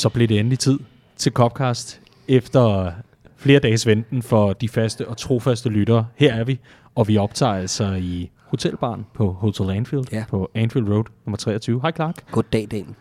Så 0.00 0.08
blev 0.08 0.28
det 0.28 0.38
endelig 0.38 0.58
tid 0.58 0.78
til 1.16 1.32
Copcast 1.32 2.00
efter 2.28 2.92
flere 3.36 3.58
dages 3.60 3.86
venten 3.86 4.22
for 4.22 4.52
de 4.52 4.68
faste 4.68 5.08
og 5.08 5.16
trofaste 5.16 5.68
lyttere. 5.68 6.06
Her 6.16 6.34
er 6.34 6.44
vi, 6.44 6.58
og 6.94 7.08
vi 7.08 7.16
optager 7.16 7.52
altså 7.52 7.92
i 7.92 8.30
Hotelbaren 8.46 9.06
på 9.14 9.32
Hotel 9.32 9.70
Anfield 9.70 10.04
Ja. 10.12 10.24
på 10.28 10.50
Anfield 10.54 10.88
Road 10.88 11.04
nummer 11.26 11.36
23. 11.36 11.80
Hej 11.82 11.92
Clark. 11.92 12.30
Goddag, 12.30 12.68
Dan. 12.70 12.94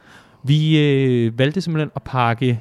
Vi 0.43 0.79
øh, 0.79 1.39
valgte 1.39 1.61
simpelthen 1.61 1.91
at 1.95 2.03
pakke 2.03 2.59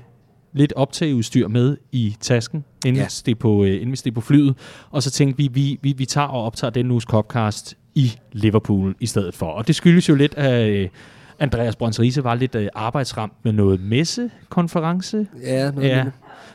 lidt 0.52 0.73
optageudstyr 0.77 1.48
med 1.48 1.77
i 1.92 2.16
tasken, 2.20 2.64
inden, 2.86 2.97
Ja. 2.97 3.02
ja. 3.02 3.09
steg 3.09 3.39
på, 3.39 3.64
øh, 3.64 3.75
inden 3.75 3.91
vi 3.91 3.97
steg 3.97 4.14
på 4.14 4.20
flyet. 4.20 4.55
Og 4.91 5.02
så 5.02 5.11
tænkte 5.11 5.36
vi, 5.42 5.48
vi, 5.52 5.78
vi, 5.83 5.92
vi 5.92 6.05
tager 6.05 6.27
og 6.27 6.45
optager 6.45 6.70
den 6.70 6.91
uges 6.91 7.05
Copcast 7.05 7.75
i 7.95 8.12
Liverpool 8.33 8.95
i 9.00 9.06
stedet 9.06 9.34
for. 9.34 9.47
Og 9.47 9.66
det 9.66 9.75
skyldes 9.75 10.09
jo 10.09 10.14
lidt, 10.14 10.34
at 10.34 10.69
øh, 10.70 10.89
Andreas 11.41 11.77
Brøns 11.77 12.01
Riese 12.01 12.24
var 12.24 12.34
lidt 12.34 12.55
øh, 12.55 12.69
arbejdsramt 12.74 13.33
med 13.42 13.52
noget 13.52 13.80
messekonference. 13.80 15.27
Ja, 15.42 15.70
noget 15.70 15.88
Ja, 15.88 16.05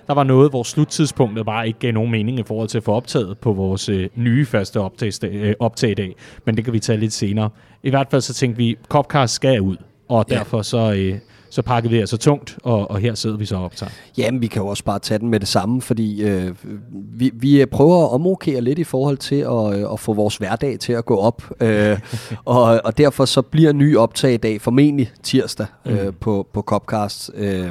der 0.07 0.13
var 0.13 0.23
noget, 0.23 0.49
hvor 0.49 0.63
sluttidspunktet 0.63 1.45
bare 1.45 1.67
ikke 1.67 1.79
gav 1.79 1.91
nogen 1.91 2.11
mening 2.11 2.39
i 2.39 2.43
forhold 2.43 2.67
til 2.67 2.77
at 2.77 2.83
få 2.83 2.91
optaget 2.93 3.37
på 3.37 3.53
vores 3.53 3.89
øh, 3.89 4.09
nye 4.15 4.45
første 4.45 4.79
optagsdag, 4.79 5.31
øh, 5.33 5.53
optagedag. 5.59 6.15
Men 6.45 6.57
det 6.57 6.63
kan 6.63 6.73
vi 6.73 6.79
tage 6.79 6.99
lidt 6.99 7.13
senere. 7.13 7.49
I 7.83 7.89
hvert 7.89 8.07
fald 8.11 8.21
så 8.21 8.33
tænkte 8.33 8.57
vi, 8.57 8.77
Copcast 8.89 9.33
skal 9.33 9.61
ud, 9.61 9.77
og 10.09 10.25
Ja. 10.29 10.35
derfor 10.35 10.61
så, 10.61 10.93
øh, 10.93 11.17
så 11.53 11.61
pakkede 11.61 11.93
vi 11.93 11.99
altså 11.99 12.17
tungt, 12.17 12.57
og, 12.63 12.91
og 12.91 12.99
her 12.99 13.15
sidder 13.15 13.37
vi 13.37 13.45
så 13.45 13.55
og 13.55 13.63
optager. 13.63 13.91
Jamen, 14.17 14.41
vi 14.41 14.47
kan 14.47 14.61
jo 14.61 14.67
også 14.67 14.83
bare 14.83 14.99
tage 14.99 15.19
den 15.19 15.29
med 15.29 15.39
det 15.39 15.47
samme, 15.47 15.81
fordi 15.81 16.23
øh, 16.23 16.51
vi, 16.91 17.31
vi 17.33 17.65
prøver 17.65 18.03
at 18.05 18.11
omrokere 18.11 18.61
lidt 18.61 18.79
i 18.79 18.83
forhold 18.83 19.17
til 19.17 19.35
at, 19.35 19.79
øh, 19.79 19.93
at 19.93 19.99
få 19.99 20.13
vores 20.13 20.37
hverdag 20.37 20.79
til 20.79 20.93
at 20.93 21.05
gå 21.05 21.17
op. 21.17 21.43
Øh, 21.61 21.99
og, 22.45 22.81
og 22.83 22.97
derfor 22.97 23.25
så 23.25 23.41
bliver 23.41 23.73
ny 23.73 23.97
optag 23.97 24.33
i 24.33 24.37
dag 24.37 24.61
formentlig 24.61 25.11
tirsdag 25.23 25.65
øh, 25.85 26.05
Mm. 26.05 26.13
på, 26.19 26.47
på 26.53 26.61
Copcast, 26.61 27.31
øh, 27.35 27.69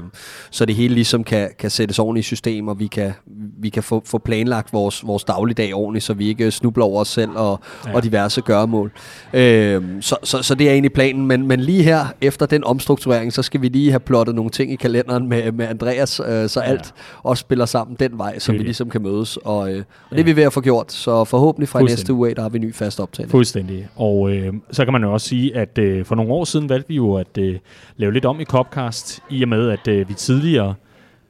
så 0.51 0.65
det 0.65 0.75
hele 0.75 0.95
ligesom 0.95 1.25
kan, 1.25 1.51
kan 1.59 1.71
sættes 1.71 1.99
ordentligt 1.99 2.27
i 2.27 2.29
system, 2.29 2.69
og 2.69 2.79
vi 2.79 2.87
kan, 2.87 3.13
vi 3.59 3.69
kan 3.69 3.83
få, 3.83 4.03
få 4.07 4.19
planlagt 4.19 4.73
vores, 4.73 5.07
vores 5.07 5.25
dagligdag 5.25 5.75
ordentligt, 5.75 6.05
så 6.05 6.15
vi 6.15 6.29
ikke 6.29 6.51
snubler 6.51 6.85
over 6.85 7.01
os 7.01 7.09
selv 7.09 7.31
og, 7.31 7.61
ja. 7.87 7.95
og 7.95 8.03
diverse 8.03 8.41
gøremål. 8.41 8.93
Øh, 9.33 9.83
så, 10.01 10.17
så, 10.23 10.43
så 10.43 10.55
det 10.55 10.69
er 10.69 10.73
egentlig 10.73 10.93
planen, 10.93 11.27
men, 11.27 11.47
men 11.47 11.61
lige 11.61 11.83
her, 11.83 12.07
efter 12.21 12.47
den 12.47 12.65
omstrukturering, 12.65 13.33
så 13.33 13.43
skal 13.43 13.63
vi 13.63 13.69
lige 13.73 13.91
have 13.91 14.01
plottet 14.01 14.35
nogle 14.35 14.51
ting 14.51 14.73
i 14.73 14.77
kalenderen 14.77 15.29
med, 15.29 15.53
med 15.53 15.67
Andreas, 15.67 16.21
øh, 16.21 16.49
så 16.49 16.61
Ja. 16.61 16.67
ja. 16.67 16.73
alt 16.73 16.95
også 17.23 17.41
spiller 17.41 17.67
sammen 17.67 17.97
den 18.01 18.19
vej, 18.19 18.39
så 18.39 18.53
vi 18.53 18.59
ligesom 18.59 18.91
kan 18.91 19.03
mødes. 19.03 19.37
Og, 19.37 19.73
øh, 19.73 19.79
og 19.79 19.85
det 20.11 20.17
Ja. 20.17 20.21
er 20.21 20.25
vi 20.25 20.37
ved 20.37 20.43
at 20.43 20.53
få 20.53 20.61
gjort, 20.61 20.93
så 20.93 21.25
forhåbentlig 21.25 21.69
fra 21.69 21.83
næste 21.83 22.13
uge 22.13 22.35
der 22.35 22.43
har 22.43 22.49
vi 22.49 22.59
en 22.59 22.65
ny 22.65 22.75
fast 22.75 23.01
optagelse. 23.01 23.31
Fuldstændig. 23.31 23.89
Og 23.97 24.31
øh, 24.33 24.53
så 24.71 24.85
kan 24.85 24.93
man 24.93 25.03
jo 25.03 25.13
også 25.13 25.29
sige, 25.29 25.57
at 25.57 25.79
øh, 25.79 26.05
for 26.05 26.15
nogle 26.15 26.33
år 26.33 26.45
siden 26.45 26.69
valgte 26.69 26.89
vi 26.89 26.95
jo 26.97 27.15
at 27.15 27.39
øh, 27.39 27.59
lave 27.97 28.13
lidt 28.13 28.25
om 28.25 28.41
i 28.41 28.45
Copcast, 28.45 29.21
i 29.31 29.43
og 29.43 29.49
med 29.49 29.69
at 29.71 29.89
øh, 29.89 30.09
vi 30.09 30.15
tidligere, 30.15 30.75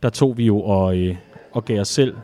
der 0.03 0.09
tog 0.11 0.37
vi 0.37 0.47
jo 0.47 0.61
og, 0.61 0.99
øh, 0.99 1.15
og 1.53 1.65
gav 1.65 1.81
os 1.81 1.89
selv 1.89 2.15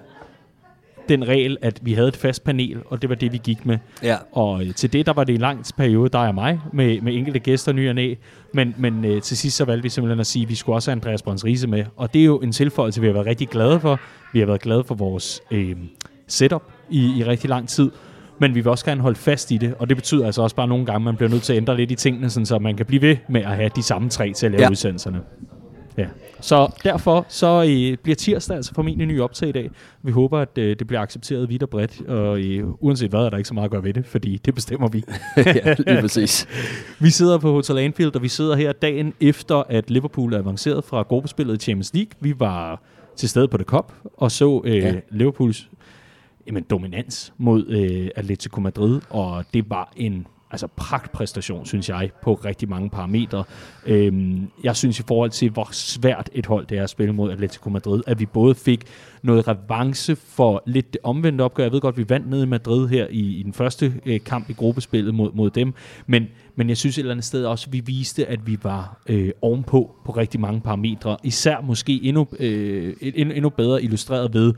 den 1.08 1.28
regel, 1.28 1.56
at 1.62 1.78
vi 1.82 1.92
havde 1.92 2.08
et 2.08 2.16
fast 2.16 2.44
panel, 2.44 2.78
og 2.86 3.02
det 3.02 3.10
var 3.10 3.16
det, 3.16 3.32
vi 3.32 3.40
gik 3.44 3.66
med. 3.66 3.78
Ja. 4.02 4.16
Og 4.32 4.64
øh, 4.64 4.74
til 4.74 4.92
det, 4.92 5.06
der 5.06 5.12
var 5.12 5.24
det 5.24 5.34
en 5.34 5.40
lang 5.40 5.64
periode, 5.76 6.08
der 6.08 6.18
er 6.18 6.32
mig, 6.32 6.60
med, 6.72 7.00
med 7.00 7.14
enkelte 7.14 7.38
gæster 7.38 7.72
ny 7.72 7.88
og 7.88 7.94
næ. 7.94 8.14
Men, 8.54 8.74
men 8.78 9.04
øh, 9.04 9.22
til 9.22 9.36
sidst 9.36 9.56
så 9.56 9.64
valgte 9.64 9.82
vi 9.82 9.88
simpelthen 9.88 10.20
at 10.20 10.26
sige, 10.26 10.42
at 10.42 10.48
vi 10.48 10.54
skulle 10.54 10.76
også 10.76 10.90
have 10.90 10.96
Andreas 10.96 11.22
Brøns 11.22 11.44
Riese 11.44 11.66
med. 11.66 11.84
Og 11.96 12.14
det 12.14 12.20
er 12.20 12.24
jo 12.24 12.38
en 12.38 12.52
tilføjelse, 12.52 13.00
vi 13.00 13.06
har 13.06 13.14
været 13.14 13.26
rigtig 13.26 13.48
glade 13.48 13.80
for. 13.80 14.00
Vi 14.32 14.38
har 14.38 14.46
været 14.46 14.60
glade 14.60 14.84
for 14.84 14.94
vores 14.94 15.40
øh, 15.50 15.76
setup 16.26 16.62
i, 16.90 17.18
i 17.18 17.24
rigtig 17.24 17.50
lang 17.50 17.68
tid. 17.68 17.90
Men 18.40 18.54
vi 18.54 18.60
vil 18.60 18.70
også 18.70 18.84
gerne 18.84 19.00
holde 19.00 19.18
fast 19.18 19.50
i 19.50 19.56
det, 19.56 19.74
og 19.78 19.88
det 19.88 19.96
betyder 19.96 20.26
altså 20.26 20.42
også 20.42 20.56
bare 20.56 20.68
nogle 20.68 20.86
gange, 20.86 20.96
at 20.96 21.02
man 21.02 21.16
bliver 21.16 21.30
nødt 21.30 21.42
til 21.42 21.52
at 21.52 21.56
ændre 21.56 21.76
lidt 21.76 21.90
i 21.90 21.94
tingene, 21.94 22.30
sådan 22.30 22.46
så 22.46 22.58
man 22.58 22.76
kan 22.76 22.86
blive 22.86 23.02
ved 23.02 23.16
med 23.28 23.40
at 23.40 23.56
have 23.56 23.70
de 23.76 23.82
samme 23.82 24.08
tre 24.08 24.32
til 24.32 24.46
at 24.46 24.52
lave. 24.52 24.62
Ja. 24.62 24.70
udsendelserne. 24.70 25.20
Ja. 25.98 26.06
Så 26.40 26.72
derfor 26.84 27.26
så 27.28 27.64
øh, 27.68 27.96
bliver 28.02 28.16
tirsdag 28.16 28.56
altså 28.56 28.74
formentlig 28.74 29.02
en 29.02 29.08
ny 29.08 29.20
optag 29.20 29.48
i 29.48 29.52
dag. 29.52 29.70
Vi 30.02 30.12
håber, 30.12 30.38
at 30.38 30.58
øh, 30.58 30.78
det 30.78 30.86
bliver 30.86 31.00
accepteret 31.00 31.48
vidt 31.48 31.62
og 31.62 31.70
bredt, 31.70 32.08
og 32.08 32.40
øh, 32.40 32.68
uanset 32.80 33.10
hvad, 33.10 33.20
er 33.20 33.30
der 33.30 33.36
ikke 33.36 33.48
så 33.48 33.54
meget 33.54 33.64
at 33.64 33.70
gøre 33.70 33.84
ved 33.84 33.94
det, 33.94 34.06
fordi 34.06 34.36
det 34.36 34.54
bestemmer 34.54 34.88
vi. 34.88 35.04
ja, 35.36 35.74
lige 35.86 36.00
præcis. 36.00 36.46
Vi 37.00 37.10
sidder 37.10 37.38
på 37.38 37.52
Hotel 37.52 37.78
Anfield, 37.78 38.16
og 38.16 38.22
vi 38.22 38.28
sidder 38.28 38.56
her 38.56 38.72
dagen 38.72 39.14
efter, 39.20 39.62
at 39.68 39.90
Liverpool 39.90 40.34
er 40.34 40.38
avanceret 40.38 40.84
fra 40.84 41.02
gruppespillet 41.02 41.54
i 41.54 41.58
Champions 41.58 41.94
League. 41.94 42.10
Vi 42.20 42.34
var 42.38 42.82
til 43.16 43.28
stede 43.28 43.48
på 43.48 43.56
The 43.56 43.64
Cup 43.64 43.92
og 44.16 44.30
så 44.30 44.62
øh. 44.64 44.76
Ja. 44.76 44.94
Liverpools 45.10 45.68
jamen, 46.46 46.62
dominans 46.70 47.32
mod 47.38 47.66
øh, 47.68 48.08
Atletico 48.16 48.60
Madrid, 48.60 49.00
og 49.10 49.44
det 49.54 49.70
var 49.70 49.92
en 49.96 50.26
altså 50.50 50.66
pragtpræstation, 50.76 51.66
synes 51.66 51.88
jeg, 51.88 52.10
på 52.22 52.34
rigtig 52.34 52.68
mange 52.68 52.90
parametre. 52.90 53.44
Øhm, 53.86 54.50
jeg 54.64 54.76
synes 54.76 55.00
i 55.00 55.02
forhold 55.08 55.30
til, 55.30 55.50
hvor 55.50 55.68
svært 55.72 56.30
et 56.32 56.46
hold 56.46 56.66
det 56.66 56.78
er 56.78 56.82
at 56.82 56.90
spille 56.90 57.12
mod 57.12 57.32
Atletico 57.32 57.70
Madrid, 57.70 58.02
at 58.06 58.20
vi 58.20 58.26
både 58.26 58.54
fik 58.54 58.84
noget 59.22 59.48
revanche 59.48 60.16
for 60.16 60.62
lidt 60.66 60.92
det 60.92 61.00
omvendte 61.02 61.42
opgør. 61.42 61.64
Jeg 61.64 61.72
ved 61.72 61.80
godt, 61.80 61.96
vi 61.96 62.04
vandt 62.08 62.30
ned 62.30 62.42
i 62.42 62.46
Madrid 62.46 62.88
her 62.88 63.06
i, 63.10 63.20
i 63.20 63.42
den 63.42 63.52
første 63.52 63.94
øh, 64.06 64.20
kamp 64.20 64.50
i 64.50 64.52
gruppespillet 64.52 65.14
mod, 65.14 65.32
mod 65.32 65.50
dem, 65.50 65.74
men, 66.06 66.26
men 66.56 66.68
jeg 66.68 66.76
synes 66.76 66.98
et 66.98 67.02
eller 67.02 67.12
andet 67.12 67.24
sted 67.24 67.44
også, 67.44 67.66
at 67.68 67.72
vi 67.72 67.80
viste, 67.80 68.26
at 68.26 68.46
vi 68.46 68.58
var 68.62 69.00
øh, 69.06 69.30
ovenpå 69.42 69.94
på 70.04 70.12
rigtig 70.12 70.40
mange 70.40 70.60
parametre. 70.60 71.16
Især 71.22 71.60
måske 71.60 72.00
endnu, 72.02 72.26
øh, 72.38 72.94
endnu, 73.00 73.34
endnu 73.34 73.48
bedre 73.48 73.82
illustreret 73.82 74.34
ved, 74.34 74.54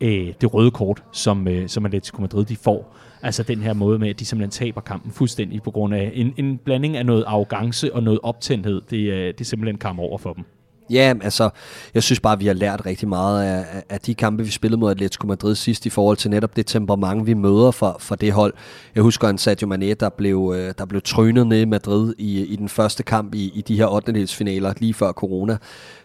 øh, 0.00 0.32
det 0.40 0.54
røde 0.54 0.70
kort, 0.70 1.02
som, 1.12 1.48
øh, 1.48 1.68
som 1.68 1.86
Atletico 1.86 2.20
Madrid 2.20 2.44
de 2.44 2.56
får. 2.56 2.96
Altså 3.22 3.42
den 3.42 3.58
her 3.58 3.72
måde 3.72 3.98
med, 3.98 4.08
at 4.08 4.20
de 4.20 4.24
simpelthen 4.24 4.50
taber 4.66 4.80
kampen 4.80 5.12
fuldstændig 5.12 5.62
på 5.62 5.70
grund 5.70 5.94
af 5.94 6.10
en, 6.14 6.34
en 6.36 6.58
blanding 6.64 6.96
af 6.96 7.06
noget 7.06 7.24
arrogance 7.26 7.94
og 7.94 8.02
noget 8.02 8.20
optændthed. 8.22 8.82
Det, 8.90 8.96
øh, 8.96 9.26
det 9.26 9.40
er 9.40 9.44
simpelthen 9.44 9.78
kamp 9.78 9.98
over 9.98 10.18
for 10.18 10.32
dem. 10.32 10.44
Ja, 10.90 11.14
altså, 11.22 11.50
jeg 11.94 12.02
synes 12.02 12.20
bare, 12.20 12.38
vi 12.38 12.46
har 12.46 12.54
lært 12.54 12.86
rigtig 12.86 13.08
meget 13.08 13.42
af, 13.44 13.64
af- 13.88 14.00
de 14.00 14.14
kampe, 14.14 14.44
vi 14.44 14.50
spillede 14.50 14.80
mod 14.80 14.90
Atletico 14.90 15.26
Madrid 15.26 15.54
sidst, 15.54 15.86
i 15.86 15.90
forhold 15.90 16.16
til 16.16 16.30
netop 16.30 16.56
det 16.56 16.66
temperament, 16.66 17.26
vi 17.26 17.34
møder 17.34 17.70
for, 17.70 17.96
for 18.00 18.14
det 18.14 18.32
hold. 18.32 18.54
Jeg 18.94 19.02
husker 19.02 19.28
en 19.28 19.38
Sadio 19.38 19.66
Mane, 19.68 19.94
der 19.94 20.08
blev, 20.08 20.54
øh, 20.56 20.74
der 20.78 20.84
blev 20.86 21.00
trynet 21.04 21.46
ned 21.46 21.60
i 21.60 21.64
Madrid 21.64 22.14
i, 22.18 22.44
i 22.44 22.56
den 22.56 22.68
første 22.68 23.02
kamp 23.02 23.34
i, 23.34 23.52
i 23.54 23.60
de 23.60 23.76
her 23.76 23.86
8. 23.86 24.26
finaler 24.26 24.72
lige 24.80 24.94
før 24.94 25.12
corona, 25.12 25.56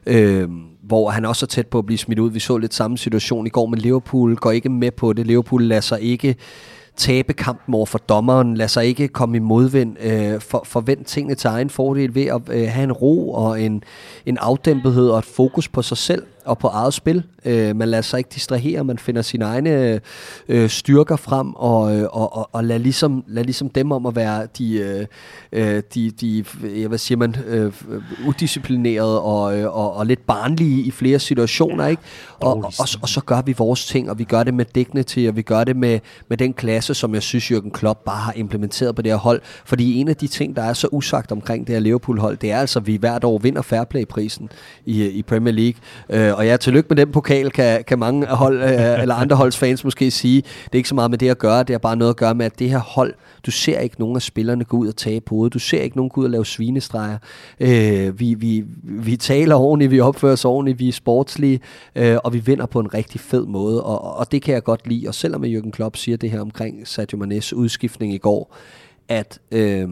øh, 0.05 0.49
hvor 0.83 1.09
han 1.09 1.25
også 1.25 1.45
er 1.45 1.47
tæt 1.47 1.67
på 1.67 1.77
at 1.79 1.85
blive 1.85 1.97
smidt 1.97 2.19
ud. 2.19 2.31
Vi 2.31 2.39
så 2.39 2.57
lidt 2.57 2.73
samme 2.73 2.97
situation 2.97 3.47
i 3.47 3.49
går, 3.49 3.65
med 3.65 3.77
Liverpool 3.77 4.35
går 4.35 4.51
ikke 4.51 4.69
med 4.69 4.91
på 4.91 5.13
det. 5.13 5.27
Liverpool 5.27 5.63
lader 5.63 5.81
sig 5.81 6.01
ikke 6.01 6.35
tabe 6.97 7.33
kampen 7.33 7.75
over 7.75 7.85
for 7.85 7.97
dommeren, 7.97 8.57
lad 8.57 8.67
sig 8.67 8.85
ikke 8.85 9.07
komme 9.07 9.37
i 9.37 9.39
modvind, 9.39 9.97
øh, 9.99 10.41
for, 10.41 10.63
forvent 10.65 11.07
tingene 11.07 11.35
til 11.35 11.47
egen 11.47 11.69
fordel 11.69 12.15
ved 12.15 12.25
at 12.25 12.41
øh, 12.51 12.67
have 12.69 12.83
en 12.83 12.91
ro 12.91 13.31
og 13.33 13.61
en, 13.61 13.83
en 14.25 14.37
afdæmpethed 14.37 15.09
og 15.09 15.19
et 15.19 15.25
fokus 15.25 15.67
på 15.67 15.81
sig 15.81 15.97
selv 15.97 16.23
og 16.45 16.57
på 16.57 16.67
eget 16.67 16.93
spil. 16.93 17.23
Øh, 17.45 17.75
man 17.75 17.89
lader 17.89 18.01
sig 18.01 18.17
ikke 18.17 18.29
distrahere, 18.33 18.83
man 18.83 18.97
finder 18.97 19.21
sine 19.21 19.45
egne 19.45 20.01
øh, 20.49 20.69
styrker 20.69 21.15
frem 21.15 21.53
og, 21.53 21.97
øh, 21.97 22.03
og, 22.11 22.37
og, 22.37 22.49
og 22.51 22.63
lad, 22.63 22.79
ligesom, 22.79 23.23
lad 23.27 23.43
ligesom 23.43 23.69
dem 23.69 23.91
om 23.91 24.05
at 24.05 24.15
være 24.15 24.47
de, 24.57 24.73
øh, 24.73 25.05
øh, 25.51 25.83
de, 25.93 26.11
de 26.11 26.45
ja, 26.63 26.87
hvad 26.87 26.97
siger 26.97 27.17
man, 27.17 27.35
øh, 27.47 27.73
udisciplinerede 28.27 29.21
og, 29.21 29.59
øh, 29.59 29.75
og, 29.75 29.93
og 29.93 30.05
lidt 30.05 30.25
barnlige 30.27 30.83
i 30.83 30.91
flere 30.91 31.19
situationer, 31.19 31.87
ikke? 31.87 32.01
Og, 32.39 32.55
og, 32.57 32.73
og, 32.79 32.87
og 33.01 33.09
så 33.09 33.21
gør 33.25 33.41
vi 33.41 33.53
vores 33.57 33.85
ting, 33.85 34.09
og 34.09 34.19
vi 34.19 34.23
gør 34.23 34.43
det 34.43 34.53
med 34.53 34.65
dignity, 34.65 35.25
og 35.27 35.35
vi 35.35 35.41
gør 35.41 35.63
det 35.63 35.75
med, 35.75 35.99
med 36.29 36.37
den 36.37 36.53
klasse, 36.53 36.93
som 36.93 37.13
jeg 37.13 37.23
synes, 37.23 37.51
Jürgen 37.51 37.69
Klopp 37.69 37.99
bare 38.05 38.19
har 38.19 38.33
implementeret 38.33 38.95
på 38.95 39.01
det 39.01 39.11
her 39.11 39.17
hold. 39.17 39.41
Fordi 39.65 39.95
en 39.95 40.07
af 40.07 40.15
de 40.15 40.27
ting, 40.27 40.55
der 40.55 40.61
er 40.61 40.73
så 40.73 40.87
usagt 40.91 41.31
omkring 41.31 41.67
det 41.67 41.75
her 41.75 41.79
Liverpool-hold, 41.79 42.37
det 42.37 42.51
er 42.51 42.57
altså, 42.57 42.79
at 42.79 42.87
vi 42.87 42.95
hvert 42.95 43.23
år 43.23 43.37
vinder 43.37 43.61
Fairplay-prisen 43.61 44.49
i, 44.85 45.07
i 45.07 45.21
Premier 45.21 45.53
League. 45.53 45.79
Øh, 46.09 46.32
Øh, 46.33 46.37
og 46.37 46.45
ja, 46.45 46.57
tillykke 46.57 46.87
med 46.89 46.97
den 46.97 47.11
pokal, 47.11 47.51
kan, 47.51 47.83
kan 47.83 47.99
mange 47.99 48.27
hold, 48.27 48.63
øh, 48.63 49.01
eller 49.01 49.15
andre 49.15 49.35
holds 49.35 49.57
fans 49.57 49.83
måske 49.83 50.11
sige. 50.11 50.41
Det 50.41 50.73
er 50.73 50.77
ikke 50.77 50.89
så 50.89 50.95
meget 50.95 51.11
med 51.11 51.17
det 51.17 51.29
at 51.29 51.37
gøre, 51.37 51.59
det 51.59 51.69
har 51.69 51.77
bare 51.77 51.95
noget 51.95 52.09
at 52.09 52.17
gøre 52.17 52.35
med, 52.35 52.45
at 52.45 52.59
det 52.59 52.69
her 52.69 52.79
hold, 52.79 53.13
du 53.45 53.51
ser 53.51 53.79
ikke 53.79 53.95
nogen 53.99 54.15
af 54.15 54.21
spillerne 54.21 54.63
gå 54.63 54.77
ud 54.77 54.87
og 54.87 54.95
tage 54.95 55.21
på 55.21 55.35
hovedet. 55.35 55.53
Du 55.53 55.59
ser 55.59 55.81
ikke 55.81 55.97
nogen 55.97 56.09
gå 56.09 56.21
ud 56.21 56.25
og 56.25 56.31
lave 56.31 56.45
svinestreger. 56.45 57.17
Øh, 57.59 58.19
vi, 58.19 58.33
vi, 58.33 58.63
vi 58.83 59.15
taler 59.15 59.55
ordentligt, 59.55 59.91
vi 59.91 59.99
opfører 59.99 60.33
os 60.33 60.45
ordentligt, 60.45 60.79
vi 60.79 60.87
er 60.87 60.91
sportslige, 60.91 61.59
øh, 61.95 62.17
og 62.23 62.33
vi 62.33 62.39
vinder 62.39 62.65
på 62.65 62.79
en 62.79 62.93
rigtig 62.93 63.21
fed 63.21 63.45
måde, 63.45 63.83
og, 63.83 64.17
og 64.17 64.31
det 64.31 64.41
kan 64.41 64.53
jeg 64.53 64.63
godt 64.63 64.87
lide. 64.87 65.07
Og 65.07 65.15
selvom 65.15 65.43
Jürgen 65.43 65.71
Klopp 65.71 65.95
siger 65.95 66.17
det 66.17 66.31
her 66.31 66.41
omkring 66.41 66.87
Sadio 66.87 67.17
Manes 67.17 67.53
udskiftning 67.53 68.13
i 68.13 68.17
går, 68.17 68.55
at, 69.09 69.39
øh, 69.51 69.87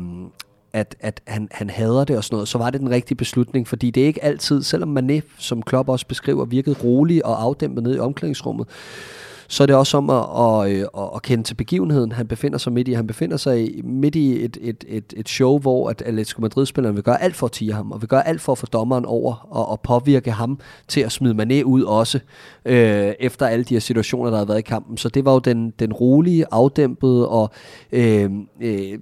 at, 0.73 0.95
at 0.99 1.21
han, 1.27 1.47
han 1.51 1.69
hader 1.69 2.03
det 2.03 2.17
og 2.17 2.23
sådan 2.23 2.35
noget, 2.35 2.47
så 2.47 2.57
var 2.57 2.69
det 2.69 2.81
den 2.81 2.89
rigtige 2.89 3.17
beslutning, 3.17 3.67
fordi 3.67 3.91
det 3.91 4.03
er 4.03 4.07
ikke 4.07 4.23
altid, 4.23 4.63
selvom 4.63 4.97
Mané, 4.97 5.21
som 5.37 5.63
Klopp 5.63 5.89
også 5.89 6.07
beskriver, 6.07 6.45
virkede 6.45 6.75
rolig 6.83 7.25
og 7.25 7.43
afdæmpet 7.43 7.83
ned 7.83 7.95
i 7.95 7.99
omklædningsrummet, 7.99 8.67
så 9.51 9.63
er 9.63 9.67
det 9.67 9.75
også 9.75 9.97
om 9.97 10.09
at, 10.09 10.15
at, 10.15 10.87
at, 10.97 11.09
at 11.15 11.21
kende 11.21 11.43
til 11.43 11.55
begivenheden, 11.55 12.11
han 12.11 12.27
befinder 12.27 12.57
sig 12.57 12.73
midt 12.73 12.87
i. 12.87 12.93
Han 12.93 13.07
befinder 13.07 13.37
sig 13.37 13.71
midt 13.83 14.15
i 14.15 14.45
et, 14.45 14.57
et, 14.61 14.85
et, 14.87 15.13
et 15.17 15.29
show, 15.29 15.59
hvor 15.59 15.89
at 15.89 16.01
Atletico 16.01 16.41
Madrid-spilleren 16.41 16.95
vil 16.95 17.03
gøre 17.03 17.21
alt 17.21 17.35
for 17.35 17.45
at 17.45 17.51
tige 17.51 17.73
ham, 17.73 17.91
og 17.91 18.01
vil 18.01 18.09
gøre 18.09 18.27
alt 18.27 18.41
for 18.41 18.51
at 18.51 18.57
få 18.57 18.65
dommeren 18.65 19.05
over 19.05 19.47
og, 19.49 19.69
og 19.69 19.81
påvirke 19.81 20.31
ham 20.31 20.59
til 20.87 21.01
at 21.01 21.11
smide 21.11 21.43
Mané 21.43 21.63
ud 21.63 21.83
også, 21.83 22.19
øh, 22.65 23.13
efter 23.19 23.45
alle 23.45 23.63
de 23.63 23.75
her 23.75 23.79
situationer, 23.79 24.29
der 24.29 24.37
har 24.37 24.45
været 24.45 24.59
i 24.59 24.61
kampen. 24.61 24.97
Så 24.97 25.09
det 25.09 25.25
var 25.25 25.33
jo 25.33 25.39
den, 25.39 25.73
den 25.79 25.93
rolige, 25.93 26.45
afdæmpede 26.51 27.29
og 27.29 27.49
øh, 27.91 28.29
øh, 28.61 28.99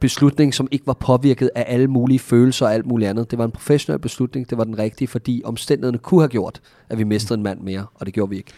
beslutning, 0.00 0.54
som 0.54 0.68
ikke 0.70 0.86
var 0.86 0.96
påvirket 1.00 1.50
af 1.54 1.64
alle 1.68 1.88
mulige 1.88 2.18
følelser 2.18 2.66
og 2.66 2.74
alt 2.74 2.86
muligt 2.86 3.10
andet. 3.10 3.30
Det 3.30 3.38
var 3.38 3.44
en 3.44 3.50
professionel 3.50 3.98
beslutning, 3.98 4.50
det 4.50 4.58
var 4.58 4.64
den 4.64 4.78
rigtige, 4.78 5.08
fordi 5.08 5.42
omstændighederne 5.44 5.98
kunne 5.98 6.20
have 6.20 6.28
gjort, 6.28 6.60
at 6.88 6.98
vi 6.98 7.04
mistede 7.04 7.36
en 7.36 7.42
mand 7.42 7.60
mere, 7.60 7.86
og 7.94 8.06
det 8.06 8.14
gjorde 8.14 8.30
vi 8.30 8.36
ikke. 8.36 8.52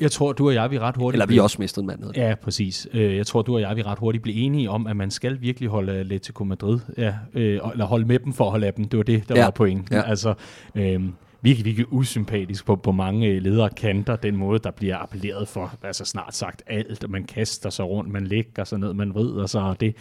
Jeg 0.00 0.10
tror, 0.10 0.32
du 0.32 0.46
og 0.46 0.54
jeg 0.54 0.70
vi 0.70 0.78
ret 0.78 0.96
hurtigt... 0.96 1.22
Eller 1.22 1.26
vi 1.26 1.38
også 1.38 1.56
mistet 1.58 1.82
en 1.82 1.86
mand. 1.86 2.16
Ja, 2.16 2.34
præcis. 2.42 2.88
Øh, 2.92 3.16
jeg 3.16 3.26
tror, 3.26 3.42
du 3.42 3.54
og 3.54 3.60
jeg 3.60 3.76
vi 3.76 3.82
ret 3.82 3.98
hurtigt 3.98 4.22
blev 4.22 4.34
enige 4.38 4.70
om, 4.70 4.86
at 4.86 4.96
man 4.96 5.10
skal 5.10 5.40
virkelig 5.40 5.68
holde 5.68 5.92
Atletico 5.92 6.44
Madrid, 6.44 6.78
ja, 6.98 7.14
øh, 7.34 7.60
eller 7.72 7.84
holde 7.84 8.04
med 8.04 8.18
dem 8.18 8.32
for 8.32 8.44
at 8.44 8.50
holde 8.50 8.66
af 8.66 8.74
dem. 8.74 8.84
Det 8.88 8.96
var 8.96 9.04
det, 9.04 9.28
der 9.28 9.36
ja. 9.36 9.44
var 9.44 9.50
pointen. 9.50 9.96
Ja. 9.96 10.02
Altså, 10.02 10.34
øh, 10.74 11.00
virkelig, 11.42 11.64
virkelig 11.64 11.92
usympatisk 11.92 12.66
på, 12.66 12.76
på 12.76 12.92
mange 12.92 13.28
øh, 13.28 13.42
ledere 13.42 13.70
kanter, 13.70 14.16
den 14.16 14.36
måde, 14.36 14.58
der 14.58 14.70
bliver 14.70 14.96
appelleret 14.98 15.48
for, 15.48 15.74
altså 15.82 16.04
snart 16.04 16.34
sagt 16.34 16.62
alt, 16.66 17.10
man 17.10 17.24
kaster 17.24 17.70
sig 17.70 17.84
rundt, 17.84 18.10
man 18.10 18.26
lægger 18.26 18.64
sig 18.64 18.78
ned, 18.78 18.94
man 18.94 19.14
vrider 19.14 19.46
sig, 19.46 19.62
og 19.62 19.80
det, 19.80 19.96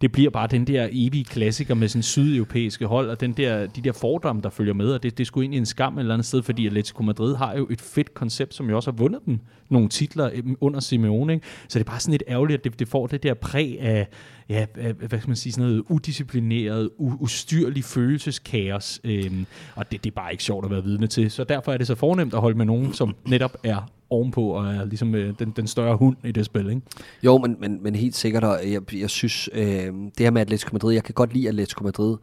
det 0.00 0.12
bliver 0.12 0.30
bare 0.30 0.46
den 0.46 0.66
der 0.66 0.88
evige 0.92 1.24
klassiker 1.24 1.74
med 1.74 1.88
sin 1.88 2.02
sydeuropæiske 2.02 2.86
hold, 2.86 3.10
og 3.10 3.20
den 3.20 3.32
der, 3.32 3.66
de 3.66 3.80
der 3.80 3.92
fordomme, 3.92 4.42
der 4.42 4.50
følger 4.50 4.74
med, 4.74 4.92
og 4.92 5.02
det, 5.02 5.18
det 5.18 5.26
skulle 5.26 5.44
egentlig 5.44 5.58
en 5.58 5.66
skam 5.66 5.96
et 5.96 6.00
eller 6.00 6.14
andet 6.14 6.26
sted, 6.26 6.42
fordi 6.42 6.66
Atletico 6.66 7.02
Madrid 7.02 7.36
har 7.36 7.56
jo 7.56 7.66
et 7.70 7.80
fedt 7.80 8.14
koncept, 8.14 8.54
som 8.54 8.70
jo 8.70 8.76
også 8.76 8.90
har 8.90 8.96
vundet 8.96 9.20
den 9.26 9.40
nogle 9.68 9.88
titler 9.88 10.30
under 10.60 10.80
Simeone, 10.80 11.32
ikke? 11.34 11.46
så 11.68 11.78
det 11.78 11.86
er 11.86 11.90
bare 11.90 12.00
sådan 12.00 12.12
lidt 12.12 12.22
ærgerligt, 12.28 12.58
at 12.58 12.64
det, 12.64 12.78
det 12.78 12.88
får 12.88 13.06
det 13.06 13.22
der 13.22 13.34
præg 13.34 13.80
af, 13.80 14.08
ja, 14.48 14.66
hvad 14.74 15.18
skal 15.18 15.28
man 15.28 15.36
sige, 15.36 15.52
sådan 15.52 15.68
noget 15.68 15.84
udisciplineret, 15.88 16.90
ustyrlig 16.98 17.84
følelseskaos, 17.84 19.00
øhm, 19.04 19.46
og 19.74 19.92
det, 19.92 20.04
det 20.04 20.10
er 20.10 20.14
bare 20.14 20.32
ikke 20.32 20.44
sjovt 20.44 20.64
at 20.64 20.70
være 20.70 20.84
vidne 20.84 21.06
til. 21.06 21.30
Så 21.30 21.44
derfor 21.44 21.72
er 21.72 21.76
det 21.76 21.86
så 21.86 21.94
fornemt 21.94 22.34
at 22.34 22.40
holde 22.40 22.58
med 22.58 22.66
nogen, 22.66 22.92
som 22.92 23.14
netop 23.24 23.56
er 23.64 23.90
ovenpå 24.10 24.48
og 24.48 24.74
er 24.74 24.84
ligesom 24.84 25.14
øh, 25.14 25.34
den, 25.38 25.52
den 25.56 25.66
større 25.66 25.96
hund 25.96 26.16
i 26.24 26.32
det 26.32 26.46
spil, 26.46 26.68
ikke? 26.68 26.82
Jo, 27.22 27.38
men, 27.38 27.56
men, 27.60 27.82
men 27.82 27.94
helt 27.94 28.16
sikkert, 28.16 28.44
og 28.44 28.58
jeg, 28.72 28.94
jeg 28.94 29.10
synes, 29.10 29.48
øh, 29.52 29.66
det 29.86 30.20
her 30.20 30.30
med 30.30 30.40
Atletico 30.40 30.70
Madrid, 30.72 30.94
jeg 30.94 31.04
kan 31.04 31.14
godt 31.14 31.32
lide 31.34 31.48
Atletico 31.48 31.84
Madrid, 31.84 32.16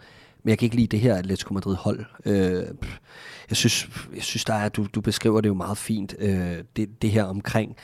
men 0.43 0.49
jeg 0.49 0.57
kan 0.57 0.65
ikke 0.65 0.75
lide 0.75 0.87
det 0.87 0.99
her 0.99 1.15
Atletico 1.15 1.53
Madrid 1.53 1.75
hold. 1.75 2.05
Øh, 2.25 2.63
jeg 3.49 3.57
synes, 3.57 3.89
jeg 4.15 4.23
synes 4.23 4.45
der 4.45 4.53
er, 4.53 4.69
du, 4.69 4.87
du 4.95 5.01
beskriver 5.01 5.41
det 5.41 5.49
jo 5.49 5.53
meget 5.53 5.77
fint, 5.77 6.15
øh, 6.19 6.57
det, 6.75 7.01
det 7.01 7.11
her 7.11 7.23
omkring 7.23 7.75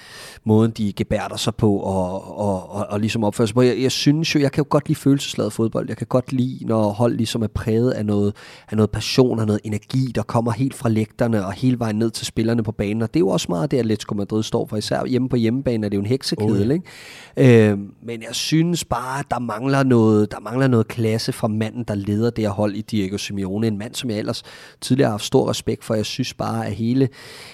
måden, 0.44 0.72
de 0.72 0.94
gebærder 0.94 1.38
sig 1.38 1.56
på 1.56 1.78
og, 1.78 2.38
og, 2.38 2.72
og, 2.72 2.86
og 2.90 3.00
ligesom 3.00 3.24
opfører 3.24 3.46
sig 3.46 3.56
på. 3.56 3.62
Jeg, 3.62 3.82
jeg 3.82 3.92
synes 3.92 4.36
jo, 4.36 4.40
jeg 4.40 4.52
kan 4.52 4.64
jo 4.64 4.68
godt 4.70 4.88
lide 4.88 5.00
følelsesladet 5.00 5.54
fodbold. 5.54 5.86
Jeg 5.88 5.98
kan 5.98 6.08
godt 6.08 6.32
lide, 6.32 6.66
når 6.66 6.90
hold 6.90 7.16
ligesom 7.16 7.42
er 7.42 7.48
præget 7.48 7.92
af 7.92 8.06
noget, 8.06 8.36
af 8.70 8.78
noget 8.78 8.92
passion 8.92 9.40
og 9.40 9.46
noget 9.46 9.62
energi, 9.64 10.12
der 10.16 10.22
kommer 10.22 10.52
helt 10.52 10.74
fra 10.74 10.90
lægterne 10.90 11.46
og 11.46 11.54
hele 11.54 11.80
vejen 11.80 11.96
ned 11.96 12.12
til 12.12 12.26
spillerne 12.26 12.64
på 12.64 12.72
banen. 12.72 13.02
Og 13.02 13.14
det 13.14 13.16
er 13.16 13.20
jo 13.20 13.30
også 13.30 13.46
meget 13.50 13.72
det, 13.72 13.78
Atletico 13.78 14.16
Madrid 14.16 14.44
står 14.44 14.66
for. 14.66 14.78
Især 14.78 15.06
hjemme 15.06 15.30
på 15.30 15.36
hjemmebane 15.36 15.86
er 15.86 15.90
det 15.90 15.98
jo 15.98 16.02
en 16.02 16.08
heksekedel. 16.08 16.52
Oh, 16.52 16.68
ja. 16.68 16.74
ikke? 16.74 17.72
Øh, 17.72 17.78
men 18.04 18.22
jeg 18.22 18.36
synes 18.36 18.86
bare, 18.86 19.24
der 19.32 19.40
mangler, 19.40 19.84
noget, 19.84 20.32
der 20.32 20.40
mangler 20.40 20.68
noget 20.68 20.88
klasse 20.88 21.32
fra 21.32 21.48
manden, 21.48 21.84
der 21.84 21.96
leder 21.96 22.30
det 22.30 22.44
her 22.44 22.52
hold 22.52 22.76
i 22.76 22.82
Diego 22.82 23.18
Simeone. 23.18 23.68
En 23.68 23.78
mand, 23.78 23.96
som 23.96 24.10
jeg 24.10 24.20
ellers 24.20 24.44
tidligere 24.82 25.08
har 25.08 25.14
haft 25.14 25.24
stor 25.24 25.49
respekt 25.50 25.84
for. 25.84 25.96
Jeg 25.96 26.06
synes 26.06 26.34
bare, 26.34 26.68
at 26.68 26.74
hele, 26.74 27.10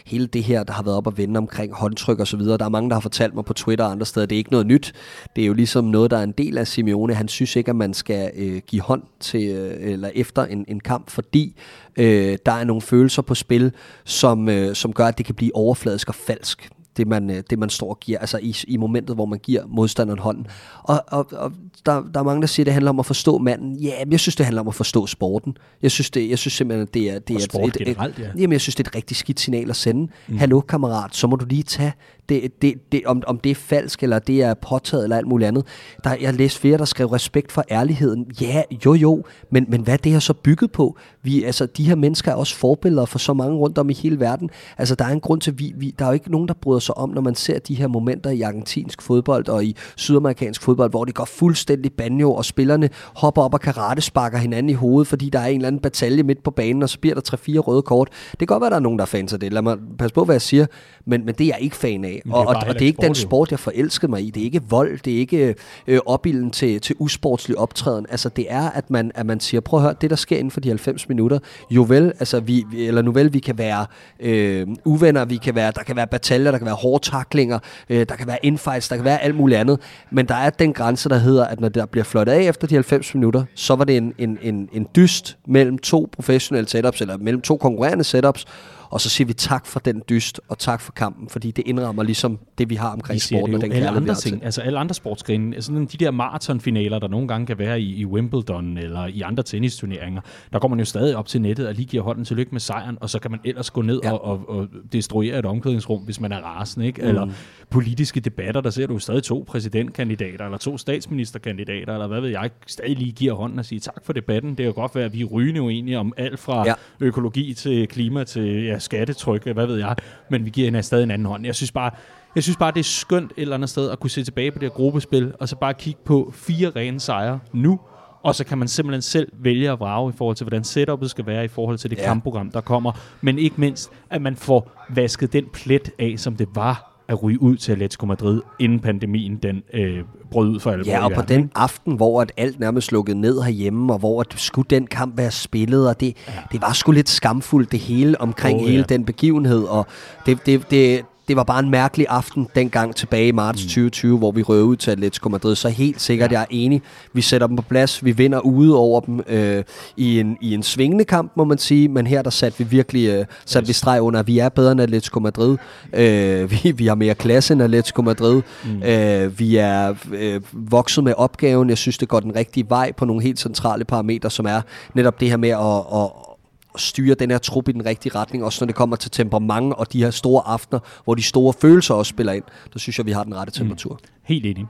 hele 0.06 0.28
det 0.28 0.44
her, 0.44 0.64
der 0.64 0.74
har 0.74 0.84
været 0.84 0.98
op 0.98 1.08
at 1.08 1.18
vende 1.18 1.38
omkring 1.38 1.74
håndtryk 1.74 2.20
og 2.20 2.28
så 2.28 2.38
videre, 2.38 2.58
der 2.58 2.66
er 2.66 2.70
mange, 2.70 2.90
der 2.90 2.96
har 2.96 3.02
fortalt 3.02 3.36
mig 3.36 3.46
på 3.46 3.54
Twitter 3.54 3.86
og 3.86 3.92
andre 3.92 4.06
steder, 4.06 4.26
det 4.26 4.36
er 4.36 4.38
ikke 4.38 4.52
noget 4.52 4.68
nyt. 4.68 4.94
Det 5.36 5.42
er 5.42 5.48
jo 5.48 5.54
ligesom 5.54 5.86
noget, 5.86 6.12
der 6.12 6.18
er 6.18 6.24
en 6.24 6.32
del 6.32 6.58
af 6.58 6.68
Simeone. 6.68 7.14
Han 7.14 7.28
synes 7.28 7.56
ikke, 7.56 7.70
at 7.70 7.76
man 7.76 7.94
skal 7.94 8.32
øh, 8.36 8.62
give 8.68 8.82
hånd 8.82 9.04
til 9.20 9.50
øh, 9.50 9.92
eller 9.92 10.10
efter 10.16 10.46
en, 10.46 10.66
en 10.68 10.80
kamp, 10.80 11.10
fordi 11.10 11.56
øh, 11.98 12.38
der 12.46 12.52
er 12.52 12.64
nogle 12.64 12.82
følelser 12.82 13.22
på 13.22 13.36
spil, 13.36 13.72
som, 14.06 14.50
øh, 14.50 14.76
som 14.76 14.94
gør, 14.94 15.06
at 15.06 15.18
det 15.18 15.26
kan 15.26 15.36
blive 15.36 15.56
overfladisk 15.56 16.10
og 16.10 16.16
falsk 16.16 16.70
det 16.98 17.08
man, 17.08 17.30
øh, 17.30 17.44
det 17.50 17.60
man 17.60 17.70
står 17.70 17.90
og 17.90 18.00
giver, 18.00 18.20
altså 18.20 18.40
i, 18.42 18.56
i 18.68 18.78
momentet, 18.78 19.16
hvor 19.16 19.26
man 19.26 19.40
giver 19.40 19.64
modstanderen 19.68 20.20
hånden. 20.20 20.48
Og, 20.84 21.04
og, 21.08 21.28
og 21.32 21.52
der, 21.86 22.04
der 22.14 22.20
er 22.20 22.24
mange, 22.24 22.42
der 22.42 22.48
siger, 22.48 22.64
at 22.64 22.66
det 22.66 22.74
handler 22.74 22.90
om 22.90 23.00
at 23.00 23.06
forstå 23.06 23.38
manden. 23.38 23.76
Ja, 23.76 24.06
men 24.06 24.12
jeg 24.12 24.20
synes, 24.20 24.36
det 24.36 24.46
handler 24.46 24.62
om 24.62 24.68
at 24.68 24.76
forstå 24.76 25.08
sporten. 25.08 25.58
Jeg 25.82 25.92
synes, 25.92 26.10
det, 26.10 26.30
jeg 26.30 26.40
synes 26.40 26.54
simpelthen, 26.54 26.88
at 26.88 26.94
det 26.94 27.10
er, 27.10 27.20
det 27.20 27.36
er 27.36 27.60
et, 27.60 27.76
et, 27.82 27.88
et, 27.88 27.98
ja. 27.98 28.28
jamen, 28.38 28.52
jeg 28.52 28.62
synes, 28.62 28.76
det 28.76 28.88
er 28.88 28.90
et 28.90 28.96
rigtig 28.96 29.18
skidt 29.18 29.40
signal 29.40 29.70
at 29.70 29.76
sende. 29.76 30.12
Mm. 30.28 30.38
Hallo, 30.38 30.62
kammerat, 30.62 31.16
så 31.16 31.28
må 31.28 31.36
du 31.36 31.46
lige 31.46 31.64
tage 31.64 31.94
det, 32.30 32.62
det, 32.62 32.92
det, 32.92 33.02
om, 33.06 33.24
om 33.28 33.40
det 33.40 33.50
er 33.50 33.56
falsk, 33.56 34.04
eller 34.04 34.20
det 34.20 34.44
er 34.44 34.54
påtaget, 34.54 35.04
eller 35.04 35.18
alt 35.18 35.28
muligt 35.28 35.48
andet. 35.48 35.66
Der, 36.04 36.16
jeg 36.22 36.34
læste 36.34 36.60
flere, 36.60 36.78
der 36.78 36.86
skrev 36.86 37.08
respekt 37.08 37.52
for 37.52 37.64
ærligheden. 37.72 38.26
Ja, 38.42 38.62
jo 38.86 38.94
jo, 38.94 39.24
men, 39.50 39.66
men 39.70 39.82
hvad 39.82 39.94
er 39.94 39.98
det 39.98 40.12
her 40.12 40.20
så 40.20 40.34
bygget 40.34 40.72
på? 40.72 40.98
Vi, 41.24 41.44
altså, 41.44 41.66
de 41.66 41.84
her 41.84 41.96
mennesker 41.96 42.32
er 42.32 42.36
også 42.36 42.56
forbilleder 42.56 43.06
for 43.06 43.20
så 43.20 43.34
mange 43.34 43.58
rundt 43.58 43.78
om 43.78 43.90
i 43.90 43.94
hele 43.94 44.20
verden. 44.20 44.50
Altså, 44.78 44.96
der 44.96 45.06
er 45.06 45.10
en 45.10 45.20
grund 45.20 45.42
til, 45.42 45.60
vi, 45.60 45.74
vi, 45.78 45.96
der 46.00 46.06
er 46.06 46.10
jo 46.10 46.14
ikke 46.14 46.32
nogen, 46.32 46.48
der 46.48 46.54
bryder 46.54 46.80
sig 46.80 46.98
om, 46.98 47.10
når 47.10 47.22
man 47.22 47.36
ser 47.36 47.60
de 47.60 47.76
her 47.76 47.88
momenter 47.88 48.30
i 48.30 48.42
argentinsk 48.42 49.02
fodbold 49.02 49.48
og 49.48 49.66
i 49.66 49.76
sydamerikansk 49.96 50.62
fodbold, 50.62 50.90
hvor 50.90 51.06
det 51.06 51.16
går 51.16 51.26
fuldstændig 51.26 51.94
banjo, 51.94 52.34
og 52.34 52.46
spillerne 52.46 52.90
hopper 53.16 53.42
op 53.42 53.54
og 53.54 53.62
karate 53.62 54.02
sparker 54.02 54.38
hinanden 54.38 54.70
i 54.70 54.74
hovedet, 54.74 55.08
fordi 55.08 55.30
der 55.30 55.40
er 55.40 55.48
en 55.48 55.56
eller 55.56 55.68
anden 55.68 55.82
batalje 55.82 56.24
midt 56.24 56.44
på 56.44 56.52
banen, 56.52 56.84
og 56.84 56.90
så 56.90 57.00
bliver 57.00 57.14
der 57.14 57.22
tre-fire 57.22 57.60
røde 57.60 57.82
kort. 57.82 58.10
Det 58.32 58.40
kan 58.40 58.48
godt 58.48 58.62
være, 58.62 58.70
der 58.70 58.76
er 58.76 58.80
nogen, 58.80 59.00
der 59.00 59.04
er 59.04 59.08
fans 59.08 59.34
af 59.34 59.40
det. 59.40 59.54
Lad 59.54 59.62
mig 59.62 59.78
passe 60.00 60.14
på, 60.14 60.24
hvad 60.24 60.36
jeg 60.36 60.42
siger, 60.42 60.66
men, 61.06 61.26
men 61.26 61.36
det 61.36 61.44
er 61.44 61.48
jeg 61.48 61.58
ikke 61.62 61.76
fan 61.76 62.06
af. 62.06 62.15
Og, 62.30 62.40
og, 62.40 62.56
og 62.68 62.74
det 62.74 62.82
er 62.82 62.86
ikke 62.86 63.02
den 63.02 63.16
sport, 63.16 63.52
jeg 63.52 63.60
forelskede 63.60 64.12
mig 64.12 64.22
i. 64.22 64.30
Det 64.30 64.42
er 64.42 64.46
ikke 64.46 64.62
vold, 64.70 65.00
det 65.06 65.14
er 65.14 65.18
ikke 65.18 65.56
øh, 65.88 66.00
opbilden 66.06 66.52
til, 66.52 66.82
til 66.82 66.96
usportslig 67.00 67.58
optræden. 67.58 68.06
Altså, 68.10 68.30
det 68.30 68.46
er, 68.50 68.70
at 68.70 68.90
man, 68.90 69.12
at 69.16 69.26
man 69.26 69.40
siger, 69.40 69.62
prøv 69.62 69.80
at 69.80 69.84
høre, 69.84 69.96
det 70.02 70.10
der 70.10 70.16
sker 70.16 70.38
inden 70.38 70.52
for 70.52 70.60
de 70.60 70.70
90 70.70 71.10
minutter, 71.10 71.40
jo 71.72 71.86
vel, 71.90 72.14
altså, 72.20 72.40
vi, 72.40 72.66
eller 72.78 73.02
nu 73.02 73.12
vel, 73.12 73.34
vi 73.34 73.40
kan 73.40 73.58
være 73.58 73.86
øh, 74.20 74.68
uvenner, 74.86 75.26
vi 75.26 75.38
kan 75.38 75.56
være, 75.56 75.72
der 75.76 75.84
kan 75.84 75.96
være 75.96 76.08
bataljer, 76.08 76.52
der 76.52 76.58
kan 76.58 76.66
være 76.66 76.76
hårde 76.76 77.10
taklinger, 77.10 77.60
øh, 77.90 78.06
der 78.10 78.16
kan 78.16 78.28
være 78.28 78.40
infights, 78.44 78.88
der 78.88 78.96
kan 78.96 79.06
være 79.06 79.22
alt 79.22 79.36
muligt 79.36 79.60
andet. 79.60 79.80
Men 80.12 80.28
der 80.28 80.36
er 80.36 80.50
den 80.50 80.74
grænse, 80.74 81.10
der 81.10 81.18
hedder, 81.18 81.46
at 81.46 81.60
når 81.60 81.70
der 81.70 81.86
bliver 81.86 82.04
flot 82.04 82.28
af 82.28 82.42
efter 82.42 82.68
de 82.68 82.76
90 82.76 83.16
minutter, 83.16 83.44
så 83.56 83.76
var 83.76 83.84
det 83.84 83.98
en, 83.98 84.14
en, 84.18 84.38
en, 84.42 84.70
en 84.74 84.88
dyst 84.96 85.38
mellem 85.48 85.78
to 85.78 86.10
professionelle 86.12 86.70
setups, 86.70 87.02
eller 87.02 87.18
mellem 87.18 87.42
to 87.42 87.58
konkurrerende 87.58 88.04
setups, 88.04 88.46
og 88.90 89.02
så 89.02 89.10
siger 89.10 89.28
vi 89.28 89.34
tak 89.34 89.66
for 89.66 89.80
den 89.80 90.02
dyst, 90.10 90.42
og 90.48 90.60
tak 90.60 90.82
for 90.82 90.92
kampen, 90.92 91.30
fordi 91.30 91.52
det 91.52 91.68
indrammer 91.68 92.04
ligesom 92.04 92.40
det, 92.58 92.70
vi 92.70 92.76
har 92.76 92.90
omkring 92.90 93.22
sporten, 93.22 93.56
og 93.56 93.62
den 93.62 93.72
alle 93.72 93.90
andre 93.90 94.16
ting, 94.16 94.44
altså 94.44 94.62
alle 94.62 94.80
andre 94.80 94.96
sportsgrene, 94.96 95.56
altså 95.56 95.72
de 95.92 95.98
der 95.98 96.12
maratonfinaler, 96.12 97.00
der 97.00 97.08
nogle 97.08 97.28
gange 97.28 97.48
kan 97.48 97.60
være 97.60 97.82
i, 97.82 97.96
i 97.96 98.06
Wimbledon 98.06 98.78
eller 98.78 99.06
i 99.06 99.22
andre 99.22 99.44
tennisturneringer, 99.44 100.22
der 100.54 100.60
går 100.60 100.68
man 100.68 100.80
jo 100.80 100.86
stadig 100.86 101.16
op 101.16 101.28
til 101.28 101.42
nettet 101.42 101.68
og 101.68 101.74
lige 101.74 101.86
giver 101.86 102.04
hånden 102.04 102.26
tillykke 102.26 102.52
med 102.52 102.60
sejren, 102.60 102.98
og 103.02 103.10
så 103.10 103.20
kan 103.20 103.32
man 103.32 103.40
ellers 103.44 103.72
gå 103.72 103.82
ned 103.82 104.00
ja. 104.04 104.12
og, 104.12 104.26
og, 104.26 104.50
og 104.50 104.68
destruere 104.94 105.40
et 105.40 105.46
omklædningsrum, 105.46 106.02
hvis 106.02 106.20
man 106.20 106.32
er 106.32 106.38
rasende, 106.38 106.86
ikke? 106.86 107.02
Mm. 107.02 107.08
Eller 107.08 107.28
politiske 107.70 108.20
debatter, 108.20 108.62
der 108.62 108.70
ser 108.70 108.88
du 108.88 109.00
stadig 109.00 109.24
to 109.24 109.46
præsidentkandidater, 109.48 110.46
eller 110.46 110.58
to 110.58 110.78
statsministerkandidater, 110.78 111.94
eller 111.94 112.08
hvad 112.08 112.22
ved 112.22 112.30
jeg, 112.30 112.50
stadig 112.68 112.98
lige 112.98 113.12
giver 113.12 113.34
hånden 113.34 113.60
og 113.60 113.66
siger 113.66 113.80
tak 113.80 114.06
for 114.06 114.14
debatten. 114.14 114.50
Det 114.50 114.64
kan 114.64 114.74
godt 114.74 114.96
være, 114.96 115.06
at 115.06 115.14
vi 115.14 115.22
er 115.22 115.26
rygende 115.26 115.62
uenige 115.62 116.00
om 116.00 116.14
alt 116.18 116.40
fra 116.40 116.68
ja. 116.68 116.74
økologi 117.00 117.54
til 117.54 117.88
klima 117.88 118.24
til 118.24 118.64
ja, 118.64 118.80
skattetryk, 118.80 119.44
hvad 119.54 119.68
ved 119.68 119.78
jeg, 119.78 119.96
men 120.30 120.46
vi 120.46 120.50
giver 120.50 120.68
hende 120.68 120.84
stadig 120.84 121.04
en 121.04 121.12
anden 121.12 121.26
hånd. 121.26 121.46
Jeg 121.46 121.56
synes 121.56 121.72
bare, 121.72 121.92
jeg 122.36 122.44
synes 122.44 122.58
bare, 122.58 122.72
det 122.72 122.80
er 122.80 122.84
skønt 122.84 123.32
et 123.32 123.42
eller 123.42 123.56
andet 123.56 123.70
sted 123.70 123.92
at 123.92 124.00
kunne 124.00 124.10
se 124.10 124.24
tilbage 124.24 124.52
på 124.52 124.60
det 124.60 124.70
her 124.70 124.76
gruppespil, 124.76 125.34
og 125.40 125.50
så 125.50 125.56
bare 125.56 125.74
kigge 125.74 126.00
på 126.06 126.32
fire 126.36 126.70
rene 126.70 127.00
sejre 127.00 127.40
nu, 127.54 127.80
og 128.24 128.36
så 128.36 128.44
kan 128.44 128.58
man 128.58 128.68
simpelthen 128.68 129.02
selv 129.02 129.32
vælge 129.34 129.72
at 129.72 129.80
vrage 129.80 130.10
i 130.10 130.14
forhold 130.18 130.36
til, 130.36 130.44
hvordan 130.44 130.64
setupet 130.64 131.10
skal 131.10 131.26
være 131.26 131.46
i 131.46 131.48
forhold 131.48 131.78
til 131.78 131.90
det 131.90 131.98
ja. 131.98 132.04
kampprogram, 132.04 132.52
der 132.52 132.62
kommer. 132.62 132.92
Men 133.22 133.40
ikke 133.40 133.56
mindst, 133.58 133.92
at 134.10 134.22
man 134.22 134.36
får 134.36 134.86
vasket 134.90 135.34
den 135.34 135.46
plet 135.54 135.92
af, 136.00 136.14
som 136.18 136.36
det 136.36 136.48
var 136.56 136.92
at 137.08 137.24
ryge 137.24 137.42
ud 137.42 137.58
til 137.58 137.72
Atletico 137.72 138.06
Madrid, 138.06 138.42
inden 138.60 138.80
pandemien 138.80 139.38
den 139.38 139.64
øh, 139.74 140.04
brød 140.32 140.50
ud 140.50 140.60
for 140.60 140.72
alvor. 140.72 140.92
Ja, 140.92 141.04
og 141.06 141.12
på 141.12 141.22
den 141.22 141.52
aften, 141.56 141.96
hvor 141.96 142.22
at 142.22 142.32
alt 142.38 142.60
nærmest 142.60 142.88
slukkede 142.88 143.22
ned 143.22 143.42
herhjemme, 143.42 143.94
og 143.94 144.00
hvor 144.00 144.22
at 144.22 144.34
skulle 144.38 144.68
den 144.70 144.88
kamp 144.88 145.18
være 145.18 145.32
spillet, 145.32 145.90
og 145.90 146.00
det, 146.00 146.18
ja. 146.28 146.34
det 146.52 146.62
var 146.62 146.74
sgu 146.74 146.92
lidt 146.92 147.10
skamfuldt, 147.10 147.72
det 147.72 147.80
hele 147.80 148.22
omkring 148.22 148.60
oh, 148.60 148.66
hele 148.66 148.78
ja. 148.90 148.96
den 148.96 149.06
begivenhed, 149.06 149.64
og 149.64 149.88
det, 150.26 150.46
det, 150.46 150.72
det, 150.72 151.06
det 151.28 151.36
var 151.36 151.44
bare 151.44 151.60
en 151.60 151.70
mærkelig 151.70 152.08
aften 152.10 152.48
dengang 152.56 152.96
tilbage 152.96 153.28
i 153.28 153.32
marts 153.32 153.64
mm. 153.64 153.68
2020, 153.68 154.18
hvor 154.18 154.32
vi 154.32 154.42
røg 154.42 154.64
ud 154.64 154.76
til 154.76 154.92
Atletico 154.92 155.30
Madrid. 155.30 155.56
Så 155.56 155.70
helt 155.70 156.02
sikkert, 156.02 156.32
ja. 156.32 156.36
jeg 156.38 156.42
er 156.42 156.48
enig. 156.50 156.82
Vi 157.14 157.22
sætter 157.22 157.48
dem 157.48 157.56
på 157.56 157.62
plads. 157.62 158.06
Vi 158.06 158.12
vinder 158.12 158.40
ude 158.40 158.78
over 158.78 159.00
dem 159.00 159.22
øh, 159.28 159.64
i, 159.98 160.20
en, 160.20 160.38
i 160.42 160.54
en 160.54 160.64
svingende 160.64 161.06
kamp, 161.06 161.32
må 161.36 161.44
man 161.44 161.58
sige. 161.58 161.88
Men 161.88 162.08
her 162.08 162.22
der 162.22 162.30
satte 162.30 162.58
vi 162.58 162.64
virkelig 162.64 163.10
øh, 163.10 163.26
sat 163.46 163.62
yes. 163.64 163.68
vi 163.68 163.74
streg 163.74 164.02
under, 164.02 164.20
at 164.20 164.28
vi 164.28 164.40
er 164.40 164.50
bedre 164.50 164.72
end 164.72 164.82
Atletico 164.82 165.20
Madrid. 165.20 165.58
Øh, 165.94 166.52
vi, 166.64 166.72
vi 166.72 166.88
har 166.88 166.96
mere 166.96 167.16
klasse 167.16 167.54
end 167.54 167.64
Atletico 167.64 168.02
Madrid. 168.02 168.42
Mm. 168.66 168.84
Øh, 168.84 169.40
vi 169.40 169.56
er 169.56 169.96
øh, 170.14 170.42
vokset 170.54 171.04
med 171.04 171.14
opgaven. 171.18 171.70
Jeg 171.70 171.78
synes, 171.78 171.98
det 171.98 172.08
går 172.08 172.20
den 172.20 172.36
rigtige 172.36 172.70
vej 172.70 172.92
på 172.92 173.06
nogle 173.06 173.24
helt 173.24 173.40
centrale 173.40 173.86
parametre, 173.86 174.30
som 174.30 174.46
er 174.46 174.62
netop 174.94 175.20
det 175.20 175.30
her 175.30 175.38
med 175.38 175.50
at, 175.50 176.00
at 176.02 176.35
styre 176.80 177.16
den 177.16 177.32
her 177.32 177.38
trup 177.38 177.70
i 177.70 177.72
den 177.72 177.86
rigtige 177.86 178.16
retning, 178.16 178.44
også 178.44 178.66
når 178.66 178.68
det 178.68 178.76
kommer 178.76 178.96
til 178.96 179.12
temperament 179.12 179.74
og 179.74 179.94
de 179.94 180.04
her 180.04 180.12
store 180.12 180.48
aftener, 180.48 180.80
hvor 181.04 181.16
de 181.16 181.24
store 181.24 181.54
følelser 181.54 181.94
også 181.94 182.10
spiller 182.10 182.34
ind. 182.34 182.44
Der 182.74 182.80
synes 182.80 182.98
jeg, 182.98 183.06
vi 183.06 183.12
har 183.12 183.24
den 183.24 183.36
rette 183.36 183.54
temperatur. 183.54 183.94
Mm. 183.94 184.10
Helt 184.24 184.46
enig. 184.46 184.66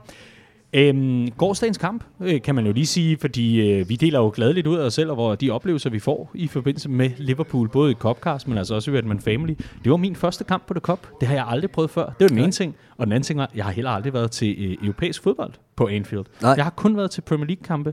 Øhm, 0.72 1.30
gårdsdagens 1.30 1.78
kamp, 1.78 2.04
øh, 2.20 2.42
kan 2.42 2.54
man 2.54 2.66
jo 2.66 2.72
lige 2.72 2.86
sige, 2.86 3.18
fordi 3.18 3.70
øh, 3.70 3.88
vi 3.88 3.96
deler 3.96 4.18
jo 4.18 4.32
gladeligt 4.34 4.66
ud 4.66 4.76
af 4.76 4.84
os 4.84 4.94
selv, 4.94 5.10
og 5.10 5.14
hvor 5.14 5.34
de 5.34 5.50
oplevelser, 5.50 5.90
vi 5.90 5.98
får 5.98 6.30
i 6.34 6.48
forbindelse 6.48 6.88
med 6.88 7.10
Liverpool, 7.16 7.68
både 7.68 7.90
i 7.92 7.94
Cupcast, 7.94 8.48
men 8.48 8.58
altså 8.58 8.74
også 8.74 8.90
i 8.90 8.98
Redman 8.98 9.20
Family. 9.20 9.54
Det 9.84 9.90
var 9.90 9.96
min 9.96 10.16
første 10.16 10.44
kamp 10.44 10.66
på 10.66 10.74
The 10.74 10.80
Cup. 10.80 11.06
Det 11.20 11.28
har 11.28 11.34
jeg 11.34 11.44
aldrig 11.48 11.70
prøvet 11.70 11.90
før. 11.90 12.04
Det 12.04 12.14
var 12.20 12.28
den 12.28 12.38
ene 12.38 12.52
ting. 12.52 12.74
Og 12.96 13.06
den 13.06 13.12
anden 13.12 13.22
ting 13.22 13.38
var, 13.38 13.50
jeg 13.54 13.64
har 13.64 13.72
heller 13.72 13.90
aldrig 13.90 14.12
været 14.12 14.30
til 14.30 14.56
øh, 14.58 14.76
europæisk 14.82 15.22
fodbold 15.22 15.52
på 15.76 15.88
Anfield. 15.88 16.24
Nej. 16.42 16.54
Jeg 16.56 16.64
har 16.64 16.70
kun 16.70 16.96
været 16.96 17.10
til 17.10 17.20
Premier 17.20 17.46
League-kampe. 17.46 17.92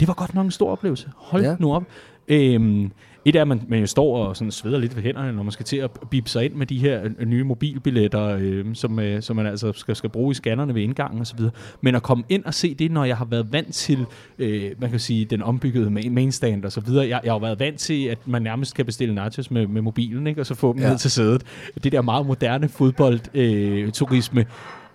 Det 0.00 0.08
var 0.08 0.14
godt 0.14 0.34
nok 0.34 0.44
en 0.44 0.50
stor 0.50 0.70
oplevelse. 0.70 1.08
Hold 1.16 1.42
ja. 1.44 1.56
nu 1.58 1.74
op. 1.74 1.84
Øhm, 2.28 2.92
et 3.30 3.36
er, 3.36 3.42
at 3.42 3.48
man, 3.48 3.62
man 3.68 3.86
står 3.86 4.16
og 4.26 4.36
sådan 4.36 4.50
sveder 4.50 4.78
lidt 4.78 4.96
ved 4.96 5.02
hænderne, 5.02 5.32
når 5.32 5.42
man 5.42 5.52
skal 5.52 5.66
til 5.66 5.76
at 5.76 5.90
bippe 6.10 6.30
sig 6.30 6.44
ind 6.44 6.54
med 6.54 6.66
de 6.66 6.78
her 6.78 7.04
øh, 7.18 7.28
nye 7.28 7.44
mobilbilletter, 7.44 8.36
øh, 8.40 8.64
som, 8.74 8.98
øh, 8.98 9.22
som 9.22 9.36
man 9.36 9.46
altså 9.46 9.72
skal, 9.72 9.96
skal 9.96 10.10
bruge 10.10 10.30
i 10.30 10.34
scannerne 10.34 10.74
ved 10.74 10.82
indgangen 10.82 11.20
osv. 11.20 11.40
Men 11.80 11.94
at 11.94 12.02
komme 12.02 12.24
ind 12.28 12.44
og 12.44 12.54
se 12.54 12.74
det, 12.74 12.90
når 12.90 13.04
jeg 13.04 13.16
har 13.16 13.24
været 13.24 13.52
vant 13.52 13.74
til, 13.74 14.06
øh, 14.38 14.70
man 14.78 14.90
kan 14.90 15.00
sige, 15.00 15.24
den 15.24 15.42
ombyggede 15.42 15.90
mainstand 15.90 16.64
og 16.64 16.72
så 16.72 16.80
videre. 16.80 17.08
Jeg, 17.08 17.20
jeg 17.24 17.32
har 17.32 17.38
været 17.38 17.60
vant 17.60 17.78
til, 17.78 18.06
at 18.06 18.18
man 18.26 18.42
nærmest 18.42 18.74
kan 18.74 18.86
bestille 18.86 19.14
nachos 19.14 19.50
med, 19.50 19.66
med 19.66 19.82
mobilen, 19.82 20.26
ikke? 20.26 20.40
og 20.40 20.46
så 20.46 20.54
få 20.54 20.72
dem 20.72 20.82
ja. 20.82 20.88
ned 20.88 20.98
til 20.98 21.10
sædet. 21.10 21.42
Det 21.84 21.92
der 21.92 22.02
meget 22.02 22.26
moderne 22.26 22.68
fodboldturisme, 22.68 24.40
øh, 24.40 24.46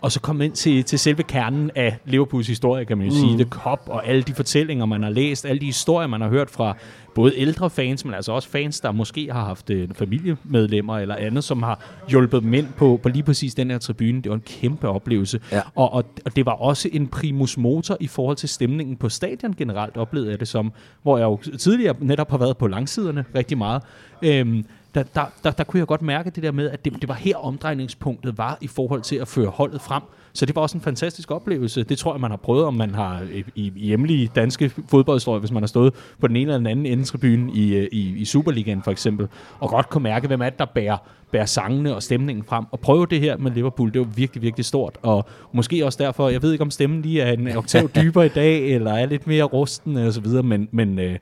og 0.01 0.11
så 0.11 0.19
komme 0.19 0.45
ind 0.45 0.53
til, 0.53 0.83
til 0.83 0.99
selve 0.99 1.23
kernen 1.23 1.71
af 1.75 1.97
Liverpools 2.05 2.47
historie, 2.47 2.85
kan 2.85 2.97
man 2.97 3.07
jo 3.07 3.13
mm. 3.13 3.19
sige. 3.19 3.33
The 3.33 3.49
Cup 3.49 3.81
og 3.85 4.07
alle 4.07 4.21
de 4.21 4.33
fortællinger, 4.33 4.85
man 4.85 5.03
har 5.03 5.09
læst, 5.09 5.45
alle 5.45 5.59
de 5.59 5.65
historier, 5.65 6.07
man 6.07 6.21
har 6.21 6.29
hørt 6.29 6.49
fra 6.49 6.77
både 7.15 7.33
ældre 7.37 7.69
fans, 7.69 8.05
men 8.05 8.13
altså 8.13 8.31
også 8.31 8.49
fans, 8.49 8.79
der 8.79 8.91
måske 8.91 9.29
har 9.31 9.45
haft 9.45 9.69
øh, 9.69 9.89
familiemedlemmer 9.93 10.97
eller 10.97 11.15
andet, 11.15 11.43
som 11.43 11.63
har 11.63 11.79
hjulpet 12.09 12.43
dem 12.43 12.53
ind 12.53 12.67
på, 12.77 12.99
på 13.03 13.09
lige 13.09 13.23
præcis 13.23 13.55
den 13.55 13.71
her 13.71 13.77
tribune. 13.77 14.21
Det 14.21 14.29
var 14.29 14.35
en 14.35 14.43
kæmpe 14.45 14.87
oplevelse. 14.87 15.39
Ja. 15.51 15.61
Og, 15.75 15.93
og, 15.93 16.05
og 16.25 16.35
det 16.35 16.45
var 16.45 16.51
også 16.51 16.89
en 16.93 17.07
primus 17.07 17.57
motor 17.57 17.97
i 17.99 18.07
forhold 18.07 18.37
til 18.37 18.49
stemningen 18.49 18.95
på 18.97 19.09
stadion 19.09 19.53
generelt, 19.53 19.97
oplevede 19.97 20.31
jeg 20.31 20.39
det 20.39 20.47
som, 20.47 20.71
hvor 21.03 21.17
jeg 21.17 21.25
jo 21.25 21.57
tidligere 21.57 21.95
netop 21.99 22.31
har 22.31 22.37
været 22.37 22.57
på 22.57 22.67
langsiderne 22.67 23.25
rigtig 23.35 23.57
meget. 23.57 23.81
Øhm, 24.21 24.65
der, 24.95 25.03
der, 25.03 25.25
der, 25.43 25.51
der 25.51 25.63
kunne 25.63 25.79
jeg 25.79 25.87
godt 25.87 26.01
mærke 26.01 26.29
det 26.29 26.43
der 26.43 26.51
med, 26.51 26.69
at 26.69 26.85
det, 26.85 26.93
det 27.01 27.09
var 27.09 27.15
her 27.15 27.37
omdrejningspunktet 27.37 28.37
var 28.37 28.57
i 28.61 28.67
forhold 28.67 29.01
til 29.01 29.15
at 29.15 29.27
føre 29.27 29.47
holdet 29.47 29.81
frem. 29.81 30.03
Så 30.33 30.45
det 30.45 30.55
var 30.55 30.61
også 30.61 30.77
en 30.77 30.81
fantastisk 30.81 31.31
oplevelse. 31.31 31.83
Det 31.83 31.97
tror 31.97 32.13
jeg, 32.13 32.21
man 32.21 32.31
har 32.31 32.37
prøvet, 32.37 32.65
om 32.65 32.73
man 32.73 32.95
har 32.95 33.21
i, 33.33 33.43
i 33.55 33.71
hjemlige 33.75 34.31
danske 34.35 34.71
fodboldhistorier, 34.89 35.39
hvis 35.39 35.51
man 35.51 35.63
har 35.63 35.67
stået 35.67 35.93
på 36.19 36.27
den 36.27 36.35
ene 36.35 36.41
eller 36.41 36.57
den 36.57 36.67
anden 36.67 36.85
ende 36.85 37.03
tribune 37.03 37.51
i, 37.53 37.87
i, 37.87 38.17
i 38.17 38.25
Superligaen 38.25 38.83
for 38.83 38.91
eksempel, 38.91 39.27
og 39.59 39.69
godt 39.69 39.89
kunne 39.89 40.03
mærke, 40.03 40.27
hvem 40.27 40.41
er 40.41 40.49
det, 40.49 40.59
der 40.59 40.65
bærer, 40.65 40.97
bærer 41.31 41.45
sangene 41.45 41.95
og 41.95 42.03
stemningen 42.03 42.43
frem. 42.43 42.65
Og 42.71 42.79
prøve 42.79 43.05
det 43.05 43.19
her 43.19 43.37
med 43.37 43.51
Liverpool, 43.51 43.93
det 43.93 44.01
var 44.01 44.07
virkelig, 44.15 44.41
virkelig 44.41 44.65
stort. 44.65 44.97
Og 45.01 45.25
måske 45.51 45.85
også 45.85 46.03
derfor, 46.03 46.29
jeg 46.29 46.41
ved 46.41 46.51
ikke, 46.51 46.61
om 46.61 46.71
stemmen 46.71 47.01
lige 47.01 47.21
er 47.21 47.31
en 47.31 47.47
oktav 47.57 47.89
dybere 47.95 48.25
i 48.25 48.29
dag, 48.29 48.61
eller 48.61 48.93
er 48.93 49.05
lidt 49.05 49.27
mere 49.27 49.43
rusten 49.43 49.97
og 49.97 50.13
så 50.13 50.21
videre, 50.21 50.43
men, 50.43 50.67
men 50.71 50.99
øh, 50.99 51.17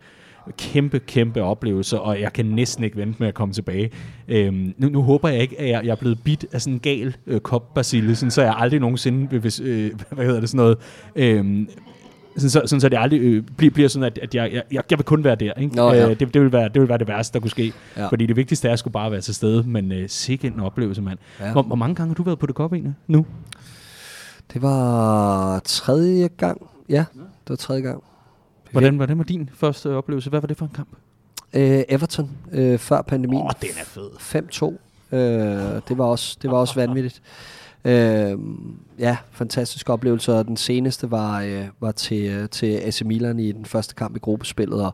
kæmpe, 0.57 0.99
kæmpe 0.99 1.41
oplevelse, 1.43 1.99
og 1.99 2.21
jeg 2.21 2.33
kan 2.33 2.45
næsten 2.45 2.83
ikke 2.83 2.97
vente 2.97 3.15
med 3.19 3.27
at 3.27 3.33
komme 3.33 3.53
tilbage. 3.53 3.91
Øhm, 4.27 4.73
nu, 4.77 4.89
nu 4.89 5.01
håber 5.01 5.29
jeg 5.29 5.41
ikke, 5.41 5.59
at 5.59 5.69
jeg, 5.69 5.85
jeg 5.85 5.91
er 5.91 5.95
blevet 5.95 6.19
bit 6.23 6.45
af 6.51 6.61
sådan 6.61 6.73
en 6.73 6.79
gal 6.79 7.15
øh, 7.27 7.39
kopbacille, 7.39 8.15
så 8.15 8.41
jeg 8.41 8.55
aldrig 8.57 8.79
nogensinde, 8.79 9.39
hvis, 9.39 9.59
øh, 9.59 9.91
hvad 10.11 10.25
hedder 10.25 10.39
det 10.39 10.49
sådan 10.49 10.57
noget, 10.57 10.77
øh, 11.15 11.67
sådan, 12.35 12.49
så, 12.49 12.61
sådan 12.65 12.81
så 12.81 12.89
det 12.89 12.97
aldrig 12.99 13.19
øh, 13.19 13.43
bliver, 13.57 13.71
bliver 13.71 13.89
sådan, 13.89 14.05
at, 14.05 14.17
at 14.17 14.35
jeg, 14.35 14.51
jeg, 14.51 14.63
jeg 14.71 14.97
vil 14.97 15.05
kun 15.05 15.23
være 15.23 15.35
der. 15.35 15.53
Ikke? 15.53 15.75
Nå, 15.75 15.91
ja. 15.91 16.09
øh, 16.09 16.19
det, 16.19 16.33
det, 16.33 16.41
vil 16.41 16.51
være, 16.51 16.69
det 16.69 16.81
vil 16.81 16.89
være 16.89 16.97
det 16.97 17.07
værste, 17.07 17.33
der 17.33 17.39
kunne 17.39 17.51
ske. 17.51 17.73
Ja. 17.97 18.07
Fordi 18.07 18.25
det 18.25 18.35
vigtigste 18.35 18.67
er 18.67 18.73
at 18.73 18.79
skulle 18.79 18.91
bare 18.91 19.11
være 19.11 19.21
til 19.21 19.35
stede, 19.35 19.63
men 19.63 19.91
øh, 19.91 20.09
sikke 20.09 20.47
en 20.47 20.59
oplevelse, 20.59 21.01
mand. 21.01 21.19
Ja. 21.39 21.51
Hvor, 21.51 21.61
hvor 21.61 21.75
mange 21.75 21.95
gange 21.95 22.09
har 22.09 22.15
du 22.15 22.23
været 22.23 22.39
på 22.39 22.45
det 22.45 22.55
kop 22.55 22.73
egentlig 22.73 22.93
nu? 23.07 23.25
Det 24.53 24.61
var 24.61 25.59
tredje 25.59 26.27
gang. 26.37 26.67
Ja, 26.89 27.05
det 27.13 27.49
var 27.49 27.55
tredje 27.55 27.81
gang. 27.81 28.03
Hvordan, 28.73 28.95
hvordan 28.95 29.17
var 29.17 29.23
din 29.23 29.49
første 29.53 29.95
oplevelse? 29.95 30.29
Hvad 30.29 30.41
var 30.41 30.47
det 30.47 30.57
for 30.57 30.65
en 30.65 30.71
kamp? 30.75 30.89
Øh, 31.53 31.83
Everton, 31.89 32.29
øh, 32.51 32.79
før 32.79 33.01
pandemien. 33.01 33.41
Åh, 33.41 33.45
oh, 33.45 33.51
den 33.61 33.69
er 33.79 33.85
fed. 33.85 34.09
5-2. 35.11 35.15
Øh, 35.15 35.81
det 35.89 35.97
var 35.97 36.05
også, 36.05 36.37
det 36.41 36.51
var 36.51 36.57
også 36.57 36.75
vanvittigt. 36.75 37.21
Øh, 37.85 38.37
ja, 38.99 39.17
fantastisk 39.31 39.89
oplevelse, 39.89 40.33
og 40.33 40.45
den 40.45 40.57
seneste 40.57 41.11
var, 41.11 41.41
øh, 41.41 41.65
var 41.81 41.91
til, 41.91 42.25
øh, 42.25 42.49
til 42.49 42.65
AC 42.65 43.01
Milan 43.05 43.39
i 43.39 43.51
den 43.51 43.65
første 43.65 43.95
kamp 43.95 44.15
i 44.15 44.19
gruppespillet, 44.19 44.85
og 44.85 44.93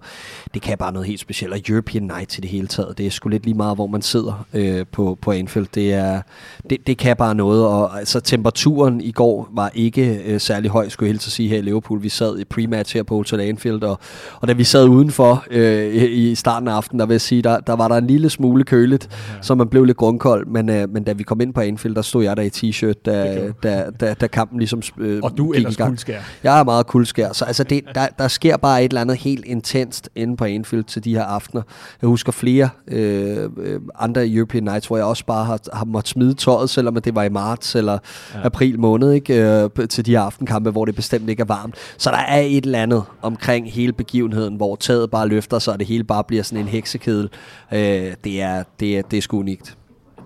det 0.53 0.61
kan 0.61 0.77
bare 0.77 0.91
noget 0.91 1.07
helt 1.07 1.19
specielt, 1.19 1.53
og 1.53 1.59
European 1.69 2.03
Night 2.03 2.37
i 2.37 2.41
det 2.41 2.49
hele 2.49 2.67
taget. 2.67 2.97
Det 2.97 3.05
er 3.05 3.09
sgu 3.09 3.29
lidt 3.29 3.45
lige 3.45 3.53
meget, 3.53 3.77
hvor 3.77 3.87
man 3.87 4.01
sidder 4.01 4.45
øh, 4.53 4.85
på, 4.91 5.17
på 5.21 5.31
Anfield. 5.31 5.67
Det, 5.75 5.93
er, 5.93 6.21
det, 6.69 6.87
det 6.87 6.97
kan 6.97 7.17
bare 7.17 7.35
noget, 7.35 7.65
og 7.65 7.99
altså, 7.99 8.19
temperaturen 8.19 9.01
i 9.01 9.11
går 9.11 9.49
var 9.53 9.71
ikke 9.73 10.21
øh, 10.25 10.39
særlig 10.39 10.71
høj, 10.71 10.89
skulle 10.89 11.07
jeg 11.07 11.13
helt 11.13 11.21
sige 11.21 11.49
her 11.49 11.57
i 11.57 11.61
Liverpool. 11.61 12.03
Vi 12.03 12.09
sad 12.09 12.39
i 12.39 12.43
pre-match 12.53 12.93
her 12.93 13.03
på 13.03 13.15
Hotel 13.15 13.39
Anfield, 13.39 13.83
og, 13.83 13.99
og 14.41 14.47
da 14.47 14.53
vi 14.53 14.63
sad 14.63 14.87
udenfor 14.87 15.45
øh, 15.51 15.95
i 15.95 16.35
starten 16.35 16.67
af 16.67 16.73
aftenen, 16.73 16.99
der 16.99 17.05
vil 17.05 17.13
jeg 17.13 17.21
sige, 17.21 17.41
der, 17.41 17.59
der 17.59 17.75
var 17.75 17.87
der 17.87 17.95
en 17.95 18.07
lille 18.07 18.29
smule 18.29 18.63
køligt, 18.63 19.09
ja. 19.11 19.41
så 19.41 19.55
man 19.55 19.67
blev 19.67 19.83
lidt 19.83 19.97
grundkold, 19.97 20.47
men, 20.47 20.69
øh, 20.69 20.89
men 20.89 21.03
da 21.03 21.13
vi 21.13 21.23
kom 21.23 21.41
ind 21.41 21.53
på 21.53 21.61
Anfield, 21.61 21.95
der 21.95 22.01
stod 22.01 22.23
jeg 22.23 22.37
der 22.37 22.43
i 22.43 22.49
t-shirt, 22.49 23.01
da, 23.05 23.51
da, 23.63 23.85
da, 23.99 24.13
da 24.13 24.27
kampen 24.27 24.59
ligesom 24.59 24.81
øh, 24.97 25.19
Og 25.23 25.37
du 25.37 25.51
er 25.51 25.55
ellers 25.55 25.77
kuldskær. 25.77 26.21
Jeg 26.43 26.59
er 26.59 26.63
meget 26.63 26.87
kuldskær. 26.87 27.33
Så 27.33 27.45
altså 27.45 27.63
det, 27.63 27.83
der, 27.95 28.07
der 28.19 28.27
sker 28.27 28.57
bare 28.57 28.83
et 28.83 28.89
eller 28.89 29.01
andet 29.01 29.17
helt 29.17 29.45
intenst 29.45 30.09
inde 30.15 30.37
på 30.37 30.45
Anfield 30.45 30.83
til 30.83 31.03
de 31.03 31.13
her 31.13 31.23
aftener. 31.23 31.61
Jeg 32.01 32.07
husker 32.07 32.31
flere 32.31 32.69
øh, 32.87 33.49
øh, 33.57 33.81
andre 33.95 34.27
European 34.27 34.63
Nights, 34.63 34.87
hvor 34.87 34.97
jeg 34.97 35.05
også 35.05 35.25
bare 35.25 35.45
har, 35.45 35.59
har 35.73 35.85
måttet 35.85 36.09
smide 36.09 36.33
tøjet, 36.33 36.69
selvom 36.69 36.95
det 36.95 37.15
var 37.15 37.23
i 37.23 37.29
marts 37.29 37.75
eller 37.75 37.97
ja. 38.35 38.39
april 38.43 38.79
måned, 38.79 39.11
ikke, 39.11 39.63
øh, 39.79 39.87
til 39.89 40.05
de 40.05 40.11
her 40.11 40.21
aftenkampe, 40.21 40.69
hvor 40.69 40.85
det 40.85 40.95
bestemt 40.95 41.29
ikke 41.29 41.41
er 41.41 41.45
varmt. 41.45 41.75
Så 41.97 42.11
der 42.11 42.17
er 42.17 42.41
et 42.41 42.65
eller 42.65 42.81
andet 42.81 43.03
omkring 43.21 43.71
hele 43.71 43.93
begivenheden, 43.93 44.55
hvor 44.55 44.75
taget 44.75 45.11
bare 45.11 45.27
løfter 45.27 45.59
sig, 45.59 45.73
og 45.73 45.79
det 45.79 45.87
hele 45.87 46.03
bare 46.03 46.23
bliver 46.23 46.43
sådan 46.43 46.63
en 46.63 46.67
heksekedel. 46.67 47.29
Øh, 47.71 47.79
det, 48.23 48.41
er, 48.41 48.63
det, 48.79 48.97
er, 48.97 49.01
det 49.01 49.17
er 49.17 49.21
sgu 49.21 49.39
unikt. 49.39 49.77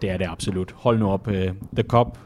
Det 0.01 0.09
er 0.09 0.17
det 0.17 0.27
absolut. 0.29 0.73
Hold 0.77 0.99
nu 0.99 1.09
op. 1.09 1.27
Uh, 1.27 1.33
The 1.33 1.83
Cup 1.87 2.17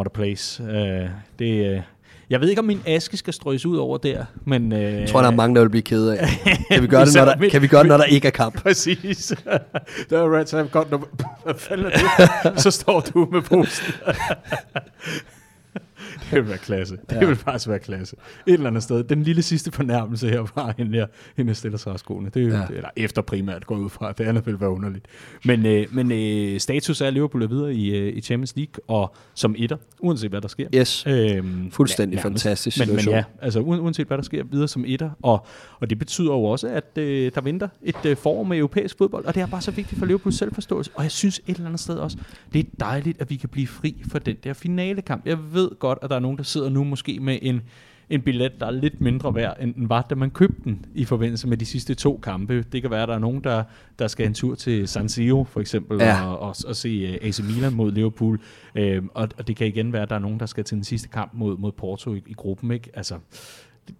What 0.00 0.06
a 0.06 0.10
place. 0.10 0.62
Uh, 0.62 1.10
det, 1.38 1.76
uh, 1.76 1.82
jeg 2.30 2.40
ved 2.40 2.48
ikke, 2.48 2.60
om 2.60 2.64
min 2.64 2.80
aske 2.86 3.16
skal 3.16 3.32
strøs 3.32 3.66
ud 3.66 3.76
over 3.76 3.98
der, 3.98 4.24
men... 4.44 4.72
Uh, 4.72 4.78
jeg 4.78 5.08
tror, 5.08 5.20
der 5.20 5.26
er 5.26 5.34
mange, 5.34 5.54
der 5.54 5.60
vil 5.60 5.68
blive 5.68 5.82
kede 5.82 6.18
af. 6.18 6.28
Kan 6.70 6.82
vi 6.82 6.86
gøre, 6.86 7.04
det, 7.04 7.14
når 7.14 7.24
der, 7.24 7.48
kan 7.48 7.62
vi 7.62 7.66
gøre 7.66 7.80
det, 7.80 7.88
når 7.88 7.96
der 7.96 8.04
ikke 8.04 8.26
er 8.28 8.32
kamp? 8.32 8.54
Præcis. 8.62 9.32
det 10.10 10.18
er 10.18 10.38
Reds 10.38 10.50
have 10.50 10.68
godt... 10.68 10.88
Hvad 11.44 11.54
fanden 11.54 11.86
er 11.86 11.90
det? 12.52 12.60
Så 12.60 12.70
står 12.70 13.00
du 13.00 13.28
med 13.32 13.42
posten. 13.42 13.94
det 16.30 16.32
vil 16.32 16.48
være 16.48 16.58
klasse. 16.58 16.96
Det 17.10 17.16
ja. 17.16 17.26
vil 17.26 17.36
faktisk 17.36 17.68
være 17.68 17.78
klasse. 17.78 18.16
Et 18.46 18.52
eller 18.52 18.66
andet 18.66 18.82
sted. 18.82 19.04
Den 19.04 19.22
lille 19.22 19.42
sidste 19.42 19.72
fornærmelse 19.72 20.28
her 20.28 20.46
var, 20.54 20.74
hende, 20.78 20.98
der, 20.98 21.06
hende 21.36 21.54
stiller 21.54 21.78
sig 21.78 21.92
af 21.92 21.98
skoene. 21.98 22.30
Det 22.34 22.42
er 22.42 22.58
ja. 22.58 22.66
eller 22.70 22.88
efter 22.96 23.22
primært 23.22 23.66
går 23.66 23.76
ud 23.76 23.90
fra. 23.90 24.12
Det 24.12 24.24
andet 24.24 24.46
vil 24.46 24.60
være 24.60 24.70
underligt. 24.70 25.06
Men, 25.44 25.66
øh, 25.66 25.86
men 25.90 26.12
øh, 26.12 26.60
status 26.60 27.00
er, 27.00 27.10
Liverpool 27.10 27.42
er 27.42 27.48
videre 27.48 27.74
i, 27.74 27.96
øh, 27.98 28.16
i 28.16 28.20
Champions 28.20 28.56
League, 28.56 28.74
og 28.88 29.14
som 29.34 29.54
etter, 29.58 29.76
uanset 30.00 30.30
hvad 30.30 30.40
der 30.40 30.48
sker. 30.48 30.66
Yes. 30.74 31.06
Øhm, 31.06 31.70
Fuldstændig 31.70 32.16
ja, 32.16 32.22
fantastisk 32.22 32.76
situation. 32.76 32.96
Men, 32.96 33.04
men 33.04 33.14
ja, 33.14 33.24
altså 33.42 33.60
uanset 33.60 34.06
hvad 34.06 34.16
der 34.16 34.24
sker, 34.24 34.44
videre 34.50 34.68
som 34.68 34.84
etter. 34.86 35.10
Og, 35.22 35.46
og 35.80 35.90
det 35.90 35.98
betyder 35.98 36.32
jo 36.32 36.44
også, 36.44 36.68
at 36.68 36.98
øh, 36.98 37.32
der 37.34 37.40
venter 37.40 37.68
et 37.82 38.06
øh, 38.06 38.16
forår 38.16 38.42
med 38.42 38.58
europæisk 38.58 38.98
fodbold, 38.98 39.24
og 39.24 39.34
det 39.34 39.40
er 39.42 39.46
bare 39.46 39.62
så 39.62 39.70
vigtigt 39.70 39.98
for 39.98 40.06
Liverpools 40.06 40.38
selvforståelse. 40.38 40.90
Og 40.94 41.02
jeg 41.02 41.10
synes 41.10 41.40
et 41.46 41.56
eller 41.56 41.66
andet 41.66 41.80
sted 41.80 41.96
også, 41.96 42.18
det 42.52 42.58
er 42.58 42.70
dejligt, 42.80 43.20
at 43.20 43.30
vi 43.30 43.36
kan 43.36 43.48
blive 43.48 43.66
fri 43.66 44.02
for 44.10 44.18
den 44.18 44.36
der 44.44 44.52
finale 44.52 45.02
kamp. 45.02 45.26
Jeg 45.26 45.38
ved 45.52 45.70
godt, 45.78 45.98
at 46.02 46.10
der 46.10 46.16
er 46.16 46.20
nogen, 46.20 46.36
der 46.36 46.42
sidder 46.42 46.68
nu 46.68 46.84
måske 46.84 47.20
med 47.20 47.38
en, 47.42 47.62
en 48.10 48.22
billet, 48.22 48.60
der 48.60 48.66
er 48.66 48.70
lidt 48.70 49.00
mindre 49.00 49.34
værd, 49.34 49.56
end 49.60 49.74
den 49.74 49.88
var, 49.88 50.02
da 50.02 50.14
man 50.14 50.30
købte 50.30 50.60
den 50.64 50.84
i 50.94 51.04
forbindelse 51.04 51.48
med 51.48 51.56
de 51.56 51.64
sidste 51.64 51.94
to 51.94 52.20
kampe. 52.22 52.64
Det 52.72 52.82
kan 52.82 52.90
være, 52.90 53.02
at 53.02 53.08
der 53.08 53.14
er 53.14 53.18
nogen, 53.18 53.44
der, 53.44 53.64
der 53.98 54.06
skal 54.06 54.26
en 54.26 54.34
tur 54.34 54.54
til 54.54 54.88
San 54.88 55.08
Siro, 55.08 55.44
for 55.44 55.60
eksempel, 55.60 55.98
ja. 56.00 56.26
og, 56.26 56.38
og, 56.38 56.54
og 56.66 56.76
se 56.76 57.08
uh, 57.08 57.28
AC 57.28 57.40
Milan 57.40 57.72
mod 57.72 57.92
Liverpool. 57.92 58.40
Uh, 58.78 58.82
og, 59.14 59.28
og 59.38 59.48
det 59.48 59.56
kan 59.56 59.66
igen 59.66 59.92
være, 59.92 60.02
at 60.02 60.10
der 60.10 60.16
er 60.16 60.20
nogen, 60.20 60.40
der 60.40 60.46
skal 60.46 60.64
til 60.64 60.76
den 60.76 60.84
sidste 60.84 61.08
kamp 61.08 61.30
mod, 61.34 61.56
mod 61.58 61.72
Porto 61.72 62.14
i, 62.14 62.22
i 62.26 62.32
gruppen. 62.32 62.70
Ikke? 62.70 62.90
Altså, 62.94 63.14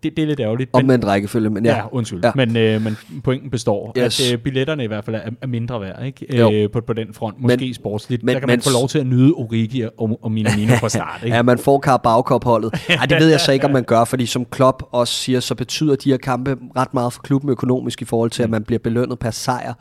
det, 0.03 0.17
det 0.17 0.23
er 0.23 0.27
lidt 0.27 0.41
ærgerligt. 0.41 0.71
Om 0.73 0.91
en 0.91 1.07
rækkefølge, 1.07 1.51
men 1.51 1.65
ja. 1.65 1.77
Ja, 1.77 1.83
undskyld. 1.93 2.21
Ja. 2.25 2.31
Men, 2.35 2.57
øh, 2.57 2.83
men 2.83 2.97
pointen 3.25 3.51
består, 3.51 3.95
yes. 3.99 4.21
at 4.21 4.33
øh, 4.33 4.39
billetterne 4.39 4.85
i 4.85 4.87
hvert 4.87 5.05
fald 5.05 5.17
er, 5.17 5.31
er 5.43 5.47
mindre 5.47 5.81
værd 5.81 6.05
ikke? 6.05 6.63
Øh, 6.63 6.71
på, 6.71 6.81
på 6.81 6.93
den 6.93 7.15
front. 7.15 7.41
Måske 7.41 7.57
men, 7.65 7.75
sportsligt. 7.75 8.23
Men, 8.23 8.35
der 8.35 8.41
kan 8.41 8.49
man 8.49 8.61
få 8.61 8.71
lov 8.71 8.89
til 8.89 8.99
at 8.99 9.07
nyde 9.07 9.33
Origi 9.33 9.83
og, 9.99 10.19
og 10.23 10.33
Minamino 10.33 10.75
fra 10.75 10.89
start. 10.89 11.21
Ikke? 11.25 11.37
ja, 11.37 11.43
man 11.43 11.59
får 11.59 11.81
Carabao-kopholdet. 11.81 12.75
Ej, 12.89 13.07
det 13.07 13.21
ved 13.21 13.29
jeg 13.29 13.41
så 13.41 13.53
ikke, 13.53 13.65
om 13.65 13.73
man 13.73 13.85
gør, 13.85 14.05
fordi 14.05 14.27
som 14.27 14.45
Klopp 14.45 14.83
også 14.93 15.15
siger, 15.15 15.41
så 15.41 15.55
betyder 15.55 15.97
de 15.97 16.11
her 16.11 16.17
kampe 16.17 16.57
ret 16.77 16.95
meget 16.95 17.13
for 17.13 17.23
klubben 17.23 17.51
økonomisk 17.51 18.03
i 18.03 18.05
forhold 18.05 18.31
til, 18.31 18.43
at 18.43 18.51
man 18.51 18.65
bliver 18.65 18.79
belønnet 18.79 19.19
per 19.19 19.31
sejr 19.31 19.75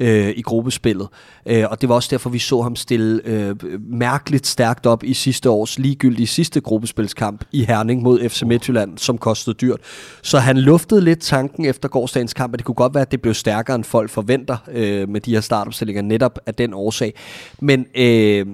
øh, 0.00 0.28
i 0.28 0.42
gruppespillet. 0.42 1.08
Øh, 1.46 1.64
og 1.70 1.80
det 1.80 1.88
var 1.88 1.94
også 1.94 2.08
derfor, 2.10 2.30
vi 2.30 2.38
så 2.38 2.62
ham 2.62 2.76
stille 2.76 3.20
øh, 3.24 3.56
mærkeligt 3.80 4.46
stærkt 4.46 4.86
op 4.86 5.04
i 5.04 5.14
sidste 5.14 5.50
års 5.50 5.78
ligegyldige 5.78 6.26
sidste 6.26 6.60
gruppespilskamp 6.60 7.44
i 7.52 7.64
Herning 7.64 8.02
mod 8.02 8.28
FC 8.28 8.42
Midtjylland, 8.42 8.98
som 8.98 9.18
kostede 9.18 9.49
kostet 9.50 9.60
dyrt. 9.60 9.80
Så 10.22 10.38
han 10.38 10.58
luftede 10.58 11.00
lidt 11.00 11.20
tanken 11.20 11.64
efter 11.64 11.88
gårdsdagens 11.88 12.34
kamp, 12.34 12.54
at 12.54 12.58
det 12.58 12.64
kunne 12.66 12.74
godt 12.74 12.94
være, 12.94 13.02
at 13.02 13.12
det 13.12 13.22
blev 13.22 13.34
stærkere, 13.34 13.74
end 13.74 13.84
folk 13.84 14.10
forventer 14.10 14.56
øh, 14.72 15.08
med 15.08 15.20
de 15.20 15.34
her 15.34 15.40
startopstillinger, 15.40 16.02
netop 16.02 16.38
af 16.46 16.54
den 16.54 16.74
årsag. 16.74 17.14
Men 17.60 17.86
øh, 17.94 18.46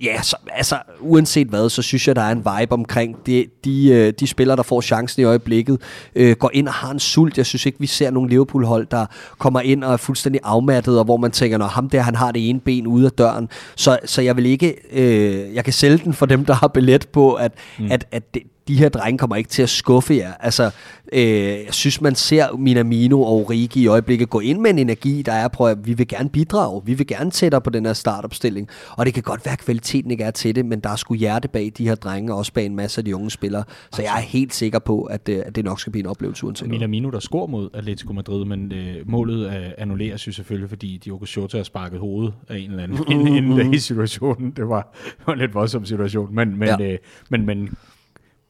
Ja, 0.00 0.22
så, 0.22 0.36
altså 0.52 0.78
uanset 1.00 1.48
hvad, 1.48 1.68
så 1.68 1.82
synes 1.82 2.08
jeg, 2.08 2.16
der 2.16 2.22
er 2.22 2.32
en 2.32 2.38
vibe 2.38 2.72
omkring 2.72 3.16
det. 3.26 3.46
De, 3.64 3.88
øh, 3.88 4.12
de 4.20 4.26
spillere, 4.26 4.56
der 4.56 4.62
får 4.62 4.80
chancen 4.80 5.22
i 5.22 5.24
øjeblikket, 5.24 5.80
øh, 6.14 6.36
går 6.36 6.50
ind 6.54 6.68
og 6.68 6.74
har 6.74 6.90
en 6.90 6.98
sult. 6.98 7.38
Jeg 7.38 7.46
synes 7.46 7.66
ikke, 7.66 7.80
vi 7.80 7.86
ser 7.86 8.10
nogle 8.10 8.30
Liverpool-hold, 8.30 8.86
der 8.90 9.06
kommer 9.38 9.60
ind 9.60 9.84
og 9.84 9.92
er 9.92 9.96
fuldstændig 9.96 10.40
afmattet, 10.44 10.98
og 10.98 11.04
hvor 11.04 11.16
man 11.16 11.30
tænker, 11.30 11.58
når 11.58 11.66
ham 11.66 11.90
der, 11.90 12.00
han 12.00 12.14
har 12.14 12.32
det 12.32 12.48
ene 12.48 12.60
ben 12.60 12.86
ude 12.86 13.06
af 13.06 13.12
døren. 13.12 13.48
Så, 13.76 13.98
så 14.04 14.22
jeg 14.22 14.36
vil 14.36 14.46
ikke, 14.46 14.74
øh, 14.92 15.54
jeg 15.54 15.64
kan 15.64 15.72
sælge 15.72 15.98
den 16.04 16.14
for 16.14 16.26
dem, 16.26 16.44
der 16.44 16.54
har 16.54 16.68
billet 16.68 17.08
på, 17.08 17.34
at, 17.34 17.52
mm. 17.78 17.88
at, 17.90 18.06
at 18.12 18.34
det, 18.34 18.42
de 18.68 18.78
her 18.78 18.88
drenge 18.88 19.18
kommer 19.18 19.36
ikke 19.36 19.50
til 19.50 19.62
at 19.62 19.68
skuffe 19.68 20.14
jer. 20.14 20.32
Altså, 20.40 20.70
øh, 21.12 21.22
jeg 21.40 21.74
synes, 21.74 22.00
man 22.00 22.14
ser 22.14 22.56
Minamino 22.56 23.22
og 23.22 23.50
Rigi 23.50 23.82
i 23.82 23.86
øjeblikket 23.86 24.30
gå 24.30 24.40
ind 24.40 24.60
med 24.60 24.70
en 24.70 24.78
energi, 24.78 25.22
der 25.22 25.32
er 25.32 25.48
på, 25.48 25.66
at 25.66 25.86
vi 25.86 25.92
vil 25.94 26.08
gerne 26.08 26.28
bidrage, 26.28 26.82
vi 26.84 26.94
vil 26.94 27.06
gerne 27.06 27.30
tættere 27.30 27.60
på 27.60 27.70
den 27.70 27.86
her 27.86 27.92
startopstilling. 27.92 28.68
Og 28.90 29.06
det 29.06 29.14
kan 29.14 29.22
godt 29.22 29.44
være, 29.44 29.52
at 29.52 29.58
kvaliteten 29.58 30.10
ikke 30.10 30.24
er 30.24 30.30
til 30.30 30.54
det, 30.54 30.66
men 30.66 30.80
der 30.80 30.90
er 30.90 30.96
sgu 30.96 31.14
hjerte 31.14 31.48
bag 31.48 31.72
de 31.78 31.88
her 31.88 31.94
drenge, 31.94 32.32
og 32.32 32.38
også 32.38 32.52
bag 32.52 32.66
en 32.66 32.76
masse 32.76 33.00
af 33.00 33.04
de 33.04 33.16
unge 33.16 33.30
spillere. 33.30 33.64
Så 33.92 34.02
jeg 34.02 34.16
er 34.16 34.20
helt 34.20 34.54
sikker 34.54 34.78
på, 34.78 35.02
at, 35.02 35.28
øh, 35.28 35.42
at 35.46 35.56
det 35.56 35.64
nok 35.64 35.80
skal 35.80 35.90
blive 35.90 36.00
en 36.00 36.06
oplevelse 36.10 36.46
uanset 36.46 36.68
Minamino, 36.68 37.10
der 37.10 37.20
scorer 37.20 37.46
mod 37.46 37.68
Atletico 37.74 38.12
Madrid, 38.12 38.44
men 38.44 38.72
øh, 38.72 39.10
målet 39.10 39.46
øh, 39.46 39.70
annulleres 39.78 40.26
jo 40.26 40.32
selvfølgelig, 40.32 40.68
fordi 40.68 41.00
Diogo 41.04 41.24
Jota 41.36 41.56
har 41.56 41.64
sparket 41.64 42.00
hovedet 42.00 42.34
af 42.48 42.58
en 42.58 42.70
eller 42.70 42.82
anden 42.82 43.12
inden 43.28 43.74
i 43.74 43.78
situationen. 43.78 44.50
Det 44.50 44.68
var, 44.68 44.94
det 45.04 45.26
var 45.26 45.32
en 45.32 45.38
lidt 45.38 45.54
voldsom 45.54 45.84
situation, 45.84 46.34
men, 46.34 46.58
men, 46.58 46.68
ja. 46.68 46.92
øh, 46.92 46.98
men, 47.30 47.46
men 47.46 47.68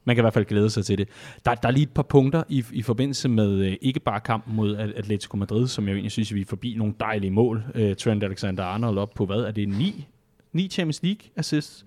man 0.09 0.17
kan 0.17 0.23
i 0.23 0.25
hvert 0.25 0.35
fald 0.35 0.45
glæde 0.45 0.71
sig 0.71 0.85
til 0.85 0.99
det. 0.99 1.09
Der, 1.45 1.55
der 1.55 1.69
er 1.69 1.73
lige 1.73 1.83
et 1.83 1.91
par 1.91 2.03
punkter 2.03 2.43
i, 2.49 2.65
i 2.73 2.83
forbindelse 2.83 3.29
med 3.29 3.53
øh, 3.53 3.77
ikke 3.81 4.01
bare 4.01 4.21
kampen 4.21 4.57
mod 4.57 4.77
Atletico 4.77 5.37
Madrid, 5.37 5.67
som 5.67 5.87
jeg 5.89 5.93
egentlig 5.93 6.13
synes, 6.13 6.35
vi 6.35 6.41
er 6.41 6.45
forbi 6.45 6.75
nogle 6.79 6.95
dejlige 7.01 7.31
mål. 7.31 7.65
Øh, 7.75 7.97
Trent 7.97 8.25
Alexander-Arnold 8.25 8.99
op 8.99 9.11
på 9.15 9.27
hvad? 9.27 9.41
Er 9.41 9.51
det 9.51 9.69
ni, 9.69 10.07
ni 10.53 10.69
Champions 10.69 11.03
League 11.03 11.21
assists? 11.37 11.87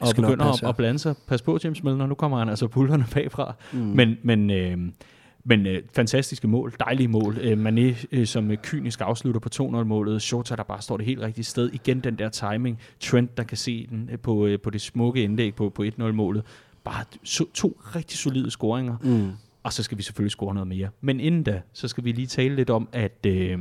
Og 0.00 0.08
begynder 0.16 0.36
passe, 0.36 0.64
ja. 0.64 0.68
at, 0.68 0.72
at 0.72 0.76
blande 0.76 0.98
sig. 0.98 1.14
Pas 1.26 1.42
på, 1.42 1.58
James 1.64 1.82
Milner, 1.82 2.06
nu 2.06 2.14
kommer 2.14 2.38
han 2.38 2.48
altså 2.48 2.68
pullerne 2.68 3.06
bagfra. 3.14 3.54
Mm. 3.72 3.78
Men, 3.78 4.18
men 4.22 4.50
øh, 4.50 4.78
men 5.44 5.66
øh, 5.66 5.82
fantastiske 5.94 6.48
mål, 6.48 6.72
dejlige 6.80 7.08
mål. 7.08 7.38
Øh, 7.40 7.66
Mané 7.66 8.06
øh, 8.12 8.26
som 8.26 8.50
øh, 8.50 8.56
kynisk 8.56 9.00
afslutter 9.00 9.40
på 9.40 9.48
2-0-målet. 9.54 10.22
Shota, 10.22 10.56
der 10.56 10.62
bare 10.62 10.82
står 10.82 10.96
det 10.96 11.06
helt 11.06 11.20
rigtige 11.20 11.44
sted. 11.44 11.70
Igen 11.72 12.00
den 12.00 12.18
der 12.18 12.28
timing. 12.28 12.78
Trent, 13.00 13.36
der 13.36 13.42
kan 13.42 13.56
se 13.56 13.86
den 13.90 14.08
øh, 14.12 14.18
på, 14.18 14.46
øh, 14.46 14.60
på 14.60 14.70
det 14.70 14.80
smukke 14.80 15.22
indlæg 15.22 15.54
på, 15.54 15.68
på 15.68 15.82
1-0-målet 15.82 16.42
bare 16.84 17.04
to, 17.24 17.44
to 17.54 17.80
rigtig 17.94 18.18
solide 18.18 18.50
scoringer. 18.50 18.96
Mm. 19.02 19.30
Og 19.62 19.72
så 19.72 19.82
skal 19.82 19.98
vi 19.98 20.02
selvfølgelig 20.02 20.32
score 20.32 20.54
noget 20.54 20.68
mere. 20.68 20.88
Men 21.00 21.20
inden 21.20 21.42
da, 21.42 21.62
så 21.72 21.88
skal 21.88 22.04
vi 22.04 22.12
lige 22.12 22.26
tale 22.26 22.56
lidt 22.56 22.70
om, 22.70 22.88
at 22.92 23.26
øh, 23.26 23.58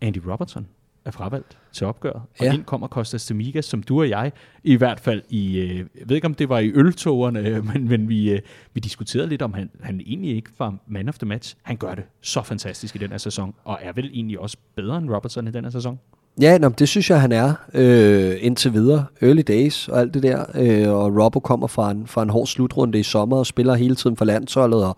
Andy 0.00 0.18
Robertson 0.26 0.66
er 1.04 1.10
fravalgt 1.10 1.58
til 1.72 1.86
opgør. 1.86 2.12
Og 2.12 2.26
ja. 2.40 2.52
ind 2.52 2.64
kommer 2.64 2.86
Kostas 2.86 3.22
Stemigas, 3.22 3.64
som 3.64 3.82
du 3.82 4.00
og 4.00 4.08
jeg, 4.08 4.32
i 4.64 4.74
hvert 4.74 5.00
fald 5.00 5.22
i, 5.28 5.58
øh, 5.58 5.76
jeg 5.76 6.08
ved 6.08 6.16
ikke 6.16 6.26
om 6.26 6.34
det 6.34 6.48
var 6.48 6.58
i 6.58 6.72
øltogerne, 6.74 7.62
men, 7.72 7.88
men 7.88 8.08
vi, 8.08 8.30
øh, 8.30 8.40
vi 8.72 8.80
diskuterede 8.80 9.28
lidt 9.28 9.42
om, 9.42 9.52
han, 9.52 9.70
han 9.80 10.00
egentlig 10.00 10.36
ikke 10.36 10.50
var 10.58 10.78
man 10.86 11.08
of 11.08 11.18
the 11.18 11.26
match. 11.26 11.56
Han 11.62 11.76
gør 11.76 11.94
det 11.94 12.04
så 12.20 12.42
fantastisk 12.42 12.96
i 12.96 12.98
den 12.98 13.10
her 13.10 13.18
sæson, 13.18 13.54
og 13.64 13.78
er 13.82 13.92
vel 13.92 14.10
egentlig 14.12 14.38
også 14.38 14.56
bedre 14.74 14.98
end 14.98 15.10
Robertson 15.10 15.48
i 15.48 15.50
den 15.50 15.64
her 15.64 15.70
sæson. 15.70 15.98
Ja, 16.40 16.58
nå, 16.58 16.68
det 16.68 16.88
synes 16.88 17.10
jeg, 17.10 17.20
han 17.20 17.32
er 17.32 17.54
øh, 17.74 18.36
indtil 18.40 18.72
videre. 18.72 19.04
Early 19.20 19.42
days 19.48 19.88
og 19.88 20.00
alt 20.00 20.14
det 20.14 20.22
der. 20.22 20.44
Øh, 20.54 20.92
og 20.92 21.16
Robbo 21.16 21.40
kommer 21.40 21.66
fra 21.66 21.90
en, 21.90 22.06
fra 22.06 22.22
en 22.22 22.30
hård 22.30 22.46
slutrunde 22.46 22.98
i 22.98 23.02
sommer 23.02 23.36
og 23.36 23.46
spiller 23.46 23.74
hele 23.74 23.94
tiden 23.94 24.16
for 24.16 24.24
landsholdet. 24.24 24.84
Og 24.84 24.96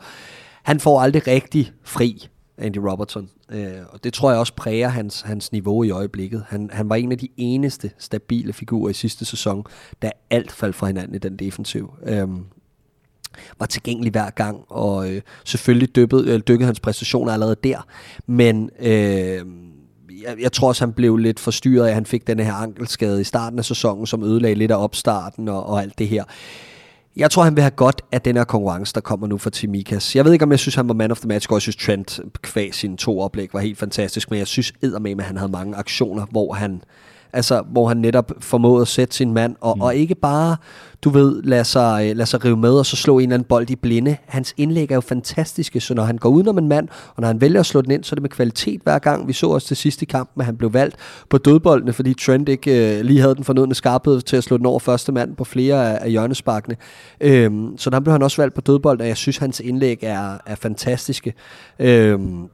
han 0.62 0.80
får 0.80 1.00
aldrig 1.00 1.26
rigtig 1.26 1.72
fri, 1.82 2.28
Andy 2.58 2.76
Robertson. 2.76 3.28
Øh, 3.52 3.72
og 3.88 4.04
det 4.04 4.12
tror 4.12 4.30
jeg 4.30 4.40
også 4.40 4.52
præger 4.54 4.88
hans, 4.88 5.20
hans 5.20 5.52
niveau 5.52 5.82
i 5.82 5.90
øjeblikket. 5.90 6.44
Han, 6.48 6.70
han 6.72 6.88
var 6.88 6.96
en 6.96 7.12
af 7.12 7.18
de 7.18 7.28
eneste 7.36 7.90
stabile 7.98 8.52
figurer 8.52 8.90
i 8.90 8.94
sidste 8.94 9.24
sæson, 9.24 9.64
da 10.02 10.10
alt 10.30 10.52
faldt 10.52 10.76
fra 10.76 10.86
hinanden 10.86 11.14
i 11.14 11.18
den 11.18 11.36
defensiv. 11.36 11.94
Øh, 12.06 12.28
var 13.58 13.66
tilgængelig 13.66 14.10
hver 14.10 14.30
gang, 14.30 14.64
og 14.68 15.10
øh, 15.10 15.22
selvfølgelig 15.44 15.96
dyppede, 15.96 16.30
øh, 16.30 16.40
dykkede 16.40 16.66
hans 16.66 16.80
præstationer 16.80 17.32
allerede 17.32 17.56
der. 17.64 17.86
Men... 18.26 18.70
Øh, 18.80 19.40
jeg, 20.26 20.40
jeg 20.40 20.52
tror 20.52 20.68
også, 20.68 20.84
han 20.84 20.92
blev 20.92 21.16
lidt 21.16 21.40
forstyrret 21.40 21.84
af, 21.84 21.88
at 21.88 21.94
han 21.94 22.06
fik 22.06 22.26
den 22.26 22.40
her 22.40 22.54
ankelskade 22.54 23.20
i 23.20 23.24
starten 23.24 23.58
af 23.58 23.64
sæsonen, 23.64 24.06
som 24.06 24.22
ødelagde 24.22 24.54
lidt 24.54 24.70
af 24.70 24.82
opstarten 24.84 25.48
og, 25.48 25.66
og 25.66 25.82
alt 25.82 25.98
det 25.98 26.08
her. 26.08 26.24
Jeg 27.16 27.30
tror, 27.30 27.42
han 27.42 27.56
vil 27.56 27.62
have 27.62 27.70
godt 27.70 28.02
af 28.12 28.22
den 28.22 28.36
her 28.36 28.44
konkurrence, 28.44 28.94
der 28.94 29.00
kommer 29.00 29.26
nu 29.26 29.38
fra 29.38 29.50
Timikas. 29.50 30.16
Jeg 30.16 30.24
ved 30.24 30.32
ikke, 30.32 30.42
om 30.42 30.50
jeg 30.50 30.58
synes, 30.58 30.74
han 30.74 30.88
var 30.88 30.94
man 30.94 31.10
of 31.10 31.18
the 31.18 31.28
match, 31.28 31.48
og 31.50 31.54
jeg 31.54 31.62
synes, 31.62 31.76
Trent 31.76 32.20
kvæg 32.42 32.74
sine 32.74 32.96
to 32.96 33.20
oplæg 33.20 33.48
var 33.52 33.60
helt 33.60 33.78
fantastisk, 33.78 34.30
men 34.30 34.38
jeg 34.38 34.46
synes 34.46 34.72
eddermame, 34.82 35.22
at 35.22 35.26
han 35.26 35.36
havde 35.36 35.52
mange 35.52 35.76
aktioner, 35.76 36.26
hvor 36.30 36.52
han, 36.52 36.82
altså, 37.32 37.62
hvor 37.72 37.88
han 37.88 37.96
netop 37.96 38.32
formåede 38.40 38.82
at 38.82 38.88
sætte 38.88 39.16
sin 39.16 39.32
mand, 39.32 39.56
og, 39.60 39.76
mm. 39.76 39.80
og 39.80 39.94
ikke 39.94 40.14
bare, 40.14 40.56
du 41.02 41.10
ved, 41.10 41.42
lade 41.42 41.64
sig, 41.64 42.16
lade 42.16 42.26
sig 42.26 42.44
rive 42.44 42.56
med, 42.56 42.70
og 42.70 42.86
så 42.86 42.96
slå 42.96 43.18
en 43.18 43.22
eller 43.22 43.34
anden 43.34 43.46
bold 43.48 43.70
i 43.70 43.76
blinde. 43.76 44.16
Hans 44.26 44.54
indlæg 44.56 44.90
er 44.90 44.94
jo 44.94 45.00
fantastiske, 45.00 45.80
så 45.80 45.94
når 45.94 46.04
han 46.04 46.18
går 46.18 46.28
udenom 46.28 46.58
en 46.58 46.68
mand, 46.68 46.88
og 47.14 47.20
når 47.20 47.26
han 47.26 47.40
vælger 47.40 47.60
at 47.60 47.66
slå 47.66 47.80
den 47.80 47.90
ind, 47.90 48.04
så 48.04 48.12
er 48.12 48.14
det 48.14 48.22
med 48.22 48.30
kvalitet 48.30 48.80
hver 48.82 48.98
gang. 48.98 49.28
Vi 49.28 49.32
så 49.32 49.46
også 49.46 49.66
til 49.66 49.76
sidste 49.76 50.06
kamp, 50.06 50.30
at 50.38 50.44
han 50.44 50.56
blev 50.56 50.72
valgt 50.72 50.96
på 51.30 51.38
dødboldene, 51.38 51.92
fordi 51.92 52.14
Trent 52.14 52.48
ikke 52.48 52.98
øh, 52.98 53.04
lige 53.04 53.20
havde 53.20 53.34
den 53.34 53.44
fornødne 53.44 53.74
skarphed 53.74 54.20
til 54.20 54.36
at 54.36 54.44
slå 54.44 54.56
den 54.56 54.66
over 54.66 54.78
første 54.78 55.12
mand 55.12 55.36
på 55.36 55.44
flere 55.44 55.92
af, 55.92 56.04
af 56.04 56.10
hjørnesparkene. 56.10 56.76
Øhm, 57.20 57.78
så 57.78 57.90
der 57.90 58.00
blev 58.00 58.12
han 58.12 58.22
også 58.22 58.42
valgt 58.42 58.54
på 58.54 58.60
dødbold, 58.60 59.00
og 59.00 59.08
jeg 59.08 59.16
synes, 59.16 59.36
hans 59.36 59.60
indlæg 59.60 59.98
er, 60.02 60.38
er 60.46 60.54
fantastiske. 60.54 61.34
Øhm, 61.78 62.48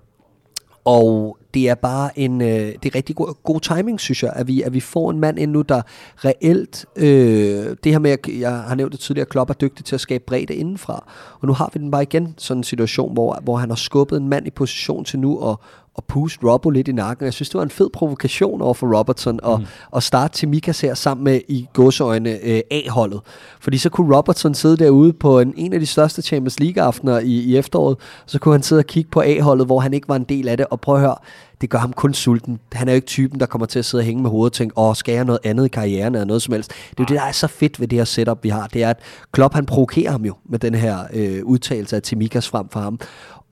og 0.85 1.39
det 1.55 1.69
er 1.69 1.75
bare 1.75 2.19
en 2.19 2.41
øh, 2.41 2.49
det 2.49 2.85
er 2.85 2.95
rigtig 2.95 3.17
god, 3.17 3.35
god 3.43 3.61
timing, 3.61 4.01
synes 4.01 4.23
jeg, 4.23 4.33
at 4.35 4.49
vi, 4.49 4.63
at 4.63 4.75
vi 4.75 4.81
får 4.81 5.11
en 5.11 5.21
mand 5.21 5.39
ind 5.39 5.51
nu, 5.51 5.63
der 5.63 5.83
reelt, 6.17 6.87
øh, 6.97 7.77
det 7.85 7.93
her 7.93 7.99
med, 7.99 8.11
at 8.11 8.19
jeg 8.39 8.53
har 8.53 8.75
nævnt 8.75 8.93
det 8.93 9.01
tidligere, 9.01 9.27
Klopp 9.27 9.51
er 9.51 9.55
dygtig 9.55 9.85
til 9.85 9.95
at 9.95 10.01
skabe 10.01 10.25
bredde 10.27 10.55
indenfra, 10.55 11.05
og 11.41 11.47
nu 11.47 11.53
har 11.53 11.71
vi 11.75 11.81
den 11.81 11.91
bare 11.91 12.03
igen, 12.03 12.35
sådan 12.39 12.59
en 12.59 12.65
situation, 12.65 13.13
hvor, 13.13 13.39
hvor 13.43 13.57
han 13.57 13.69
har 13.69 13.77
skubbet 13.77 14.17
en 14.17 14.29
mand 14.29 14.47
i 14.47 14.51
position 14.51 15.05
til 15.05 15.19
nu 15.19 15.51
at, 15.51 15.57
og 15.95 16.05
puste 16.05 16.47
Robbo 16.47 16.71
lidt 16.71 16.89
i 16.89 16.93
nakken. 16.93 17.25
Jeg 17.25 17.33
synes, 17.33 17.49
det 17.49 17.59
var 17.59 17.65
en 17.65 17.71
fed 17.71 17.91
provokation 17.93 18.63
over 18.63 18.75
for 18.75 18.99
Robertson 18.99 19.41
at, 19.45 19.61
mm. 19.61 19.67
at 19.97 20.03
starte 20.03 20.35
til 20.35 20.49
Mikas 20.49 20.81
her 20.81 20.95
sammen 20.95 21.25
med 21.25 21.41
i 21.49 21.69
godsøjne 21.73 22.31
øh, 22.45 22.61
A-holdet. 22.71 23.21
Fordi 23.61 23.79
så 23.79 23.91
kunne 23.91 24.17
Robertson 24.17 24.55
sidde 24.55 24.77
derude 24.77 25.13
på 25.13 25.41
en, 25.41 25.55
en 25.57 25.73
af 25.73 25.81
de 25.81 25.87
største 25.87 26.23
Champions 26.23 26.61
League-aftener 26.61 27.19
i, 27.19 27.33
i 27.33 27.57
efteråret, 27.57 27.97
og 27.97 28.31
så 28.31 28.39
kunne 28.39 28.55
han 28.55 28.63
sidde 28.63 28.79
og 28.79 28.87
kigge 28.87 29.11
på 29.11 29.21
A-holdet, 29.21 29.67
hvor 29.67 29.81
han 29.81 29.95
ikke 29.95 30.09
var 30.09 30.17
en 30.17 30.25
del 30.25 30.49
af 30.49 30.57
det, 30.57 30.67
og 30.71 30.81
prøve 30.81 30.97
at 30.97 31.01
høre, 31.01 31.17
det 31.61 31.71
gør 31.71 31.79
ham 31.79 31.93
kun 31.93 32.15
sulten. 32.15 32.61
Han 32.73 32.89
er 32.89 32.93
jo 32.93 32.95
ikke 32.95 33.07
typen, 33.07 33.41
der 33.41 33.47
kommer 33.47 33.67
til 33.67 33.79
at 33.79 33.85
sidde 33.85 34.03
og 34.03 34.05
hænge 34.05 34.23
med 34.23 34.31
hovedet 34.31 34.51
og 34.51 34.57
tænke, 34.57 34.79
åh, 34.79 34.95
skal 34.95 35.15
jeg 35.15 35.25
noget 35.25 35.41
andet 35.45 35.65
i 35.65 35.69
karrieren 35.69 36.15
eller 36.15 36.27
noget 36.27 36.43
som 36.43 36.55
helst. 36.55 36.71
Det 36.71 36.77
er 36.91 36.95
jo 36.99 37.05
det, 37.05 37.17
der 37.17 37.23
er 37.23 37.33
så 37.33 37.47
fedt 37.47 37.81
ved 37.81 37.89
det 37.89 37.99
her 37.99 38.05
setup, 38.05 38.39
vi 38.43 38.49
har. 38.49 38.67
Det 38.67 38.83
er, 38.83 38.91
at 38.91 38.99
Klopp, 39.33 39.55
han 39.55 39.67
provokerer 39.67 40.11
ham 40.11 40.25
jo 40.25 40.35
med 40.45 40.59
den 40.59 40.75
her 40.75 40.99
øh, 41.13 41.45
udtalelse 41.45 41.97
af 41.97 42.03
Timikas 42.03 42.49
frem 42.49 42.69
for 42.69 42.81
ham. 42.81 42.99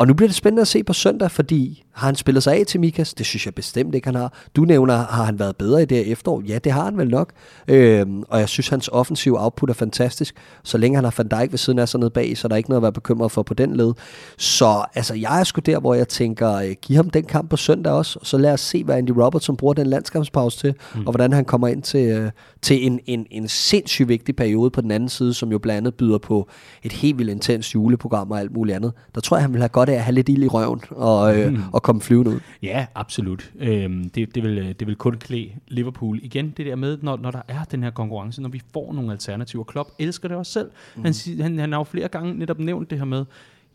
Og 0.00 0.06
nu 0.06 0.14
bliver 0.14 0.28
det 0.28 0.36
spændende 0.36 0.60
at 0.60 0.68
se 0.68 0.84
på 0.84 0.92
søndag, 0.92 1.30
fordi 1.30 1.84
har 1.92 2.06
han 2.06 2.14
spillet 2.14 2.42
sig 2.42 2.54
af 2.54 2.66
til 2.66 2.80
Mikas? 2.80 3.14
Det 3.14 3.26
synes 3.26 3.46
jeg 3.46 3.54
bestemt 3.54 3.94
ikke, 3.94 4.06
han 4.06 4.14
har. 4.14 4.32
Du 4.56 4.64
nævner, 4.64 4.94
har 4.94 5.24
han 5.24 5.38
været 5.38 5.56
bedre 5.56 5.82
i 5.82 5.84
det 5.84 6.04
her 6.04 6.12
efterår? 6.12 6.42
Ja, 6.48 6.58
det 6.58 6.72
har 6.72 6.84
han 6.84 6.98
vel 6.98 7.08
nok. 7.08 7.32
Øhm, 7.68 8.22
og 8.28 8.40
jeg 8.40 8.48
synes, 8.48 8.68
hans 8.68 8.88
offensiv 8.92 9.34
output 9.38 9.70
er 9.70 9.74
fantastisk. 9.74 10.34
Så 10.62 10.78
længe 10.78 10.96
han 10.96 11.04
har 11.04 11.14
Van 11.18 11.28
Dijk 11.28 11.50
ved 11.50 11.58
siden 11.58 11.78
af 11.78 11.88
sig 11.88 12.00
nede 12.00 12.10
bag, 12.10 12.38
så 12.38 12.46
er 12.46 12.48
der 12.48 12.56
ikke 12.56 12.70
noget 12.70 12.78
at 12.78 12.82
være 12.82 12.92
bekymret 12.92 13.32
for 13.32 13.42
på 13.42 13.54
den 13.54 13.76
led. 13.76 13.92
Så 14.38 14.84
altså, 14.94 15.14
jeg 15.14 15.40
er 15.40 15.44
sgu 15.44 15.60
der, 15.66 15.80
hvor 15.80 15.94
jeg 15.94 16.08
tænker, 16.08 16.54
øh, 16.54 16.70
giv 16.82 16.96
ham 16.96 17.10
den 17.10 17.24
kamp 17.24 17.50
på 17.50 17.56
søndag 17.56 17.92
også, 17.92 18.18
og 18.18 18.26
så 18.26 18.38
lad 18.38 18.52
os 18.52 18.60
se, 18.60 18.84
hvad 18.84 18.96
Andy 18.96 19.10
Robertson 19.10 19.56
bruger 19.56 19.74
den 19.74 19.86
landskampspause 19.86 20.58
til, 20.58 20.74
mm. 20.94 21.06
og 21.06 21.12
hvordan 21.12 21.32
han 21.32 21.44
kommer 21.44 21.68
ind 21.68 21.82
til, 21.82 22.08
øh, 22.08 22.30
til 22.62 22.86
en, 22.86 23.00
en, 23.06 23.26
en 23.30 23.48
sindssygt 23.48 24.08
vigtig 24.08 24.36
periode 24.36 24.70
på 24.70 24.80
den 24.80 24.90
anden 24.90 25.08
side, 25.08 25.34
som 25.34 25.50
jo 25.52 25.58
blandt 25.58 25.76
andet 25.76 25.94
byder 25.94 26.18
på 26.18 26.48
et 26.82 26.92
helt 26.92 27.18
vildt 27.18 27.30
intens 27.30 27.74
juleprogram 27.74 28.30
og 28.30 28.40
alt 28.40 28.52
muligt 28.52 28.76
andet. 28.76 28.92
Der 29.14 29.20
tror 29.20 29.36
jeg, 29.36 29.44
han 29.44 29.52
vil 29.52 29.60
have 29.60 29.68
godt 29.68 29.89
af 29.90 29.94
at 29.94 30.04
have 30.04 30.14
lidt 30.14 30.28
ild 30.28 30.42
i 30.42 30.48
røven 30.48 30.80
og, 30.90 31.38
øh, 31.38 31.52
mm. 31.52 31.62
og 31.72 31.82
komme 31.82 32.00
flyvende 32.00 32.30
ud. 32.30 32.40
Ja, 32.62 32.86
absolut. 32.94 33.52
Øhm, 33.58 34.10
det, 34.10 34.34
det, 34.34 34.42
vil, 34.42 34.74
det 34.78 34.86
vil 34.86 34.96
kun 34.96 35.14
klæde 35.14 35.50
Liverpool. 35.68 36.20
Igen, 36.22 36.54
det 36.56 36.66
der 36.66 36.76
med, 36.76 36.98
når, 37.02 37.16
når 37.16 37.30
der 37.30 37.42
er 37.48 37.64
den 37.64 37.82
her 37.82 37.90
konkurrence, 37.90 38.42
når 38.42 38.48
vi 38.48 38.62
får 38.72 38.92
nogle 38.92 39.12
alternativer. 39.12 39.64
Klopp 39.64 39.90
elsker 39.98 40.28
det 40.28 40.36
også 40.36 40.52
selv. 40.52 40.70
Mm. 40.96 41.04
Han, 41.04 41.14
han, 41.40 41.58
han 41.58 41.72
har 41.72 41.78
jo 41.78 41.84
flere 41.84 42.08
gange 42.08 42.34
netop 42.34 42.58
nævnt 42.58 42.90
det 42.90 42.98
her 42.98 43.04
med, 43.04 43.24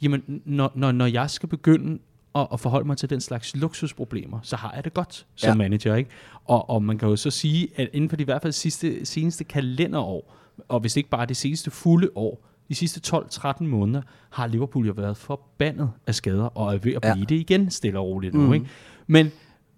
jamen, 0.02 0.42
når, 0.46 0.72
når, 0.76 0.92
når 0.92 1.06
jeg 1.06 1.30
skal 1.30 1.50
begynde 1.50 2.00
at, 2.36 2.48
at 2.54 2.60
forholde 2.60 2.88
mig 2.88 2.98
til 2.98 3.10
den 3.10 3.22
slags 3.22 3.56
luksusproblemer, 3.56 4.40
så 4.44 4.56
har 4.56 4.74
jeg 4.76 4.84
det 4.84 4.94
godt 4.94 5.26
som 5.36 5.50
ja. 5.50 5.56
manager. 5.56 5.96
Ikke? 5.96 6.10
Og, 6.46 6.70
og 6.70 6.84
man 6.84 6.98
kan 6.98 7.10
jo 7.10 7.16
så 7.16 7.32
sige, 7.32 7.68
at 7.76 7.90
inden 7.94 8.10
for 8.10 8.16
de 8.16 8.22
i 8.22 8.26
hvert 8.26 8.42
fald 8.42 8.54
sidste, 8.54 9.06
seneste 9.06 9.44
kalenderår, 9.44 10.36
og 10.68 10.80
hvis 10.80 10.98
ikke 10.98 11.10
bare 11.10 11.26
det 11.26 11.38
seneste 11.38 11.72
fulde 11.72 12.10
år, 12.16 12.46
de 12.70 12.76
sidste 12.76 13.16
12-13 13.16 13.64
måneder 13.64 14.02
har 14.30 14.48
Liverpool 14.48 14.88
jo 14.88 14.94
været 14.94 15.18
forbandet 15.18 15.92
af 16.08 16.16
skader, 16.16 16.58
og 16.58 16.74
er 16.74 16.78
ved 16.78 16.94
at 16.94 17.02
blive 17.02 17.18
ja. 17.18 17.24
det 17.30 17.36
igen 17.36 17.72
stille 17.72 18.00
og 18.00 18.06
roligt 18.06 18.34
nu. 18.34 18.42
Mm. 18.42 18.54
Ikke? 18.54 18.66
Men 19.08 19.32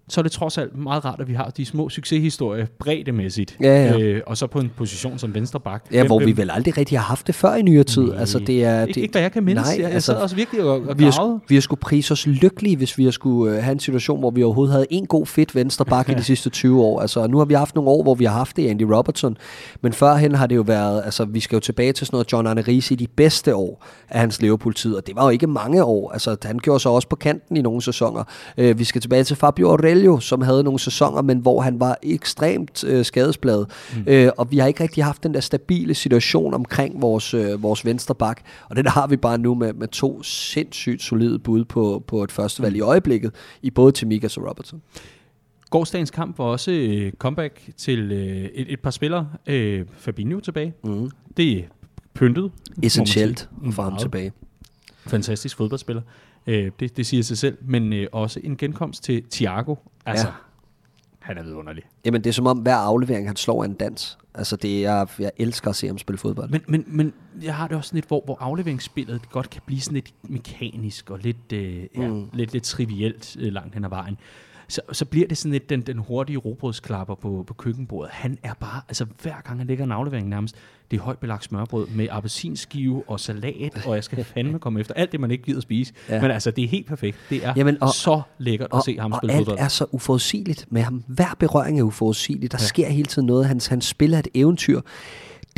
så 0.08 0.20
er 0.20 0.22
det 0.22 0.32
trods 0.32 0.58
alt 0.58 0.76
meget 0.76 1.04
rart, 1.04 1.20
at 1.20 1.28
vi 1.28 1.34
har 1.34 1.50
de 1.56 1.66
små 1.66 1.88
succeshistorier 1.88 2.66
breddemæssigt. 2.78 3.56
Ja, 3.62 3.84
ja. 3.84 3.98
Øh, 3.98 4.22
og 4.26 4.36
så 4.36 4.46
på 4.46 4.58
en 4.58 4.70
position 4.76 5.18
som 5.18 5.34
venstre 5.34 5.60
bak. 5.60 5.84
Ja, 5.92 6.06
hvor 6.06 6.18
vi 6.18 6.36
vel 6.36 6.50
aldrig 6.50 6.78
rigtig 6.78 6.98
har 6.98 7.04
haft 7.04 7.26
det 7.26 7.34
før 7.34 7.54
i 7.54 7.62
nyere 7.62 7.84
tid. 7.84 8.02
Nej, 8.02 8.20
altså, 8.20 8.38
det 8.38 8.64
er, 8.64 8.80
ikke, 8.80 8.94
det, 8.94 9.00
ikke 9.00 9.12
hvad 9.12 9.22
jeg 9.22 9.32
kan 9.32 9.44
mindes. 9.44 9.66
nej, 9.66 9.74
jeg, 9.76 9.82
jeg 9.82 9.92
altså, 9.92 10.12
sad 10.12 10.20
også 10.20 10.36
virkelig 10.36 10.64
og, 10.64 10.80
og 10.88 10.98
vi 10.98 11.04
har, 11.04 11.40
vi 11.48 11.54
har 11.56 11.60
skulle 11.60 11.80
prise 11.80 12.12
os 12.12 12.26
lykkelige, 12.26 12.76
hvis 12.76 12.98
vi 12.98 13.04
har 13.04 13.10
skulle 13.10 13.56
øh, 13.56 13.62
have 13.62 13.72
en 13.72 13.80
situation, 13.80 14.20
hvor 14.20 14.30
vi 14.30 14.42
overhovedet 14.42 14.72
havde 14.72 14.86
en 14.90 15.06
god 15.06 15.26
fedt 15.26 15.54
venstre 15.54 15.84
bak 15.84 16.08
i 16.08 16.14
de 16.14 16.22
sidste 16.32 16.50
20 16.50 16.82
år. 16.82 17.00
Altså, 17.00 17.26
nu 17.26 17.38
har 17.38 17.44
vi 17.44 17.54
haft 17.54 17.74
nogle 17.74 17.90
år, 17.90 18.02
hvor 18.02 18.14
vi 18.14 18.24
har 18.24 18.32
haft 18.32 18.56
det 18.56 18.68
Andy 18.68 18.82
Robertson, 18.82 19.36
men 19.80 19.92
førhen 19.92 20.34
har 20.34 20.46
det 20.46 20.56
jo 20.56 20.62
været, 20.62 21.02
altså 21.04 21.24
vi 21.24 21.40
skal 21.40 21.56
jo 21.56 21.60
tilbage 21.60 21.92
til 21.92 22.06
sådan 22.06 22.14
noget 22.14 22.32
John 22.32 22.46
Arne 22.46 22.60
Riise 22.60 22.94
i 22.94 22.96
de 22.96 23.06
bedste 23.06 23.54
år 23.54 23.84
af 24.08 24.20
hans 24.20 24.42
Liverpool-tid, 24.42 24.94
og 24.94 25.06
det 25.06 25.16
var 25.16 25.24
jo 25.24 25.30
ikke 25.30 25.46
mange 25.46 25.84
år. 25.84 26.12
Altså, 26.12 26.36
han 26.44 26.58
gjorde 26.58 26.80
så 26.80 26.88
også 26.88 27.08
på 27.08 27.16
kanten 27.16 27.56
i 27.56 27.62
nogle 27.62 27.82
sæsoner. 27.82 28.24
Øh, 28.58 28.78
vi 28.78 28.84
skal 28.84 29.00
tilbage 29.00 29.24
til 29.24 29.36
Fabio 29.36 29.68
Aurelio, 29.98 30.20
som 30.20 30.42
havde 30.42 30.64
nogle 30.64 30.78
sæsoner, 30.78 31.22
men 31.22 31.38
hvor 31.38 31.60
han 31.60 31.80
var 31.80 31.98
ekstremt 32.02 32.84
øh, 32.84 33.04
skadesbladet. 33.04 33.70
Mm. 33.96 34.04
Øh, 34.06 34.30
og 34.36 34.50
vi 34.50 34.58
har 34.58 34.66
ikke 34.66 34.82
rigtig 34.82 35.04
haft 35.04 35.22
den 35.22 35.34
der 35.34 35.40
stabile 35.40 35.94
situation 35.94 36.54
omkring 36.54 37.02
vores, 37.02 37.34
øh, 37.34 37.62
vores 37.62 37.84
venstre 37.84 38.14
bak, 38.14 38.40
og 38.68 38.76
den 38.76 38.86
har 38.86 39.06
vi 39.06 39.16
bare 39.16 39.38
nu 39.38 39.54
med, 39.54 39.72
med 39.72 39.88
to 39.88 40.22
sindssygt 40.22 41.02
solide 41.02 41.38
bud 41.38 41.64
på, 41.64 42.04
på 42.06 42.24
et 42.24 42.32
førstevalg 42.32 42.76
i 42.76 42.80
øjeblikket, 42.80 43.34
i 43.62 43.70
både 43.70 43.92
Timikas 43.92 44.36
og 44.36 44.48
Robertson. 44.48 44.82
Gårdsdagens 45.70 46.10
kamp 46.10 46.38
var 46.38 46.44
også 46.44 46.70
øh, 46.70 47.12
comeback 47.12 47.60
til 47.76 48.12
øh, 48.12 48.44
et, 48.54 48.72
et 48.72 48.80
par 48.80 48.90
spillere. 48.90 49.28
Øh, 49.46 49.84
Fabinho 49.92 50.40
tilbage. 50.40 50.74
Mm. 50.84 51.10
Det 51.36 51.58
er 51.58 51.62
pyntet. 52.14 52.50
Essentielt 52.82 53.48
at 53.66 53.74
få 53.74 53.82
ham 53.82 53.96
tilbage. 53.96 54.32
Fantastisk 55.06 55.56
fodboldspiller. 55.56 56.02
Øh, 56.48 56.70
det, 56.80 56.96
det 56.96 57.06
siger 57.06 57.22
sig 57.22 57.38
selv. 57.38 57.58
Men 57.60 57.92
øh, 57.92 58.06
også 58.12 58.40
en 58.44 58.56
genkomst 58.56 59.02
til 59.04 59.24
Thiago. 59.30 59.74
Altså, 60.06 60.26
Ja. 60.26 60.32
han 61.18 61.38
er 61.38 61.42
vidunderlig. 61.42 61.82
Jamen, 62.04 62.24
det 62.24 62.30
er 62.30 62.34
som 62.34 62.46
om 62.46 62.58
hver 62.58 62.76
aflevering, 62.76 63.26
han 63.28 63.36
slår 63.36 63.64
en 63.64 63.74
dans. 63.74 64.18
Altså, 64.34 64.56
det 64.56 64.86
er, 64.86 65.06
jeg 65.18 65.30
elsker 65.36 65.70
at 65.70 65.76
se 65.76 65.86
ham 65.86 65.98
spille 65.98 66.18
fodbold. 66.18 66.50
Men, 66.50 66.60
men, 66.68 66.84
men 66.86 67.12
jeg 67.42 67.54
har 67.54 67.68
det 67.68 67.76
også 67.76 67.88
sådan 67.88 67.96
lidt, 67.96 68.08
hvor, 68.08 68.22
hvor 68.24 68.36
afleveringsspillet 68.40 69.30
godt 69.30 69.50
kan 69.50 69.62
blive 69.66 69.80
sådan 69.80 69.94
lidt 69.94 70.14
mekanisk 70.22 71.10
og 71.10 71.18
lidt, 71.18 71.52
øh, 71.52 71.82
ja, 71.96 72.08
mm. 72.08 72.30
lidt, 72.32 72.52
lidt 72.52 72.64
trivielt 72.64 73.36
øh, 73.40 73.52
langt 73.52 73.74
hen 73.74 73.84
ad 73.84 73.88
vejen. 73.90 74.18
Så, 74.70 74.80
så 74.92 75.04
bliver 75.04 75.28
det 75.28 75.38
sådan 75.38 75.52
lidt 75.52 75.70
den, 75.70 75.80
den 75.80 75.98
hurtige 75.98 76.36
robrødsklapper 76.36 77.14
på, 77.14 77.44
på 77.46 77.54
køkkenbordet. 77.54 78.10
Han 78.12 78.38
er 78.42 78.54
bare, 78.60 78.80
altså 78.88 79.06
hver 79.22 79.34
gang 79.46 79.58
han 79.58 79.66
lægger 79.66 79.84
en 79.84 79.92
aflevering 79.92 80.28
nærmest, 80.28 80.56
det 80.90 80.96
er 80.96 81.00
højt 81.02 81.18
belagt 81.18 81.44
smørbrød 81.44 81.86
med 81.86 82.08
appelsinskive 82.10 83.02
og 83.06 83.20
salat, 83.20 83.86
og 83.86 83.94
jeg 83.94 84.04
skal 84.04 84.24
fandme 84.24 84.58
komme 84.58 84.80
efter 84.80 84.94
alt 84.94 85.12
det, 85.12 85.20
man 85.20 85.30
ikke 85.30 85.44
gider 85.44 85.60
spise. 85.60 85.92
Ja. 86.08 86.20
Men 86.22 86.30
altså, 86.30 86.50
det 86.50 86.64
er 86.64 86.68
helt 86.68 86.86
perfekt. 86.86 87.16
Det 87.30 87.44
er 87.46 87.52
Jamen, 87.56 87.82
og- 87.82 87.88
så 87.94 88.20
lækkert 88.38 88.66
at 88.66 88.72
og, 88.72 88.82
se 88.84 88.98
ham 88.98 89.12
og 89.12 89.18
spille 89.18 89.32
alt 89.32 89.40
fodbold. 89.46 89.58
er 89.64 89.68
så 89.68 89.86
uforudsigeligt 89.92 90.66
med 90.70 90.82
ham. 90.82 91.04
Hver 91.06 91.36
berøring 91.38 91.78
er 91.78 91.82
uforudsigelig. 91.82 92.52
Der 92.52 92.58
ja. 92.60 92.66
Sker 92.66 92.88
hele 92.88 93.06
tiden 93.06 93.26
noget. 93.26 93.46
Hans, 93.46 93.66
hans 93.66 93.84
spil 93.84 94.14
er 94.14 94.18
et 94.18 94.28
eventyr. 94.34 94.80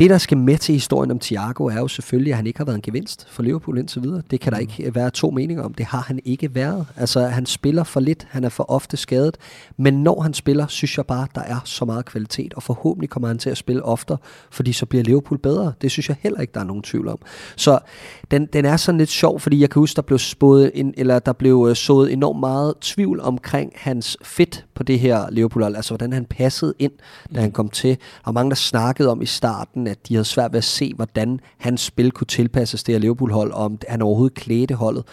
Det, 0.01 0.09
der 0.09 0.17
skal 0.17 0.37
med 0.37 0.57
til 0.57 0.73
historien 0.73 1.11
om 1.11 1.19
Thiago, 1.19 1.65
er 1.65 1.77
jo 1.77 1.87
selvfølgelig, 1.87 2.33
at 2.33 2.37
han 2.37 2.47
ikke 2.47 2.59
har 2.59 2.65
været 2.65 2.75
en 2.75 2.81
gevinst 2.81 3.27
for 3.29 3.43
Liverpool 3.43 3.77
indtil 3.77 4.03
videre. 4.03 4.21
Det 4.31 4.39
kan 4.39 4.53
der 4.53 4.59
ikke 4.59 4.95
være 4.95 5.09
to 5.09 5.31
meninger 5.31 5.63
om. 5.63 5.73
Det 5.73 5.85
har 5.85 6.01
han 6.01 6.19
ikke 6.25 6.55
været. 6.55 6.87
Altså, 6.97 7.19
han 7.27 7.45
spiller 7.45 7.83
for 7.83 7.99
lidt. 7.99 8.27
Han 8.29 8.43
er 8.43 8.49
for 8.49 8.71
ofte 8.71 8.97
skadet. 8.97 9.37
Men 9.77 10.03
når 10.03 10.21
han 10.21 10.33
spiller, 10.33 10.67
synes 10.67 10.97
jeg 10.97 11.05
bare, 11.05 11.27
der 11.35 11.41
er 11.41 11.59
så 11.65 11.85
meget 11.85 12.05
kvalitet. 12.05 12.53
Og 12.53 12.63
forhåbentlig 12.63 13.09
kommer 13.09 13.27
han 13.27 13.37
til 13.37 13.49
at 13.49 13.57
spille 13.57 13.83
oftere, 13.83 14.17
fordi 14.51 14.73
så 14.73 14.85
bliver 14.85 15.03
Liverpool 15.03 15.37
bedre. 15.37 15.73
Det 15.81 15.91
synes 15.91 16.09
jeg 16.09 16.17
heller 16.21 16.39
ikke, 16.41 16.53
der 16.53 16.59
er 16.59 16.65
nogen 16.65 16.83
tvivl 16.83 17.07
om. 17.07 17.19
Så 17.55 17.79
den, 18.31 18.45
den 18.45 18.65
er 18.65 18.77
sådan 18.77 18.97
lidt 18.97 19.09
sjov, 19.09 19.39
fordi 19.39 19.61
jeg 19.61 19.69
kan 19.69 19.79
huske, 19.79 19.95
der 19.95 20.01
blev 20.01 20.19
spået 20.19 20.71
en, 20.73 20.93
eller 20.97 21.19
der 21.19 21.33
blev 21.33 21.67
øh, 21.69 21.75
sået 21.75 22.13
enormt 22.13 22.39
meget 22.39 22.73
tvivl 22.81 23.19
omkring 23.21 23.71
hans 23.75 24.17
fit 24.23 24.65
på 24.75 24.83
det 24.83 24.99
her 24.99 25.29
liverpool. 25.29 25.75
Altså, 25.75 25.91
hvordan 25.91 26.13
han 26.13 26.25
passede 26.25 26.73
ind, 26.79 26.91
da 27.35 27.41
han 27.41 27.51
kom 27.51 27.69
til. 27.69 27.97
Var 28.25 28.31
mange, 28.31 28.49
der 28.49 28.55
snakkede 28.55 29.09
om 29.09 29.21
i 29.21 29.25
starten, 29.25 29.87
at 29.91 30.07
de 30.07 30.13
havde 30.13 30.25
svært 30.25 30.51
ved 30.51 30.57
at 30.57 30.63
se, 30.63 30.93
hvordan 30.93 31.39
hans 31.57 31.81
spil 31.81 32.11
kunne 32.11 32.27
tilpasses 32.27 32.83
det 32.83 32.95
her 32.95 32.99
Liverpool-hold, 32.99 33.51
og 33.51 33.65
om 33.65 33.77
han 33.87 34.01
overhovedet 34.01 34.37
klædte 34.37 34.75
holdet. 34.75 35.03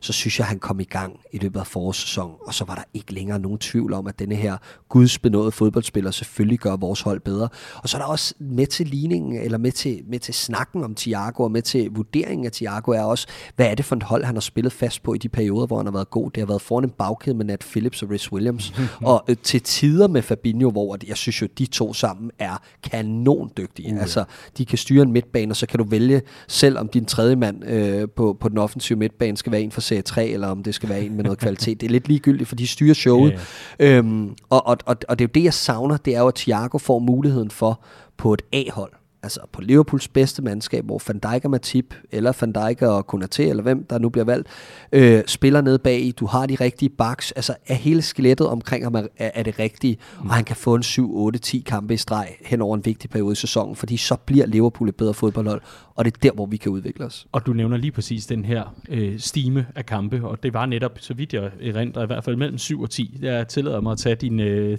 Så 0.00 0.12
synes 0.12 0.38
jeg, 0.38 0.46
han 0.46 0.58
kom 0.58 0.80
i 0.80 0.84
gang 0.84 1.20
i 1.32 1.38
løbet 1.38 1.60
af 1.60 1.66
forårssæsonen, 1.66 2.36
og 2.46 2.54
så 2.54 2.64
var 2.64 2.74
der 2.74 2.82
ikke 2.94 3.14
længere 3.14 3.38
nogen 3.38 3.58
tvivl 3.58 3.92
om, 3.92 4.06
at 4.06 4.18
denne 4.18 4.34
her 4.34 4.56
gudsbenåede 4.88 5.52
fodboldspiller 5.52 6.10
selvfølgelig 6.10 6.58
gør 6.58 6.76
vores 6.76 7.00
hold 7.00 7.20
bedre. 7.20 7.48
Og 7.82 7.88
så 7.88 7.96
er 7.96 8.00
der 8.00 8.08
også 8.08 8.34
med 8.38 8.66
til 8.66 8.86
ligningen, 8.86 9.40
eller 9.40 9.58
med 9.58 9.72
til, 9.72 10.02
med 10.08 10.18
til 10.18 10.34
snakken 10.34 10.84
om 10.84 10.94
Thiago, 10.94 11.42
og 11.42 11.50
med 11.50 11.62
til 11.62 11.90
vurderingen 11.90 12.46
af 12.46 12.52
Thiago, 12.52 12.90
er 12.90 13.02
også, 13.02 13.26
hvad 13.56 13.66
er 13.66 13.74
det 13.74 13.84
for 13.84 13.96
et 13.96 14.02
hold, 14.02 14.24
han 14.24 14.34
har 14.34 14.40
spillet 14.40 14.72
fast 14.72 15.02
på 15.02 15.14
i 15.14 15.18
de 15.18 15.28
perioder, 15.28 15.66
hvor 15.66 15.76
han 15.76 15.86
har 15.86 15.92
været 15.92 16.10
god. 16.10 16.30
Det 16.30 16.40
har 16.40 16.46
været 16.46 16.62
foran 16.62 16.84
en 16.84 16.90
bagkæde 16.90 17.36
med 17.36 17.44
Nat 17.44 17.60
Phillips 17.60 18.02
og 18.02 18.10
Rhys 18.10 18.32
Williams, 18.32 18.72
og 19.02 19.24
øh, 19.28 19.36
til 19.42 19.62
tider 19.62 20.08
med 20.08 20.22
Fabinho, 20.22 20.70
hvor 20.70 20.96
jeg 21.08 21.16
synes 21.16 21.42
jo, 21.42 21.48
de 21.58 21.66
to 21.66 21.92
sammen 21.92 22.30
er 22.38 22.62
kanon 22.82 23.50
dygtige. 23.56 23.94
Uh, 23.94 24.00
altså, 24.00 24.24
de 24.58 24.66
kan 24.66 24.78
styre 24.78 25.02
en 25.02 25.12
midtbane, 25.12 25.52
og 25.52 25.56
så 25.56 25.66
kan 25.66 25.78
du 25.78 25.84
vælge 25.84 26.22
selv, 26.48 26.78
om 26.78 26.88
din 26.88 27.04
tredje 27.04 27.36
mand 27.36 27.64
øh, 27.64 28.08
på, 28.16 28.36
på 28.40 28.48
den 28.48 28.58
offensive 28.58 28.98
midtbane 28.98 29.36
skal 29.36 29.52
være 29.52 29.60
en 29.60 29.70
fra 29.70 29.80
serie 29.88 30.02
3, 30.02 30.26
eller 30.28 30.48
om 30.48 30.62
det 30.62 30.74
skal 30.74 30.88
være 30.88 31.00
en 31.02 31.14
med 31.16 31.24
noget 31.24 31.38
kvalitet. 31.38 31.80
Det 31.80 31.86
er 31.86 31.90
lidt 31.90 32.08
ligegyldigt, 32.08 32.48
for 32.48 32.56
de 32.56 32.66
styrer 32.66 32.94
showet. 32.94 33.32
Ja, 33.78 33.96
Øhm, 33.96 34.34
og, 34.50 34.66
og, 34.66 34.76
og, 34.86 34.96
og 35.08 35.18
det 35.18 35.24
er 35.24 35.28
jo 35.28 35.32
det, 35.34 35.44
jeg 35.44 35.54
savner, 35.54 35.96
det 35.96 36.16
er 36.16 36.20
jo, 36.20 36.28
at 36.28 36.34
Thiago 36.34 36.78
får 36.78 36.98
muligheden 36.98 37.50
for 37.50 37.80
på 38.16 38.34
et 38.34 38.42
A-hold, 38.52 38.92
altså 39.22 39.40
på 39.52 39.60
Liverpools 39.60 40.08
bedste 40.08 40.42
mandskab, 40.42 40.84
hvor 40.84 41.02
Van 41.08 41.18
Dijk 41.18 41.44
og 41.44 41.50
Matip, 41.50 41.94
eller 42.10 42.32
Van 42.40 42.52
Dijk 42.52 42.82
og 42.82 43.14
Konaté, 43.14 43.42
eller 43.42 43.62
hvem 43.62 43.84
der 43.84 43.98
nu 43.98 44.08
bliver 44.08 44.24
valgt, 44.24 44.48
øh, 44.92 45.22
spiller 45.26 45.60
ned 45.60 45.78
bag 45.78 46.00
i, 46.00 46.10
du 46.10 46.26
har 46.26 46.46
de 46.46 46.54
rigtige 46.54 46.88
backs, 46.88 47.32
altså 47.32 47.54
er 47.66 47.74
hele 47.74 48.02
skelettet 48.02 48.46
omkring 48.46 48.84
ham 48.84 48.94
er, 48.94 49.06
er 49.18 49.42
det 49.42 49.58
rigtige, 49.58 49.98
og 50.18 50.34
han 50.34 50.44
kan 50.44 50.56
få 50.56 50.74
en 50.74 50.82
7, 50.82 51.16
8, 51.16 51.38
10 51.38 51.62
kampe 51.66 51.94
i 51.94 51.96
streg 51.96 52.36
hen 52.44 52.62
over 52.62 52.76
en 52.76 52.84
vigtig 52.84 53.10
periode 53.10 53.32
i 53.32 53.36
sæsonen, 53.36 53.76
fordi 53.76 53.96
så 53.96 54.16
bliver 54.16 54.46
Liverpool 54.46 54.88
et 54.88 54.96
bedre 54.96 55.14
fodboldhold, 55.14 55.60
og 55.94 56.04
det 56.04 56.14
er 56.14 56.18
der, 56.22 56.32
hvor 56.32 56.46
vi 56.46 56.56
kan 56.56 56.72
udvikle 56.72 57.04
os. 57.04 57.26
Og 57.32 57.46
du 57.46 57.52
nævner 57.52 57.76
lige 57.76 57.92
præcis 57.92 58.26
den 58.26 58.44
her 58.44 58.74
øh, 58.88 59.18
stime 59.18 59.66
af 59.74 59.86
kampe, 59.86 60.20
og 60.24 60.42
det 60.42 60.54
var 60.54 60.66
netop, 60.66 60.98
så 60.98 61.14
vidt 61.14 61.34
jeg 61.34 61.50
erindrer, 61.62 62.02
i 62.02 62.06
hvert 62.06 62.24
fald 62.24 62.36
mellem 62.36 62.58
7 62.58 62.80
og 62.80 62.90
10. 62.90 63.18
Jeg 63.22 63.48
tillader 63.48 63.80
mig 63.80 63.92
at 63.92 63.98
tage 63.98 64.14
din, 64.14 64.40
øh, 64.40 64.78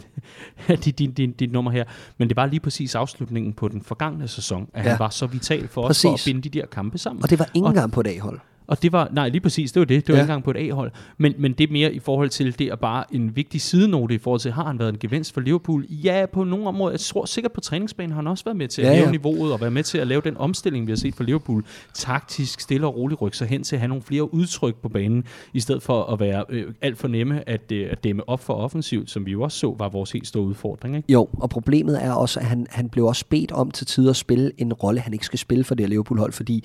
din, 0.83 0.93
din, 0.93 1.11
din, 1.11 1.31
din 1.31 1.49
nummer 1.49 1.71
her. 1.71 1.83
Men 2.17 2.27
det 2.27 2.37
var 2.37 2.45
lige 2.45 2.59
præcis 2.59 2.95
afslutningen 2.95 3.53
på 3.53 3.67
den 3.67 3.81
forgangne 3.81 4.27
sæson, 4.29 4.69
at 4.73 4.85
ja. 4.85 4.89
Han 4.89 4.99
var 4.99 5.09
så 5.09 5.27
vital 5.27 5.67
for 5.67 5.81
os 5.81 6.01
for 6.01 6.13
at 6.13 6.21
binde 6.25 6.41
de 6.41 6.49
der 6.49 6.65
kampe 6.65 6.97
sammen. 6.97 7.23
Og 7.23 7.29
det 7.29 7.39
var 7.39 7.49
ikke 7.53 7.67
engang 7.67 7.91
på 7.91 8.01
et 8.01 8.07
A-hold. 8.07 8.39
Og 8.69 8.81
det 8.83 8.91
var, 8.91 9.09
nej 9.13 9.29
lige 9.29 9.41
præcis, 9.41 9.71
det 9.71 9.79
var 9.79 9.85
det. 9.85 10.07
Det 10.07 10.13
var 10.13 10.17
Ja. 10.17 10.23
ikke 10.23 10.31
engang 10.31 10.43
på 10.43 10.51
et 10.51 10.57
A-hold. 10.57 10.91
Men, 11.17 11.33
men 11.37 11.53
det 11.53 11.69
er 11.69 11.71
mere 11.71 11.93
i 11.93 11.99
forhold 11.99 12.29
til, 12.29 12.59
det 12.59 12.67
er 12.67 12.75
bare 12.75 13.03
en 13.15 13.35
vigtig 13.35 13.61
sidenote 13.61 14.15
i 14.15 14.17
forhold 14.17 14.39
til, 14.39 14.51
har 14.51 14.63
han 14.63 14.79
været 14.79 14.89
en 14.89 14.97
gevinst 14.99 15.33
for 15.33 15.41
Liverpool? 15.41 15.85
Ja, 15.89 16.25
på 16.33 16.43
nogle 16.43 16.67
områder. 16.67 16.91
Jeg 16.93 16.99
tror 16.99 17.25
sikkert 17.25 17.51
på 17.51 17.61
træningsbanen 17.61 18.11
har 18.11 18.15
han 18.15 18.27
også 18.27 18.43
været 18.43 18.57
med 18.57 18.67
til 18.67 18.81
at 18.81 18.85
Ja, 18.87 18.91
ja, 18.91 18.97
ja. 18.97 19.03
hæve 19.03 19.11
niveauet 19.11 19.53
og 19.53 19.61
være 19.61 19.71
med 19.71 19.83
til 19.83 19.97
at 19.97 20.07
lave 20.07 20.21
den 20.21 20.37
omstilling, 20.37 20.87
vi 20.87 20.91
har 20.91 20.97
set 20.97 21.15
for 21.15 21.23
Liverpool. 21.23 21.65
Taktisk, 21.93 22.59
stille 22.59 22.87
og 22.87 22.95
roligt 22.95 23.21
rykke 23.21 23.37
sig 23.37 23.47
hen 23.47 23.63
til 23.63 23.75
at 23.75 23.79
have 23.79 23.87
nogle 23.87 24.01
flere 24.03 24.33
udtryk 24.33 24.75
på 24.75 24.89
banen, 24.89 25.23
i 25.53 25.59
stedet 25.59 25.81
for 25.83 26.03
at 26.03 26.19
være 26.19 26.43
øh, 26.49 26.73
alt 26.81 26.97
for 26.97 27.07
nemme 27.07 27.49
at, 27.49 27.71
øh, 27.71 27.87
at 27.91 28.03
dæmme 28.03 28.29
op 28.29 28.39
for 28.39 28.53
offensivt, 28.53 29.09
som 29.09 29.25
vi 29.25 29.31
jo 29.31 29.41
også 29.41 29.57
så 29.57 29.75
var 29.79 29.89
vores 29.89 30.11
helt 30.11 30.27
store 30.27 30.43
udfordring. 30.43 30.95
Ikke? 30.95 31.13
Jo, 31.13 31.29
og 31.33 31.49
problemet 31.49 32.03
er 32.03 32.11
også, 32.11 32.39
at 32.39 32.45
han, 32.45 32.67
han 32.69 32.89
blev 32.89 33.05
også 33.05 33.25
bedt 33.29 33.51
om 33.51 33.71
til 33.71 33.87
tider 33.87 34.09
at 34.09 34.15
spille 34.15 34.51
en 34.57 34.73
rolle, 34.73 34.99
han 35.01 35.13
ikke 35.13 35.25
skal 35.25 35.39
spille 35.39 35.63
for 35.63 35.75
det 35.75 35.83
her 35.85 35.89
Liverpool-hold, 35.89 36.31
fordi 36.33 36.63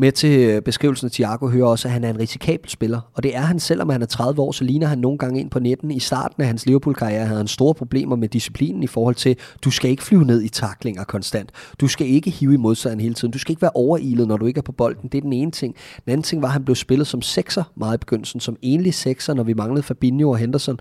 med 0.00 0.12
til 0.12 0.38
øh, 0.40 0.62
beskrivelsen 0.62 1.06
af 1.06 1.10
Thiago 1.10 1.48
hører 1.48 1.66
også, 1.66 1.88
at 1.88 1.92
han 1.92 2.04
er 2.04 2.10
en 2.10 2.18
risikabel 2.18 2.70
spiller. 2.70 3.00
Og 3.14 3.22
det 3.22 3.36
er 3.36 3.40
han, 3.40 3.60
selvom 3.60 3.88
han 3.88 4.02
er 4.02 4.06
30 4.06 4.42
år, 4.42 4.52
så 4.52 4.64
ligner 4.64 4.86
han 4.86 4.98
nogle 4.98 5.18
gange 5.18 5.40
ind 5.40 5.50
på 5.50 5.58
netten. 5.58 5.90
I 5.90 5.98
starten 5.98 6.42
af 6.42 6.46
hans 6.46 6.66
Liverpool-karriere 6.66 7.24
havde 7.24 7.38
han 7.38 7.48
store 7.48 7.74
problemer 7.74 8.16
med 8.16 8.28
disciplinen 8.28 8.82
i 8.82 8.86
forhold 8.86 9.14
til, 9.14 9.36
du 9.64 9.70
skal 9.70 9.90
ikke 9.90 10.02
flyve 10.02 10.24
ned 10.24 10.42
i 10.42 10.48
taklinger 10.48 11.04
konstant. 11.04 11.50
Du 11.80 11.88
skal 11.88 12.06
ikke 12.06 12.30
hive 12.30 12.54
i 12.54 12.56
modstanderen 12.56 13.00
hele 13.00 13.14
tiden. 13.14 13.32
Du 13.32 13.38
skal 13.38 13.52
ikke 13.52 13.62
være 13.62 13.70
overilet, 13.74 14.28
når 14.28 14.36
du 14.36 14.46
ikke 14.46 14.58
er 14.58 14.62
på 14.62 14.72
bolden. 14.72 15.08
Det 15.08 15.18
er 15.18 15.22
den 15.22 15.32
ene 15.32 15.50
ting. 15.50 15.74
Den 16.04 16.12
anden 16.12 16.22
ting 16.22 16.42
var, 16.42 16.48
at 16.48 16.52
han 16.52 16.64
blev 16.64 16.76
spillet 16.76 17.06
som 17.06 17.22
sekser 17.22 17.62
meget 17.76 17.94
i 17.94 17.98
begyndelsen, 17.98 18.40
som 18.40 18.56
enlig 18.62 18.94
sekser, 18.94 19.34
når 19.34 19.42
vi 19.42 19.54
manglede 19.54 19.82
Fabinho 19.82 20.30
og 20.30 20.38
Henderson. 20.38 20.78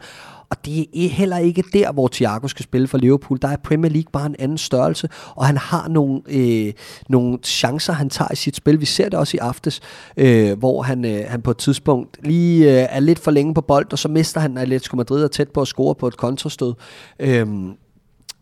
Og 0.49 0.65
det 0.65 1.05
er 1.05 1.09
heller 1.09 1.37
ikke 1.37 1.63
der, 1.73 1.91
hvor 1.91 2.07
Thiago 2.07 2.47
skal 2.47 2.63
spille 2.63 2.87
for 2.87 2.97
Liverpool. 2.97 3.39
Der 3.41 3.47
er 3.47 3.57
Premier 3.57 3.91
League 3.91 4.11
bare 4.13 4.25
en 4.25 4.35
anden 4.39 4.57
størrelse, 4.57 5.09
og 5.35 5.45
han 5.45 5.57
har 5.57 5.87
nogle, 5.87 6.21
øh, 6.27 6.73
nogle 7.09 7.39
chancer, 7.43 7.93
han 7.93 8.09
tager 8.09 8.31
i 8.31 8.35
sit 8.35 8.55
spil. 8.55 8.79
Vi 8.79 8.85
ser 8.85 9.09
det 9.09 9.19
også 9.19 9.37
i 9.37 9.39
aftes, 9.39 9.81
øh, 10.17 10.59
hvor 10.59 10.81
han, 10.81 11.05
øh, 11.05 11.25
han 11.27 11.41
på 11.41 11.51
et 11.51 11.57
tidspunkt 11.57 12.17
lige 12.23 12.81
øh, 12.81 12.87
er 12.89 12.99
lidt 12.99 13.19
for 13.19 13.31
længe 13.31 13.53
på 13.53 13.61
bold, 13.61 13.93
og 13.93 13.99
så 13.99 14.07
mister 14.07 14.41
han, 14.41 14.57
Atletico 14.57 14.95
Madrid 14.95 15.23
er 15.23 15.27
tæt 15.27 15.49
på 15.49 15.61
at 15.61 15.67
score 15.67 15.95
på 15.95 16.07
et 16.07 16.17
kontrastød. 16.17 16.73
Øh, 17.19 17.47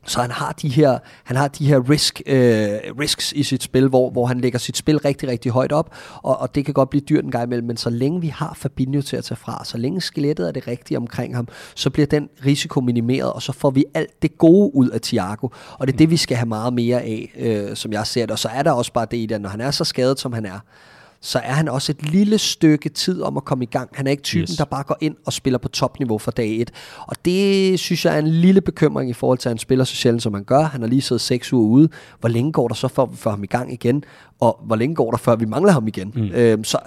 så 0.07 0.21
han 0.21 0.31
har 0.31 0.51
de 0.51 0.69
her, 0.69 0.99
han 1.23 1.37
har 1.37 1.47
de 1.47 1.67
her 1.67 1.89
risk, 1.89 2.21
øh, 2.25 2.69
risks 2.99 3.33
i 3.33 3.43
sit 3.43 3.63
spil, 3.63 3.87
hvor, 3.87 4.09
hvor 4.09 4.25
han 4.25 4.41
lægger 4.41 4.59
sit 4.59 4.77
spil 4.77 4.97
rigtig, 4.97 5.29
rigtig 5.29 5.51
højt 5.51 5.71
op, 5.71 5.95
og, 6.23 6.37
og 6.37 6.55
det 6.55 6.65
kan 6.65 6.73
godt 6.73 6.89
blive 6.89 7.01
dyrt 7.09 7.23
en 7.25 7.31
gang 7.31 7.43
imellem, 7.43 7.67
men 7.67 7.77
så 7.77 7.89
længe 7.89 8.21
vi 8.21 8.27
har 8.27 8.53
Fabinho 8.55 9.01
til 9.01 9.17
at 9.17 9.23
tage 9.23 9.35
fra, 9.35 9.65
så 9.65 9.77
længe 9.77 10.01
skelettet 10.01 10.47
er 10.47 10.51
det 10.51 10.67
rigtige 10.67 10.97
omkring 10.97 11.35
ham, 11.35 11.47
så 11.75 11.89
bliver 11.89 12.05
den 12.07 12.29
risiko 12.45 12.81
minimeret, 12.81 13.33
og 13.33 13.41
så 13.41 13.51
får 13.51 13.69
vi 13.69 13.85
alt 13.93 14.21
det 14.21 14.37
gode 14.37 14.75
ud 14.75 14.89
af 14.89 15.01
Thiago, 15.01 15.47
og 15.79 15.87
det 15.87 15.93
er 15.93 15.97
det, 15.97 16.09
vi 16.09 16.17
skal 16.17 16.37
have 16.37 16.47
meget 16.47 16.73
mere 16.73 17.01
af, 17.01 17.33
øh, 17.37 17.75
som 17.75 17.93
jeg 17.93 18.07
ser 18.07 18.21
det, 18.21 18.31
og 18.31 18.39
så 18.39 18.47
er 18.47 18.63
der 18.63 18.71
også 18.71 18.93
bare 18.93 19.07
det 19.11 19.17
i 19.17 19.25
det, 19.25 19.41
når 19.41 19.49
han 19.49 19.61
er 19.61 19.71
så 19.71 19.83
skadet, 19.83 20.19
som 20.19 20.33
han 20.33 20.45
er, 20.45 20.59
så 21.21 21.39
er 21.39 21.53
han 21.53 21.67
også 21.67 21.91
et 21.91 22.09
lille 22.11 22.37
stykke 22.37 22.89
tid 22.89 23.21
om 23.21 23.37
at 23.37 23.45
komme 23.45 23.63
i 23.63 23.67
gang. 23.67 23.89
Han 23.93 24.07
er 24.07 24.11
ikke 24.11 24.23
typen, 24.23 24.43
yes. 24.43 24.57
Der 24.57 24.65
bare 24.65 24.83
går 24.83 24.97
ind 25.01 25.15
og 25.25 25.33
spiller 25.33 25.57
på 25.57 25.67
topniveau 25.67 26.17
fra 26.17 26.31
dag 26.31 26.61
1. 26.61 26.71
Og 27.07 27.15
det 27.25 27.79
synes 27.79 28.05
jeg 28.05 28.15
er 28.15 28.19
en 28.19 28.27
lille 28.27 28.61
bekymring 28.61 29.09
i 29.09 29.13
forhold 29.13 29.37
til, 29.37 29.49
at 29.49 29.51
han 29.51 29.57
spiller 29.57 29.85
så 29.85 29.95
sjældent, 29.95 30.23
som 30.23 30.33
han 30.33 30.43
gør. 30.43 30.61
Han 30.61 30.81
har 30.81 30.87
lige 30.87 31.01
siddet 31.01 31.21
seks 31.21 31.53
uger 31.53 31.67
ude. 31.67 31.89
Hvor 32.19 32.29
længe 32.29 32.51
går 32.51 32.67
der 32.67 32.75
så, 32.75 32.87
før 32.87 33.05
vi 33.05 33.17
får 33.17 33.29
ham 33.29 33.43
i 33.43 33.47
gang 33.47 33.73
igen? 33.73 34.03
Og 34.39 34.59
hvor 34.65 34.75
længe 34.75 34.95
går 34.95 35.11
der, 35.11 35.17
før 35.17 35.35
vi 35.35 35.45
mangler 35.45 35.71
ham 35.71 35.87
igen? 35.87 36.13
Mm. 36.15 36.31
Øhm, 36.33 36.63
så 36.63 36.79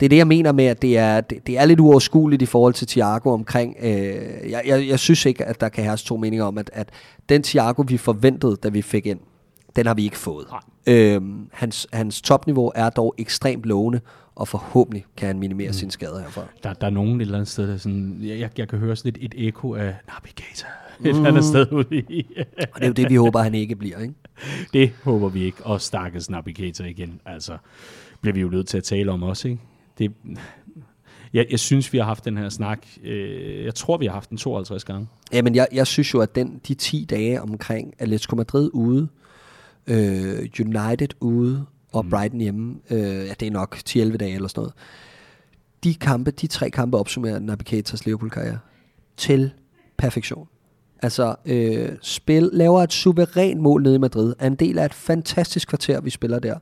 det 0.00 0.06
er 0.06 0.08
det, 0.08 0.16
jeg 0.16 0.26
mener 0.26 0.52
med, 0.52 0.64
at 0.64 0.82
det 0.82 0.98
er, 0.98 1.20
det, 1.20 1.46
det 1.46 1.58
er 1.58 1.64
lidt 1.64 1.80
uoverskueligt 1.80 2.42
i 2.42 2.46
forhold 2.46 2.74
til 2.74 2.86
Thiago 2.86 3.30
omkring... 3.30 3.76
Øh, 3.82 3.90
jeg, 4.50 4.62
jeg, 4.66 4.88
jeg 4.88 4.98
synes 4.98 5.26
ikke, 5.26 5.44
at 5.44 5.60
der 5.60 5.68
kan 5.68 5.84
herske 5.84 6.06
to 6.06 6.16
meninger 6.16 6.44
om, 6.44 6.58
at, 6.58 6.70
at 6.72 6.88
den 7.28 7.42
Thiago, 7.42 7.84
vi 7.88 7.96
forventede, 7.96 8.56
da 8.62 8.68
vi 8.68 8.82
fik 8.82 9.06
ind, 9.06 9.20
den 9.76 9.86
har 9.86 9.94
vi 9.94 10.04
ikke 10.04 10.18
fået. 10.18 10.46
Øhm, 10.86 11.48
hans, 11.52 11.86
hans 11.92 12.22
topniveau 12.22 12.72
er 12.74 12.90
dog 12.90 13.14
ekstremt 13.18 13.64
lovende, 13.64 14.00
og 14.34 14.48
forhåbentlig 14.48 15.04
kan 15.16 15.26
han 15.26 15.38
minimere 15.38 15.68
mm. 15.68 15.72
sine 15.72 15.90
skader 15.90 16.20
herfra. 16.20 16.42
Der, 16.62 16.72
der 16.72 16.86
er 16.86 16.90
nogen 16.90 17.20
et 17.20 17.20
eller 17.20 17.34
andet 17.34 17.48
sted, 17.48 17.68
der 17.68 17.76
sådan, 17.76 18.18
jeg, 18.22 18.38
jeg, 18.38 18.50
jeg 18.58 18.68
kan 18.68 18.78
høre 18.78 18.96
sådan 18.96 19.12
et, 19.16 19.24
et 19.24 19.46
ekko 19.46 19.74
af 19.74 19.94
Navigator 20.08 20.68
et 21.00 21.08
eller 21.08 21.26
andet 21.26 21.44
sted 21.44 21.72
ude 21.72 21.96
i. 21.96 22.26
Og 22.38 22.80
det 22.80 22.82
er 22.82 22.86
jo 22.86 22.92
det, 22.92 23.10
vi 23.10 23.16
håber, 23.16 23.42
han 23.42 23.54
ikke 23.54 23.76
bliver. 23.76 23.98
Ikke? 23.98 24.14
det 24.72 24.92
håber 25.02 25.28
vi 25.28 25.44
ikke. 25.44 25.66
Og 25.66 25.80
stakkels 25.80 26.30
Navigator 26.30 26.84
igen. 26.84 27.20
Altså, 27.26 27.58
bliver 28.20 28.34
vi 28.34 28.40
jo 28.40 28.48
nødt 28.48 28.68
til 28.68 28.78
at 28.78 28.84
tale 28.84 29.12
om 29.12 29.22
også, 29.22 29.48
ikke? 29.48 29.60
Det, 29.98 30.12
jeg, 31.32 31.46
jeg 31.50 31.60
synes, 31.60 31.92
vi 31.92 31.98
har 31.98 32.04
haft 32.04 32.24
den 32.24 32.36
her 32.36 32.48
snak. 32.48 32.86
Øh, 33.04 33.64
jeg 33.64 33.74
tror, 33.74 33.96
vi 33.96 34.06
har 34.06 34.12
haft 34.12 34.30
den 34.30 34.38
52 34.38 34.84
gange. 34.84 35.08
Jamen, 35.32 35.54
jeg, 35.54 35.68
jeg 35.72 35.86
synes 35.86 36.14
jo, 36.14 36.20
at 36.20 36.34
den, 36.34 36.60
de 36.68 36.74
10 36.74 37.06
dage 37.10 37.42
omkring 37.42 37.94
Atletico 37.98 38.36
Madrid 38.36 38.70
ude, 38.72 39.08
øh, 39.86 40.48
United 40.60 41.08
ude 41.20 41.66
og 41.92 42.04
mm. 42.04 42.10
Brighton 42.10 42.40
hjemme, 42.40 42.76
øh, 42.90 42.98
ja, 43.00 43.34
det 43.40 43.46
er 43.46 43.50
nok 43.50 43.76
10-11 43.88 44.16
dage 44.16 44.34
eller 44.34 44.48
sådan 44.48 44.60
noget. 44.60 44.74
De 45.84 45.94
kampe, 45.94 46.30
de 46.30 46.46
tre 46.46 46.70
kampe 46.70 46.96
opsummerer 46.96 47.38
Navigators 47.38 48.04
Liverpool-karriere 48.04 48.58
til 49.16 49.50
perfektion. 49.96 50.48
Altså, 51.02 51.34
øh, 51.44 51.88
spil, 52.02 52.50
laver 52.52 52.82
et 52.82 52.92
suverænt 52.92 53.60
mål 53.60 53.82
nede 53.82 53.94
i 53.94 53.98
Madrid, 53.98 54.34
er 54.38 54.46
en 54.46 54.54
del 54.54 54.78
af 54.78 54.84
et 54.84 54.94
fantastisk 54.94 55.68
kvarter, 55.68 56.00
vi 56.00 56.10
spiller 56.10 56.38
der. 56.38 56.58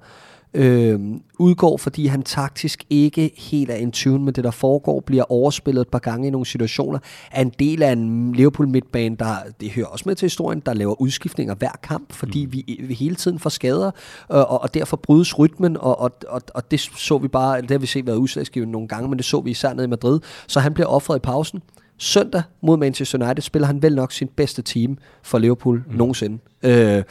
Øh, 0.55 1.01
udgår, 1.38 1.77
fordi 1.77 2.07
han 2.07 2.23
taktisk 2.23 2.85
ikke 2.90 3.31
helt 3.37 3.71
er 3.71 3.75
in 3.75 3.93
tune 3.93 4.25
med 4.25 4.33
det, 4.33 4.45
der 4.45 4.51
foregår, 4.51 5.01
bliver 5.01 5.33
overspillet 5.33 5.83
et 5.83 5.88
par 5.88 5.99
gange 5.99 6.29
i 6.29 6.31
nogle 6.31 6.47
situationer, 6.47 6.99
er 7.33 7.43
en 7.43 7.53
del 7.59 7.83
af 7.83 7.93
en 7.93 8.33
Liverpool 8.33 8.69
midtbane, 8.69 9.17
der, 9.17 9.35
det 9.61 9.71
hører 9.71 9.87
også 9.87 10.05
med 10.07 10.14
til 10.14 10.27
historien, 10.27 10.62
der 10.67 10.75
laver 10.75 11.01
udskiftninger 11.01 11.55
hver 11.55 11.73
kamp, 11.83 12.12
fordi 12.12 12.47
mm. 12.47 12.53
vi, 12.53 12.81
vi 12.88 12.95
hele 12.95 13.14
tiden 13.14 13.38
får 13.38 13.51
skader, 13.51 13.90
øh, 14.33 14.38
og, 14.38 14.62
og 14.62 14.75
derfor 14.75 14.97
brydes 14.97 15.38
rytmen, 15.38 15.77
og, 15.77 16.01
og, 16.01 16.11
og, 16.29 16.40
og 16.55 16.71
det 16.71 16.81
så 16.81 17.19
vi 17.19 17.29
bare, 17.29 17.61
det 17.61 17.71
har 17.71 17.79
vi 17.79 17.87
set 17.87 18.07
været 18.07 18.17
udslagsgivende 18.17 18.73
nogle 18.73 18.88
gange, 18.88 19.09
men 19.09 19.19
det 19.19 19.25
så 19.25 19.40
vi 19.40 19.51
især 19.51 19.75
nede 19.75 19.85
i 19.85 19.90
Madrid, 19.90 20.21
så 20.47 20.61
han 20.61 20.75
bliver 20.75 20.88
offret 20.88 21.17
i 21.17 21.21
pausen. 21.21 21.62
Søndag 21.99 22.43
mod 22.63 22.77
Manchester 22.77 23.25
United 23.25 23.43
spiller 23.43 23.67
han 23.67 23.83
vel 23.83 23.95
nok 23.95 24.13
sin 24.13 24.29
bedste 24.37 24.63
team 24.63 24.99
for 25.23 25.39
Liverpool 25.39 25.85
mm. 25.87 25.97
nogensinde. 25.97 26.39
Øh, 26.63 27.03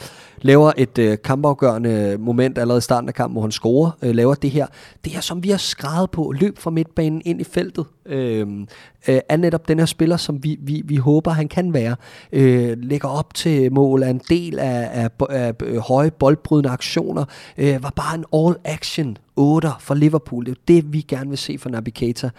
laver 0.42 0.72
et 0.76 0.98
øh, 0.98 1.18
kampafgørende 1.24 2.16
moment 2.18 2.58
allerede 2.58 2.78
i 2.78 2.80
starten 2.80 3.08
af 3.08 3.14
kampen, 3.14 3.34
hvor 3.34 3.42
han 3.42 3.52
scorer. 3.52 3.90
Øh, 4.02 4.14
laver 4.14 4.34
det 4.34 4.50
her. 4.50 4.66
Det 5.04 5.12
her, 5.12 5.20
som 5.20 5.42
vi 5.42 5.50
har 5.50 5.56
skrevet 5.56 6.10
på. 6.10 6.34
Løb 6.40 6.58
fra 6.58 6.70
midtbanen 6.70 7.22
ind 7.24 7.40
i 7.40 7.44
feltet. 7.44 7.86
Øh, 8.06 8.46
øh, 9.08 9.20
er 9.28 9.36
netop 9.36 9.68
den 9.68 9.78
her 9.78 9.86
spiller, 9.86 10.16
som 10.16 10.44
vi, 10.44 10.56
vi, 10.60 10.82
vi 10.84 10.96
håber, 10.96 11.30
han 11.30 11.48
kan 11.48 11.74
være. 11.74 11.96
Øh, 12.32 12.76
lægger 12.78 13.08
op 13.08 13.34
til 13.34 13.72
mål, 13.72 14.02
er 14.02 14.08
en 14.08 14.20
del 14.28 14.58
af, 14.58 14.90
af, 14.92 15.10
af, 15.30 15.46
af 15.46 15.54
øh, 15.64 15.76
høje 15.76 16.10
boldbrydende 16.10 16.70
aktioner. 16.70 17.24
Øh, 17.58 17.82
var 17.82 17.92
bare 17.96 18.14
en 18.14 18.24
all-action 18.32 19.16
8 19.36 19.68
for 19.80 19.94
Liverpool. 19.94 20.46
Det 20.46 20.52
er 20.52 20.60
det, 20.68 20.92
vi 20.92 21.00
gerne 21.00 21.28
vil 21.28 21.38
se 21.38 21.58
for 21.58 21.70
Navigator. 21.70 22.30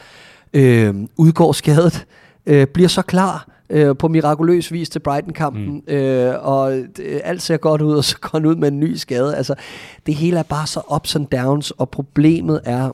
Øh, 0.53 0.95
udgår 1.17 1.51
skadet 1.51 2.05
øh, 2.45 2.67
bliver 2.67 2.89
så 2.89 3.01
klar 3.01 3.47
øh, 3.69 3.97
på 3.97 4.07
mirakuløs 4.07 4.71
vis 4.71 4.89
til 4.89 4.99
Brighton-kampen, 4.99 5.83
mm. 5.87 5.93
øh, 5.93 6.35
og 6.41 6.77
øh, 6.77 7.21
alt 7.23 7.41
ser 7.41 7.57
godt 7.57 7.81
ud, 7.81 7.95
og 7.97 8.03
så 8.03 8.17
går 8.19 8.29
han 8.31 8.45
ud 8.45 8.55
med 8.55 8.67
en 8.67 8.79
ny 8.79 8.95
skade. 8.95 9.35
Altså, 9.35 9.55
det 10.05 10.15
hele 10.15 10.39
er 10.39 10.43
bare 10.43 10.67
så 10.67 10.81
ups 10.95 11.15
and 11.15 11.27
downs, 11.27 11.71
og 11.71 11.89
problemet 11.89 12.61
er, 12.63 12.91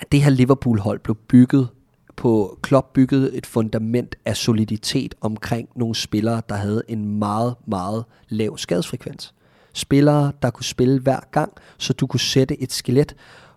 at 0.00 0.12
det 0.12 0.22
her 0.22 0.30
Liverpool-hold 0.30 0.98
blev 0.98 1.16
bygget 1.28 1.68
på 2.16 2.58
Klopp 2.62 2.92
bygget 2.92 3.38
et 3.38 3.46
fundament 3.46 4.16
af 4.24 4.36
soliditet 4.36 5.14
omkring 5.20 5.68
nogle 5.76 5.94
spillere, 5.94 6.42
der 6.48 6.54
havde 6.54 6.82
en 6.88 7.18
meget, 7.18 7.54
meget 7.66 8.04
lav 8.28 8.58
skadesfrekvens. 8.58 9.34
Spillere, 9.72 10.32
der 10.42 10.50
kunne 10.50 10.64
spille 10.64 11.00
hver 11.00 11.20
gang, 11.30 11.52
så 11.78 11.92
du 11.92 12.06
kunne 12.06 12.20
sætte 12.20 12.62
et 12.62 12.72
skelet 12.72 13.14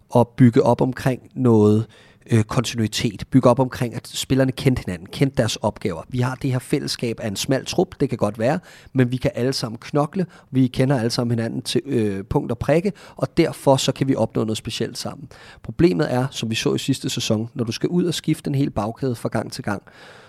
og 0.10 0.28
bygge 0.28 0.64
op 0.64 0.82
omkring 0.82 1.22
noget 1.36 1.80
øh, 1.80 2.07
øh, 2.32 2.44
kontinuitet, 2.44 3.24
bygge 3.32 3.50
op 3.50 3.60
omkring, 3.60 3.96
at 3.96 4.08
spillerne 4.08 4.52
kendte 4.52 4.84
hinanden, 4.86 5.08
kendte 5.12 5.38
deres 5.38 5.56
opgaver. 5.56 6.02
Vi 6.10 6.20
har 6.20 6.36
det 6.36 6.52
her 6.52 6.60
fællesskab 6.60 7.20
af 7.20 7.28
en 7.28 7.36
smal 7.36 7.66
trup, 7.66 7.96
det 8.00 8.10
kan 8.10 8.18
godt 8.18 8.40
være, 8.40 8.60
men 8.94 9.12
vi 9.12 9.18
kan 9.18 9.32
alle 9.36 9.54
sammen 9.54 9.78
knokle, 9.78 10.26
vi 10.52 10.68
kender 10.68 11.00
alle 11.00 11.10
sammen 11.10 11.40
hinanden 11.40 11.62
til 11.62 11.82
øh, 11.86 12.24
punkt 12.24 12.52
og 12.52 12.58
prikke, 12.58 12.92
og 13.16 13.38
derfor 13.38 13.76
så 13.76 13.92
kan 13.92 14.08
vi 14.08 14.16
opnå 14.16 14.44
noget 14.44 14.58
specielt 14.58 14.98
sammen. 14.98 15.30
Problemet 15.64 16.14
er, 16.14 16.28
som 16.32 16.50
vi 16.50 16.56
så 16.56 16.74
i 16.74 16.78
sidste 16.78 17.10
sæson, 17.10 17.50
når 17.54 17.64
du 17.64 17.72
skal 17.72 17.90
ud 17.90 18.06
og 18.06 18.14
skifte 18.14 18.48
en 18.48 18.56
hel 18.56 18.70
bagkæde 18.70 19.16
fra 19.16 19.30
gang 19.30 19.52
til 19.52 19.64
gang, 19.64 19.84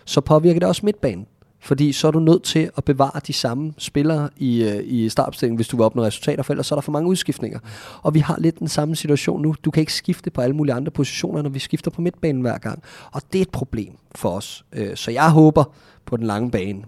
så 0.04 0.20
påvirker 0.20 0.60
det 0.60 0.68
også 0.68 0.86
midtbanen. 0.86 1.26
Fordi 1.60 1.92
så 1.92 2.06
er 2.06 2.10
du 2.10 2.20
nødt 2.20 2.42
til 2.42 2.70
at 2.76 2.84
bevare 2.84 3.20
de 3.26 3.32
samme 3.32 3.72
spillere 3.78 4.28
i, 4.36 4.62
øh, 4.62 4.80
i 4.84 5.08
startopstillingen, 5.08 5.56
hvis 5.56 5.68
du 5.68 5.76
vil 5.76 5.84
opnå 5.84 6.02
resultater, 6.02 6.42
for 6.42 6.52
ellers 6.52 6.66
så 6.66 6.74
er 6.74 6.76
der 6.76 6.82
for 6.82 6.92
mange 6.92 7.08
udskiftninger. 7.08 7.58
Og 8.02 8.14
vi 8.14 8.18
har 8.18 8.36
lidt 8.38 8.58
den 8.58 8.68
samme 8.68 8.96
situation 8.96 9.42
nu. 9.42 9.54
Du 9.64 9.70
kan 9.70 9.80
ikke 9.80 9.92
skifte 9.92 10.30
på 10.30 10.40
alle 10.40 10.56
mulige 10.56 10.74
andre 10.74 10.90
positioner, 10.90 11.42
når 11.42 11.50
vi 11.50 11.58
skifter 11.58 11.90
på 11.90 12.00
midtbanen 12.00 12.40
hver 12.42 12.58
gang. 12.58 12.82
Og 13.12 13.22
det 13.32 13.38
er 13.38 13.42
et 13.42 13.50
problem 13.50 13.92
for 14.14 14.30
os. 14.30 14.64
Øh, 14.72 14.96
så 14.96 15.10
jeg 15.10 15.30
håber 15.30 15.64
på 16.06 16.16
den 16.16 16.26
lange 16.26 16.50
bane, 16.50 16.82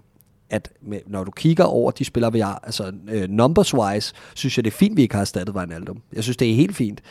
at 0.49 0.69
med, 0.81 0.99
når 1.07 1.23
du 1.23 1.31
kigger 1.31 1.63
over 1.63 1.91
de 1.91 2.05
spillere, 2.05 2.31
vi 2.31 2.39
har, 2.39 2.59
altså 2.63 2.93
øh, 3.09 3.29
numbers 3.29 3.73
wise, 3.73 4.13
synes 4.35 4.57
jeg, 4.57 4.65
det 4.65 4.71
er 4.71 4.77
fint, 4.77 4.97
vi 4.97 5.01
ikke 5.01 5.15
har 5.15 5.21
erstattet 5.21 5.55
Wijnaldum. 5.55 6.01
Jeg 6.13 6.23
synes, 6.23 6.37
det 6.37 6.51
er 6.51 6.55
helt 6.55 6.75
fint. 6.75 7.01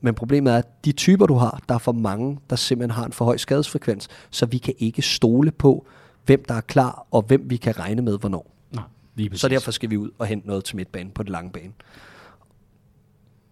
Men 0.00 0.14
problemet 0.16 0.52
er, 0.52 0.56
at 0.56 0.84
de 0.84 0.92
typer, 0.92 1.26
du 1.26 1.34
har, 1.34 1.62
der 1.68 1.74
er 1.74 1.78
for 1.78 1.92
mange, 1.92 2.38
der 2.50 2.56
simpelthen 2.56 2.90
har 2.90 3.04
en 3.04 3.12
for 3.12 3.24
høj 3.24 3.36
skadesfrekvens, 3.36 4.08
så 4.30 4.46
vi 4.46 4.58
kan 4.58 4.74
ikke 4.78 5.02
stole 5.02 5.50
på, 5.50 5.86
hvem 6.26 6.44
der 6.48 6.54
er 6.54 6.60
klar, 6.60 7.06
og 7.10 7.22
hvem 7.22 7.50
vi 7.50 7.56
kan 7.56 7.78
regne 7.78 8.02
med, 8.02 8.18
hvornår. 8.18 8.54
Nej, 8.72 8.84
lige 9.14 9.30
præcis. 9.30 9.40
Så 9.40 9.48
derfor 9.48 9.70
skal 9.70 9.90
vi 9.90 9.96
ud 9.96 10.10
og 10.18 10.26
hente 10.26 10.46
noget 10.46 10.64
til 10.64 10.76
midtbanen 10.76 11.10
på 11.10 11.22
den 11.22 11.32
lange 11.32 11.50
bane. 11.50 11.72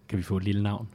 Kan 0.09 0.17
vi 0.17 0.23
få 0.23 0.37
et 0.37 0.43
lille 0.43 0.63
navn? 0.63 0.87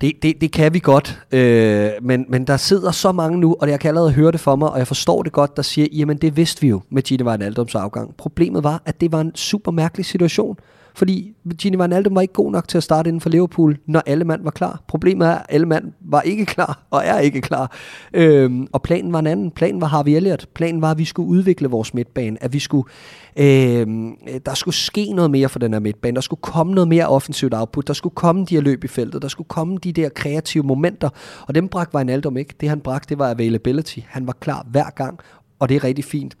Det, 0.00 0.22
det, 0.22 0.40
det 0.40 0.52
kan 0.52 0.74
vi 0.74 0.78
godt, 0.78 1.22
øh, 1.32 1.90
men, 2.02 2.26
men 2.28 2.46
der 2.46 2.56
sidder 2.56 2.90
så 2.90 3.12
mange 3.12 3.40
nu, 3.40 3.56
og 3.60 3.70
jeg 3.70 3.80
kan 3.80 3.88
allerede 3.88 4.12
høre 4.12 4.32
det 4.32 4.40
for 4.40 4.56
mig, 4.56 4.70
og 4.70 4.78
jeg 4.78 4.86
forstår 4.86 5.22
det 5.22 5.32
godt, 5.32 5.56
der 5.56 5.62
siger, 5.62 5.88
jamen 5.92 6.16
det 6.16 6.36
vidste 6.36 6.60
vi 6.60 6.68
jo 6.68 6.82
med 6.90 7.02
Gini 7.02 7.22
Wijnaldums 7.22 7.74
afgang. 7.74 8.16
Problemet 8.16 8.64
var, 8.64 8.82
at 8.84 9.00
det 9.00 9.12
var 9.12 9.20
en 9.20 9.34
super 9.34 9.70
mærkelig 9.70 10.06
situation, 10.06 10.56
fordi 10.94 11.34
Gini 11.58 11.76
Wijnaldum 11.76 12.14
var 12.14 12.20
ikke 12.20 12.34
god 12.34 12.52
nok 12.52 12.68
til 12.68 12.76
at 12.76 12.82
starte 12.82 13.08
inden 13.08 13.20
for 13.20 13.30
Liverpool, 13.30 13.78
når 13.86 14.02
alle 14.06 14.24
mand 14.24 14.42
var 14.44 14.50
klar. 14.50 14.82
Problemet 14.88 15.28
er, 15.28 15.32
at 15.32 15.46
alle 15.48 15.66
mand 15.66 15.92
var 16.00 16.20
ikke 16.20 16.46
klar, 16.54 16.82
og 16.90 17.02
er 17.04 17.18
ikke 17.18 17.40
klar. 17.40 17.76
Øhm, 18.14 18.66
og 18.72 18.82
planen 18.82 19.12
var 19.12 19.18
en 19.18 19.26
anden. 19.26 19.50
Planen 19.50 19.80
var 19.80 19.86
Harvey 19.86 20.12
Elliott. 20.12 20.48
Planen 20.54 20.82
var, 20.82 20.90
at 20.90 20.98
vi 20.98 21.04
skulle 21.04 21.28
udvikle 21.28 21.68
vores 21.68 21.94
midtbane, 21.94 22.42
at 22.44 22.52
vi 22.52 22.58
skulle, 22.58 22.88
øhm, 23.36 24.12
der 24.46 24.54
skulle 24.54 24.74
ske 24.74 25.12
noget 25.12 25.30
mere 25.30 25.48
for 25.48 25.58
den 25.58 25.72
her 25.72 25.80
midtbane. 25.80 26.14
Der 26.14 26.20
skulle 26.20 26.42
komme 26.42 26.74
noget 26.74 26.88
mere 26.88 27.06
offensivt 27.06 27.54
output. 27.54 27.88
Der 27.88 27.94
skulle 27.94 28.14
komme 28.14 28.44
de 28.44 28.54
her 28.54 28.62
løb 28.62 28.84
i 28.84 28.88
feltet. 28.88 29.22
Der 29.22 29.28
skulle 29.28 29.48
komme 29.48 29.78
de 29.78 29.92
der 29.92 30.08
kreative 30.08 30.62
momenter. 30.62 31.08
Og 31.46 31.54
dem 31.54 31.68
bragte 31.68 31.94
Wijnaldum 31.94 32.36
ikke. 32.36 32.54
Det 32.60 32.68
han 32.68 32.80
bragte, 32.80 33.08
det 33.08 33.18
var 33.18 33.30
availability. 33.30 33.98
Han 34.06 34.26
var 34.26 34.36
klar 34.40 34.66
hver 34.70 34.90
gang, 34.90 35.18
og 35.58 35.68
det 35.68 35.74
er 35.74 35.84
rigtig 35.84 36.04
fint. 36.04 36.36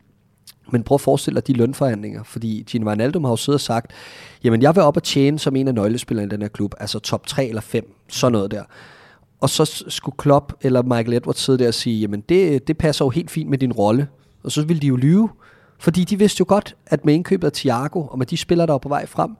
Men 0.70 0.82
prøv 0.82 0.94
at 0.94 1.00
forestille 1.00 1.40
dig 1.40 1.46
de 1.46 1.52
lønforhandlinger, 1.52 2.22
fordi 2.22 2.64
Gino 2.70 2.86
Wijnaldum 2.86 3.24
har 3.24 3.32
jo 3.32 3.36
siddet 3.36 3.56
og 3.56 3.60
sagt, 3.60 3.92
jamen 4.44 4.62
jeg 4.62 4.74
vil 4.74 4.82
op 4.82 4.96
og 4.96 5.02
tjene 5.02 5.38
som 5.38 5.56
en 5.56 5.68
af 5.68 5.74
nøglespillerne 5.74 6.26
i 6.26 6.30
den 6.30 6.42
her 6.42 6.48
klub, 6.48 6.74
altså 6.80 6.98
top 6.98 7.26
3 7.26 7.46
eller 7.46 7.60
5, 7.60 7.94
sådan 8.08 8.32
noget 8.32 8.50
der. 8.50 8.62
Og 9.40 9.50
så 9.50 9.84
skulle 9.88 10.16
Klopp 10.18 10.52
eller 10.60 10.82
Michael 10.82 11.12
Edwards 11.12 11.40
sidde 11.40 11.58
der 11.58 11.68
og 11.68 11.74
sige, 11.74 12.00
jamen 12.00 12.20
det, 12.28 12.68
det 12.68 12.78
passer 12.78 13.04
jo 13.04 13.08
helt 13.10 13.30
fint 13.30 13.50
med 13.50 13.58
din 13.58 13.72
rolle. 13.72 14.08
Og 14.44 14.52
så 14.52 14.64
ville 14.64 14.80
de 14.80 14.86
jo 14.86 14.96
lyve, 14.96 15.28
fordi 15.78 16.04
de 16.04 16.18
vidste 16.18 16.40
jo 16.40 16.44
godt, 16.48 16.76
at 16.86 17.04
med 17.04 17.14
indkøbet 17.14 17.46
af 17.46 17.52
Thiago, 17.52 18.06
og 18.06 18.18
med 18.18 18.26
de 18.26 18.36
spillere, 18.36 18.66
der 18.66 18.72
var 18.72 18.78
på 18.78 18.88
vej 18.88 19.06
frem, 19.06 19.30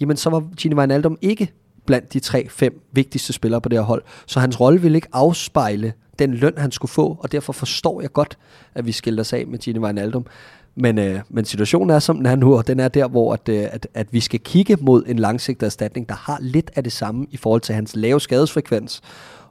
jamen 0.00 0.16
så 0.16 0.30
var 0.30 0.44
Gino 0.56 0.76
Wijnaldum 0.76 1.18
ikke 1.20 1.52
blandt 1.86 2.12
de 2.12 2.20
3-5 2.68 2.90
vigtigste 2.92 3.32
spillere 3.32 3.60
på 3.60 3.68
det 3.68 3.78
her 3.78 3.84
hold. 3.84 4.02
Så 4.26 4.40
hans 4.40 4.60
rolle 4.60 4.80
ville 4.80 4.98
ikke 4.98 5.08
afspejle 5.12 5.92
den 6.18 6.34
løn, 6.34 6.54
han 6.56 6.72
skulle 6.72 6.90
få, 6.90 7.16
og 7.20 7.32
derfor 7.32 7.52
forstår 7.52 8.00
jeg 8.00 8.12
godt, 8.12 8.38
at 8.74 8.86
vi 8.86 8.92
skiller 8.92 9.20
os 9.20 9.32
af 9.32 9.46
med 9.46 9.58
Gino 9.58 9.84
Wijnaldum. 9.84 10.26
Men, 10.74 10.98
øh, 10.98 11.20
men 11.28 11.44
situationen 11.44 11.90
er, 11.90 11.98
som 11.98 12.16
den 12.16 12.26
er 12.26 12.36
nu, 12.36 12.56
og 12.56 12.66
den 12.66 12.80
er 12.80 12.88
der, 12.88 13.08
hvor 13.08 13.32
at, 13.32 13.48
øh, 13.48 13.64
at, 13.70 13.86
at 13.94 14.12
vi 14.12 14.20
skal 14.20 14.40
kigge 14.40 14.76
mod 14.80 15.04
en 15.06 15.18
langsigtet 15.18 15.66
erstatning, 15.66 16.08
der 16.08 16.14
har 16.14 16.38
lidt 16.40 16.70
af 16.76 16.84
det 16.84 16.92
samme 16.92 17.26
i 17.30 17.36
forhold 17.36 17.60
til 17.60 17.74
hans 17.74 17.96
lave 17.96 18.20
skadesfrekvens, 18.20 19.00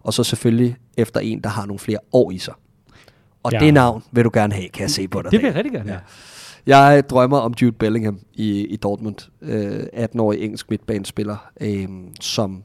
og 0.04 0.14
så 0.14 0.24
selvfølgelig 0.24 0.76
efter 0.98 1.20
en, 1.20 1.42
der 1.42 1.50
har 1.50 1.66
nogle 1.66 1.80
flere 1.80 2.00
år 2.14 2.32
i 2.32 2.38
sig. 2.38 2.54
Og 3.44 3.52
Ja. 3.52 3.60
det 3.60 3.74
navn 3.74 4.04
vil 4.12 4.24
du 4.24 4.30
gerne 4.34 4.54
have, 4.54 4.70
kan 4.70 4.82
jeg 4.82 4.92
se 4.92 5.08
på 5.08 5.22
dig. 5.22 5.32
Det 5.32 5.42
vil 5.42 5.48
jeg 5.48 5.56
rigtig 5.56 5.72
gerne. 5.72 5.92
Ja. 5.92 5.98
Jeg 6.66 7.04
drømmer 7.10 7.38
om 7.38 7.54
Jude 7.62 7.72
Bellingham 7.72 8.20
i, 8.34 8.66
i 8.66 8.76
Dortmund, 8.76 9.16
øh, 9.42 9.84
18-årig 9.94 10.40
engelsk 10.44 10.70
midtbanespiller, 10.70 11.50
øh, 11.62 11.88
som 12.20 12.64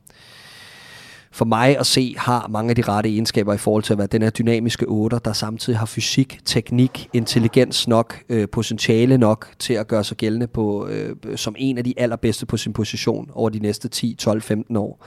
for 1.37 1.45
mig 1.45 1.79
at 1.79 1.87
se, 1.87 2.15
har 2.19 2.49
mange 2.51 2.71
af 2.71 2.77
de 2.77 2.83
rette 2.83 3.11
egenskaber 3.11 3.55
i 3.55 3.57
forhold 3.57 3.83
til 3.83 3.93
at 3.93 3.99
være 3.99 4.07
den 4.07 4.23
her 4.23 4.31
dynamiske 4.31 4.87
8, 4.87 5.21
der 5.25 5.33
samtidig 5.33 5.79
har 5.79 5.87
fysik, 5.87 6.41
teknik, 6.45 7.09
intelligens 7.13 7.89
nok, 7.89 8.19
øh, 8.29 8.49
potentiale 8.49 9.19
nok 9.19 9.49
til 9.59 9.75
at 9.75 9.89
gøre 9.89 10.05
sig 10.05 10.17
gældende 10.17 10.47
på, 10.47 10.87
øh, 10.87 11.17
som 11.37 11.55
en 11.59 11.79
af 11.79 11.85
de 11.85 11.95
allerbedste 11.97 12.47
på 12.47 12.57
sin 12.57 12.73
position 12.73 13.31
over 13.33 13.51
de 13.51 13.59
næste 13.59 13.89
10, 13.89 14.15
12, 14.15 14.43
15 14.43 14.77
år. 14.77 15.07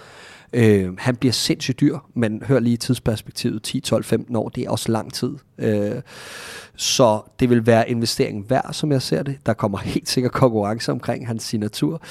Øh, 0.53 0.97
han 0.97 1.15
bliver 1.15 1.33
sindssygt 1.33 1.79
dyr, 1.79 1.97
men 2.13 2.43
hør 2.45 2.59
lige 2.59 2.77
tidsperspektivet, 2.77 3.63
10, 3.63 3.79
12, 3.79 4.03
15 4.03 4.35
år, 4.35 4.49
det 4.49 4.63
er 4.63 4.69
også 4.69 4.91
lang 4.91 5.13
tid. 5.13 5.35
Øh, 5.57 6.01
så 6.75 7.21
det 7.39 7.49
vil 7.49 7.65
være 7.65 7.89
investering 7.89 8.49
værd, 8.49 8.73
som 8.73 8.91
jeg 8.91 9.01
ser 9.01 9.23
det. 9.23 9.37
Der 9.45 9.53
kommer 9.53 9.77
helt 9.77 10.09
sikkert 10.09 10.31
konkurrence 10.31 10.91
omkring 10.91 11.27
hans 11.27 11.43
signatur. 11.43 12.01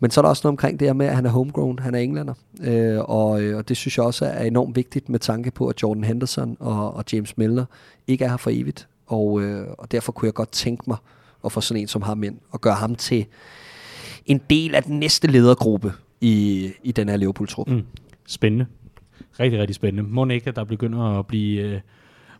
Men 0.00 0.10
så 0.10 0.20
er 0.20 0.22
der 0.22 0.28
også 0.28 0.40
noget 0.44 0.52
omkring 0.52 0.80
det 0.80 0.88
her 0.88 0.92
med, 0.92 1.06
at 1.06 1.14
han 1.14 1.26
er 1.26 1.30
homegrown, 1.30 1.78
han 1.78 1.94
er 1.94 1.98
englænder. 1.98 2.34
Øh, 2.60 2.98
og, 3.00 3.42
øh, 3.42 3.56
og 3.56 3.68
det 3.68 3.76
synes 3.76 3.98
jeg 3.98 4.04
også 4.04 4.24
er 4.24 4.44
enormt 4.44 4.76
vigtigt 4.76 5.08
med 5.08 5.18
tanke 5.18 5.50
på, 5.50 5.68
at 5.68 5.82
Jordan 5.82 6.04
Henderson 6.04 6.56
og, 6.60 6.94
og 6.94 7.04
James 7.12 7.36
Milner 7.36 7.64
ikke 8.06 8.24
er 8.24 8.28
her 8.28 8.36
for 8.36 8.50
evigt. 8.50 8.88
Og, 9.06 9.42
øh, 9.42 9.66
og 9.78 9.92
derfor 9.92 10.12
kunne 10.12 10.26
jeg 10.26 10.34
godt 10.34 10.52
tænke 10.52 10.84
mig 10.86 10.96
at 11.44 11.52
få 11.52 11.60
sådan 11.60 11.80
en 11.80 11.88
som 11.88 12.02
ham 12.02 12.22
ind, 12.22 12.38
og 12.50 12.60
gøre 12.60 12.74
ham 12.74 12.94
til 12.94 13.26
en 14.26 14.40
del 14.50 14.74
af 14.74 14.82
den 14.82 14.98
næste 14.98 15.26
ledergruppe 15.26 15.92
i, 16.20 16.70
i 16.82 16.92
den 16.92 17.08
her 17.08 17.16
Liverpool-trup. 17.16 17.68
Mm. 17.68 17.86
Spændende. 18.26 18.66
Rigtig, 19.40 19.60
rigtig 19.60 19.74
spændende. 19.74 20.10
Må 20.10 20.26
ikke, 20.26 20.48
at 20.48 20.56
der 20.56 20.64
begynder 20.64 21.18
at 21.18 21.26
blive 21.26 21.62
øh, 21.62 21.80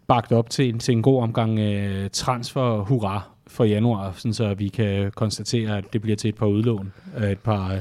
bagt 0.06 0.32
op 0.32 0.50
til 0.50 0.68
en, 0.68 0.78
til 0.78 0.92
en 0.92 1.02
god 1.02 1.22
omgang 1.22 1.58
øh, 1.58 2.10
transfer 2.12 2.78
hurra 2.82 3.22
for 3.46 3.64
januar, 3.64 4.12
sådan 4.16 4.34
så 4.34 4.54
vi 4.54 4.68
kan 4.68 5.12
konstatere, 5.14 5.78
at 5.78 5.92
det 5.92 6.02
bliver 6.02 6.16
til 6.16 6.28
et 6.28 6.34
par 6.34 6.46
udlån 6.46 6.92
af 7.16 7.32
et 7.32 7.38
par 7.38 7.74
øh, 7.74 7.80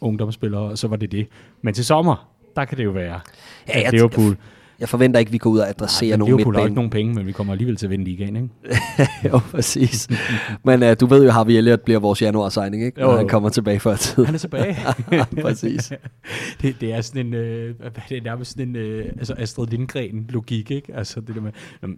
ungdomsspillere, 0.00 0.62
og 0.62 0.78
så 0.78 0.88
var 0.88 0.96
det 0.96 1.12
det. 1.12 1.26
Men 1.62 1.74
til 1.74 1.84
sommer, 1.84 2.30
der 2.56 2.64
kan 2.64 2.78
det 2.78 2.84
jo 2.84 2.90
være, 2.90 3.20
ja, 3.68 3.80
at 3.80 3.92
Liverpool... 3.92 4.36
Jeg 4.80 4.88
forventer 4.88 5.20
ikke, 5.20 5.28
at 5.28 5.32
vi 5.32 5.38
går 5.38 5.50
ud 5.50 5.58
og 5.58 5.68
adresserer 5.68 6.16
nogen 6.16 6.36
midtbanen. 6.36 6.38
Liverpool 6.38 6.54
har 6.54 6.64
ikke 6.64 6.74
nogen 6.74 6.90
penge, 6.90 7.14
men 7.14 7.26
vi 7.26 7.32
kommer 7.32 7.52
alligevel 7.52 7.76
til 7.76 7.86
at 7.86 7.90
vinde 7.90 8.04
ligaen, 8.04 8.36
ikke? 8.36 8.48
jo, 9.32 9.38
præcis. 9.38 10.08
men 10.64 10.82
uh, 10.82 10.88
du 11.00 11.06
ved 11.06 11.24
jo, 11.24 11.30
Harvey 11.30 11.52
Elliott 11.52 11.84
bliver 11.84 12.00
vores 12.00 12.22
januar-signing, 12.22 12.84
ikke? 12.84 13.00
Når 13.00 13.10
jo, 13.10 13.16
han 13.16 13.28
kommer 13.28 13.48
tilbage 13.48 13.80
før 13.80 13.96
tid. 13.96 14.24
Han 14.24 14.34
er 14.34 14.38
tilbage. 14.38 14.76
præcis. 15.42 15.92
det, 16.62 16.80
det, 16.80 16.94
er 16.94 17.00
sådan 17.00 17.26
en, 17.26 17.34
øh, 17.34 17.74
det 18.08 18.16
er 18.16 18.22
nærmest 18.22 18.50
sådan 18.50 18.68
en 18.68 18.76
øh, 18.76 19.04
altså 19.18 19.34
Astrid 19.38 19.66
Lindgren-logik, 19.66 20.70
ikke? 20.70 20.94
Altså 20.94 21.20
det 21.20 21.34
der 21.34 21.40
med, 21.40 21.52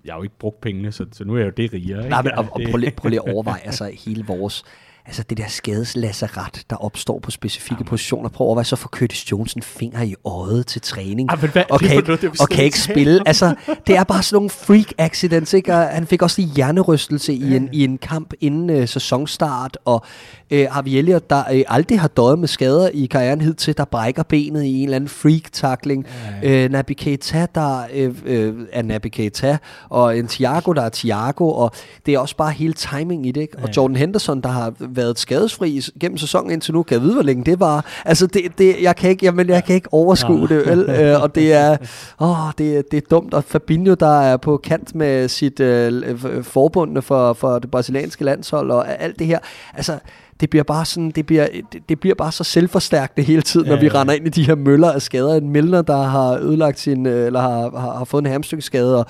jeg 0.05 0.13
har 0.13 0.19
jo 0.19 0.23
ikke 0.23 0.39
brugt 0.39 0.61
pengene, 0.61 0.93
så, 0.93 1.07
så 1.13 1.25
nu 1.25 1.35
er 1.35 1.39
jeg 1.39 1.47
jo 1.47 1.53
det 1.57 1.73
rigere, 1.73 1.99
ikke? 1.99 2.11
Nej, 2.11 2.23
men 2.23 2.33
og, 2.33 2.47
og 2.51 2.61
prøv, 2.71 2.77
lige, 2.77 2.93
prøv 2.97 3.09
lige 3.09 3.21
at 3.27 3.33
overveje, 3.35 3.61
altså 3.65 3.91
hele 4.07 4.25
vores 4.27 4.65
altså 5.07 5.23
det 5.23 5.39
der 5.39 5.49
skadeslasseret, 5.49 6.65
der 6.71 6.77
opstår 6.77 7.19
på 7.19 7.31
specifikke 7.31 7.75
Jamen. 7.75 7.89
positioner. 7.89 8.29
Prøv 8.29 8.45
at 8.45 8.47
overveje, 8.47 8.65
så 8.65 8.77
får 8.77 8.89
Curtis 8.89 9.31
Jones 9.33 9.55
en 9.55 9.63
finger 9.63 10.03
i 10.03 10.15
øjet 10.25 10.67
til 10.67 10.81
træning, 10.81 11.31
Jamen, 11.31 11.51
hvad, 11.51 11.63
og, 11.71 11.81
kan 11.81 11.97
ikke, 11.97 12.31
og 12.41 12.49
kan 12.49 12.65
ikke 12.65 12.81
spille. 12.81 13.23
Altså, 13.27 13.55
det 13.87 13.97
er 13.97 14.05
bare 14.05 14.23
sådan 14.23 14.37
nogle 14.37 14.51
freak 14.51 14.93
accidents, 14.99 15.55
ikke? 15.55 15.75
Og 15.75 15.89
han 15.89 16.07
fik 16.07 16.23
også 16.23 16.41
lige 16.41 16.55
hjernerystelse 16.55 17.33
i 17.33 17.57
en, 17.57 17.69
i 17.73 17.85
en 17.85 17.99
kamp 17.99 18.33
inden 18.41 18.83
uh, 18.83 18.89
sæsonstart, 18.89 19.79
og 19.85 20.05
uh, 20.53 20.59
Harvey 20.71 20.91
Elliott, 20.91 21.31
der 21.31 21.45
uh, 21.53 21.61
aldrig 21.67 22.01
har 22.01 22.09
døjet 22.09 22.39
med 22.39 22.49
skader 22.49 22.89
i 22.95 23.07
karrieren 23.07 23.41
hidtil, 23.41 23.77
der 23.77 23.85
brækker 23.85 24.23
benet 24.23 24.65
i 24.65 24.79
en 24.79 24.85
eller 24.85 24.97
anden 24.97 25.09
freak-tackling. 25.09 26.07
Ja. 26.43 26.65
Uh, 26.65 26.73
Naby 26.73 26.93
Keita, 26.93 27.47
der 27.55 27.85
uh, 27.95 28.09
uh, 28.09 28.65
er 28.73 28.83
Naby 28.83 29.07
Keita, 29.07 29.59
og 29.89 30.19
en 30.19 30.29
Thiago, 30.29 30.73
der 30.73 30.83
er 30.83 30.89
Thiago, 30.89 31.49
og 31.49 31.73
det 32.07 32.15
er 32.15 32.19
også 32.19 32.37
bare 32.37 32.53
hele 32.53 32.73
timing 32.73 33.27
i 33.27 33.33
det, 33.33 33.41
ikke? 33.41 33.59
Og 33.59 33.69
ja. 33.69 33.73
Jordan 33.77 33.97
Henderson, 33.97 34.41
der 34.41 34.49
har 34.49 34.73
været 34.97 35.19
skadesfri 35.19 35.81
gennem 36.01 36.19
sæsonen 36.19 36.51
indtil 36.51 36.75
nu. 36.75 36.83
Kan 36.83 36.95
jeg 36.95 37.03
vide, 37.03 37.15
hvor 37.15 37.23
længe 37.23 37.45
det 37.45 37.61
var? 37.61 37.85
Altså, 38.05 38.27
det, 38.27 38.59
det, 38.59 38.77
jeg, 38.83 38.97
kan 38.97 39.11
ikke, 39.11 39.27
jamen, 39.27 39.49
jeg 39.49 39.65
kan 39.65 39.75
ikke 39.75 39.89
overskue 39.93 40.49
ja. 40.51 40.55
det, 40.55 40.67
vel? 40.67 40.91
øh, 40.91 41.23
og 41.23 41.35
det 41.35 41.53
er, 41.53 41.77
åh, 42.21 42.51
det, 42.59 42.91
det 42.91 42.97
er 42.97 43.07
dumt. 43.11 43.35
Og 43.35 43.45
Fabinho, 43.45 43.95
der 43.95 44.21
er 44.21 44.37
på 44.37 44.57
kant 44.57 44.95
med 44.95 45.29
sit 45.29 45.61
øh, 45.61 46.19
forbundne 46.43 47.03
for, 47.03 47.33
for 47.33 47.59
det 47.59 47.71
brasilianske 47.71 48.25
landshold, 48.25 48.71
og 48.71 49.03
alt 49.03 49.19
det 49.19 49.27
her. 49.27 49.39
Altså, 49.75 49.99
det 50.41 50.51
bliver 50.51 50.63
bare 50.63 50.85
sådan, 50.85 51.11
det 51.11 51.27
bliver, 51.27 51.49
det, 51.73 51.89
det 51.89 52.01
bliver 52.01 52.15
bare 52.15 52.33
så 52.33 52.45
selvforstærkende 52.45 53.27
hele 53.27 53.43
tiden, 53.43 53.67
ja, 53.67 53.73
når 53.73 53.81
vi 53.81 53.87
ja. 53.87 54.01
render 54.01 54.15
ind 54.15 54.27
i 54.27 54.31
de 54.31 54.47
her 54.47 54.55
møller 54.55 54.93
af 54.93 55.03
skader. 55.03 55.35
En 55.35 55.51
Milner, 55.51 55.83
der 55.83 56.03
har 56.03 56.39
ødelagt 56.39 56.79
sin, 56.79 57.07
øh, 57.07 57.27
eller 57.27 57.41
har, 57.41 57.81
har, 57.81 57.99
har 57.99 58.05
fået 58.05 58.23
en 58.23 58.31
hamstykskade, 58.31 58.99
og 58.99 59.07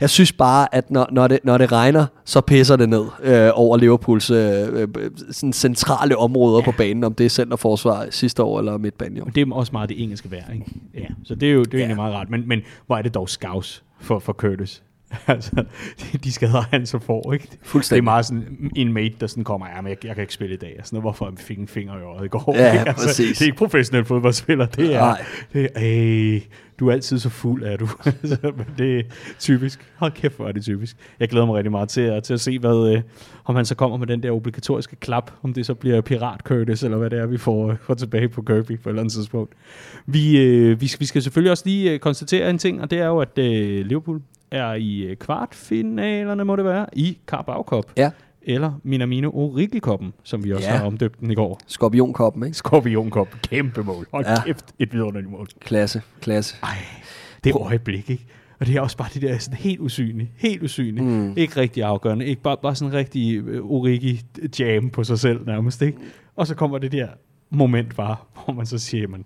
jeg 0.00 0.10
synes 0.10 0.32
bare, 0.32 0.74
at 0.74 0.90
når, 0.90 1.08
når, 1.12 1.28
det, 1.28 1.38
når 1.44 1.58
det 1.58 1.72
regner, 1.72 2.06
så 2.24 2.40
pisser 2.40 2.76
det 2.76 2.88
ned 2.88 3.04
øh, 3.22 3.50
over 3.54 3.76
Liverpools 3.76 4.30
øh, 4.30 4.38
øh, 4.72 4.88
sådan 5.30 5.52
centrale 5.52 6.16
områder 6.16 6.58
ja. 6.58 6.64
på 6.64 6.72
banen, 6.78 7.04
om 7.04 7.14
det 7.14 7.26
er 7.26 7.30
centerforsvar 7.30 8.06
sidste 8.10 8.42
år 8.42 8.58
eller 8.58 8.78
midtbanen. 8.78 9.22
Det 9.34 9.48
er 9.48 9.54
også 9.54 9.72
meget 9.72 9.88
det 9.88 10.02
engelske 10.02 10.30
vejr, 10.30 10.52
ikke? 10.52 10.64
Ja, 10.94 11.06
så 11.24 11.34
det 11.34 11.48
er 11.48 11.52
jo 11.52 11.64
det 11.64 11.74
er 11.74 11.78
ja. 11.78 11.82
egentlig 11.82 11.96
meget 11.96 12.14
rart, 12.14 12.30
men, 12.30 12.48
men 12.48 12.60
hvor 12.86 12.96
er 12.96 13.02
det 13.02 13.14
dog 13.14 13.28
skavs 13.28 13.84
for, 14.00 14.18
for 14.18 14.32
Curtis? 14.32 14.82
altså, 15.26 15.64
de 16.24 16.32
skader 16.32 16.60
han 16.70 16.86
så 16.86 16.98
får, 16.98 17.32
ikke? 17.32 17.48
Fuldstændig. 17.62 18.02
Det 18.02 18.08
er 18.08 18.12
meget 18.12 18.26
sådan 18.26 18.70
en 18.76 18.92
mate, 18.92 19.14
der 19.20 19.26
sådan 19.26 19.44
kommer, 19.44 19.66
ja, 19.76 19.80
men 19.80 19.90
jeg, 19.90 20.04
jeg 20.04 20.14
kan 20.14 20.22
ikke 20.22 20.34
spille 20.34 20.54
i 20.54 20.58
dag. 20.58 20.80
Sådan 20.82 20.96
noget, 20.96 21.04
hvorfor 21.04 21.24
han 21.24 21.38
fik 21.38 21.58
en 21.58 21.68
finger 21.68 21.98
i 21.98 22.02
øjet 22.02 22.24
i 22.24 22.28
går. 22.28 22.54
Ja, 22.56 22.62
altså, 22.62 23.06
præcis. 23.06 23.38
Det 23.38 23.44
er 23.44 23.46
ikke 23.46 23.58
professionel 23.58 24.04
fodboldspiller, 24.04 24.66
det 24.66 24.94
er, 24.94 25.00
Nej. 25.00 25.24
det 25.52 25.68
er 25.74 26.34
øh, 26.34 26.40
du 26.78 26.88
er 26.88 26.92
altid 26.92 27.18
så 27.18 27.28
fuld, 27.28 27.62
er 27.62 27.76
du. 27.76 27.88
Altså, 28.22 28.52
det 28.78 28.98
er 28.98 29.02
typisk. 29.38 29.92
Hold 29.96 30.12
kæft, 30.12 30.36
hvor 30.36 30.48
er 30.48 30.52
det 30.52 30.62
typisk. 30.62 30.96
Jeg 31.20 31.28
glæder 31.28 31.46
mig 31.46 31.54
rigtig 31.54 31.70
meget 31.70 31.88
til, 31.88 32.00
at, 32.00 32.22
til 32.22 32.34
at 32.34 32.40
se, 32.40 32.58
hvad, 32.58 32.94
øh, 32.94 33.02
om 33.44 33.56
han 33.56 33.64
så 33.64 33.74
kommer 33.74 33.96
med 33.96 34.06
den 34.06 34.22
der 34.22 34.30
obligatoriske 34.30 34.96
klap, 34.96 35.30
om 35.42 35.52
det 35.52 35.66
så 35.66 35.74
bliver 35.74 36.00
Pirat 36.00 36.40
Curtis, 36.40 36.82
eller 36.82 36.98
hvad 36.98 37.10
det 37.10 37.18
er, 37.18 37.26
vi 37.26 37.38
får, 37.38 37.70
øh, 37.70 37.76
får 37.82 37.94
tilbage 37.94 38.28
på 38.28 38.42
Kirby 38.42 38.78
på 38.78 38.88
et 38.88 38.90
eller 38.90 39.02
andet 39.02 39.12
tidspunkt. 39.12 39.54
Vi, 40.06 40.40
øh, 40.40 40.80
vi, 40.80 40.92
vi 40.98 41.06
skal 41.06 41.22
selvfølgelig 41.22 41.50
også 41.50 41.62
lige 41.66 41.90
øh, 41.90 41.98
konstatere 41.98 42.50
en 42.50 42.58
ting, 42.58 42.82
og 42.82 42.90
det 42.90 42.98
er 42.98 43.06
jo, 43.06 43.18
at 43.18 43.38
øh, 43.38 43.86
Liverpool 43.86 44.20
er 44.54 44.74
i 44.74 44.98
øh, 45.00 45.16
kvartfinalerne, 45.16 46.44
må 46.44 46.56
det 46.56 46.64
være, 46.64 46.86
i 46.92 47.18
Carabao 47.26 47.62
Cup. 47.62 47.84
Ja. 47.96 48.10
Eller 48.42 48.72
Minamino 48.82 49.30
Origi-koppen, 49.30 50.12
som 50.22 50.44
vi 50.44 50.52
også 50.52 50.68
ja. 50.68 50.76
har 50.76 50.86
omdøbt 50.86 51.20
den 51.20 51.30
i 51.30 51.34
går. 51.34 51.60
Skorpion-koppen, 51.66 52.44
ikke? 52.44 52.56
Skorpion-koppen. 52.56 53.38
Kæmpe 53.42 53.82
mål. 53.82 54.06
Hold 54.12 54.26
ja. 54.26 54.42
kæft, 54.44 54.64
et 54.78 54.92
vidunderligt 54.92 55.30
mål. 55.30 55.48
Klasse, 55.60 56.02
klasse. 56.20 56.56
Ej, 56.62 56.76
det 57.44 57.52
øjeblik, 57.54 58.10
ikke? 58.10 58.26
Og 58.60 58.66
det 58.66 58.76
er 58.76 58.80
også 58.80 58.96
bare 58.96 59.08
det 59.14 59.22
der 59.22 59.38
sådan 59.38 59.58
helt 59.58 59.80
usynlige, 59.80 60.30
helt 60.36 60.62
usynlige. 60.62 61.04
Mm. 61.04 61.34
Ikke 61.36 61.60
rigtig 61.60 61.82
afgørende, 61.82 62.26
ikke 62.26 62.42
bare, 62.42 62.56
bare 62.62 62.74
sådan 62.74 62.92
en 62.92 62.98
rigtig 62.98 63.42
uh, 63.42 63.70
Origi-jam 63.70 64.90
på 64.90 65.04
sig 65.04 65.18
selv 65.18 65.46
nærmest, 65.46 65.82
ikke? 65.82 65.98
Og 66.36 66.46
så 66.46 66.54
kommer 66.54 66.78
det 66.78 66.92
der 66.92 67.08
moment 67.50 67.96
bare, 67.96 68.16
hvor 68.44 68.54
man 68.54 68.66
så 68.66 68.78
siger, 68.78 69.08
man, 69.08 69.24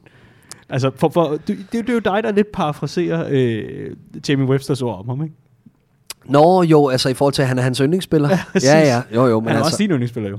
Altså, 0.71 0.91
for, 0.97 1.09
for, 1.09 1.39
det, 1.47 1.59
det, 1.73 1.89
er 1.89 1.93
jo 1.93 1.99
dig, 1.99 2.23
der 2.23 2.33
lidt 2.33 2.53
parafraserer 2.53 3.27
øh, 3.31 3.97
Jamie 4.29 4.47
Websters 4.47 4.83
ord 4.83 4.99
om 4.99 5.09
ham, 5.09 5.23
ikke? 5.23 5.35
Nå, 6.25 6.63
jo, 6.63 6.89
altså 6.89 7.09
i 7.09 7.15
forhold 7.15 7.35
til, 7.35 7.43
at 7.43 7.49
han 7.49 7.59
er 7.59 7.63
hans 7.63 7.79
yndlingsspiller. 7.79 8.29
Ja, 8.65 8.79
ja, 8.79 8.87
ja, 8.87 9.03
jo, 9.15 9.27
jo. 9.27 9.41
Men 9.41 9.49
han 9.49 9.57
er 9.57 9.59
altså, 9.59 9.69
også 9.69 9.83
din 9.83 9.91
yndlingsspiller, 9.91 10.31
jo. 10.31 10.39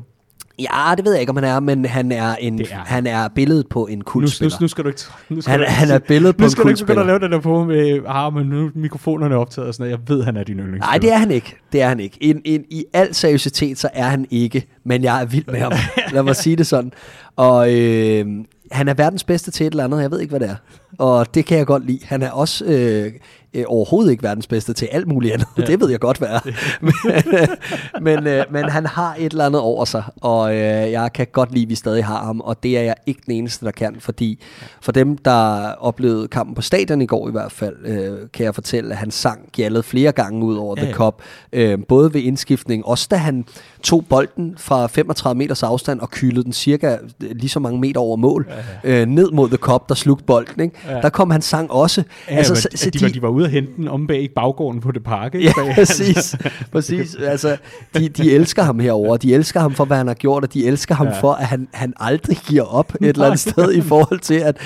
Ja, 0.59 0.95
det 0.97 1.05
ved 1.05 1.11
jeg 1.11 1.21
ikke, 1.21 1.29
om 1.29 1.37
han 1.37 1.43
er, 1.43 1.59
men 1.59 1.85
han 1.85 2.11
er, 2.11 2.35
en, 2.35 2.61
er. 2.61 2.65
Han 2.71 3.07
er 3.07 3.27
billedet 3.27 3.67
på 3.67 3.87
en 3.87 4.01
kultspiller. 4.01 4.55
Nu, 4.55 4.57
nu, 4.59 4.63
nu 4.63 4.67
skal 4.67 4.83
du 4.83 4.89
ikke... 4.89 5.01
Nu 5.29 5.41
skal 5.41 5.51
han, 5.51 5.59
du 5.59 5.65
han 5.69 5.89
er 5.89 5.99
billedet 5.99 6.37
på 6.37 6.43
en 6.43 6.51
kultspiller. 6.57 6.71
Nu 6.71 6.75
skal 6.75 6.85
du 6.85 6.85
ikke 6.85 6.85
begynde 6.85 7.01
at 7.01 7.07
lave 7.07 7.19
det 7.19 7.31
der 7.31 7.39
på 7.39 7.63
med, 7.63 7.99
ah, 8.07 8.33
men 8.33 8.45
nu 8.45 8.71
mikrofonerne 8.75 9.35
er 9.35 9.39
optaget 9.39 9.67
og 9.67 9.73
sådan 9.73 9.91
noget. 9.91 9.99
Jeg 10.09 10.15
ved, 10.15 10.23
han 10.23 10.37
er 10.37 10.43
din 10.43 10.55
yndlingsspiller. 10.55 10.85
Nej, 10.85 10.97
det 10.97 11.11
er 11.11 11.17
han 11.17 11.31
ikke. 11.31 11.55
Det 11.71 11.81
er 11.81 11.87
han 11.87 11.99
ikke. 11.99 12.17
In, 12.23 12.41
in, 12.45 12.63
I 12.69 12.85
al 12.93 13.15
seriøsitet, 13.15 13.77
så 13.77 13.89
er 13.93 14.05
han 14.05 14.25
ikke, 14.29 14.67
men 14.83 15.03
jeg 15.03 15.21
er 15.21 15.25
vild 15.25 15.45
med 15.47 15.59
ham. 15.59 15.71
Lad 16.13 16.23
mig 16.23 16.35
sige 16.35 16.55
det 16.55 16.67
sådan. 16.67 16.91
Og 17.39 17.73
øh, 17.73 18.25
han 18.71 18.87
er 18.87 18.93
verdens 18.93 19.23
bedste 19.23 19.51
til 19.51 19.67
et 19.67 19.71
eller 19.71 19.83
andet, 19.83 20.01
jeg 20.01 20.11
ved 20.11 20.19
ikke, 20.19 20.31
hvad 20.31 20.39
det 20.39 20.49
er. 20.49 20.55
Og 20.97 21.33
det 21.33 21.45
kan 21.45 21.57
jeg 21.57 21.65
godt 21.65 21.85
lide. 21.85 21.99
Han 22.03 22.21
er 22.21 22.31
også 22.31 22.65
øh, 22.65 23.11
øh, 23.53 23.63
overhovedet 23.67 24.11
ikke 24.11 24.23
verdens 24.23 24.47
bedste 24.47 24.73
til 24.73 24.85
alt 24.85 25.07
muligt 25.07 25.33
andet. 25.33 25.47
Ja. 25.57 25.65
Det 25.71 25.81
ved 25.81 25.89
jeg 25.89 25.99
godt, 25.99 26.17
hvad 26.17 26.27
er. 26.27 26.39
men, 26.85 26.93
øh, 27.37 27.47
men, 28.01 28.27
øh, 28.27 28.45
men 28.51 28.69
han 28.69 28.85
har 28.85 29.15
et 29.19 29.31
eller 29.31 29.45
andet 29.45 29.61
over 29.61 29.85
sig, 29.85 30.03
og 30.21 30.51
øh, 30.55 30.91
jeg 30.91 31.13
kan 31.13 31.27
godt 31.31 31.53
lide, 31.53 31.63
at 31.63 31.69
vi 31.69 31.75
stadig 31.75 32.05
har 32.05 32.25
ham, 32.25 32.41
og 32.41 32.63
det 32.63 32.77
er 32.77 32.81
jeg 32.81 32.95
ikke 33.05 33.21
den 33.25 33.33
eneste, 33.33 33.65
der 33.65 33.71
kan, 33.71 33.95
fordi 33.99 34.43
for 34.81 34.91
dem, 34.91 35.17
der 35.17 35.71
oplevede 35.71 36.27
kampen 36.27 36.55
på 36.55 36.61
stadion 36.61 37.01
i 37.01 37.05
går 37.05 37.27
i 37.27 37.31
hvert 37.31 37.51
fald, 37.51 37.75
øh, 37.85 38.17
kan 38.33 38.45
jeg 38.45 38.55
fortælle, 38.55 38.91
at 38.91 38.97
han 38.97 39.11
sang 39.11 39.49
gjaldet 39.51 39.85
flere 39.85 40.11
gange 40.11 40.45
ud 40.45 40.55
over 40.55 40.75
ja, 40.77 40.83
The 40.83 40.93
Cup, 40.93 41.21
øh, 41.53 41.79
både 41.87 42.13
ved 42.13 42.21
indskiftning, 42.21 42.85
også 42.85 43.07
da 43.11 43.15
han 43.15 43.45
tog 43.83 44.05
bolden 44.09 44.53
fra 44.57 44.87
35 44.87 45.37
meters 45.37 45.63
afstand 45.63 45.99
og 45.99 46.09
kylede 46.09 46.43
den 46.43 46.53
cirka 46.53 46.97
lige 47.31 47.49
så 47.49 47.59
mange 47.59 47.79
meter 47.79 48.01
over 48.01 48.17
mål, 48.17 48.47
ja, 48.83 48.89
ja. 48.91 49.01
Øh, 49.01 49.07
ned 49.07 49.31
mod 49.31 49.47
The 49.47 49.57
Cup, 49.57 49.89
der 49.89 49.95
slugte 49.95 50.25
bolden. 50.25 50.61
Ikke? 50.61 50.75
Ja. 50.87 51.01
Der 51.01 51.09
kom 51.09 51.31
han 51.31 51.41
sang 51.41 51.71
også. 51.71 52.03
Ja, 52.29 52.35
altså, 52.35 52.55
så, 52.55 52.67
så 52.75 52.89
de, 52.89 52.99
de, 52.99 53.13
de 53.13 53.21
var 53.21 53.29
ude 53.29 53.45
at 53.45 53.51
hente 53.51 53.71
den 53.77 53.87
om 53.87 54.07
bag 54.07 54.29
baggården 54.35 54.81
på 54.81 54.91
det 54.91 55.03
park. 55.03 55.35
Ikke? 55.35 55.53
Ja, 55.57 55.73
præcis. 55.75 56.35
præcis. 56.71 57.15
Altså, 57.15 57.57
de, 57.97 58.09
de 58.09 58.31
elsker 58.31 58.63
ham 58.63 58.79
herover. 58.79 59.17
De 59.17 59.33
elsker 59.33 59.59
ham 59.59 59.73
for, 59.73 59.85
hvad 59.85 59.97
han 59.97 60.07
har 60.07 60.13
gjort, 60.13 60.43
og 60.43 60.53
de 60.53 60.65
elsker 60.65 60.95
ham 60.95 61.07
ja. 61.07 61.19
for, 61.19 61.31
at 61.31 61.45
han, 61.45 61.67
han 61.73 61.93
aldrig 61.97 62.37
giver 62.37 62.63
op 62.63 62.93
et 63.01 63.07
eller 63.07 63.25
andet 63.25 63.39
sted 63.39 63.73
i 63.73 63.81
forhold 63.81 64.19
til, 64.19 64.35
at 64.35 64.57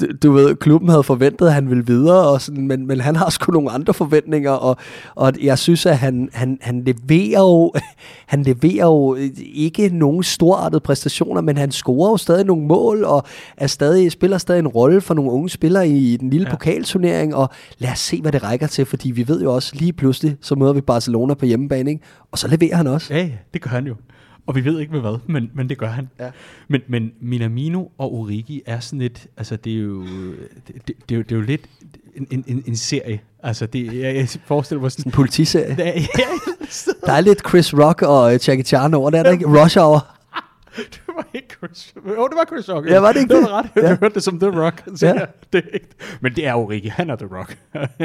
du, 0.00 0.06
du 0.22 0.32
ved, 0.32 0.54
klubben 0.54 0.88
havde 0.88 1.02
forventet, 1.02 1.46
at 1.46 1.52
han 1.54 1.70
ville 1.70 1.86
videre, 1.86 2.28
og 2.28 2.40
sådan, 2.40 2.66
men, 2.66 2.86
men 2.86 3.00
han 3.00 3.16
har 3.16 3.30
sgu 3.30 3.52
nogle 3.52 3.70
andre 3.70 3.94
forventninger, 3.94 4.50
og, 4.50 4.76
og 5.14 5.32
jeg 5.42 5.58
synes, 5.58 5.86
at 5.86 5.98
han, 5.98 6.28
han, 6.32 6.58
han 6.60 6.84
leverer 6.84 7.40
jo 7.40 7.72
han 8.26 8.42
leverer 8.42 8.86
jo 8.86 9.16
ikke 9.54 9.88
nogen 9.88 10.22
storartede 10.22 10.80
præstationer, 10.80 11.40
men 11.40 11.58
han 11.58 11.72
scorer 11.72 12.05
scorer 12.06 12.12
jo 12.12 12.16
stadig 12.16 12.44
nogle 12.44 12.66
mål, 12.66 13.04
og 13.04 13.24
er 13.56 13.66
stadig, 13.66 14.12
spiller 14.12 14.38
stadig 14.38 14.58
en 14.58 14.68
rolle 14.68 15.00
for 15.00 15.14
nogle 15.14 15.30
unge 15.30 15.50
spillere 15.50 15.88
i, 15.88 16.12
i 16.12 16.16
den 16.16 16.30
lille 16.30 16.46
ja. 16.46 16.50
pokalturnering, 16.50 17.34
og 17.34 17.50
lad 17.78 17.90
os 17.92 17.98
se, 17.98 18.20
hvad 18.20 18.32
det 18.32 18.42
rækker 18.42 18.66
til, 18.66 18.86
fordi 18.86 19.10
vi 19.10 19.28
ved 19.28 19.42
jo 19.42 19.54
også, 19.54 19.72
lige 19.74 19.92
pludselig, 19.92 20.36
så 20.40 20.54
møder 20.54 20.72
vi 20.72 20.80
Barcelona 20.80 21.34
på 21.34 21.46
hjemmebane, 21.46 21.90
ikke? 21.90 22.04
og 22.32 22.38
så 22.38 22.48
leverer 22.48 22.76
han 22.76 22.86
også. 22.86 23.14
Ja, 23.14 23.28
det 23.54 23.62
gør 23.62 23.70
han 23.70 23.86
jo. 23.86 23.94
Og 24.46 24.54
vi 24.54 24.64
ved 24.64 24.80
ikke 24.80 24.92
med 24.92 25.00
hvad, 25.00 25.18
men, 25.26 25.50
men 25.54 25.68
det 25.68 25.78
gør 25.78 25.86
han. 25.86 26.08
Ja. 26.20 26.30
Men, 26.68 26.80
men 26.88 27.12
Minamino 27.20 27.84
og 27.98 28.14
Origi 28.14 28.62
er 28.66 28.80
sådan 28.80 28.98
lidt, 28.98 29.26
altså 29.36 29.56
det 29.56 29.72
er 29.72 29.78
jo, 29.78 30.02
det, 30.02 30.74
det, 30.88 30.94
det, 31.08 31.14
er, 31.14 31.16
jo, 31.16 31.22
det 31.22 31.32
er 31.32 31.36
jo 31.36 31.42
lidt 31.42 31.60
en, 32.30 32.44
en, 32.46 32.64
en 32.66 32.76
serie. 32.76 33.20
Altså 33.42 33.66
det, 33.66 33.86
jeg, 33.86 34.16
jeg 34.16 34.28
forestiller 34.44 34.82
mig 34.82 34.92
sådan... 34.92 35.08
En 35.08 35.12
politiserie. 35.12 35.76
Ja, 35.78 35.92
ja, 36.18 36.28
Der 37.06 37.12
er 37.12 37.20
lidt 37.20 37.48
Chris 37.48 37.74
Rock 37.74 38.02
og 38.02 38.34
øh, 38.34 38.40
Jackie 38.48 38.64
Chan 38.64 38.94
over, 38.94 39.10
der 39.10 39.18
er 39.18 39.22
der 39.22 39.30
ikke? 39.30 39.62
Rush 39.62 39.78
Hour. 39.78 40.06
ikke 41.62 41.74
Chris 41.74 41.94
Jo, 41.96 42.28
det 42.28 42.36
var 42.36 42.44
Chris 42.48 42.68
Rock. 42.70 42.86
Ja, 42.90 42.98
var 42.98 43.12
det 43.12 43.20
ikke 43.20 43.34
det? 43.34 43.42
var 43.42 43.58
ret. 43.58 43.66
Ja. 43.76 43.80
Du 43.80 43.86
hørte 44.00 44.14
det 44.14 44.22
som 44.22 44.40
The 44.40 44.60
Rock. 44.64 44.82
Så 44.96 45.06
Ja. 45.06 45.12
ja. 45.14 45.24
det 45.52 45.64
er 45.64 45.68
ikke. 45.74 45.88
Men 46.20 46.36
det 46.36 46.46
er 46.46 46.54
Origi. 46.54 46.88
Han 46.88 47.10
er 47.10 47.16
The 47.16 47.26
Rock. 47.36 47.58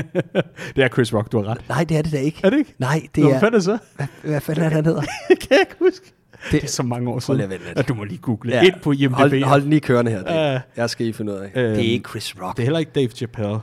det 0.76 0.84
er 0.84 0.88
Chris 0.88 1.14
Rock, 1.14 1.32
du 1.32 1.42
har 1.42 1.48
ret. 1.52 1.70
Nej, 1.70 1.84
det 1.84 1.98
er 1.98 2.02
det 2.02 2.12
da 2.12 2.18
ikke. 2.18 2.40
Er 2.44 2.50
det 2.50 2.58
ikke? 2.58 2.74
Nej, 2.78 3.02
det 3.16 3.24
Nå, 3.24 3.28
Hvad 3.30 3.36
er... 3.36 3.40
fanden 3.40 3.54
er 3.54 3.58
det 3.58 3.64
så? 3.64 3.78
Hvad, 3.96 4.08
hvad 4.24 4.42
fanden 4.42 4.64
er 4.64 4.68
det, 4.70 4.76
han 4.76 4.86
hedder? 4.86 5.02
Kan 5.42 5.48
jeg 5.52 5.60
ikke 5.60 5.76
huske. 5.80 6.06
Det- 6.06 6.52
Det, 6.52 6.64
er 6.64 6.68
så 6.68 6.84
mange 6.84 7.10
år 7.10 7.20
siden, 7.20 7.52
at 7.76 7.88
du 7.88 7.94
må 7.94 8.04
lige 8.04 8.18
google. 8.18 8.52
Ja. 8.54 8.62
Ind 8.64 8.74
på 8.84 8.92
IMDb. 8.92 9.14
Hold, 9.16 9.44
hold 9.44 9.62
den 9.62 9.70
lige 9.70 9.80
kørende 9.80 10.12
her. 10.12 10.52
Det. 10.54 10.62
Jeg 10.78 10.90
skal 10.90 11.08
I 11.08 11.14
finde 11.14 11.32
ud 11.34 11.38
af. 11.38 11.44
Øhm, 11.44 11.54
det 11.76 11.88
er 11.88 11.92
ikke 11.92 12.10
Chris 12.10 12.36
Rock. 12.42 12.58
Det 12.58 12.64
er 12.64 12.66
heller 12.66 12.80
ikke 12.80 12.92
Dave 12.96 13.08
Chappelle. 13.08 13.54
Uh, 13.54 13.62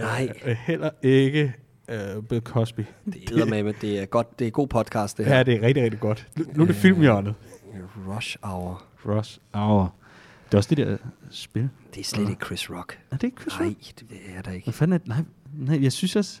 Nej. 0.00 0.28
Heller 0.66 0.90
ikke 1.02 1.52
uh, 1.88 2.24
Bill 2.24 2.40
Cosby. 2.40 2.80
Det 3.06 3.40
er 3.40 3.62
med, 3.62 3.74
det 3.80 3.98
er 4.02 4.06
godt. 4.06 4.38
Det 4.38 4.46
er 4.46 4.50
god 4.50 4.66
podcast, 4.68 5.18
det 5.18 5.26
her. 5.26 5.36
Ja, 5.36 5.42
det 5.42 5.54
er 5.54 5.62
rigtig, 5.62 5.84
rigtig 5.84 6.00
godt. 6.00 6.26
Nu- 6.38 6.44
Nu 6.54 6.62
er 6.62 6.66
det 6.66 6.76
filmhjørnet. 6.76 7.34
Rush 8.08 8.36
Hour. 8.42 8.82
Ross 9.06 9.40
Hour. 9.54 9.94
Det 10.46 10.54
er 10.54 10.58
også 10.58 10.74
det 10.74 10.86
der 10.86 10.96
spil. 11.30 11.68
Det 11.94 12.00
er 12.00 12.04
slet 12.04 12.28
ikke 12.30 12.44
Chris 12.46 12.70
Rock. 12.70 12.98
Er 13.10 13.16
det 13.16 13.22
ikke 13.24 13.40
Chris 13.40 13.58
Nej, 13.60 13.68
Rock? 13.68 14.00
det 14.10 14.18
er 14.38 14.42
der 14.42 14.50
ikke. 14.52 14.64
Hvad 14.64 14.72
fanden 14.72 14.92
er 14.94 14.98
det? 14.98 15.08
Nej, 15.08 15.18
nej, 15.58 15.82
jeg 15.82 15.92
synes 15.92 16.16
også... 16.16 16.40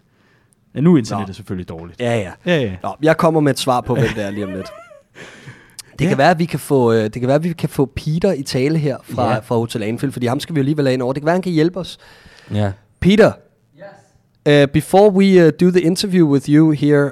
Ja, 0.74 0.80
nu 0.80 0.94
er 0.94 0.98
internettet 0.98 1.28
Nå. 1.28 1.32
selvfølgelig 1.34 1.68
dårligt. 1.68 2.00
Ja, 2.00 2.16
ja. 2.18 2.32
Ja, 2.46 2.60
ja. 2.60 2.76
Nå, 2.82 2.94
jeg 3.02 3.16
kommer 3.16 3.40
med 3.40 3.52
et 3.52 3.58
svar 3.58 3.80
på, 3.80 3.94
hvem 3.94 4.08
det 4.14 4.24
er 4.24 4.30
lige 4.30 4.44
om 4.44 4.52
lidt. 4.52 4.66
Det 5.98 6.04
Ja. 6.04 6.08
kan 6.08 6.18
være, 6.18 6.30
at 6.30 6.38
vi 6.38 6.44
kan 6.44 6.58
få, 6.60 6.92
øh, 6.92 7.04
det 7.04 7.12
kan 7.12 7.26
være, 7.26 7.34
at 7.34 7.42
vi 7.44 7.52
kan 7.52 7.68
få 7.68 7.86
Peter 7.86 8.32
i 8.32 8.42
tale 8.42 8.78
her 8.78 8.96
fra, 9.04 9.32
Ja. 9.32 9.38
fra 9.38 9.54
Hotel 9.56 9.82
Anfield, 9.82 10.12
fordi 10.12 10.26
ham 10.26 10.40
skal 10.40 10.54
vi 10.54 10.58
jo 10.58 10.62
alligevel 10.62 10.86
have 10.86 10.94
ind 10.94 11.02
over. 11.02 11.12
Det 11.12 11.22
kan 11.22 11.26
være, 11.26 11.34
han 11.34 11.42
kan 11.42 11.52
hjælpe 11.52 11.78
os. 11.80 11.98
ja. 12.50 12.72
Peter, 13.00 13.32
Uh, 14.48 14.64
before 14.72 15.10
we 15.12 15.46
uh, 15.46 15.52
do 15.60 15.70
the 15.70 15.80
interview 15.80 16.26
with 16.26 16.48
you 16.50 16.70
here 16.72 17.04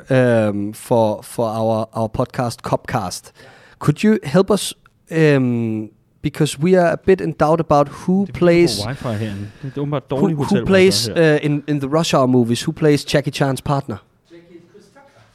um, 0.48 0.74
for 0.74 1.22
for 1.22 1.44
our 1.46 1.88
our 1.92 2.08
podcast 2.08 2.60
Copcast, 2.62 3.32
could 3.78 4.04
you 4.04 4.18
help 4.24 4.50
us? 4.50 4.74
Um, 5.10 5.90
because 6.22 6.58
we 6.60 6.74
are 6.78 6.92
a 6.92 6.96
bit 7.06 7.20
in 7.20 7.32
doubt 7.32 7.60
about 7.60 7.88
who 7.88 8.26
plays 8.34 8.78
wifi 8.78 9.08
herinde. 9.08 9.50
Det 9.62 9.72
er 9.76 9.80
åbenbart 9.80 10.02
who, 10.10 10.16
dårligt 10.20 10.38
hotel. 10.38 10.58
who 10.58 10.66
plays 10.66 11.08
uh, 11.08 11.38
in 11.42 11.62
in 11.68 11.80
the 11.80 11.88
Rush 11.88 12.14
Hour 12.14 12.26
movies. 12.26 12.62
Who 12.62 12.72
plays 12.72 13.04
Jackie 13.14 13.30
Chan's 13.42 13.60
partner? 13.64 13.96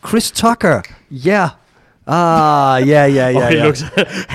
Chris 0.07 0.32
Tucker. 0.32 0.82
Yeah. 1.11 1.49
Ah, 2.07 2.78
yeah, 2.78 2.88
yeah, 3.13 3.32
yeah. 3.34 3.36
og 3.36 3.43
han, 3.43 3.53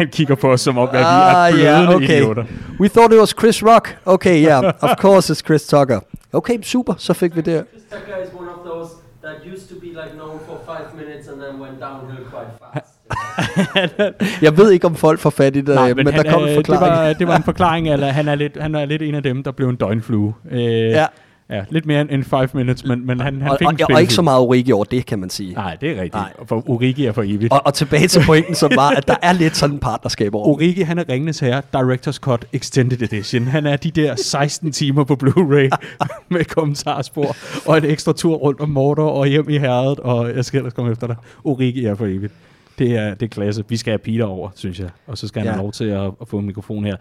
yeah. 0.00 0.10
kigger 0.16 0.34
på 0.34 0.52
os 0.52 0.60
som 0.60 0.78
om, 0.78 0.88
at 0.88 0.94
vi 0.94 0.98
Ah, 1.04 1.50
er 1.50 1.56
yeah, 1.56 1.86
blødende 1.86 1.94
okay. 2.06 2.16
idioter. 2.16 2.44
We 2.80 2.88
thought 2.88 3.12
it 3.12 3.20
was 3.20 3.30
Chris 3.30 3.62
Rock. 3.62 3.96
Okay, 4.06 4.42
yeah. 4.42 4.72
Of 4.80 4.96
course 4.98 5.32
it's 5.32 5.40
Chris 5.46 5.66
Tucker. 5.66 6.00
Okay, 6.32 6.62
super. 6.62 6.94
Så 6.98 7.14
fik 7.14 7.36
vi 7.36 7.40
det. 7.40 7.64
Chris 7.70 7.82
Tucker 7.90 8.16
is 8.24 8.30
one 8.34 8.48
of 8.48 8.66
those 8.66 8.90
that 9.22 9.36
used 9.54 9.68
to 9.68 9.74
be 9.80 9.86
like 9.86 10.12
known 10.14 10.38
for 10.46 10.56
five 10.66 10.86
minutes 10.96 11.28
and 11.28 11.40
then 11.42 11.60
went 11.60 11.80
downhill 11.80 12.24
quite 12.30 12.50
fast. 12.74 12.99
Jeg 14.42 14.56
ved 14.56 14.70
ikke, 14.70 14.86
om 14.86 14.94
folk 14.94 15.20
får 15.20 15.30
fat 15.30 15.56
i 15.56 15.60
det, 15.60 15.74
Nej, 15.74 15.88
men, 15.88 15.96
men, 15.96 16.04
men 16.04 16.14
han, 16.14 16.24
der 16.24 16.32
kom 16.32 16.42
en 16.42 16.48
øh, 16.48 16.54
forklaring. 16.54 16.92
Det 16.92 17.06
var, 17.06 17.12
det 17.12 17.28
var 17.28 17.36
en 17.36 17.42
forklaring, 17.42 17.88
eller 17.88 18.06
han 18.06 18.28
er, 18.28 18.34
lidt, 18.34 18.56
han 18.60 18.74
er 18.74 18.84
lidt 18.84 19.02
en 19.02 19.14
af 19.14 19.22
dem, 19.22 19.42
der 19.42 19.50
blev 19.52 19.68
en 19.68 19.76
døgnflue. 19.76 20.34
Øh, 20.50 20.60
Ja. 20.60 21.06
ja. 21.50 21.62
Lidt 21.70 21.86
mere 21.86 22.12
end 22.12 22.24
5 22.24 22.48
minutes, 22.54 22.84
men, 22.84 23.06
men 23.06 23.20
han, 23.20 23.42
han 23.42 23.50
og, 23.50 23.56
fik 23.58 23.66
og, 23.66 23.72
en 23.72 23.94
og 23.94 24.00
ikke 24.00 24.12
så 24.14 24.22
meget 24.22 24.40
Origi 24.40 24.72
over 24.72 24.84
det, 24.84 25.06
kan 25.06 25.18
man 25.18 25.30
sige. 25.30 25.54
Nej, 25.54 25.76
det 25.80 25.88
er 25.90 25.94
rigtigt. 25.94 26.14
Nej. 26.14 26.32
Nej. 26.38 26.46
For 26.46 26.70
Origi 26.70 27.06
er 27.06 27.12
for 27.12 27.22
evigt. 27.22 27.52
Og, 27.52 27.62
og 27.64 27.74
tilbage 27.74 28.08
til 28.08 28.22
pointen, 28.26 28.54
som 28.54 28.70
var, 28.76 28.90
at 28.90 29.08
der 29.08 29.16
er 29.22 29.32
lidt 29.32 29.56
sådan 29.56 29.74
en 29.76 29.80
partnerskab 29.80 30.34
over. 30.34 30.46
Origi, 30.48 30.80
han 30.82 30.98
er 30.98 31.04
Ringenes 31.08 31.40
Herre 31.40 31.62
Director's 31.76 32.18
Cut 32.18 32.44
Extended 32.52 33.02
Edition. 33.02 33.46
Han 33.46 33.66
er 33.66 33.76
de 33.76 33.90
der 33.90 34.14
16 34.16 34.72
timer 34.72 35.04
på 35.04 35.16
Blu-ray 35.24 35.68
med 36.34 36.44
kommentarspor 36.44 37.36
og 37.66 37.78
en 37.78 37.84
ekstra 37.84 38.12
tur 38.12 38.34
rundt 38.36 38.60
om 38.60 38.68
Mordor 38.68 39.10
og 39.10 39.26
hjem 39.26 39.48
i 39.48 39.58
herredet, 39.58 40.00
og 40.00 40.36
jeg 40.36 40.44
skal 40.44 40.58
ellers 40.58 40.72
komme 40.74 40.92
efter 40.92 41.06
dig. 41.06 41.16
Origi 41.44 41.84
er 41.84 41.94
for 41.94 42.06
evigt. 42.06 42.32
Det 42.78 42.96
er, 42.96 43.14
det 43.14 43.22
er 43.26 43.28
klasse. 43.30 43.64
Vi 43.68 43.76
skal 43.76 43.90
have 43.90 43.98
Peter 43.98 44.24
over, 44.24 44.50
synes 44.54 44.80
jeg. 44.80 44.90
Og 45.06 45.18
så 45.18 45.28
skal 45.28 45.40
han 45.40 45.46
Ja. 45.46 45.52
have 45.52 45.62
lov 45.62 45.72
til 45.72 45.84
at, 45.84 46.12
at 46.20 46.28
få 46.28 46.38
en 46.38 46.46
mikrofon 46.46 46.84
her. 46.84 46.96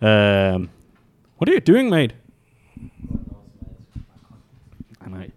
Uh, 0.00 0.06
what 1.38 1.48
are 1.48 1.54
you 1.54 1.60
doing, 1.74 1.90
mate? 1.90 2.14
Ah, 5.00 5.10
nej. 5.10 5.30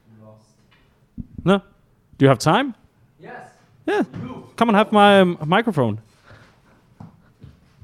No? 1.45 1.53
Do 2.19 2.25
you 2.25 2.27
have 2.29 2.39
time? 2.39 2.73
yes. 3.21 3.31
Yeah. 3.87 4.03
Come 4.57 4.69
and 4.69 4.75
have 4.75 4.91
my 4.91 5.21
um, 5.21 5.37
microphone. 5.47 5.99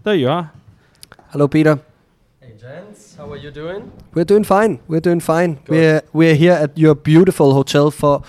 There 0.03 0.15
you 0.15 0.29
are. 0.29 0.49
Hello, 1.31 1.47
Peter. 1.47 1.77
Hey 2.41 2.51
gents, 2.59 3.15
how 3.17 3.31
are 3.31 3.37
you 3.37 3.51
doing? 3.51 3.91
We're 4.13 4.25
doing 4.25 4.45
fine. 4.45 4.79
We're 4.87 4.99
doing 4.99 5.21
fine. 5.21 5.57
We're, 5.67 6.01
we're 6.13 6.35
here 6.35 6.53
at 6.53 6.77
your 6.77 6.95
beautiful 6.95 7.53
hotel. 7.53 7.91
For 7.91 8.21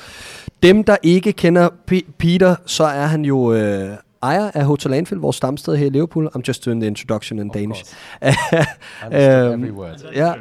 dem, 0.66 0.84
der 0.84 0.96
ikke 1.02 1.32
kender 1.32 1.68
P- 1.92 2.10
Peter, 2.18 2.56
så 2.66 2.84
er 2.84 3.06
han 3.06 3.24
jo 3.24 3.52
øh, 3.54 3.90
ejer 4.22 4.50
af 4.54 4.64
Hotel 4.64 4.94
Anfield, 4.94 5.20
vores 5.20 5.36
stamsted 5.36 5.76
her 5.76 5.86
i 5.86 5.88
Liverpool. 5.90 6.28
I'm 6.36 6.40
just 6.48 6.64
doing 6.66 6.80
the 6.80 6.86
introduction 6.88 7.38
in 7.38 7.48
Danish. 7.48 7.84
Understood 9.06 9.52
Um, 9.54 9.64
every 9.64 9.70
word. 9.72 10.04
Ja. 10.14 10.32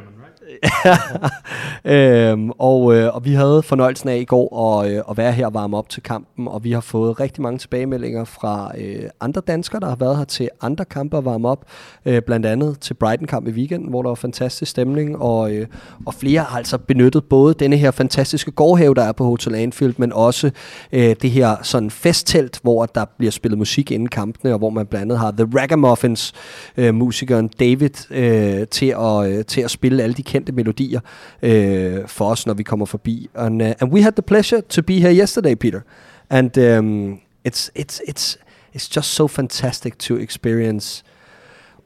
øhm, 1.96 2.52
og, 2.52 2.96
øh, 2.96 3.16
og 3.16 3.26
vi 3.26 3.34
havde 3.34 3.64
fornøjelsen 3.64 4.10
af 4.10 4.18
i 4.18 4.24
går 4.26 4.80
at, 4.82 4.92
øh, 4.92 5.02
at 5.10 5.18
være 5.18 5.32
her 5.32 5.46
og 5.46 5.54
varme 5.54 5.78
op 5.78 5.90
til 5.90 6.04
kampen, 6.04 6.48
og 6.48 6.64
vi 6.64 6.72
har 6.72 6.82
fået 6.82 7.20
rigtig 7.20 7.42
mange 7.42 7.58
tilbagemeldinger 7.58 8.24
fra 8.24 8.72
øh, 8.78 9.10
andre 9.20 9.42
danskere, 9.48 9.80
der 9.80 9.88
har 9.88 9.96
været 9.96 10.18
her 10.18 10.24
til 10.24 10.50
andre 10.62 10.86
kampe 10.86 11.18
og 11.18 11.26
varme 11.26 11.48
op, 11.48 11.66
øh, 12.06 12.22
blandt 12.22 12.46
andet 12.46 12.80
til 12.80 12.94
Brighton-kamp 12.94 13.48
i 13.48 13.52
weekenden, 13.52 13.90
hvor 13.90 14.02
der 14.02 14.10
var 14.10 14.16
fantastisk 14.16 14.72
stemning, 14.72 15.18
og, 15.18 15.54
øh, 15.54 15.68
og 16.06 16.14
flere 16.14 16.42
har 16.42 16.58
altså 16.58 16.78
benyttet 16.78 17.24
både 17.24 17.54
denne 17.54 17.78
her 17.78 17.92
fantastiske 17.92 18.52
gårdhave, 18.52 18.96
der 18.96 19.04
er 19.04 19.12
på 19.12 19.24
Hotel 19.24 19.56
Anfield, 19.56 19.94
men 19.98 20.14
også 20.14 20.52
øh, 20.92 21.16
det 21.22 21.32
her 21.32 21.56
sådan 21.62 21.92
festtelt, 21.92 22.60
hvor 22.62 22.86
der 22.86 23.06
bliver 23.18 23.32
spillet 23.32 23.58
musik 23.58 23.92
inden 23.92 24.10
kampene, 24.10 24.54
og 24.54 24.58
hvor 24.60 24.70
man 24.70 24.86
blandt 24.86 25.04
andet 25.04 25.20
har 25.20 25.32
The 25.32 25.48
Ragamuffins, 25.56 26.34
øh, 26.78 26.96
musikeren 26.96 27.48
David, 27.60 28.12
øh, 28.12 28.68
til, 28.68 28.96
at, 29.00 29.32
øh, 29.32 29.46
til 29.46 29.62
at 29.62 29.72
spille 29.72 30.04
alle 30.04 30.14
de 30.14 30.24
kendte 30.24 30.45
melodier 30.54 31.00
øh, 31.42 32.08
for 32.08 32.32
os, 32.32 32.46
når 32.46 32.54
vi 32.54 32.64
kommer 32.64 32.86
forbi. 32.86 33.30
And, 33.36 33.62
uh, 33.62 33.72
and 33.80 33.92
we 33.92 34.02
had 34.02 34.12
the 34.12 34.22
pleasure 34.22 34.62
to 34.62 34.82
be 34.82 34.94
here 34.94 35.14
yesterday, 35.14 35.56
Peter. 35.56 35.82
And 36.30 36.58
um, 36.58 37.20
it's, 37.44 37.72
it's, 37.76 38.02
it's, 38.08 38.38
it's 38.74 38.88
just 38.98 39.14
so 39.14 39.28
fantastic 39.28 39.98
to 39.98 40.16
experience 40.16 41.04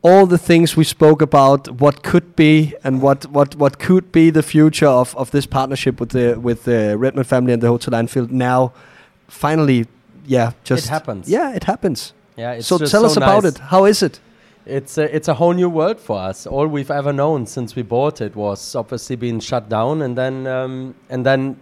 all 0.02 0.26
the 0.26 0.38
things 0.38 0.78
we 0.78 0.84
spoke 0.84 1.22
about, 1.22 1.82
what 1.82 2.04
could 2.04 2.36
be 2.36 2.74
and 2.84 3.02
what, 3.02 3.26
what, 3.26 3.56
what 3.56 3.80
could 3.80 4.12
be 4.12 4.30
the 4.32 4.44
future 4.44 4.88
of, 4.88 5.16
of 5.16 5.32
this 5.32 5.46
partnership 5.46 6.00
with 6.00 6.10
the 6.10 6.40
with 6.40 6.64
the 6.64 6.98
Redmond 6.98 7.28
family 7.28 7.54
and 7.54 7.62
the 7.62 7.68
Hotel 7.68 7.96
Anfield. 7.96 8.32
Now, 8.32 8.72
finally, 9.28 9.88
yeah, 10.26 10.52
just 10.64 10.86
it 10.86 10.90
happens. 10.90 11.30
Yeah, 11.30 11.54
it 11.56 11.66
happens. 11.66 12.14
Yeah, 12.38 12.54
it's 12.54 12.68
so 12.68 12.78
tell 12.78 12.88
so 12.88 13.06
us 13.06 13.18
about 13.18 13.46
it. 13.46 13.58
How 13.58 13.86
is 13.86 14.02
it? 14.02 14.20
It's 14.70 14.98
a, 14.98 15.16
it's 15.16 15.28
a 15.28 15.34
whole 15.34 15.54
new 15.54 15.70
world 15.70 16.00
for 16.00 16.20
us. 16.20 16.46
All 16.46 16.68
we've 16.68 16.92
ever 16.92 17.12
known 17.12 17.48
since 17.48 17.76
we 17.76 17.82
bought 17.82 18.22
it 18.22 18.36
was 18.36 18.76
obviously 18.76 19.16
being 19.16 19.40
shut 19.40 19.68
down, 19.68 20.04
and 20.04 20.16
then 20.16 20.46
um, 20.46 20.96
and 21.10 21.26
then 21.26 21.58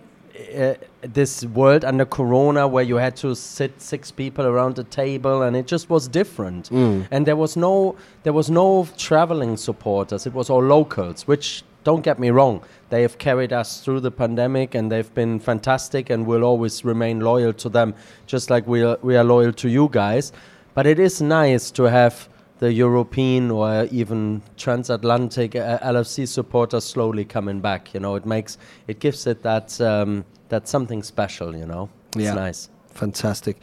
uh, 0.55 0.73
this 1.01 1.45
world 1.45 1.85
under 1.85 2.05
Corona 2.05 2.67
where 2.67 2.83
you 2.83 2.97
had 2.97 3.15
to 3.17 3.33
sit 3.33 3.81
six 3.81 4.11
people 4.11 4.45
around 4.45 4.77
a 4.77 4.83
table, 4.83 5.43
and 5.43 5.55
it 5.55 5.67
just 5.67 5.89
was 5.89 6.07
different. 6.09 6.69
And 7.11 7.25
there 7.25 7.37
was 7.37 7.55
no 7.55 7.95
there 8.23 8.33
was 8.33 8.49
no 8.49 8.87
traveling 8.97 9.55
supporters. 9.57 10.27
It 10.27 10.33
was 10.33 10.49
all 10.49 10.61
locals, 10.61 11.27
which 11.27 11.63
don't 11.85 12.03
get 12.03 12.19
me 12.19 12.29
wrong, 12.31 12.61
they 12.89 13.01
have 13.01 13.17
carried 13.17 13.53
us 13.53 13.79
through 13.79 14.01
the 14.01 14.11
pandemic, 14.11 14.75
and 14.75 14.91
they've 14.91 15.13
been 15.13 15.39
fantastic, 15.39 16.09
and 16.09 16.25
we'll 16.25 16.43
always 16.43 16.83
remain 16.83 17.21
loyal 17.21 17.53
to 17.53 17.69
them, 17.69 17.95
just 18.25 18.49
like 18.49 18.67
we 18.67 18.83
are, 18.83 18.97
we 19.01 19.15
are 19.15 19.23
loyal 19.23 19.53
to 19.53 19.69
you 19.69 19.87
guys. 19.89 20.33
But 20.73 20.85
it 20.85 20.99
is 20.99 21.21
nice 21.21 21.71
to 21.71 21.83
have 21.83 22.27
the 22.59 22.71
European 22.73 23.51
or 23.51 23.87
even 23.91 24.41
transatlantic 24.57 25.55
uh, 25.55 25.79
LFC 25.79 26.27
supporters 26.27 26.83
slowly 26.85 27.25
coming 27.25 27.59
back. 27.61 27.93
You 27.93 27.99
know, 27.99 28.15
it 28.15 28.25
makes 28.25 28.57
it 28.87 28.99
gives 28.99 29.27
it 29.27 29.43
that 29.43 29.79
um, 29.81 30.25
that 30.49 30.67
something 30.67 31.03
special. 31.03 31.55
You 31.55 31.65
know, 31.65 31.89
it's 32.15 32.25
Yeah. 32.25 32.33
nice. 32.33 32.69
Fantastic. 32.93 33.57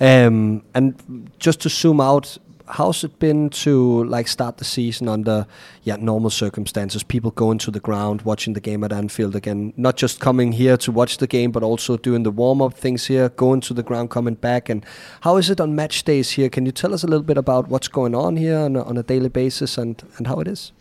Um, 0.00 0.62
and 0.74 1.30
just 1.38 1.60
to 1.62 1.68
zoom 1.70 1.98
out 2.00 2.36
how's 2.68 3.04
it 3.04 3.18
been 3.18 3.50
to 3.50 4.04
like 4.04 4.28
start 4.28 4.58
the 4.58 4.64
season 4.64 5.08
under 5.08 5.46
yeah 5.82 5.96
normal 5.96 6.30
circumstances? 6.30 7.02
People 7.02 7.30
going 7.30 7.58
to 7.58 7.70
the 7.70 7.80
ground, 7.80 8.22
watching 8.22 8.54
the 8.54 8.60
game 8.60 8.84
at 8.84 8.92
Anfield 8.92 9.36
again, 9.36 9.72
not 9.76 9.96
just 9.96 10.20
coming 10.20 10.52
here 10.52 10.76
to 10.78 10.92
watch 10.92 11.18
the 11.18 11.26
game, 11.26 11.50
but 11.52 11.62
also 11.62 11.96
doing 11.96 12.22
the 12.22 12.30
warm 12.30 12.62
up 12.62 12.74
things 12.74 13.06
here, 13.06 13.28
going 13.30 13.60
to 13.62 13.74
the 13.74 13.82
ground, 13.82 14.10
coming 14.10 14.34
back. 14.34 14.68
And 14.68 14.84
how 15.20 15.36
is 15.36 15.50
it 15.50 15.60
on 15.60 15.74
match 15.74 16.04
days 16.04 16.30
here? 16.30 16.48
Can 16.48 16.66
you 16.66 16.72
tell 16.72 16.94
us 16.94 17.04
a 17.04 17.06
little 17.06 17.24
bit 17.24 17.38
about 17.38 17.68
what's 17.68 17.88
going 17.88 18.14
on 18.14 18.36
here 18.36 18.58
on 18.58 18.76
a, 18.76 18.82
on 18.82 18.96
a 18.96 19.02
daily 19.02 19.28
basis 19.28 19.78
and 19.78 20.02
and 20.18 20.26
how 20.26 20.40
it 20.40 20.48
is? 20.48 20.72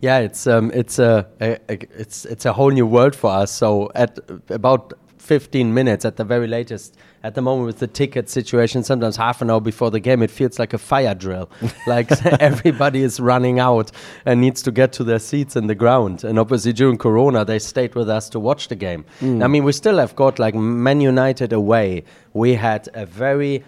Yeah, 0.00 0.18
it's 0.18 0.46
um, 0.46 0.70
it's 0.72 0.98
a, 0.98 1.26
a, 1.40 1.58
a 1.68 1.78
it's 1.98 2.24
it's 2.24 2.46
a 2.46 2.52
whole 2.52 2.70
new 2.70 2.86
world 2.86 3.14
for 3.14 3.30
us. 3.30 3.50
So 3.50 3.90
at 3.94 4.18
about 4.48 4.94
15 5.20 5.72
minutes 5.72 6.04
at 6.04 6.16
the 6.16 6.24
very 6.24 6.46
latest. 6.46 6.96
At 7.22 7.34
the 7.34 7.42
moment 7.42 7.66
with 7.66 7.78
the 7.78 7.86
ticket 7.86 8.30
situation, 8.30 8.82
sometimes 8.82 9.16
half 9.16 9.42
an 9.42 9.50
hour 9.50 9.60
before 9.60 9.90
the 9.90 10.00
game, 10.00 10.22
it 10.22 10.30
feels 10.30 10.58
like 10.58 10.72
a 10.72 10.78
fire 10.78 11.14
drill. 11.14 11.50
like 11.86 12.10
everybody 12.40 13.02
is 13.02 13.20
running 13.20 13.60
out 13.60 13.92
and 14.24 14.40
needs 14.40 14.62
to 14.62 14.72
get 14.72 14.92
to 14.94 15.04
their 15.04 15.18
seats 15.18 15.56
in 15.56 15.66
the 15.66 15.74
ground. 15.74 16.24
And 16.24 16.38
obviously 16.38 16.72
during 16.72 16.96
Corona, 16.96 17.44
they 17.44 17.58
stayed 17.58 17.94
with 17.94 18.08
us 18.08 18.28
to 18.30 18.40
watch 18.40 18.68
the 18.68 18.76
game. 18.76 19.04
Hmm. 19.20 19.42
I 19.42 19.48
mean, 19.48 19.64
we 19.64 19.72
still 19.72 19.98
have 19.98 20.16
got 20.16 20.38
like 20.38 20.54
Man 20.54 21.00
United 21.00 21.52
away. 21.52 22.04
We 22.32 22.54
had 22.54 22.88
a 22.94 23.04
very 23.04 23.62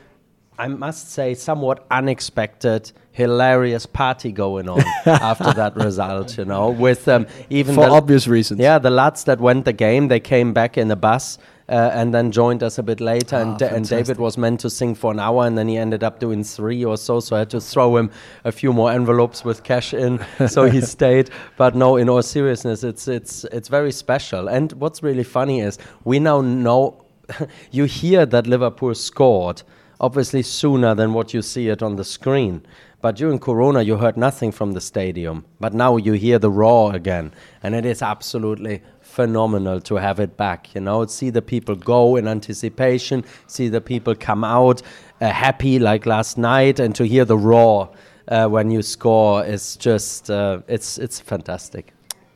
I 0.63 0.69
must 0.69 1.11
say, 1.11 1.35
somewhat 1.35 1.85
unexpected, 1.91 2.93
hilarious 3.11 3.85
party 3.85 4.31
going 4.31 4.69
on 4.69 4.81
after 5.07 5.53
that 5.55 5.75
result. 5.75 6.39
You 6.39 6.45
know, 6.45 6.71
with 6.71 7.09
um, 7.09 7.27
even 7.51 7.75
For 7.75 7.87
the, 7.87 7.91
obvious 7.91 8.29
reasons. 8.29 8.61
Yeah, 8.61 8.79
the 8.79 8.91
lads 8.91 9.25
that 9.25 9.41
went 9.41 9.65
the 9.65 9.73
game, 9.73 10.07
they 10.07 10.21
came 10.21 10.53
back 10.53 10.79
in 10.79 10.89
a 10.93 10.97
bus. 10.97 11.39
Uh, 11.69 11.91
and 11.95 12.13
then 12.13 12.31
joined 12.31 12.63
us 12.63 12.77
a 12.77 12.83
bit 12.83 13.01
later, 13.01 13.37
and, 13.37 13.57
Da- 13.57 13.69
and 13.69 13.89
David 13.89 14.19
was 14.19 14.37
meant 14.37 14.61
to 14.61 14.69
sing 14.69 14.95
for 14.95 15.13
an 15.13 15.21
hour, 15.21 15.47
and 15.47 15.57
then 15.57 15.69
he 15.69 15.79
ended 15.79 16.05
up 16.05 16.19
doing 16.19 16.45
three 16.45 16.85
or 16.85 16.99
so. 16.99 17.21
So 17.21 17.37
I 17.37 17.39
had 17.39 17.51
to 17.51 17.61
throw 17.61 17.97
him 17.97 18.11
a 18.45 18.53
few 18.53 18.73
more 18.75 18.91
envelopes 18.91 19.43
with 19.43 19.63
cash 19.63 19.95
in, 19.95 20.23
so 20.49 20.65
he 20.65 20.81
stayed. 20.97 21.31
But 21.57 21.75
no, 21.75 21.97
in 21.97 22.11
all 22.11 22.23
seriousness, 22.23 22.85
it's 22.85 23.09
it's 23.09 23.45
it's 23.45 23.69
very 23.69 23.93
special. 23.93 24.49
And 24.49 24.73
what's 24.73 25.03
really 25.03 25.25
funny 25.25 25.61
is 25.61 25.79
we 26.05 26.19
now 26.19 26.43
know 26.43 27.05
you 27.71 27.85
hear 27.85 28.27
that 28.27 28.47
Liverpool 28.47 28.95
scored 28.95 29.63
obviously 30.03 30.43
sooner 30.43 30.95
than 30.95 31.15
what 31.15 31.33
you 31.33 31.41
see 31.41 31.69
it 31.69 31.83
on 31.83 31.97
the 31.97 32.05
screen. 32.05 32.67
But 33.01 33.17
during 33.17 33.39
Corona, 33.39 33.83
you 33.83 33.97
heard 33.97 34.17
nothing 34.17 34.53
from 34.53 34.73
the 34.73 34.81
stadium. 34.81 35.45
But 35.59 35.75
now 35.75 35.97
you 35.97 36.13
hear 36.13 36.39
the 36.39 36.51
roar 36.51 36.95
again, 36.95 37.33
and 37.63 37.75
it 37.75 37.85
is 37.85 38.03
absolutely 38.03 38.83
phenomenal 39.01 39.81
to 39.83 39.97
have 39.97 40.21
it 40.21 40.37
back. 40.37 40.75
You 40.75 40.83
know, 40.83 41.07
see 41.07 41.31
the 41.31 41.43
people 41.43 41.75
go 41.75 42.17
in 42.17 42.29
anticipation, 42.29 43.25
see 43.47 43.69
the 43.69 43.81
people 43.81 44.15
come 44.15 44.45
out 44.45 44.83
uh, 45.21 45.31
happy 45.31 45.79
like 45.79 46.07
last 46.07 46.39
night, 46.39 46.79
and 46.79 46.95
to 46.95 47.05
hear 47.05 47.25
the 47.25 47.39
roar 47.39 47.91
uh, 48.29 48.47
when 48.49 48.71
you 48.71 48.83
score 48.83 49.45
is 49.45 49.77
just 49.77 50.31
uh, 50.31 50.61
it's 50.69 50.99
it's 50.99 51.19
fantastic. 51.19 51.93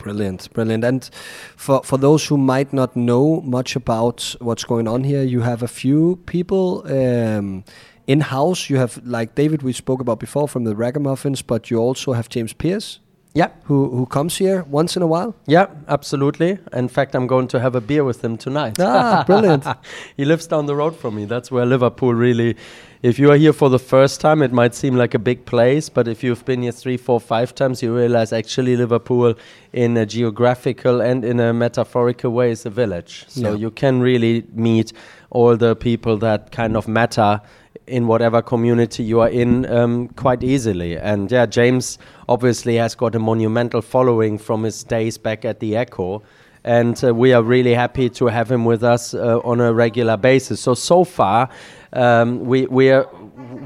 Brilliant, 0.06 0.52
brilliant. 0.52 0.84
And 0.84 1.10
for 1.56 1.82
for 1.82 1.98
those 1.98 2.24
who 2.28 2.38
might 2.38 2.72
not 2.72 2.94
know 2.94 3.40
much 3.40 3.74
about 3.74 4.36
what's 4.38 4.62
going 4.62 4.86
on 4.86 5.02
here, 5.02 5.24
you 5.24 5.40
have 5.40 5.64
a 5.64 5.68
few 5.68 6.20
people 6.26 6.84
um, 6.86 7.64
in 8.06 8.20
house. 8.20 8.70
You 8.70 8.76
have 8.76 9.00
like 9.04 9.34
David 9.34 9.62
we 9.62 9.72
spoke 9.72 10.00
about 10.00 10.20
before 10.20 10.46
from 10.46 10.62
the 10.62 10.76
Ragamuffins, 10.76 11.42
but 11.42 11.72
you 11.72 11.78
also 11.78 12.12
have 12.12 12.28
James 12.28 12.52
Pierce 12.52 13.00
Yeah. 13.36 13.48
who 13.68 13.78
who 13.96 14.06
comes 14.06 14.38
here 14.38 14.64
once 14.70 14.96
in 14.96 15.02
a 15.02 15.06
while. 15.06 15.34
Yeah, 15.46 15.66
absolutely. 15.88 16.58
In 16.72 16.88
fact, 16.88 17.14
I'm 17.14 17.26
going 17.26 17.48
to 17.48 17.58
have 17.60 17.74
a 17.76 17.80
beer 17.80 18.02
with 18.04 18.24
him 18.24 18.36
tonight. 18.38 18.76
Ah, 18.80 19.24
brilliant. 19.26 19.64
he 20.16 20.24
lives 20.24 20.46
down 20.46 20.66
the 20.66 20.74
road 20.74 20.94
from 20.96 21.14
me. 21.14 21.26
That's 21.26 21.50
where 21.50 21.66
Liverpool 21.66 22.14
really. 22.14 22.56
If 23.02 23.18
you 23.18 23.30
are 23.30 23.36
here 23.36 23.52
for 23.52 23.68
the 23.70 23.78
first 23.78 24.20
time, 24.20 24.42
it 24.42 24.52
might 24.52 24.74
seem 24.74 24.96
like 24.96 25.14
a 25.14 25.18
big 25.18 25.44
place, 25.44 25.90
but 25.90 26.08
if 26.08 26.24
you've 26.24 26.44
been 26.44 26.62
here 26.62 26.72
three, 26.72 26.96
four, 26.96 27.20
five 27.20 27.54
times, 27.54 27.82
you 27.82 27.94
realize 27.94 28.32
actually 28.32 28.74
Liverpool, 28.76 29.34
in 29.72 29.96
a 29.96 30.06
geographical 30.06 31.00
and 31.02 31.24
in 31.24 31.38
a 31.38 31.52
metaphorical 31.52 32.30
way, 32.32 32.50
is 32.50 32.66
a 32.66 32.70
village. 32.70 33.24
So 33.28 33.40
Yeah. 33.50 33.54
you 33.64 33.70
can 33.70 34.00
really 34.00 34.44
meet 34.54 34.92
all 35.30 35.56
the 35.56 35.74
people 35.76 36.16
that 36.18 36.50
kind 36.50 36.76
of 36.76 36.88
matter 36.88 37.40
in 37.86 38.06
whatever 38.06 38.42
community 38.42 39.02
you 39.02 39.20
are 39.20 39.28
in 39.28 39.64
um, 39.66 40.08
quite 40.08 40.42
easily. 40.42 40.96
And 40.96 41.30
yeah, 41.30 41.46
James 41.46 41.98
obviously 42.28 42.76
has 42.76 42.94
got 42.94 43.14
a 43.14 43.18
monumental 43.18 43.82
following 43.82 44.38
from 44.38 44.64
his 44.64 44.82
days 44.84 45.18
back 45.18 45.44
at 45.44 45.60
the 45.60 45.76
Echo. 45.76 46.22
And 46.64 47.02
uh, 47.04 47.14
we 47.14 47.32
are 47.32 47.42
really 47.42 47.74
happy 47.74 48.10
to 48.10 48.26
have 48.26 48.50
him 48.50 48.64
with 48.64 48.82
us 48.82 49.14
uh, 49.14 49.38
on 49.44 49.60
a 49.60 49.72
regular 49.72 50.16
basis. 50.16 50.60
So 50.60 50.74
so 50.74 51.04
far, 51.04 51.48
um, 51.92 52.40
we 52.40 52.66
we 52.66 52.90
are 52.90 53.08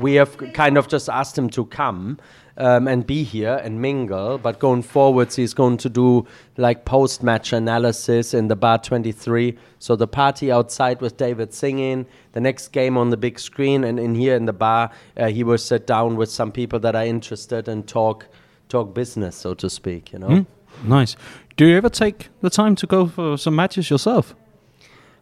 we 0.01 0.15
have 0.15 0.37
kind 0.53 0.77
of 0.77 0.87
just 0.87 1.09
asked 1.09 1.39
him 1.39 1.49
to 1.51 1.65
come 1.65 2.19
um, 2.61 2.87
and 2.87 3.07
be 3.07 3.25
here 3.25 3.61
and 3.65 3.81
mingle. 3.81 4.39
But 4.39 4.59
going 4.59 4.83
forwards, 4.83 5.35
he's 5.37 5.55
going 5.55 5.79
to 5.79 5.89
do 5.89 6.27
like 6.57 6.85
post-match 6.85 7.53
analysis 7.53 8.35
in 8.35 8.49
the 8.49 8.57
bar 8.57 8.79
23. 8.79 9.57
So 9.79 9.97
the 9.97 10.07
party 10.07 10.53
outside 10.53 11.01
with 11.01 11.17
David 11.17 11.53
singing, 11.55 12.07
the 12.33 12.41
next 12.41 12.69
game 12.69 12.97
on 12.97 13.11
the 13.11 13.17
big 13.17 13.39
screen, 13.39 13.83
and 13.85 13.99
in 13.99 14.15
here 14.15 14.37
in 14.37 14.45
the 14.45 14.53
bar, 14.53 14.91
uh, 15.17 15.29
he 15.29 15.43
will 15.43 15.59
sit 15.59 15.87
down 15.87 16.17
with 16.17 16.31
some 16.31 16.53
people 16.53 16.79
that 16.81 16.95
are 16.95 17.05
interested 17.05 17.67
and 17.69 17.89
talk 17.89 18.27
talk 18.69 18.95
business, 18.95 19.35
so 19.37 19.55
to 19.55 19.69
speak. 19.69 20.13
You 20.13 20.19
know. 20.21 20.29
Hmm? 20.29 20.89
Nice. 20.89 21.17
Do 21.57 21.67
you 21.67 21.77
ever 21.77 21.89
take 21.89 22.29
the 22.41 22.51
time 22.51 22.77
to 22.77 22.87
go 22.87 23.07
for 23.07 23.37
some 23.37 23.57
matches 23.57 23.91
yourself? 23.91 24.35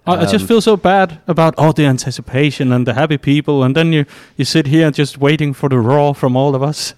I, 0.06 0.12
I 0.12 0.26
just 0.26 0.42
Um, 0.42 0.48
feel 0.48 0.60
so 0.60 0.76
bad 0.76 1.20
about 1.26 1.54
all 1.58 1.72
the 1.72 1.84
anticipation 1.84 2.72
and 2.72 2.86
the 2.86 2.94
happy 2.94 3.18
people, 3.18 3.62
and 3.62 3.74
then 3.74 3.92
you, 3.92 4.04
you 4.36 4.44
sit 4.44 4.66
here 4.66 4.90
just 4.90 5.18
waiting 5.18 5.52
for 5.54 5.68
the 5.68 5.78
roar 5.78 6.14
from 6.14 6.36
all 6.36 6.54
of 6.54 6.62
us. 6.62 6.94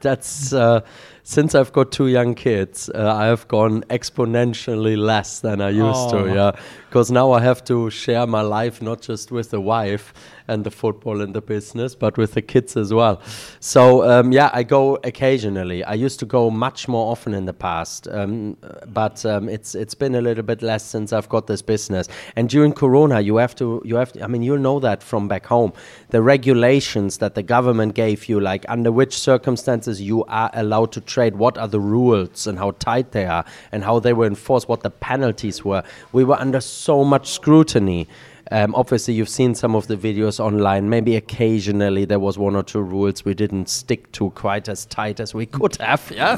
That's 0.00 0.52
uh, 0.52 0.80
since 1.22 1.54
I've 1.54 1.72
got 1.72 1.92
two 1.92 2.08
young 2.08 2.34
kids, 2.34 2.90
uh, 2.94 3.14
I 3.14 3.26
have 3.26 3.46
gone 3.48 3.82
exponentially 3.90 4.96
less 4.96 5.40
than 5.40 5.60
I 5.60 5.70
used 5.70 6.14
Oh. 6.14 6.24
to. 6.26 6.34
Yeah, 6.34 6.52
because 6.88 7.10
now 7.10 7.32
I 7.32 7.40
have 7.40 7.62
to 7.64 7.90
share 7.90 8.26
my 8.26 8.40
life 8.42 8.82
not 8.82 9.00
just 9.00 9.30
with 9.30 9.50
the 9.50 9.60
wife 9.60 10.12
and 10.48 10.64
the 10.64 10.70
football 10.70 11.20
and 11.20 11.32
the 11.34 11.40
business, 11.40 11.94
but 11.94 12.18
with 12.18 12.32
the 12.34 12.42
kids 12.42 12.76
as 12.76 12.92
well. 12.92 13.20
So 13.60 14.02
um, 14.10 14.32
yeah, 14.32 14.50
I 14.52 14.64
go 14.64 14.98
occasionally. 15.04 15.84
I 15.84 15.94
used 15.94 16.18
to 16.20 16.26
go 16.26 16.50
much 16.50 16.88
more 16.88 17.12
often 17.12 17.34
in 17.34 17.44
the 17.46 17.52
past, 17.52 18.08
um, 18.08 18.56
but 18.92 19.24
um, 19.24 19.48
it's 19.48 19.74
it's 19.76 19.94
been 19.94 20.14
a 20.16 20.20
little 20.20 20.42
bit 20.42 20.62
less 20.62 20.84
since 20.84 21.12
I've 21.12 21.28
got 21.28 21.46
this 21.46 21.62
business. 21.62 22.08
And 22.36 22.48
during 22.48 22.72
Corona, 22.72 23.20
you 23.20 23.36
have 23.36 23.54
to 23.56 23.80
you 23.84 23.96
have 23.96 24.12
to, 24.12 24.24
I 24.24 24.26
mean, 24.26 24.42
you'll 24.42 24.58
know 24.58 24.80
that 24.80 25.02
from 25.02 25.28
back 25.28 25.46
home. 25.46 25.72
The 26.08 26.20
regulations 26.22 27.18
that 27.18 27.34
the 27.34 27.42
government 27.44 27.94
gave 27.94 28.28
you, 28.28 28.40
like 28.40 28.64
under 28.68 28.90
which 28.90 29.16
circumstances 29.16 30.00
you 30.00 30.24
are 30.24 30.50
allowed 30.54 30.90
to 30.92 31.00
trade, 31.10 31.36
what 31.36 31.58
are 31.58 31.68
the 31.68 31.80
rules 31.80 32.46
and 32.46 32.58
how 32.58 32.70
tight 32.72 33.12
they 33.12 33.26
are, 33.26 33.44
and 33.72 33.84
how 33.84 33.98
they 33.98 34.12
were 34.12 34.26
enforced, 34.26 34.68
what 34.68 34.82
the 34.82 34.90
penalties 34.90 35.64
were. 35.64 35.82
We 36.12 36.24
were 36.24 36.38
under 36.40 36.60
so 36.60 37.04
much 37.04 37.30
scrutiny. 37.30 38.08
Um, 38.52 38.74
obviously, 38.74 39.14
you've 39.14 39.28
seen 39.28 39.54
some 39.54 39.76
of 39.76 39.86
the 39.86 39.96
videos 39.96 40.40
online. 40.40 40.88
Maybe 40.88 41.14
occasionally 41.14 42.04
there 42.04 42.18
was 42.18 42.36
one 42.36 42.56
or 42.56 42.64
two 42.64 42.80
rules 42.80 43.24
we 43.24 43.34
didn't 43.34 43.68
stick 43.68 44.10
to 44.12 44.30
quite 44.30 44.68
as 44.68 44.86
tight 44.86 45.20
as 45.20 45.34
we 45.34 45.46
could 45.46 45.76
have. 45.76 46.10
Yeah, 46.12 46.36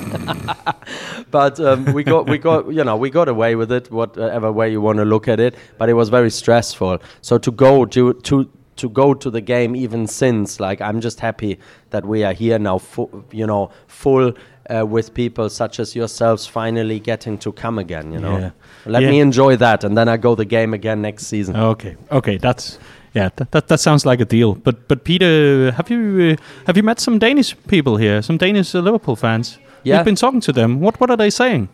but 1.30 1.58
um, 1.58 1.86
we 1.94 2.04
got 2.04 2.28
we 2.28 2.36
got 2.36 2.70
you 2.70 2.84
know 2.84 2.96
we 2.96 3.08
got 3.08 3.28
away 3.28 3.54
with 3.54 3.72
it, 3.72 3.90
whatever 3.90 4.52
way 4.52 4.70
you 4.70 4.82
want 4.82 4.98
to 4.98 5.06
look 5.06 5.26
at 5.26 5.40
it. 5.40 5.54
But 5.78 5.88
it 5.88 5.94
was 5.94 6.10
very 6.10 6.30
stressful. 6.30 6.98
So 7.22 7.38
to 7.38 7.50
go 7.50 7.86
to 7.86 8.12
to 8.12 8.50
to 8.76 8.88
go 8.88 9.14
to 9.14 9.30
the 9.30 9.40
game 9.40 9.76
even 9.76 10.06
since 10.06 10.60
like 10.60 10.80
I'm 10.80 11.00
just 11.00 11.20
happy 11.20 11.58
that 11.90 12.04
we 12.04 12.24
are 12.24 12.32
here 12.32 12.58
now, 12.58 12.78
fu- 12.78 13.24
you 13.30 13.46
know, 13.46 13.70
full. 13.86 14.34
Uh, 14.72 14.86
with 14.86 15.12
people 15.12 15.48
such 15.50 15.80
as 15.80 15.94
yourselves 15.94 16.46
finally 16.46 16.98
getting 17.00 17.38
to 17.38 17.52
come 17.52 17.78
again, 17.80 18.12
you 18.12 18.18
know. 18.20 18.38
Yeah. 18.38 18.50
Let 18.86 19.02
Yeah. 19.02 19.10
me 19.10 19.20
enjoy 19.20 19.56
that, 19.56 19.84
and 19.84 19.96
then 19.96 20.08
I 20.08 20.16
go 20.16 20.34
the 20.34 20.44
game 20.46 20.72
again 20.76 21.02
next 21.02 21.26
season. 21.26 21.56
Okay, 21.56 21.96
okay, 22.10 22.38
that's 22.38 22.78
yeah, 23.14 23.28
that, 23.36 23.50
that, 23.50 23.66
that 23.68 23.80
sounds 23.80 24.04
like 24.06 24.22
a 24.22 24.24
deal. 24.24 24.54
But 24.54 24.88
but 24.88 25.04
Peter, 25.04 25.72
have 25.72 25.90
you 25.90 26.00
uh, 26.32 26.36
have 26.66 26.76
you 26.78 26.82
met 26.82 27.00
some 27.00 27.18
Danish 27.18 27.54
people 27.66 27.96
here? 27.96 28.22
Some 28.22 28.38
Danish 28.38 28.74
uh, 28.74 28.80
Liverpool 28.82 29.16
fans? 29.16 29.58
Yeah. 29.84 29.96
You've 29.96 30.04
been 30.04 30.16
talking 30.16 30.40
to 30.42 30.52
them. 30.52 30.80
What 30.80 30.98
what 31.00 31.10
are 31.10 31.16
they 31.18 31.30
saying? 31.30 31.68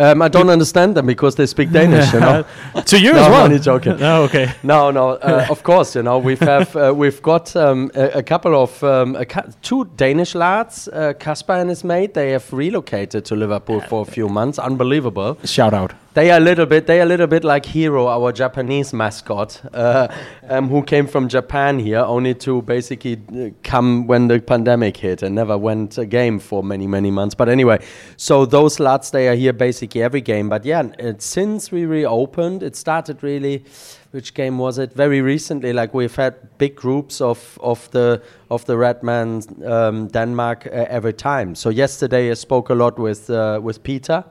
Um, 0.00 0.22
I 0.22 0.28
don't 0.28 0.48
understand 0.48 0.94
them 0.96 1.06
because 1.06 1.34
they 1.36 1.46
speak 1.46 1.70
Danish, 1.72 2.12
you 2.14 2.20
know. 2.20 2.44
to 2.86 2.98
you 2.98 3.12
No, 3.12 3.18
as 3.18 3.26
I'm 3.26 3.32
well? 3.32 3.44
only 3.44 3.58
joking. 3.58 3.98
No, 3.98 4.22
okay. 4.22 4.46
No, 4.62 4.90
no. 4.90 5.10
Uh, 5.10 5.46
of 5.54 5.62
course, 5.62 5.94
you 5.94 6.02
know 6.02 6.18
we've 6.18 6.40
have 6.40 6.74
uh, 6.74 6.92
we've 6.96 7.20
got 7.22 7.54
um, 7.54 7.90
a, 7.94 8.18
a 8.18 8.22
couple 8.22 8.54
of 8.54 8.82
um, 8.82 9.14
a 9.16 9.26
two 9.60 9.84
Danish 9.96 10.34
lads, 10.34 10.88
uh, 10.88 11.12
Kasper 11.18 11.52
and 11.52 11.68
his 11.68 11.84
mate. 11.84 12.14
They 12.14 12.30
have 12.30 12.50
relocated 12.52 13.24
to 13.26 13.36
Liverpool 13.36 13.80
for 13.82 14.00
a 14.02 14.10
few 14.10 14.28
months. 14.28 14.58
Unbelievable. 14.58 15.36
Shout 15.44 15.74
out. 15.74 15.92
They 16.14 16.30
are 16.30 16.38
a 16.38 16.40
little 16.40 16.66
bit. 16.66 16.86
They 16.86 17.00
are 17.00 17.04
a 17.04 17.06
little 17.06 17.26
bit 17.26 17.44
like 17.44 17.64
Hero, 17.64 18.08
our 18.08 18.32
Japanese 18.32 18.92
mascot, 18.92 19.60
uh, 19.72 20.08
um, 20.48 20.68
who 20.68 20.82
came 20.82 21.06
from 21.06 21.28
Japan 21.28 21.78
here 21.78 22.00
only 22.00 22.34
to 22.34 22.62
basically 22.62 23.20
uh, 23.32 23.50
come 23.62 24.06
when 24.06 24.26
the 24.26 24.40
pandemic 24.40 24.96
hit 24.96 25.22
and 25.22 25.34
never 25.34 25.56
went 25.56 25.98
a 25.98 26.06
game 26.06 26.40
for 26.40 26.64
many 26.64 26.86
many 26.86 27.10
months. 27.10 27.34
But 27.36 27.48
anyway, 27.48 27.80
so 28.16 28.44
those 28.44 28.80
lads 28.80 29.10
they 29.10 29.28
are 29.28 29.36
here 29.36 29.52
basically 29.52 30.02
every 30.02 30.20
game. 30.20 30.48
But 30.48 30.64
yeah, 30.64 30.82
it, 30.98 31.22
since 31.22 31.70
we 31.70 31.86
reopened, 31.86 32.62
it 32.62 32.76
started 32.76 33.22
really. 33.22 33.64
Which 34.10 34.34
game 34.34 34.58
was 34.58 34.78
it? 34.78 34.92
Very 34.92 35.22
recently, 35.22 35.72
like 35.72 35.94
we've 35.94 36.16
had 36.16 36.34
big 36.58 36.74
groups 36.74 37.20
of 37.20 37.56
of 37.62 37.88
the 37.92 38.20
of 38.50 38.64
the 38.64 38.76
Redman 38.76 39.42
um, 39.64 40.08
Denmark 40.08 40.66
uh, 40.66 40.86
every 40.88 41.12
time. 41.12 41.54
So 41.54 41.70
yesterday 41.70 42.28
I 42.28 42.34
spoke 42.34 42.70
a 42.70 42.74
lot 42.74 42.98
with 42.98 43.30
uh, 43.30 43.60
with 43.62 43.84
Peter 43.84 44.24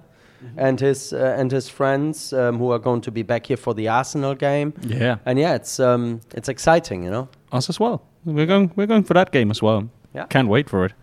mm-hmm. 0.44 0.60
and 0.60 0.80
his 0.80 1.14
uh, 1.14 1.36
and 1.38 1.52
his 1.52 1.70
friends 1.70 2.34
um, 2.34 2.58
who 2.58 2.72
are 2.72 2.80
going 2.80 3.02
to 3.02 3.12
be 3.12 3.24
back 3.24 3.48
here 3.48 3.58
for 3.58 3.74
the 3.74 3.88
Arsenal 3.88 4.36
game. 4.36 4.74
Yeah, 4.82 5.18
and 5.26 5.40
yeah, 5.40 5.56
it's 5.56 5.80
um, 5.80 6.22
it's 6.34 6.50
exciting, 6.50 7.04
you 7.04 7.12
know. 7.12 7.28
Us 7.52 7.70
as 7.70 7.80
well. 7.80 8.04
We're 8.26 8.46
going 8.46 8.72
we're 8.76 8.88
going 8.88 9.04
for 9.04 9.14
that 9.14 9.32
game 9.32 9.52
as 9.52 9.62
well. 9.62 9.90
Yeah, 10.14 10.26
can't 10.26 10.48
wait 10.48 10.70
for 10.70 10.86
it. 10.86 10.94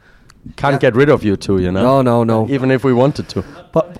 Can't 0.56 0.74
yeah. 0.74 0.78
get 0.78 0.94
rid 0.94 1.08
of 1.08 1.24
you 1.24 1.36
two, 1.36 1.58
you 1.58 1.72
know. 1.72 1.82
No, 1.82 2.02
no, 2.02 2.24
no. 2.24 2.48
Even 2.48 2.70
if 2.70 2.84
we 2.84 2.92
wanted 2.92 3.28
to. 3.30 3.44
But 3.72 3.98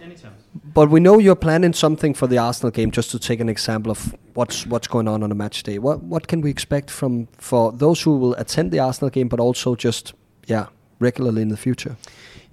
but 0.75 0.91
we 0.91 1.01
know 1.01 1.19
you're 1.19 1.35
planning 1.35 1.73
something 1.73 2.15
for 2.15 2.27
the 2.27 2.39
Arsenal 2.39 2.71
game. 2.71 2.91
Just 2.91 3.11
to 3.11 3.19
take 3.19 3.41
an 3.41 3.49
example 3.49 3.91
of 3.91 4.15
what's 4.35 4.67
what's 4.67 4.87
going 4.87 5.09
on 5.09 5.23
on 5.23 5.33
a 5.33 5.35
match 5.35 5.63
day. 5.63 5.79
What 5.79 6.03
what 6.03 6.29
can 6.29 6.41
we 6.41 6.51
expect 6.51 6.91
from 6.91 7.29
for 7.39 7.73
those 7.73 8.03
who 8.03 8.19
will 8.19 8.35
attend 8.35 8.71
the 8.73 8.79
Arsenal 8.79 9.11
game, 9.11 9.29
but 9.29 9.41
also 9.41 9.75
just 9.75 10.13
yeah 10.47 10.67
regularly 11.01 11.43
in 11.43 11.49
the 11.49 11.57
future? 11.57 11.97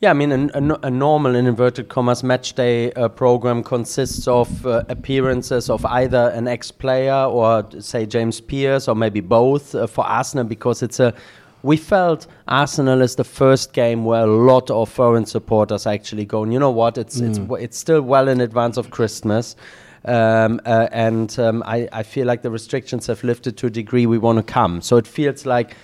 Yeah, 0.03 0.09
I 0.09 0.13
mean, 0.15 0.33
a, 0.33 0.49
a, 0.53 0.79
a 0.87 0.91
normal, 0.91 1.33
in 1.33 1.47
inverted 1.47 1.87
commas, 1.87 2.23
match 2.23 2.55
day 2.55 2.91
uh, 2.91 3.07
program 3.07 3.63
consists 3.63 4.27
of 4.27 4.65
uh, 4.65 4.83
appearances 4.89 5.69
of 5.69 5.85
either 5.85 6.29
an 6.35 6.45
ex 6.45 6.71
player 6.71 7.13
or, 7.13 7.65
say, 7.79 8.05
James 8.05 8.41
Pierce, 8.41 8.89
or 8.89 8.95
maybe 8.95 9.21
both 9.21 9.73
uh, 9.73 9.87
for 9.87 10.05
Arsenal 10.05 10.43
because 10.43 10.83
it's 10.83 10.99
a. 10.99 11.13
We 11.61 11.77
felt 11.77 12.27
Arsenal 12.49 13.01
is 13.01 13.15
the 13.15 13.23
first 13.23 13.71
game 13.71 14.03
where 14.03 14.23
a 14.23 14.27
lot 14.27 14.69
of 14.69 14.89
foreign 14.89 15.25
supporters 15.25 15.87
actually 15.87 16.25
go. 16.25 16.43
And 16.43 16.51
you 16.51 16.59
know 16.59 16.69
what? 16.69 16.97
It's 16.97 17.21
mm. 17.21 17.29
it's 17.29 17.63
it's 17.63 17.77
still 17.77 18.01
well 18.01 18.27
in 18.27 18.41
advance 18.41 18.75
of 18.75 18.89
Christmas. 18.89 19.55
Um, 20.03 20.59
uh, 20.65 20.89
and 20.91 21.39
um, 21.39 21.63
I, 21.65 21.87
I 21.93 22.03
feel 22.03 22.27
like 22.27 22.41
the 22.41 22.51
restrictions 22.51 23.07
have 23.07 23.23
lifted 23.23 23.55
to 23.55 23.67
a 23.67 23.69
degree 23.69 24.05
we 24.05 24.17
want 24.17 24.35
to 24.35 24.43
come. 24.43 24.81
So 24.81 24.97
it 24.97 25.07
feels 25.07 25.45
like 25.45 25.77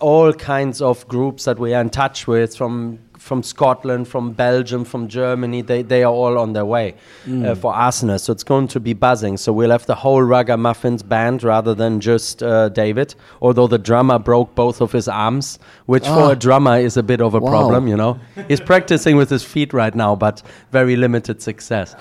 all 0.00 0.32
kinds 0.32 0.82
of 0.82 1.06
groups 1.06 1.44
that 1.44 1.60
we 1.60 1.72
are 1.72 1.80
in 1.80 1.90
touch 1.90 2.26
with 2.26 2.56
from 2.56 2.98
from 3.20 3.42
Scotland, 3.42 4.08
from 4.08 4.32
Belgium, 4.32 4.82
from 4.82 5.06
Germany, 5.06 5.60
they, 5.60 5.82
they 5.82 6.02
are 6.02 6.12
all 6.12 6.38
on 6.38 6.54
their 6.54 6.64
way 6.64 6.94
mm. 7.26 7.46
uh, 7.46 7.54
for 7.54 7.72
Arsenal. 7.72 8.18
So 8.18 8.32
it's 8.32 8.42
going 8.42 8.66
to 8.68 8.80
be 8.80 8.94
buzzing. 8.94 9.36
So 9.36 9.52
we'll 9.52 9.70
have 9.70 9.84
the 9.84 9.94
whole 9.94 10.24
Muffins 10.56 11.02
band 11.02 11.42
rather 11.42 11.74
than 11.74 12.00
just 12.00 12.42
uh, 12.42 12.70
David, 12.70 13.14
although 13.42 13.66
the 13.66 13.78
drummer 13.78 14.18
broke 14.18 14.54
both 14.54 14.80
of 14.80 14.90
his 14.92 15.06
arms, 15.06 15.58
which 15.84 16.06
for 16.06 16.30
a 16.30 16.30
ah. 16.30 16.34
drummer 16.34 16.78
is 16.78 16.96
a 16.96 17.02
bit 17.02 17.20
of 17.20 17.34
a 17.34 17.40
wow. 17.40 17.50
problem, 17.50 17.86
you 17.86 17.96
know. 17.96 18.18
He's 18.48 18.60
practicing 18.60 19.16
with 19.16 19.28
his 19.28 19.44
feet 19.44 19.74
right 19.74 19.94
now, 19.94 20.16
but 20.16 20.42
very 20.72 20.96
limited 20.96 21.42
success. 21.42 21.94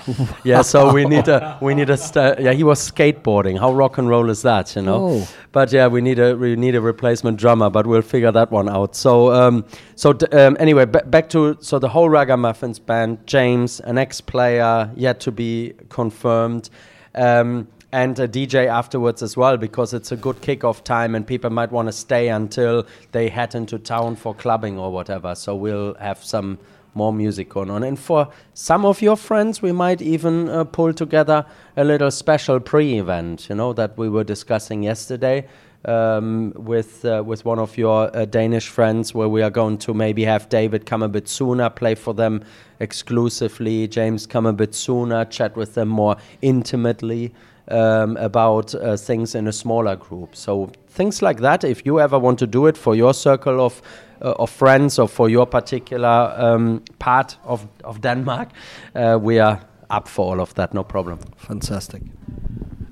yeah, 0.45 0.61
so 0.61 0.93
we 0.93 1.03
need 1.03 1.27
a, 1.27 1.59
we 1.61 1.75
need 1.75 1.89
a, 1.89 1.97
st- 1.97 2.39
yeah, 2.39 2.53
he 2.53 2.63
was 2.63 2.79
skateboarding. 2.79 3.59
How 3.59 3.73
rock 3.73 3.97
and 3.97 4.07
roll 4.07 4.29
is 4.29 4.41
that, 4.43 4.73
you 4.75 4.83
know? 4.83 5.09
Oh. 5.09 5.27
But 5.51 5.73
yeah, 5.73 5.87
we 5.87 5.99
need 5.99 6.19
a, 6.19 6.37
we 6.37 6.55
need 6.55 6.75
a 6.75 6.81
replacement 6.81 7.37
drummer, 7.37 7.69
but 7.69 7.85
we'll 7.85 8.01
figure 8.03 8.31
that 8.31 8.51
one 8.51 8.69
out. 8.69 8.95
So, 8.95 9.33
um, 9.33 9.65
so 9.95 10.13
d- 10.13 10.27
um, 10.27 10.55
anyway, 10.59 10.85
back 11.09 11.29
to 11.29 11.57
so 11.61 11.79
the 11.79 11.89
whole 11.89 12.09
Ragamuffins 12.09 12.79
band, 12.79 13.25
James, 13.25 13.79
an 13.81 13.97
ex-player 13.97 14.91
yet 14.95 15.19
to 15.21 15.31
be 15.31 15.73
confirmed, 15.89 16.69
um, 17.15 17.67
and 17.91 18.19
a 18.19 18.27
DJ 18.27 18.67
afterwards 18.67 19.23
as 19.23 19.35
well 19.35 19.57
because 19.57 19.93
it's 19.93 20.11
a 20.11 20.15
good 20.15 20.41
kick-off 20.41 20.83
time 20.83 21.15
and 21.15 21.25
people 21.25 21.49
might 21.49 21.71
want 21.71 21.87
to 21.87 21.91
stay 21.91 22.29
until 22.29 22.85
they 23.11 23.29
head 23.29 23.55
into 23.55 23.79
town 23.79 24.15
for 24.15 24.35
clubbing 24.35 24.77
or 24.77 24.91
whatever. 24.91 25.33
So 25.33 25.55
we'll 25.55 25.95
have 25.95 26.23
some 26.23 26.59
more 26.93 27.11
music 27.13 27.49
going 27.49 27.69
on. 27.71 27.83
And 27.83 27.97
for 27.97 28.29
some 28.53 28.85
of 28.85 29.01
your 29.01 29.15
friends, 29.15 29.61
we 29.61 29.71
might 29.71 30.01
even 30.01 30.49
uh, 30.49 30.63
pull 30.65 30.93
together 30.93 31.45
a 31.77 31.83
little 31.83 32.11
special 32.11 32.59
pre-event, 32.59 33.49
you 33.49 33.55
know, 33.55 33.73
that 33.73 33.97
we 33.97 34.09
were 34.09 34.23
discussing 34.23 34.83
yesterday 34.83 35.47
um, 35.89 36.53
with 36.55 37.03
uh, 37.05 37.23
with 37.25 37.45
one 37.45 37.59
of 37.59 37.77
your 37.77 38.15
uh, 38.15 38.25
Danish 38.25 38.67
friends, 38.69 39.13
where 39.13 39.29
we 39.29 39.41
are 39.41 39.49
going 39.49 39.77
to 39.79 39.93
maybe 39.93 40.25
have 40.25 40.47
David 40.49 40.85
come 40.85 41.03
a 41.03 41.09
bit 41.09 41.27
sooner, 41.27 41.69
play 41.69 41.95
for 41.95 42.13
them 42.13 42.41
exclusively. 42.79 43.87
James 43.87 44.27
come 44.27 44.45
a 44.45 44.53
bit 44.53 44.75
sooner, 44.75 45.25
chat 45.25 45.55
with 45.55 45.73
them 45.73 45.87
more 45.87 46.15
intimately 46.41 47.33
um, 47.69 48.17
about 48.17 48.75
uh, 48.75 48.95
things 48.97 49.35
in 49.35 49.47
a 49.47 49.51
smaller 49.51 49.95
group. 49.95 50.35
So 50.35 50.71
things 50.87 51.21
like 51.21 51.41
that. 51.41 51.63
If 51.63 51.85
you 51.85 51.99
ever 51.99 52.19
want 52.19 52.39
to 52.39 52.47
do 52.47 52.67
it 52.67 52.77
for 52.77 52.95
your 52.95 53.13
circle 53.13 53.59
of 53.65 53.81
uh, 54.21 54.33
of 54.39 54.49
friends 54.49 54.99
or 54.99 55.07
for 55.07 55.29
your 55.29 55.47
particular 55.47 56.33
um, 56.37 56.81
part 56.99 57.37
of 57.43 57.67
of 57.83 58.01
Denmark, 58.01 58.49
uh, 58.95 59.17
we 59.21 59.39
are 59.39 59.59
up 59.89 60.07
for 60.07 60.31
all 60.31 60.41
of 60.41 60.53
that. 60.53 60.73
No 60.73 60.83
problem. 60.83 61.19
Fantastic. 61.37 62.01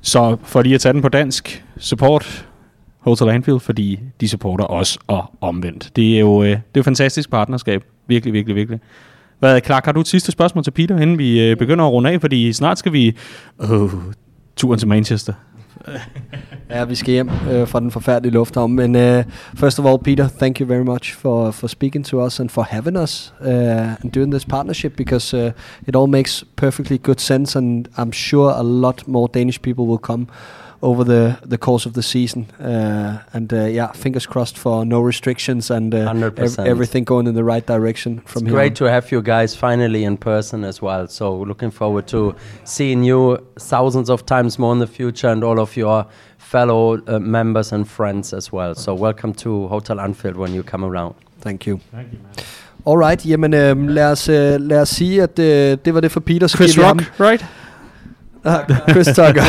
Så 0.02 0.38
for 0.44 0.62
lige 0.62 0.76
at 0.76 0.82
tage 0.82 1.10
dansk, 1.10 1.64
support 1.78 2.47
Hotel 3.08 3.30
Anfield, 3.30 3.60
fordi 3.60 4.00
de 4.22 4.28
supporter 4.28 4.66
os 4.66 4.98
og 5.08 5.32
omvendt. 5.42 5.92
Det 5.96 6.16
er 6.16 6.20
jo, 6.20 6.44
øh, 6.44 6.50
det 6.50 6.56
er 6.56 6.60
jo 6.78 6.84
fantastisk 6.84 7.30
partnerskab. 7.30 7.84
Virkelig, 8.08 8.34
virkelig, 8.34 8.56
virkelig. 8.56 8.80
Hvad, 9.40 9.62
Clark, 9.66 9.86
har 9.86 9.92
du 9.92 10.00
et 10.00 10.08
sidste 10.08 10.32
spørgsmål 10.32 10.64
til 10.64 10.72
Peter, 10.72 10.98
inden 10.98 11.18
vi 11.18 11.50
øh, 11.50 11.58
begynder 11.58 11.86
at 11.86 11.92
runde 11.92 12.10
af? 12.10 12.22
Fordi 12.22 12.54
snart 12.54 12.80
skal 12.80 12.94
vi... 12.94 13.18
Øh, 13.62 13.90
turen 14.58 14.80
til 14.80 14.88
Manchester. 14.88 15.34
ja, 16.70 16.86
vi 16.86 16.96
skal 16.96 17.12
hjem 17.12 17.30
øh, 17.52 17.68
fra 17.68 17.80
den 17.80 17.92
forfærdelige 17.92 18.34
lufthavn. 18.34 18.74
Men 18.74 18.96
uh, 18.96 19.24
first 19.56 19.80
of 19.80 19.86
all, 19.86 19.98
Peter, 20.04 20.28
thank 20.28 20.60
you 20.60 20.68
very 20.68 20.84
much 20.84 21.16
for, 21.16 21.52
for 21.52 21.68
speaking 21.68 22.06
to 22.06 22.26
us 22.26 22.40
and 22.40 22.50
for 22.50 22.62
having 22.62 22.98
us 22.98 23.34
uh, 23.42 23.48
and 24.04 24.12
doing 24.12 24.32
this 24.32 24.46
partnership 24.46 24.96
because 24.96 25.38
uh, 25.38 25.52
it 25.88 25.96
all 25.96 26.10
makes 26.10 26.44
perfectly 26.56 26.98
good 27.04 27.20
sense 27.20 27.58
and 27.60 27.88
I'm 27.98 28.12
sure 28.12 28.52
a 28.52 28.64
lot 28.64 29.08
more 29.08 29.30
Danish 29.34 29.62
people 29.62 29.86
will 29.86 30.02
come 30.08 30.28
over 30.82 31.04
the, 31.04 31.38
the 31.50 31.58
course 31.58 31.86
of 31.86 31.94
the 31.94 32.02
season. 32.04 32.46
Uh, 32.60 33.20
and 33.34 33.52
uh, 33.54 33.66
yeah, 33.66 33.92
fingers 33.92 34.26
crossed 34.26 34.58
for 34.58 34.86
no 34.86 35.02
restrictions 35.02 35.72
and 35.72 35.94
uh, 35.94 36.14
ev- 36.38 36.60
everything 36.60 37.04
going 37.04 37.28
in 37.28 37.36
the 37.36 37.44
right 37.44 37.66
direction 37.66 38.20
from 38.26 38.44
it's 38.44 38.50
here. 38.50 38.52
Great 38.52 38.72
on. 38.72 38.76
to 38.76 38.86
have 38.86 39.12
you 39.12 39.22
guys 39.22 39.56
finally 39.56 40.04
in 40.04 40.18
person 40.18 40.64
as 40.64 40.82
well. 40.82 41.08
So 41.08 41.36
looking 41.36 41.72
forward 41.72 42.08
to 42.08 42.36
seeing 42.64 43.04
you 43.04 43.38
thousands 43.60 44.10
of 44.10 44.26
times 44.26 44.60
more 44.60 44.74
in 44.74 44.80
the 44.80 44.88
future 44.88 45.30
and 45.30 45.44
all 45.44 45.60
of 45.60 45.76
your 45.76 46.06
fellow 46.38 47.02
uh, 47.08 47.20
members 47.20 47.74
and 47.74 47.88
friends 47.88 48.34
as 48.34 48.54
well. 48.54 48.76
So 48.76 48.94
welcome 48.94 49.34
to 49.34 49.68
Hotel 49.68 50.00
Anfield 50.00 50.38
when 50.38 50.54
you 50.54 50.64
come 50.64 50.84
around. 50.86 51.16
Thank 51.42 51.66
you. 51.68 51.80
Thank 51.92 52.14
you, 52.14 52.20
man. 52.20 52.46
Alright, 52.86 53.26
jamen 53.26 53.54
øh, 53.54 53.90
lad, 53.90 54.12
os, 54.12 54.30
øh, 54.30 54.62
lad 54.62 54.82
os 54.82 54.90
sige, 54.90 55.24
at 55.24 55.40
øh, 55.40 55.78
det 55.86 55.94
var 55.94 56.00
det 56.00 56.12
for 56.12 56.20
Peter. 56.20 56.48
Chris 56.48 56.78
Rock, 56.80 57.02
ham, 57.02 57.28
right? 57.28 57.46
Chris 58.90 59.08
Tucker. 59.08 59.44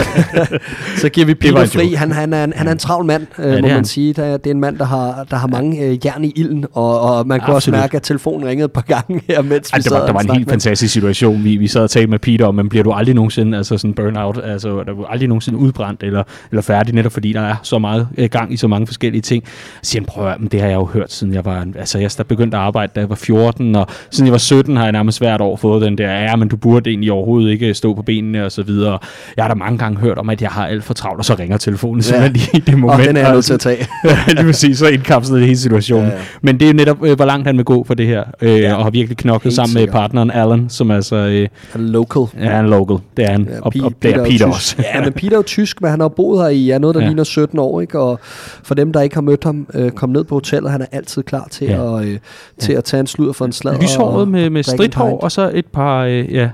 så 1.02 1.08
giver 1.08 1.26
vi 1.26 1.34
Peter 1.34 1.66
fri. 1.66 1.94
Han, 1.94 2.12
han, 2.12 2.32
er 2.32 2.44
en, 2.44 2.52
han 2.56 2.68
er 2.68 2.72
en 2.72 2.78
travl 2.78 3.04
mand, 3.06 3.26
øh, 3.38 3.52
ja, 3.52 3.60
må 3.60 3.68
man 3.68 3.84
sige. 3.84 4.12
Det 4.12 4.24
er, 4.24 4.36
det 4.36 4.46
er 4.46 4.50
en 4.54 4.60
mand, 4.60 4.78
der 4.78 4.84
har, 4.84 5.26
der 5.30 5.36
har 5.36 5.46
mange 5.46 5.84
øh, 5.84 6.06
jern 6.06 6.24
i 6.24 6.32
ilden, 6.36 6.64
og, 6.72 7.00
og 7.00 7.26
man 7.26 7.40
kunne 7.40 7.54
også 7.56 7.70
mærke, 7.70 7.96
at 7.96 8.02
telefonen 8.02 8.48
ringede 8.48 8.64
et 8.64 8.72
par 8.72 8.80
gange 8.80 9.22
her, 9.28 9.42
mens 9.42 9.70
vi 9.76 9.82
sad 9.82 9.92
var, 9.92 10.06
Der 10.06 10.12
var 10.12 10.20
en 10.20 10.30
helt 10.30 10.46
med. 10.46 10.52
fantastisk 10.52 10.92
situation. 10.92 11.44
Vi, 11.44 11.56
vi 11.56 11.66
sad 11.66 11.82
og 11.82 11.90
talte 11.90 12.10
med 12.10 12.18
Peter 12.18 12.46
om, 12.46 12.54
men 12.54 12.68
bliver 12.68 12.82
du 12.84 12.92
aldrig 12.92 13.14
nogensinde 13.14 13.56
altså 13.58 13.78
sådan 13.78 13.94
burnout, 13.94 14.40
altså 14.44 14.68
der 14.68 14.92
er 14.92 15.06
aldrig 15.08 15.28
nogensinde 15.28 15.58
udbrændt 15.58 16.02
eller, 16.02 16.22
eller 16.50 16.62
færdig, 16.62 16.94
netop 16.94 17.12
fordi 17.12 17.32
der 17.32 17.40
er 17.40 17.54
så 17.62 17.78
meget 17.78 18.08
øh, 18.18 18.28
gang 18.30 18.52
i 18.52 18.56
så 18.56 18.68
mange 18.68 18.86
forskellige 18.86 19.22
ting. 19.22 19.44
Så 19.82 19.90
siger 19.90 20.00
han, 20.00 20.06
prøv 20.06 20.28
at, 20.28 20.40
men 20.40 20.48
det 20.48 20.60
har 20.60 20.68
jeg 20.68 20.76
jo 20.76 20.84
hørt, 20.84 21.12
siden 21.12 21.34
jeg 21.34 21.44
var, 21.44 21.66
altså 21.78 21.98
jeg 21.98 22.10
begyndte 22.28 22.56
at 22.56 22.62
arbejde, 22.62 22.92
da 22.94 23.00
jeg 23.00 23.08
var 23.08 23.14
14, 23.14 23.76
og 23.76 23.86
siden 24.10 24.26
jeg 24.26 24.32
var 24.32 24.38
17, 24.38 24.76
har 24.76 24.84
jeg 24.84 24.92
nærmest 24.92 25.18
hvert 25.18 25.40
år 25.40 25.56
fået 25.56 25.82
den 25.82 25.98
der, 25.98 26.10
ja, 26.10 26.36
men 26.36 26.48
du 26.48 26.56
burde 26.56 26.90
egentlig 26.90 27.12
overhovedet 27.12 27.50
ikke 27.50 27.74
stå 27.74 27.94
på 27.94 28.02
benene 28.02 28.44
og 28.44 28.52
så 28.52 28.62
videre. 28.62 28.87
Jeg 29.36 29.44
har 29.44 29.48
da 29.48 29.54
mange 29.54 29.78
gange 29.78 29.98
hørt 29.98 30.18
om, 30.18 30.30
at 30.30 30.42
jeg 30.42 30.50
har 30.50 30.66
alt 30.66 30.84
for 30.84 30.94
travlt, 30.94 31.18
og 31.18 31.24
så 31.24 31.34
ringer 31.34 31.56
telefonen 31.56 32.00
ja. 32.00 32.02
simpelthen 32.02 32.32
lige 32.32 32.50
i 32.54 32.60
det 32.60 32.78
moment. 32.78 33.00
Og 33.00 33.06
den 33.06 33.16
er 33.16 33.20
jeg 33.20 33.32
nødt 33.32 33.44
til 33.44 33.54
at 33.54 33.60
tage. 33.60 33.86
lige 34.36 34.44
præcis, 34.44 34.78
så 34.78 34.86
indkapslet 34.86 35.38
det 35.38 35.46
hele 35.46 35.58
situationen. 35.58 36.08
Ja, 36.08 36.14
ja. 36.14 36.22
Men 36.42 36.60
det 36.60 36.62
er 36.62 36.72
jo 36.72 36.76
netop, 36.76 37.04
øh, 37.04 37.16
hvor 37.16 37.24
langt 37.24 37.46
han 37.46 37.56
vil 37.56 37.64
gå 37.64 37.84
for 37.84 37.94
det 37.94 38.06
her, 38.06 38.24
øh, 38.40 38.60
ja. 38.60 38.74
og 38.74 38.84
har 38.84 38.90
virkelig 38.90 39.16
knoklet 39.16 39.42
Helt 39.42 39.54
sammen 39.54 39.72
sikkert. 39.72 39.94
med 39.94 40.00
partneren 40.00 40.30
Alan, 40.30 40.68
som 40.68 40.90
altså... 40.90 41.16
Øh, 41.16 41.48
han 41.72 41.84
er 41.84 41.88
local. 41.88 42.22
Ja, 42.40 42.50
han 42.50 42.64
er 42.64 42.68
local. 42.68 42.96
Det 43.16 43.24
er 43.24 43.30
han. 43.30 43.48
Ja, 43.50 43.60
og, 43.60 43.72
og 43.82 43.92
det 44.02 44.14
er 44.14 44.24
Peter 44.24 44.46
også. 44.46 44.76
ja, 44.94 45.04
men 45.04 45.12
Peter 45.12 45.32
er 45.32 45.36
jo 45.36 45.42
tysk, 45.42 45.82
men 45.82 45.90
han 45.90 46.00
har 46.00 46.08
boet 46.08 46.42
her 46.42 46.48
i 46.48 46.64
ja, 46.64 46.78
noget, 46.78 46.94
der 46.94 47.00
ja. 47.00 47.06
ligner 47.06 47.24
17 47.24 47.58
år, 47.58 47.80
ikke? 47.80 47.98
Og 47.98 48.18
for 48.62 48.74
dem, 48.74 48.92
der 48.92 49.00
ikke 49.00 49.16
har 49.16 49.22
mødt 49.22 49.44
ham, 49.44 49.66
øh, 49.74 49.90
kom 49.90 50.10
ned 50.10 50.24
på 50.24 50.34
hotellet, 50.34 50.70
han 50.70 50.80
er 50.80 50.86
altid 50.92 51.22
klar 51.22 51.48
til, 51.50 51.66
ja. 51.66 51.98
at, 51.98 52.06
øh, 52.06 52.18
til 52.58 52.72
ja. 52.72 52.78
at 52.78 52.84
tage 52.84 53.00
en 53.00 53.06
sludder 53.06 53.32
for 53.32 53.44
en 53.44 53.52
slag. 53.52 53.82
Lyshåret 53.82 54.28
med, 54.28 54.50
med 54.50 54.62
stridthår, 54.62 55.18
og 55.18 55.32
så 55.32 55.50
et 55.54 55.66
par 55.66 56.04
øh, 56.04 56.34
ja, 56.34 56.50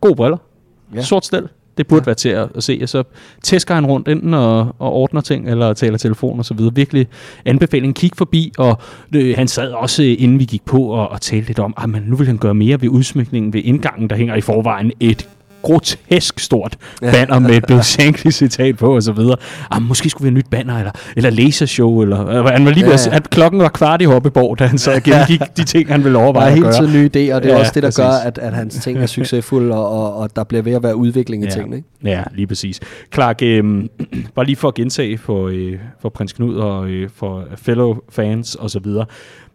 gode 0.00 0.14
briller. 0.14 0.38
Ja. 0.94 1.02
Sort 1.02 1.26
stel. 1.26 1.48
Det 1.78 1.86
burde 1.86 2.02
ja. 2.02 2.04
være 2.04 2.14
til 2.14 2.28
at, 2.28 2.48
at 2.54 2.62
se. 2.62 2.78
Og 2.82 2.88
så 2.88 3.02
tæsker 3.42 3.74
han 3.74 3.86
rundt 3.86 4.08
enten 4.08 4.34
og, 4.34 4.60
og 4.78 4.92
ordner 4.92 5.20
ting, 5.20 5.50
eller 5.50 5.72
taler 5.72 5.98
telefon 5.98 6.38
og 6.38 6.44
så 6.44 6.54
videre. 6.54 6.74
Virkelig 6.74 7.06
anbefaling. 7.44 7.94
Kig 7.94 8.10
forbi, 8.16 8.52
og 8.58 8.78
øh, 9.14 9.34
han 9.36 9.48
sad 9.48 9.72
også, 9.72 10.02
øh, 10.02 10.16
inden 10.18 10.38
vi 10.38 10.44
gik 10.44 10.64
på, 10.64 10.82
og, 10.82 11.08
og 11.08 11.20
talte 11.20 11.46
lidt 11.46 11.58
om, 11.58 11.74
at 11.76 11.84
ah, 11.84 12.08
nu 12.08 12.16
vil 12.16 12.26
han 12.26 12.38
gøre 12.38 12.54
mere 12.54 12.80
ved 12.80 12.88
udsmykningen 12.88 13.52
ved 13.52 13.62
indgangen. 13.64 14.10
Der 14.10 14.16
hænger 14.16 14.34
i 14.34 14.40
forvejen 14.40 14.92
et 15.00 15.28
grotesk 15.62 16.38
stort 16.40 16.76
banner 17.00 17.38
med 17.38 17.50
et 17.50 17.64
Bill 17.68 17.82
Shankly 17.82 18.30
citat 18.30 18.76
på 18.76 18.94
og 18.94 19.02
så 19.02 19.12
videre. 19.12 19.36
Ah, 19.70 19.82
måske 19.82 20.10
skulle 20.10 20.24
vi 20.24 20.28
have 20.28 20.38
nyt 20.38 20.50
banner, 20.50 20.78
eller, 20.78 20.90
eller 21.16 21.30
lasershow, 21.30 22.02
eller 22.02 22.26
øh, 22.26 22.44
han 22.44 22.64
var 22.64 22.70
lige 22.70 22.86
Ja, 22.86 22.92
at, 22.92 23.06
ja. 23.06 23.16
at 23.16 23.30
klokken 23.30 23.60
var 23.60 23.68
kvart 23.68 24.02
i 24.02 24.04
Hoppeborg, 24.04 24.58
da 24.58 24.66
han 24.66 24.78
så 24.78 25.00
gennemgik 25.04 25.40
de 25.56 25.64
ting, 25.64 25.88
han 25.88 26.04
ville 26.04 26.18
Der 26.18 26.24
overveje 26.24 26.44
er 26.44 26.48
at 26.48 26.54
helt 26.54 26.64
gøre. 26.64 26.72
tiden 26.72 26.92
nye 26.92 27.06
idéer, 27.06 27.34
og 27.34 27.42
det 27.42 27.50
er 27.50 27.54
Ja, 27.54 27.58
også 27.60 27.72
det, 27.74 27.82
der 27.82 27.88
præcis. 27.88 27.96
gør, 27.98 28.08
at, 28.08 28.38
at 28.38 28.52
hans 28.54 28.74
ting 28.74 28.98
er 28.98 29.06
succesfulde, 29.06 29.74
og, 29.74 29.88
og, 29.90 30.14
og 30.16 30.36
der 30.36 30.44
bliver 30.44 30.62
ved 30.62 30.72
at 30.72 30.82
være 30.82 30.96
udvikling 30.96 31.42
i 31.42 31.46
Ja. 31.46 31.52
tingene. 31.52 31.76
Ikke? 31.76 31.88
Ja, 32.04 32.22
lige 32.34 32.46
præcis. 32.46 32.80
Clark, 33.14 33.42
øh, 33.42 33.64
bare 34.34 34.46
lige 34.46 34.56
for 34.56 34.68
at 34.68 34.74
gentage 34.74 35.18
for, 35.18 35.48
øh, 35.52 35.72
for 36.02 36.08
prins 36.08 36.32
Knud 36.32 36.54
og 36.56 36.88
øh, 36.88 37.08
for 37.16 37.44
fellow 37.56 37.96
fans 38.10 38.54
og 38.54 38.70
så 38.70 38.78
videre. 38.78 39.04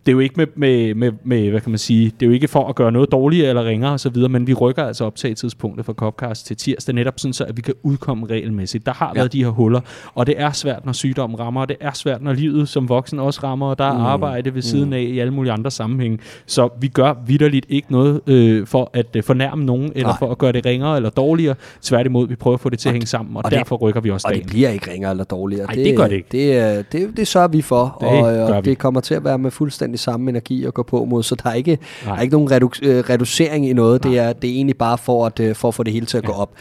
Det 0.05 0.11
er 0.11 0.13
jo 0.13 0.19
ikke 0.19 0.33
med, 0.37 0.47
med, 0.55 0.93
med, 0.95 1.11
med, 1.23 1.49
hvad 1.49 1.61
kan 1.61 1.71
man 1.71 1.77
sige, 1.79 2.05
det 2.19 2.25
er 2.25 2.27
jo 2.27 2.33
ikke 2.33 2.47
for 2.47 2.67
at 2.67 2.75
gøre 2.75 2.91
noget 2.91 3.11
dårligere 3.11 3.49
eller 3.49 3.65
ringere 3.65 3.91
og 3.91 3.99
så 3.99 4.09
videre, 4.09 4.29
men 4.29 4.47
vi 4.47 4.53
rykker 4.53 4.83
altså 4.83 5.05
optagetidspunktet 5.05 5.85
for 5.85 5.93
Copcast 5.93 6.45
til 6.47 6.57
tirsdag, 6.57 6.95
netop 6.95 7.13
sådan 7.19 7.33
så, 7.33 7.43
at 7.43 7.57
vi 7.57 7.61
kan 7.61 7.73
udkomme 7.83 8.25
regelmæssigt. 8.29 8.85
Der 8.85 8.93
har 8.93 9.11
Ja. 9.15 9.19
været 9.19 9.33
de 9.33 9.43
her 9.43 9.49
huller, 9.51 9.79
og 10.15 10.27
det 10.27 10.35
er 10.37 10.51
svært, 10.51 10.85
når 10.85 10.93
sygdommen 10.93 11.39
rammer, 11.39 11.61
og 11.61 11.69
det 11.69 11.77
er 11.79 11.91
svært, 11.93 12.21
når 12.21 12.33
livet 12.33 12.69
som 12.69 12.89
voksen 12.89 13.19
også 13.19 13.39
rammer, 13.43 13.67
og 13.67 13.77
der 13.77 13.83
er 13.85 13.93
Mm. 13.97 14.05
arbejde 14.05 14.55
ved 14.55 14.61
siden 14.61 14.93
af 14.93 14.99
i 15.01 15.19
alle 15.19 15.33
mulige 15.33 15.51
andre 15.53 15.71
sammenhænge. 15.71 16.19
Så 16.45 16.69
vi 16.81 16.87
gør 16.87 17.13
vidderligt 17.27 17.65
ikke 17.69 17.91
noget 17.91 18.21
øh, 18.27 18.67
for 18.67 18.89
at 18.93 19.15
øh, 19.15 19.23
fornærme 19.23 19.65
nogen, 19.65 19.91
eller 19.95 20.07
Nej. 20.07 20.17
for 20.19 20.31
at 20.31 20.37
gøre 20.37 20.51
det 20.51 20.65
ringere 20.65 20.95
eller 20.95 21.09
dårligere. 21.09 21.55
Tværtimod, 21.81 22.27
vi 22.27 22.35
prøver 22.35 22.53
at 22.53 22.61
få 22.61 22.69
det 22.69 22.79
til 22.79 22.89
at 22.89 22.93
hænge 22.93 23.07
sammen, 23.07 23.35
og, 23.35 23.39
og 23.39 23.45
og 23.45 23.51
det- 23.51 23.57
derfor 23.59 23.75
rykker 23.75 24.01
vi 24.01 24.09
også 24.11 24.27
Og 24.27 24.35
det 24.35 24.45
bliver 24.47 24.69
ikke 24.69 24.91
ringere 24.91 25.11
eller 25.11 25.23
dårligere. 25.23 25.65
Ej, 25.65 25.73
det 25.73 25.97
gør 25.97 26.07
det 26.07 26.15
ikke. 26.15 26.27
Det, 26.31 26.77
øh, 26.77 26.83
det, 26.91 27.17
det 27.17 27.27
sørger 27.27 27.47
vi 27.47 27.61
for, 27.61 27.97
Det 28.01 28.07
og, 28.09 28.23
gør 28.23 28.53
og 28.53 28.65
det 28.65 28.77
kommer 28.77 29.01
til 29.01 29.13
at 29.15 29.23
være 29.23 29.37
med 29.37 29.51
fuldstændig 29.51 29.92
samme 29.97 30.29
energi 30.29 30.65
at 30.65 30.73
gå 30.73 30.83
på 30.83 31.05
mod, 31.05 31.23
så 31.23 31.35
der 31.43 31.49
er 31.49 31.53
ikke, 31.53 31.77
der 32.05 32.13
er 32.13 32.21
ikke 32.21 32.33
nogen 32.33 32.51
redu- 32.51 32.79
øh, 32.87 33.03
reducering 33.09 33.69
i 33.69 33.73
noget. 33.73 34.03
Det 34.03 34.17
er, 34.19 34.33
det 34.33 34.49
er 34.49 34.53
egentlig 34.53 34.77
bare 34.77 34.97
for 34.97 35.25
at, 35.25 35.39
øh, 35.39 35.55
for 35.55 35.67
at 35.67 35.73
få 35.75 35.83
det 35.83 35.93
hele 35.93 36.05
til 36.05 36.17
at 36.17 36.23
gå 36.23 36.31
op. 36.31 36.51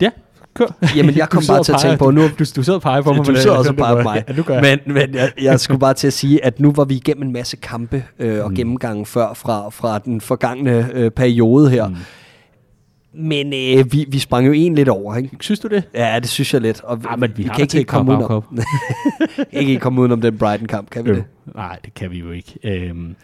Ja, 0.00 0.10
kør. 0.54 0.66
Jamen, 0.96 1.16
jeg 1.16 1.28
kom 1.34 1.42
bare 1.48 1.64
til 1.64 1.72
at 1.72 1.80
tænke 1.80 1.98
på, 1.98 2.10
nu, 2.10 2.22
Du, 2.22 2.28
du 2.38 2.44
sidder 2.44 2.72
og 2.74 2.82
peger 2.82 3.02
på 3.02 3.12
mig. 3.12 3.26
du 3.26 3.34
sidder 3.36 3.56
også 3.56 3.70
og 3.70 3.76
peger 3.76 3.94
på 3.96 4.02
mig. 4.10 4.24
Ja, 4.28 4.32
du 4.32 4.42
gør 4.42 4.54
jeg. 4.60 4.78
men, 4.86 4.94
men 4.94 5.14
jeg, 5.14 5.32
jeg 5.42 5.60
skulle 5.60 5.80
bare 5.80 5.94
til 5.94 6.06
at 6.06 6.12
sige, 6.12 6.44
at 6.44 6.60
nu 6.60 6.72
var 6.76 6.84
vi 6.84 6.94
igennem 6.94 7.22
en 7.26 7.32
masse 7.32 7.56
kampe 7.56 8.04
øh, 8.18 8.44
og 8.44 8.50
Mm. 8.50 8.56
gennemgange 8.56 9.06
før 9.06 9.34
fra, 9.34 9.68
fra 9.70 9.98
den 9.98 10.20
forgangne 10.20 10.88
øh, 10.94 11.10
periode 11.10 11.70
her. 11.70 11.88
Mm. 11.88 11.96
Men 13.18 13.46
øh, 13.46 13.92
vi, 13.92 14.04
vi 14.08 14.18
sprang 14.18 14.46
jo 14.46 14.52
en 14.52 14.74
lidt 14.74 14.88
over, 14.88 15.16
ikke? 15.16 15.36
Synes 15.40 15.60
du 15.60 15.68
det? 15.68 15.84
Ja, 15.94 16.18
det 16.18 16.28
synes 16.28 16.54
jeg 16.54 16.60
lidt. 16.60 16.80
Og 16.80 17.00
Ja, 17.10 17.16
men 17.16 17.32
vi 17.36 17.42
har 17.42 17.54
kan 17.54 17.62
ikke 17.62 17.74
helt 17.74 17.88
komme 17.88 18.12
Carabao 18.12 18.44
udenom, 18.50 18.64
ikke 19.52 19.78
komme 19.78 20.00
udenom 20.00 20.20
den 20.20 20.38
Brighton-kamp, 20.38 20.90
kan 20.90 21.04
vi 21.04 21.10
det? 21.10 21.24
Nej, 21.54 21.78
det 21.84 21.94
kan 21.94 22.10
vi 22.10 22.18
jo 22.18 22.30
ikke. 22.30 22.58
Øhm, 22.64 23.16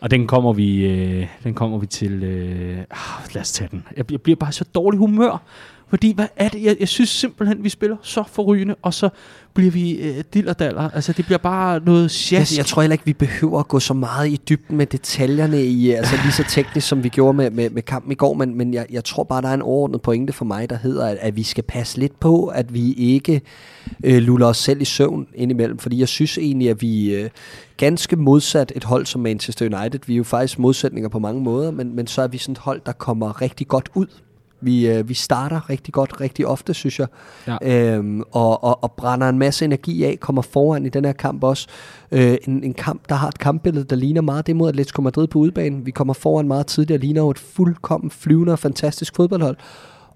og 0.00 0.10
den 0.10 0.26
kommer 0.26 0.52
vi, 0.52 0.86
øh, 0.86 1.26
den 1.44 1.54
kommer 1.54 1.78
vi 1.78 1.86
til... 1.86 2.22
Øh, 2.22 2.78
ah, 2.78 3.34
lad 3.34 3.42
os 3.42 3.52
tage 3.52 3.68
den. 3.70 3.84
Jeg 3.96 4.06
bliver 4.06 4.36
bare 4.36 4.52
så 4.52 4.64
dårlig 4.74 4.98
humør. 4.98 5.42
Fordi, 5.88 6.12
hvad 6.12 6.26
er 6.36 6.48
det? 6.48 6.62
Jeg, 6.62 6.76
jeg 6.80 6.88
synes 6.88 7.10
simpelthen, 7.10 7.64
vi 7.64 7.68
spiller 7.68 7.96
så 8.02 8.24
forrygende, 8.32 8.74
og 8.82 8.94
så 8.94 9.08
bliver 9.54 9.70
vi 9.70 9.92
øh, 9.92 10.24
dillerdaller. 10.34 10.90
Altså, 10.90 11.12
det 11.12 11.24
bliver 11.24 11.38
bare 11.38 11.80
noget 11.80 12.02
Jeg, 12.02 12.10
sjask. 12.10 12.56
jeg 12.56 12.66
tror 12.66 12.82
heller 12.82 12.94
ikke, 12.94 13.04
vi 13.04 13.12
behøver 13.12 13.60
at 13.60 13.68
gå 13.68 13.80
så 13.80 13.94
meget 13.94 14.28
i 14.28 14.40
dybden 14.48 14.76
med 14.76 14.86
detaljerne, 14.86 15.64
i, 15.64 15.90
altså 15.90 16.16
lige 16.22 16.32
så 16.32 16.44
teknisk, 16.48 16.88
som 16.88 17.04
vi 17.04 17.08
gjorde 17.08 17.36
med, 17.36 17.50
med, 17.50 17.70
med 17.70 17.82
kampen 17.82 18.12
i 18.12 18.14
går, 18.14 18.34
men, 18.34 18.54
men 18.54 18.74
jeg, 18.74 18.86
jeg 18.90 19.04
tror 19.04 19.24
bare, 19.24 19.42
der 19.42 19.48
er 19.48 19.54
en 19.54 19.62
overordnet 19.62 20.02
pointe 20.02 20.32
for 20.32 20.44
mig, 20.44 20.70
der 20.70 20.76
hedder, 20.76 21.06
at, 21.06 21.16
at 21.20 21.36
vi 21.36 21.42
skal 21.42 21.64
passe 21.64 21.98
lidt 21.98 22.20
på, 22.20 22.46
at 22.46 22.74
vi 22.74 22.92
ikke 22.92 23.40
øh, 24.04 24.18
luller 24.18 24.46
os 24.46 24.56
selv 24.58 24.80
i 24.80 24.84
søvn 24.84 25.26
indimellem, 25.34 25.78
fordi 25.78 26.00
jeg 26.00 26.08
synes 26.08 26.38
egentlig, 26.38 26.70
at 26.70 26.82
vi 26.82 27.14
øh, 27.14 27.30
ganske 27.76 28.16
modsat 28.16 28.72
et 28.76 28.84
hold 28.84 29.06
som 29.06 29.20
Manchester 29.20 29.78
United, 29.78 30.00
vi 30.06 30.12
er 30.12 30.16
jo 30.16 30.24
faktisk 30.24 30.58
modsætninger 30.58 31.08
på 31.08 31.18
mange 31.18 31.42
måder, 31.42 31.70
men, 31.70 31.96
men 31.96 32.06
så 32.06 32.22
er 32.22 32.28
vi 32.28 32.38
sådan 32.38 32.52
et 32.52 32.58
hold, 32.58 32.80
der 32.86 32.92
kommer 32.92 33.42
rigtig 33.42 33.68
godt 33.68 33.88
ud. 33.94 34.06
Vi, 34.60 34.88
øh, 34.88 35.08
vi 35.08 35.14
starter 35.14 35.70
rigtig 35.70 35.94
godt, 35.94 36.20
rigtig 36.20 36.46
ofte, 36.46 36.74
synes 36.74 36.98
jeg. 36.98 37.06
Ja. 37.46 37.56
Øhm, 37.62 38.22
og, 38.32 38.64
og, 38.64 38.84
og 38.84 38.92
brænder 38.92 39.28
en 39.28 39.38
masse 39.38 39.64
energi 39.64 40.04
af, 40.04 40.18
kommer 40.20 40.42
foran 40.42 40.86
i 40.86 40.88
den 40.88 41.04
her 41.04 41.12
kamp 41.12 41.44
også. 41.44 41.68
Øh, 42.12 42.36
en, 42.46 42.64
en 42.64 42.74
kamp, 42.74 43.08
der 43.08 43.14
har 43.14 43.28
et 43.28 43.38
kampbillede, 43.38 43.84
der 43.84 43.96
ligner 43.96 44.20
meget 44.20 44.46
det 44.46 44.56
mod 44.56 44.68
Atletico 44.68 45.02
Madrid 45.02 45.26
på 45.26 45.38
udbanen. 45.38 45.86
Vi 45.86 45.90
kommer 45.90 46.14
foran 46.14 46.48
meget 46.48 46.66
tidligere, 46.66 47.00
ligner 47.00 47.22
jo 47.22 47.30
et 47.30 47.38
fuldkommen 47.38 48.10
flyvende 48.10 48.52
og 48.52 48.58
fantastisk 48.58 49.16
fodboldhold. 49.16 49.56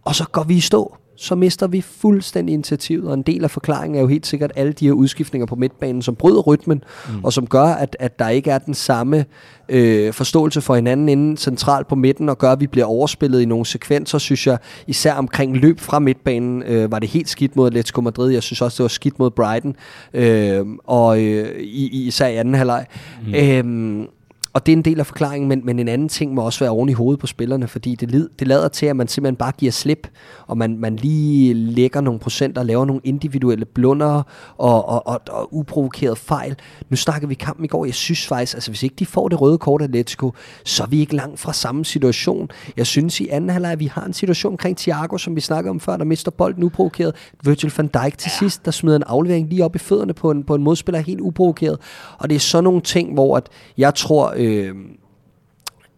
Og 0.05 0.14
så 0.14 0.24
går 0.32 0.43
vi 0.43 0.55
i 0.55 0.61
stå. 0.61 0.97
Så 1.21 1.35
mister 1.35 1.66
vi 1.66 1.81
fuldstændig 1.81 2.53
initiativet, 2.53 3.09
og 3.09 3.14
en 3.14 3.23
del 3.23 3.45
af 3.45 3.51
forklaringen 3.51 3.97
er 3.97 4.01
jo 4.01 4.07
helt 4.07 4.27
sikkert 4.27 4.53
alle 4.57 4.73
de 4.73 4.87
her 4.87 4.93
udskiftninger 4.93 5.47
på 5.47 5.57
midtbanen, 5.57 6.03
som 6.03 6.16
bryder 6.16 6.41
rytmen, 6.41 6.85
mm. 7.09 7.25
og 7.25 7.33
som 7.33 7.47
gør, 7.47 7.64
at, 7.64 7.97
at 8.01 8.18
der 8.18 8.29
ikke 8.29 8.51
er 8.51 8.59
den 8.59 8.75
samme 8.75 9.25
øh, 9.68 10.12
forståelse 10.12 10.61
for 10.61 10.75
hinanden 10.75 11.09
inden 11.09 11.37
centralt 11.37 11.89
på 11.89 11.95
midten, 11.95 12.29
og 12.29 12.39
gør, 12.39 12.53
at 12.53 12.61
vi 12.61 12.66
bliver 12.66 12.87
overspillet 12.87 13.41
i 13.41 13.45
nogle 13.45 13.66
sekvenser, 13.66 14.18
synes 14.18 14.47
jeg, 14.47 14.59
især 14.87 15.14
omkring 15.14 15.57
løb 15.57 15.81
fra 15.81 15.99
midtbanen, 15.99 16.62
øh, 16.62 16.93
var 16.93 16.99
det 16.99 17.09
helt 17.09 17.29
skidt 17.29 17.57
mod 17.57 17.66
Atletico 17.66 18.01
Madrid. 18.01 18.31
Jeg 18.33 18.43
synes 18.43 18.62
også, 18.62 18.77
det 18.77 18.83
var 18.83 18.89
skidt 18.89 19.18
mod 19.18 19.31
Brighton, 19.31 19.77
øh, 20.14 20.66
og 20.85 21.23
øh, 21.23 21.61
i, 21.61 22.07
især 22.07 22.27
i 22.27 22.37
anden 22.37 22.55
halvleg. 22.55 22.87
Mm. 23.27 23.35
Øh, 23.35 24.07
og 24.53 24.66
det 24.66 24.72
er 24.72 24.76
en 24.76 24.82
del 24.82 25.01
af 25.01 25.07
forklaringen, 25.07 25.48
men, 25.48 25.61
men 25.64 25.78
en 25.78 25.88
anden 25.88 26.09
ting 26.09 26.34
må 26.34 26.42
også 26.42 26.61
være 26.61 26.70
oven 26.70 26.88
i 26.88 26.92
hovedet 26.92 27.20
på 27.20 27.26
spillerne, 27.26 27.68
fordi 27.68 27.94
det, 27.94 28.11
led, 28.11 28.28
det 28.38 28.48
lader 28.48 28.68
til, 28.68 28.86
at 28.86 28.96
man 28.96 29.09
simpelthen 29.09 29.36
bare 29.36 29.53
giver 29.59 29.72
slip, 29.72 30.09
og 30.46 30.59
man, 30.59 30.78
man 30.78 30.96
lige 30.96 31.55
lægger 31.55 32.01
nogle 32.01 32.20
procenter, 32.20 32.62
laver 32.62 32.84
nogle 32.84 33.01
individuelle 33.05 33.64
blunder 33.64 34.22
og, 34.57 34.88
og, 34.88 35.07
og, 35.07 35.20
og 35.30 35.55
uprovokeret 35.55 36.18
fejl. 36.18 36.57
Nu 36.88 36.96
snakker 36.96 37.28
vi 37.28 37.34
kampen 37.34 37.64
i 37.64 37.68
går, 37.68 37.84
jeg 37.84 37.94
synes 37.94 38.26
faktisk, 38.26 38.55
altså 38.55 38.70
hvis 38.70 38.82
ikke 38.82 38.96
de 38.98 39.07
får 39.07 39.28
det 39.28 39.40
røde 39.40 39.59
kort 39.59 39.80
af 39.82 39.84
Atletico, 39.84 40.32
så 40.64 40.82
er 40.82 40.86
vi 40.86 41.01
ikke 41.01 41.16
langt 41.16 41.40
fra 41.40 41.53
samme 41.53 41.84
situation. 41.84 42.51
Jeg 42.76 42.86
synes 42.86 43.20
i 43.20 43.28
anden 43.28 43.51
halvleg, 43.51 43.72
at 43.72 43.80
vi 43.80 43.86
har 43.86 44.05
en 44.05 44.12
situation 44.12 44.53
omkring 44.53 44.76
Thiago, 44.76 45.18
som 45.18 45.36
vi 45.36 45.40
snakker 45.40 45.70
om 45.70 45.80
før, 45.80 45.96
der 45.96 46.05
mister 46.05 46.30
bolden 46.30 46.62
uprovokeret. 46.62 47.14
Virgil 47.44 47.72
van 47.76 47.86
Dijk 47.86 48.18
til 48.18 48.30
sidst, 48.30 48.64
der 48.64 48.70
smider 48.70 48.96
en 48.96 49.03
aflevering 49.07 49.48
lige 49.48 49.64
op 49.64 49.76
i 49.76 49.78
fødderne 49.78 50.12
på 50.12 50.30
en, 50.30 50.44
på 50.44 50.55
en 50.55 50.62
modspiller 50.62 51.01
helt 51.01 51.20
uprovokeret. 51.20 51.78
Og 52.18 52.28
det 52.28 52.34
er 52.34 52.40
sådan 52.40 52.64
nogle 52.64 52.80
ting, 52.80 53.14
hvor 53.14 53.36
at 53.36 53.48
jeg 53.78 53.94
tror, 53.94 54.34
øh, 54.41 54.74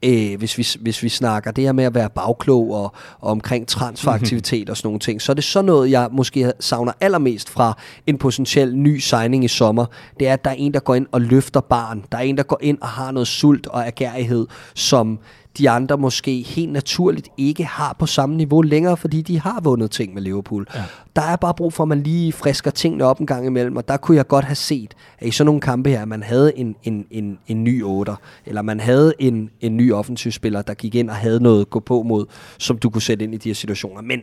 øh, 0.02 0.38
hvis, 0.38 0.58
vi, 0.58 0.66
hvis 0.80 1.02
vi 1.02 1.08
snakker 1.08 1.50
det 1.50 1.64
her 1.64 1.72
med 1.72 1.84
at 1.84 1.94
være 1.94 2.10
bagklog 2.10 2.74
og, 2.74 2.94
og 3.20 3.30
omkring 3.30 3.68
transferaktivitet 3.68 4.70
og 4.70 4.76
sådan 4.76 4.86
nogle 4.86 5.00
ting, 5.00 5.22
så 5.22 5.32
er 5.32 5.34
det 5.34 5.44
sådan 5.44 5.64
noget, 5.64 5.90
jeg 5.90 6.08
måske 6.12 6.52
savner 6.60 6.92
allermest 7.00 7.50
fra 7.50 7.78
en 8.06 8.18
potentiel 8.18 8.76
ny 8.76 8.98
signing 8.98 9.44
i 9.44 9.48
sommer. 9.48 9.86
Det 10.20 10.28
er, 10.28 10.32
at 10.32 10.44
der 10.44 10.50
er 10.50 10.54
en, 10.54 10.74
der 10.74 10.80
går 10.80 10.94
ind 10.94 11.06
og 11.12 11.20
løfter 11.20 11.60
barn. 11.60 12.04
Der 12.12 12.18
er 12.18 12.22
en, 12.22 12.36
der 12.36 12.42
går 12.42 12.58
ind 12.60 12.78
og 12.80 12.88
har 12.88 13.10
noget 13.10 13.28
sult 13.28 13.66
og 13.66 13.86
agerighed, 13.86 14.46
som 14.74 15.18
de 15.58 15.70
andre 15.70 15.98
måske 15.98 16.42
helt 16.42 16.72
naturligt 16.72 17.28
ikke 17.36 17.64
har 17.64 17.96
på 17.98 18.06
samme 18.06 18.36
niveau 18.36 18.62
længere, 18.62 18.96
fordi 18.96 19.22
de 19.22 19.40
har 19.40 19.60
vundet 19.60 19.90
ting 19.90 20.14
med 20.14 20.22
Liverpool. 20.22 20.66
Ja. 20.74 20.82
Der 21.16 21.22
er 21.22 21.36
bare 21.36 21.54
brug 21.54 21.72
for, 21.72 21.84
at 21.84 21.88
man 21.88 22.02
lige 22.02 22.32
frisker 22.32 22.70
tingene 22.70 23.04
op 23.04 23.20
en 23.20 23.26
gang 23.26 23.46
imellem, 23.46 23.76
og 23.76 23.88
der 23.88 23.96
kunne 23.96 24.16
jeg 24.16 24.26
godt 24.26 24.44
have 24.44 24.54
set, 24.54 24.94
at 25.18 25.28
i 25.28 25.30
sådan 25.30 25.46
nogle 25.46 25.60
kampe 25.60 25.90
her, 25.90 26.02
at 26.02 26.08
man 26.08 26.22
havde 26.22 26.58
en, 26.58 26.76
en, 26.82 27.06
en, 27.10 27.38
en 27.46 27.64
ny 27.64 27.84
otter, 27.84 28.16
eller 28.46 28.62
man 28.62 28.80
havde 28.80 29.14
en, 29.18 29.50
en 29.60 29.76
ny 29.76 29.92
offensivspiller, 29.92 30.62
der 30.62 30.74
gik 30.74 30.94
ind 30.94 31.10
og 31.10 31.16
havde 31.16 31.42
noget 31.42 31.60
at 31.60 31.70
gå 31.70 31.80
på 31.80 32.02
mod, 32.02 32.26
som 32.58 32.78
du 32.78 32.90
kunne 32.90 33.02
sætte 33.02 33.24
ind 33.24 33.34
i 33.34 33.36
de 33.36 33.48
her 33.48 33.54
situationer. 33.54 34.02
Men 34.02 34.20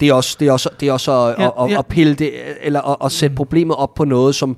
det 0.00 0.08
er 0.08 0.12
også, 0.14 0.36
det 0.40 0.48
er 0.48 0.52
også, 0.52 0.70
det 0.80 0.88
er 0.88 0.92
også 0.92 1.12
at, 1.12 1.34
Ja, 1.38 1.64
at, 1.64 1.70
ja. 1.70 1.78
at 1.78 1.86
pille 1.86 2.14
det, 2.14 2.32
eller 2.62 2.80
at, 2.80 2.96
at 3.04 3.12
sætte 3.12 3.36
problemet 3.36 3.76
op 3.76 3.94
på 3.94 4.04
noget, 4.04 4.34
som, 4.34 4.56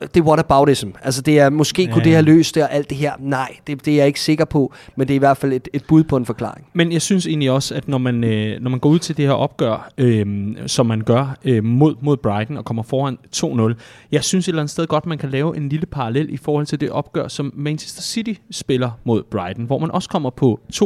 det 0.00 0.16
er 0.16 0.20
whataboutism. 0.24 0.88
Altså 1.02 1.22
det 1.22 1.38
er, 1.38 1.50
måske 1.50 1.86
kunne 1.86 1.96
Ja. 1.98 2.04
det 2.04 2.12
have 2.12 2.22
løst 2.22 2.54
det 2.54 2.62
og 2.62 2.72
alt 2.72 2.90
det 2.90 2.98
her. 2.98 3.12
Nej, 3.18 3.56
det, 3.66 3.84
det 3.84 3.92
er 3.92 3.96
jeg 3.96 4.06
ikke 4.06 4.20
sikker 4.20 4.44
på, 4.44 4.72
men 4.96 5.08
det 5.08 5.14
er 5.14 5.16
i 5.16 5.18
hvert 5.18 5.36
fald 5.36 5.52
et, 5.52 5.68
et 5.72 5.84
bud 5.88 6.04
på 6.04 6.16
en 6.16 6.26
forklaring. 6.26 6.66
Men 6.72 6.92
jeg 6.92 7.02
synes 7.02 7.26
egentlig 7.26 7.50
også, 7.50 7.74
at 7.74 7.88
når 7.88 7.98
man, 7.98 8.24
øh, 8.24 8.60
når 8.60 8.70
man 8.70 8.80
går 8.80 8.88
ud 8.90 8.98
til 8.98 9.16
det 9.16 9.24
her 9.24 9.32
opgør, 9.32 9.90
øh, 9.98 10.26
som 10.66 10.86
man 10.86 11.00
gør 11.00 11.36
øh, 11.44 11.64
mod, 11.64 11.94
mod 12.00 12.16
Brighton 12.16 12.56
og 12.56 12.64
kommer 12.64 12.82
foran 12.82 13.18
2-0, 13.36 13.74
jeg 14.12 14.24
synes 14.24 14.44
et 14.44 14.48
eller 14.48 14.62
andet 14.62 14.70
sted 14.70 14.86
godt, 14.86 15.06
man 15.06 15.18
kan 15.18 15.30
lave 15.30 15.56
en 15.56 15.68
lille 15.68 15.86
parallel 15.86 16.30
i 16.30 16.36
forhold 16.36 16.66
til 16.66 16.80
det 16.80 16.90
opgør, 16.90 17.28
som 17.28 17.52
Manchester 17.56 18.02
City 18.02 18.32
spiller 18.50 18.90
mod 19.04 19.22
Brighton, 19.30 19.64
hvor 19.64 19.78
man 19.78 19.90
også 19.90 20.08
kommer 20.08 20.30
på 20.30 20.60
2-0 20.74 20.80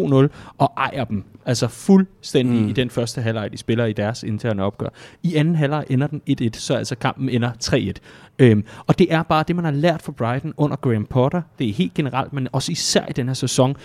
og 0.58 0.72
ejer 0.76 1.04
dem. 1.04 1.24
Altså 1.46 1.68
fuldstændig 1.68 2.62
mm. 2.62 2.68
i 2.68 2.72
den 2.72 2.90
første 2.90 3.20
halvleg, 3.22 3.52
de 3.52 3.58
spiller 3.82 3.86
i 3.86 4.06
deres 4.06 4.22
interne 4.22 4.64
opgør. 4.64 4.88
I 5.22 5.34
anden 5.34 5.54
halvleg 5.54 5.84
ender 5.90 6.06
den 6.06 6.22
1-1, 6.30 6.58
så 6.58 6.74
altså 6.74 6.94
kampen 6.96 7.28
ender 7.28 7.50
3-1. 7.64 7.92
Øhm, 8.38 8.64
og 8.86 8.98
det 8.98 9.12
er 9.12 9.22
bare 9.22 9.44
det, 9.48 9.56
man 9.56 9.64
har 9.64 9.72
lært 9.72 10.02
fra 10.02 10.12
Brighton 10.12 10.54
under 10.56 10.76
Graham 10.76 11.06
Potter. 11.06 11.42
Det 11.58 11.68
er 11.68 11.72
helt 11.72 11.94
generelt, 11.94 12.32
men 12.32 12.48
også 12.52 12.72
især 12.72 13.06
i 13.08 13.12
den 13.12 13.26
her 13.26 13.34
sæson 13.34 13.76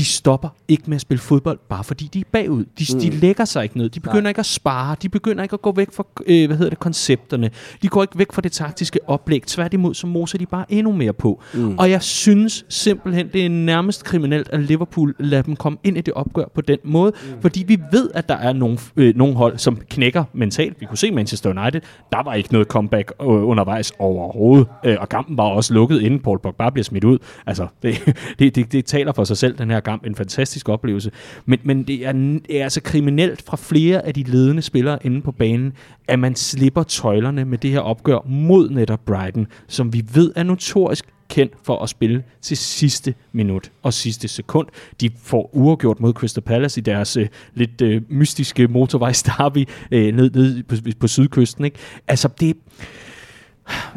de 0.00 0.04
stopper 0.04 0.48
ikke 0.68 0.82
med 0.86 0.94
at 0.94 1.00
spille 1.00 1.20
fodbold, 1.20 1.58
bare 1.68 1.84
fordi 1.84 2.10
de 2.14 2.20
er 2.20 2.24
bagud. 2.32 2.64
De, 2.78 2.86
mm. 2.94 3.00
de 3.00 3.10
lægger 3.10 3.44
sig 3.44 3.62
ikke 3.62 3.78
ned. 3.78 3.88
De 3.88 4.00
begynder 4.00 4.20
Nej. 4.20 4.28
ikke 4.28 4.38
at 4.38 4.46
spare. 4.46 4.96
De 5.02 5.08
begynder 5.08 5.42
ikke 5.42 5.54
at 5.54 5.62
gå 5.62 5.72
væk 5.72 5.88
fra 5.92 6.04
øh, 6.26 6.46
hvad 6.46 6.56
hedder 6.56 6.70
det, 6.70 6.78
koncepterne. 6.78 7.50
De 7.82 7.88
går 7.88 8.02
ikke 8.02 8.18
væk 8.18 8.32
fra 8.32 8.42
det 8.42 8.52
taktiske 8.52 8.98
oplæg. 9.06 9.42
Tværtimod, 9.46 9.94
så 9.94 10.06
moser 10.06 10.38
de 10.38 10.46
bare 10.46 10.64
endnu 10.68 10.92
mere 10.92 11.12
på. 11.12 11.42
Mm. 11.54 11.78
Og 11.78 11.90
jeg 11.90 12.02
synes 12.02 12.64
simpelthen, 12.68 13.28
det 13.32 13.44
er 13.44 13.48
nærmest 13.48 14.04
kriminelt, 14.04 14.48
at 14.48 14.60
Liverpool 14.60 15.14
lader 15.18 15.42
dem 15.42 15.56
komme 15.56 15.78
ind 15.84 15.96
i 15.96 16.00
det 16.00 16.14
opgør 16.14 16.44
på 16.54 16.60
den 16.60 16.78
måde. 16.84 17.12
Mm. 17.24 17.42
Fordi 17.42 17.64
vi 17.66 17.78
ved, 17.92 18.10
at 18.14 18.28
der 18.28 18.36
er 18.36 18.52
nogle, 18.52 18.78
øh, 18.96 19.16
nogle 19.16 19.36
hold, 19.36 19.58
som 19.58 19.78
knækker 19.90 20.24
mentalt. 20.32 20.80
Vi 20.80 20.86
kunne 20.86 20.98
se 20.98 21.10
Manchester 21.10 21.50
United. 21.50 21.80
Der 22.12 22.22
var 22.22 22.34
ikke 22.34 22.52
noget 22.52 22.68
comeback 22.68 23.12
øh, 23.20 23.26
undervejs 23.26 23.92
overhovedet. 23.98 24.66
Øh, 24.84 24.96
og 25.00 25.08
kampen 25.08 25.36
var 25.36 25.44
også 25.44 25.74
lukket, 25.74 26.02
inden 26.02 26.20
Paul 26.20 26.38
Pogba 26.38 26.70
bliver 26.70 26.84
smidt 26.84 27.04
ud. 27.04 27.18
Altså, 27.46 27.66
det, 27.82 28.14
det, 28.38 28.54
det, 28.56 28.72
det 28.72 28.84
taler 28.84 29.12
for 29.12 29.24
sig 29.24 29.36
selv, 29.36 29.58
den 29.58 29.70
her 29.70 29.80
kamp 29.80 29.89
kamp. 29.90 30.06
En 30.06 30.14
fantastisk 30.14 30.68
oplevelse. 30.68 31.10
Men, 31.46 31.58
men 31.64 31.82
det 31.82 32.06
er, 32.06 32.12
det 32.12 32.60
er 32.60 32.62
altså 32.62 32.80
kriminelt 32.80 33.42
fra 33.42 33.56
flere 33.56 34.06
af 34.06 34.14
de 34.14 34.22
ledende 34.22 34.62
spillere 34.62 34.98
inde 35.06 35.22
på 35.22 35.32
banen, 35.32 35.72
at 36.08 36.18
man 36.18 36.36
slipper 36.36 36.82
tøjlerne 36.82 37.44
med 37.44 37.58
det 37.58 37.70
her 37.70 37.80
opgør 37.80 38.18
mod 38.26 38.70
netop 38.70 39.00
Brighton, 39.06 39.46
som 39.66 39.92
vi 39.92 40.04
ved 40.14 40.32
er 40.36 40.42
notorisk 40.42 41.04
kendt 41.28 41.52
for 41.62 41.82
at 41.82 41.88
spille 41.88 42.22
til 42.42 42.56
sidste 42.56 43.14
minut 43.32 43.70
og 43.82 43.94
sidste 43.94 44.28
sekund. 44.28 44.66
De 45.00 45.10
får 45.22 45.50
uafgjort 45.52 46.00
mod 46.00 46.12
Crystal 46.12 46.42
Palace 46.42 46.80
i 46.80 46.82
deres 46.82 47.16
øh, 47.16 47.28
lidt 47.54 47.82
øh, 47.82 48.02
mystiske 48.08 48.68
motorvejsderby 48.68 49.68
øh, 49.90 50.14
ned, 50.14 50.30
ned 50.30 50.62
på, 50.62 50.76
på 51.00 51.08
sydkysten. 51.08 51.64
Ikke? 51.64 51.78
Altså, 52.08 52.28
det 52.40 52.56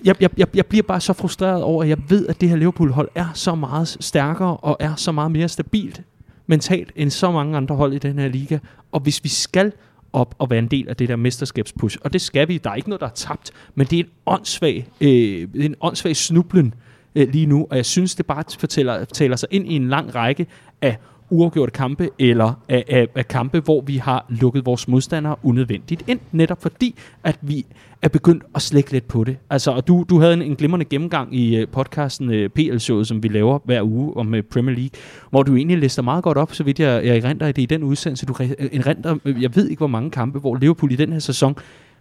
jeg, 0.03 0.15
jeg, 0.21 0.29
jeg, 0.37 0.47
jeg 0.55 0.65
bliver 0.65 0.83
bare 0.83 1.01
så 1.01 1.13
frustreret 1.13 1.63
over, 1.63 1.83
at 1.83 1.89
jeg 1.89 1.97
ved, 2.09 2.27
at 2.27 2.41
det 2.41 2.49
her 2.49 2.55
Liverpool-hold 2.55 3.09
er 3.15 3.27
så 3.33 3.55
meget 3.55 3.97
stærkere 3.99 4.57
og 4.57 4.77
er 4.79 4.95
så 4.95 5.11
meget 5.11 5.31
mere 5.31 5.49
stabilt 5.49 6.01
mentalt 6.47 6.91
end 6.95 7.09
så 7.09 7.31
mange 7.31 7.57
andre 7.57 7.75
hold 7.75 7.93
i 7.93 7.97
den 7.97 8.19
her 8.19 8.27
liga. 8.27 8.57
Og 8.91 8.99
hvis 8.99 9.23
vi 9.23 9.29
skal 9.29 9.71
op 10.13 10.35
og 10.39 10.49
være 10.49 10.59
en 10.59 10.67
del 10.67 10.89
af 10.89 10.95
det 10.95 11.09
der 11.09 11.15
mesterskabspush, 11.15 11.97
og 12.01 12.13
det 12.13 12.21
skal 12.21 12.47
vi, 12.47 12.57
der 12.57 12.69
er 12.69 12.75
ikke 12.75 12.89
noget, 12.89 13.01
der 13.01 13.07
er 13.07 13.11
tabt, 13.11 13.51
men 13.75 13.87
det 13.87 13.99
er 13.99 14.03
en 14.03 14.09
åndssvag, 14.25 14.87
øh, 15.01 15.47
en 15.55 15.75
åndssvag 15.81 16.15
snublen 16.15 16.73
øh, 17.15 17.29
lige 17.29 17.45
nu, 17.45 17.67
og 17.69 17.77
jeg 17.77 17.85
synes, 17.85 18.15
det 18.15 18.25
bare 18.25 18.43
fortæller, 18.59 18.99
fortæller 18.99 19.37
sig 19.37 19.49
ind 19.51 19.71
i 19.71 19.75
en 19.75 19.89
lang 19.89 20.15
række 20.15 20.47
af 20.81 20.97
uafgjorte 21.29 21.71
kampe, 21.71 22.09
eller 22.19 22.53
af, 22.69 22.83
af, 22.89 23.07
af 23.15 23.27
kampe, 23.27 23.59
hvor 23.59 23.81
vi 23.81 23.97
har 23.97 24.25
lukket 24.29 24.65
vores 24.65 24.87
modstandere 24.87 25.35
unødvendigt 25.43 26.03
ind, 26.07 26.19
netop 26.31 26.61
fordi, 26.61 26.95
at 27.23 27.39
vi 27.41 27.65
er 28.03 28.09
begyndt 28.09 28.43
at 28.55 28.61
slække 28.61 28.91
lidt 28.91 29.07
på 29.07 29.23
det. 29.23 29.37
Altså, 29.49 29.71
og 29.71 29.87
du, 29.87 30.05
du 30.09 30.19
havde 30.19 30.33
en, 30.33 30.41
en 30.41 30.55
glimrende 30.55 30.85
gennemgang 30.85 31.35
i 31.35 31.61
uh, 31.61 31.67
podcasten 31.71 32.31
øh, 32.31 32.45
uh, 32.45 32.49
PL-showet, 32.51 33.07
som 33.07 33.23
vi 33.23 33.27
laver 33.27 33.59
hver 33.65 33.83
uge 33.83 34.17
om 34.17 34.33
uh, 34.33 34.39
Premier 34.51 34.75
League, 34.75 34.89
hvor 35.29 35.43
du 35.43 35.55
egentlig 35.55 35.77
lister 35.77 36.01
meget 36.01 36.23
godt 36.23 36.37
op, 36.37 36.53
så 36.53 36.63
vidt 36.63 36.79
jeg, 36.79 37.05
jeg 37.05 37.17
erindrer 37.17 37.51
det 37.51 37.61
i 37.61 37.65
den 37.65 37.83
udsendelse. 37.83 38.25
Du 38.25 38.33
erindrer, 38.73 39.17
jeg 39.25 39.55
ved 39.55 39.69
ikke, 39.69 39.79
hvor 39.79 39.87
mange 39.87 40.11
kampe, 40.11 40.39
hvor 40.39 40.55
Liverpool 40.55 40.91
i 40.91 40.95
den 40.95 41.11
her 41.11 41.19
sæson 41.19 41.55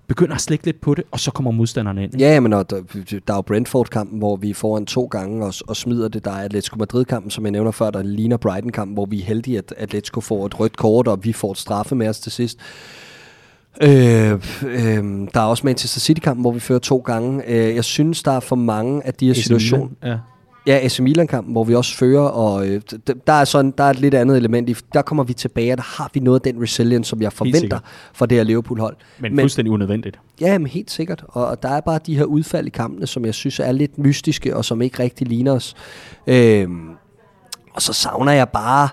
begynder 0.07 0.35
at 0.35 0.41
slække 0.41 0.65
lidt 0.65 0.81
på 0.81 0.95
det, 0.95 1.05
og 1.11 1.21
så 1.21 1.31
kommer 1.31 1.51
modstanderne 1.51 2.05
ind. 2.05 2.19
Ja, 2.19 2.41
men 2.41 2.53
og 2.53 2.71
der, 2.71 2.83
der 3.29 3.33
er 3.33 3.37
jo 3.37 3.41
Brentford-kampen, 3.43 4.19
hvor 4.19 4.37
vi 4.37 4.53
får 4.53 4.79
en 4.79 4.87
to 4.87 5.05
gange 5.05 5.45
og, 5.45 5.55
og 5.69 5.77
smider 5.77 6.09
det. 6.09 6.25
Der 6.25 6.31
er 6.31 6.45
Atletico 6.45 6.77
Madrid-kampen, 6.79 7.31
som 7.31 7.45
jeg 7.45 7.53
nævner 7.53 7.71
før, 7.71 7.91
der 7.91 8.03
ligner 8.03 8.37
Brighton-kampen, 8.37 8.95
hvor 8.95 9.07
vi 9.07 9.21
er 9.21 9.25
heldige, 9.25 9.59
at 9.59 9.75
Atletico 9.77 10.21
får 10.21 10.47
et 10.47 10.61
rødt 10.61 10.77
kort, 10.77 11.09
og 11.09 11.25
vi 11.25 11.33
får 11.33 11.53
et 11.53 11.59
straffe 11.59 11.95
med 11.95 12.09
os 12.09 12.21
til 12.21 12.33
sidst. 12.33 12.59
Øh, 13.81 14.33
øh, 14.63 15.05
der 15.35 15.41
er 15.41 15.45
også 15.45 15.67
Manchester 15.67 16.01
City-kampen, 16.01 16.43
hvor 16.43 16.53
vi 16.53 16.61
fører 16.61 16.79
to 16.79 16.99
gange. 16.99 17.43
Øh, 17.47 17.75
jeg 17.75 17.85
synes, 17.85 18.23
der 18.23 18.33
er 18.33 18.41
for 18.41 18.57
mange 18.57 19.07
af 19.07 19.15
de 19.15 19.27
her 19.27 19.35
situationer. 19.35 19.89
Ja. 20.03 20.17
Ja, 20.67 20.79
AC 20.83 21.01
Milan-kampen, 21.01 21.53
hvor 21.53 21.65
vi 21.65 21.75
også 21.75 21.97
fører, 21.97 22.23
og 22.23 22.69
øh, 22.69 22.81
der 23.27 23.33
er 23.33 23.45
sådan, 23.45 23.75
der 23.79 23.85
er 23.85 23.91
et 23.91 24.01
lidt 24.01 24.15
andet 24.15 24.37
element 24.37 24.69
i, 24.69 24.77
der 24.95 25.03
kommer 25.03 25.25
vi 25.25 25.33
tilbage, 25.33 25.73
og 25.73 25.77
der 25.77 25.85
har 26.03 26.11
vi 26.15 26.21
noget 26.21 26.47
af 26.47 26.53
den 26.53 26.63
resilience, 26.63 27.09
som 27.09 27.23
jeg 27.23 27.33
forventer 27.33 27.79
for 28.13 28.27
det 28.27 28.39
her 28.39 28.45
Liverpool-hold. 28.45 28.97
Men, 29.19 29.37
men 29.37 29.43
fuldstændig 29.43 29.73
unødvendigt. 29.73 30.19
Ja, 30.41 30.59
men 30.59 30.67
helt 30.67 30.91
sikkert, 30.91 31.25
og, 31.29 31.47
og 31.47 31.63
der 31.63 31.69
er 31.69 31.81
bare 31.81 32.01
de 32.07 32.17
her 32.17 32.25
udfald 32.25 32.67
i 32.67 32.71
kampene, 32.71 33.07
som 33.07 33.25
jeg 33.25 33.35
synes 33.35 33.61
er 33.61 33.73
lidt 33.73 33.99
mystiske, 33.99 34.57
og 34.57 34.65
som 34.65 34.83
ikke 34.83 34.99
rigtig 34.99 35.29
ligner 35.29 35.53
os. 35.53 35.75
Øh, 36.27 36.69
og 37.75 37.83
så 37.83 37.93
savner 37.93 38.33
jeg 38.33 38.49
bare, 38.49 38.89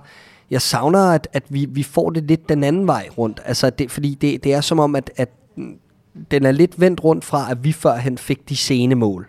jeg 0.52 0.62
savner, 0.62 1.00
at, 1.00 1.28
at 1.34 1.44
vi, 1.50 1.66
vi 1.70 1.84
får 1.84 2.10
det 2.10 2.24
lidt 2.24 2.50
den 2.50 2.64
anden 2.64 2.88
vej 2.88 3.10
rundt, 3.18 3.42
altså 3.46 3.70
det, 3.70 3.92
fordi 3.92 4.16
det, 4.16 4.44
det 4.44 4.54
er 4.54 4.62
som 4.62 4.80
om, 4.80 4.96
at, 4.96 5.12
at 5.16 5.30
den 6.32 6.46
er 6.46 6.52
lidt 6.52 6.80
vendt 6.82 7.04
rundt 7.04 7.26
fra, 7.26 7.52
at 7.52 7.64
vi 7.64 7.72
førhen 7.72 8.18
fik 8.18 8.50
de 8.50 8.56
sene 8.56 8.96
mål. 8.96 9.28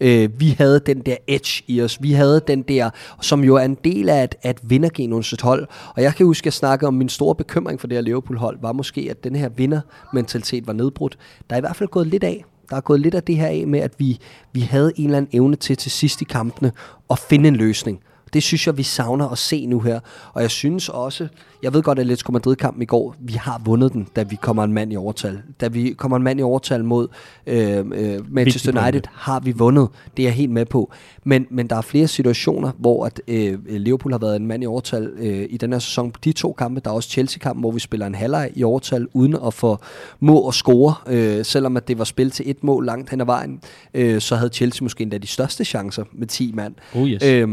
Øh, 0.00 0.40
vi 0.40 0.48
havde 0.58 0.80
den 0.86 1.00
der 1.00 1.16
edge 1.26 1.64
i 1.66 1.82
os. 1.82 2.02
Vi 2.02 2.12
havde 2.12 2.40
den 2.46 2.62
der, 2.62 2.90
som 3.20 3.44
jo 3.44 3.56
er 3.56 3.64
en 3.64 3.76
del 3.84 4.08
af 4.08 4.22
at, 4.22 4.36
at 4.42 4.60
vindergenus 4.62 5.34
hold. 5.42 5.66
Og 5.96 6.02
jeg 6.02 6.14
kan 6.14 6.26
huske, 6.26 6.42
at 6.42 6.46
jeg 6.46 6.52
snakkede 6.52 6.88
om 6.88 6.94
min 6.94 7.08
store 7.08 7.34
bekymring 7.34 7.80
for 7.80 7.86
det 7.86 7.96
her 7.96 8.02
Liverpool-hold, 8.02 8.58
var 8.62 8.72
måske, 8.72 9.06
at 9.10 9.24
den 9.24 9.36
her 9.36 9.48
vindermentalitet 9.48 10.66
var 10.66 10.72
nedbrudt. 10.72 11.18
Der 11.50 11.56
er 11.56 11.58
i 11.58 11.60
hvert 11.60 11.76
fald 11.76 11.88
gået 11.88 12.06
lidt 12.06 12.24
af. 12.24 12.44
Der 12.70 12.76
er 12.76 12.80
gået 12.80 13.00
lidt 13.00 13.14
af 13.14 13.22
det 13.22 13.36
her 13.36 13.46
af 13.46 13.64
med, 13.66 13.80
at 13.80 13.92
vi, 13.98 14.18
vi 14.52 14.60
havde 14.60 14.92
en 14.96 15.04
eller 15.04 15.16
anden 15.16 15.30
evne 15.32 15.56
til 15.56 15.76
til 15.76 15.90
sidst 15.90 16.22
i 16.22 16.24
kampene 16.24 16.72
at 17.10 17.18
finde 17.18 17.48
en 17.48 17.56
løsning. 17.56 18.00
Det 18.32 18.42
synes 18.42 18.66
jeg, 18.66 18.78
vi 18.78 18.82
savner 18.82 19.28
at 19.28 19.38
se 19.38 19.66
nu 19.66 19.80
her. 19.80 20.00
Og 20.32 20.42
jeg 20.42 20.50
synes 20.50 20.88
også, 20.88 21.28
jeg 21.62 21.74
ved 21.74 21.82
godt, 21.82 21.98
at 21.98 22.02
Atletico 22.02 22.32
Madrid-kampen 22.32 22.82
i 22.82 22.86
går, 22.86 23.16
vi 23.20 23.32
har 23.32 23.62
vundet 23.64 23.92
den, 23.92 24.08
da 24.16 24.22
vi 24.22 24.36
kommer 24.36 24.64
en 24.64 24.72
mand 24.72 24.92
i 24.92 24.96
overtal. 24.96 25.42
Da 25.60 25.68
vi 25.68 25.92
kommer 25.92 26.16
en 26.16 26.22
mand 26.22 26.40
i 26.40 26.42
overtal 26.42 26.84
mod 26.84 27.08
øh, 27.46 27.84
øh, 27.94 28.32
Manchester 28.34 28.82
United, 28.82 29.02
har 29.12 29.40
vi 29.40 29.52
vundet. 29.52 29.88
Det 30.16 30.22
er 30.22 30.26
jeg 30.26 30.34
helt 30.34 30.50
med 30.50 30.66
på. 30.66 30.92
Men, 31.24 31.46
men 31.50 31.66
der 31.66 31.76
er 31.76 31.80
flere 31.80 32.08
situationer, 32.08 32.72
hvor 32.78 33.06
at, 33.06 33.20
øh, 33.28 33.58
Liverpool 33.66 34.12
har 34.12 34.18
været 34.18 34.36
en 34.36 34.46
mand 34.46 34.62
i 34.62 34.66
overtal 34.66 35.12
øh, 35.16 35.46
i 35.50 35.56
den 35.56 35.72
her 35.72 35.78
sæson. 35.78 36.12
De 36.24 36.32
to 36.32 36.52
kampe, 36.52 36.80
der 36.84 36.90
er 36.90 36.94
også 36.94 37.10
Chelsea-kampen, 37.10 37.60
hvor 37.60 37.70
vi 37.70 37.80
spiller 37.80 38.06
en 38.06 38.14
halvleg 38.14 38.50
i 38.54 38.64
overtal, 38.64 39.08
uden 39.12 39.36
at 39.46 39.54
få 39.54 39.78
må 40.20 40.48
at 40.48 40.54
score. 40.54 40.94
Øh, 41.06 41.44
selvom 41.44 41.76
at 41.76 41.88
det 41.88 41.98
var 41.98 42.04
spil 42.04 42.30
til 42.30 42.50
et 42.50 42.64
mål 42.64 42.86
langt 42.86 43.10
hen 43.10 43.20
ad 43.20 43.26
vejen, 43.26 43.60
øh, 43.94 44.20
så 44.20 44.36
havde 44.36 44.50
Chelsea 44.52 44.84
måske 44.84 45.02
endda 45.02 45.18
de 45.18 45.26
største 45.26 45.64
chancer 45.64 46.04
med 46.12 46.26
10 46.26 46.52
mand. 46.52 46.74
Oh 46.94 47.08
yes. 47.08 47.22
øh, 47.22 47.48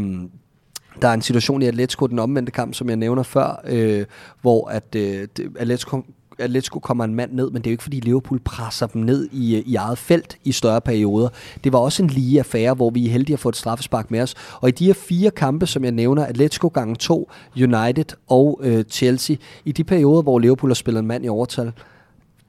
der 1.02 1.08
er 1.08 1.14
en 1.14 1.22
situation 1.22 1.62
i 1.62 1.66
Atletico, 1.66 2.06
den 2.06 2.18
omvendte 2.18 2.52
kamp, 2.52 2.74
som 2.74 2.88
jeg 2.88 2.96
nævner 2.96 3.22
før, 3.22 3.60
øh, 3.66 4.04
hvor 4.40 4.68
at, 4.68 4.94
øh, 4.96 5.28
Atletico, 5.58 6.02
Atletico 6.38 6.78
kommer 6.78 7.04
en 7.04 7.14
mand 7.14 7.32
ned, 7.32 7.50
men 7.50 7.62
det 7.62 7.66
er 7.66 7.70
jo 7.70 7.74
ikke 7.74 7.82
fordi 7.82 8.00
Liverpool 8.00 8.40
presser 8.40 8.86
dem 8.86 9.02
ned 9.02 9.28
i, 9.32 9.56
øh, 9.56 9.62
i 9.66 9.74
eget 9.74 9.98
felt 9.98 10.38
i 10.44 10.52
større 10.52 10.80
perioder. 10.80 11.28
Det 11.64 11.72
var 11.72 11.78
også 11.78 12.02
en 12.02 12.08
lige 12.08 12.38
affære, 12.38 12.74
hvor 12.74 12.90
vi 12.90 13.06
er 13.06 13.10
heldige 13.10 13.34
at 13.34 13.40
få 13.40 13.48
et 13.48 13.56
straffespark 13.56 14.10
med 14.10 14.20
os. 14.20 14.34
Og 14.60 14.68
i 14.68 14.72
de 14.72 14.86
her 14.86 14.94
fire 14.94 15.30
kampe, 15.30 15.66
som 15.66 15.84
jeg 15.84 15.92
nævner, 15.92 16.26
Atletico 16.26 16.68
gange 16.68 16.96
2, 16.96 17.30
United 17.56 18.16
og 18.28 18.60
øh, 18.62 18.84
Chelsea, 18.84 19.36
i 19.64 19.72
de 19.72 19.84
perioder, 19.84 20.22
hvor 20.22 20.38
Liverpool 20.38 20.70
har 20.70 20.74
spillet 20.74 21.00
en 21.00 21.06
mand 21.06 21.24
i 21.24 21.28
overtal, 21.28 21.72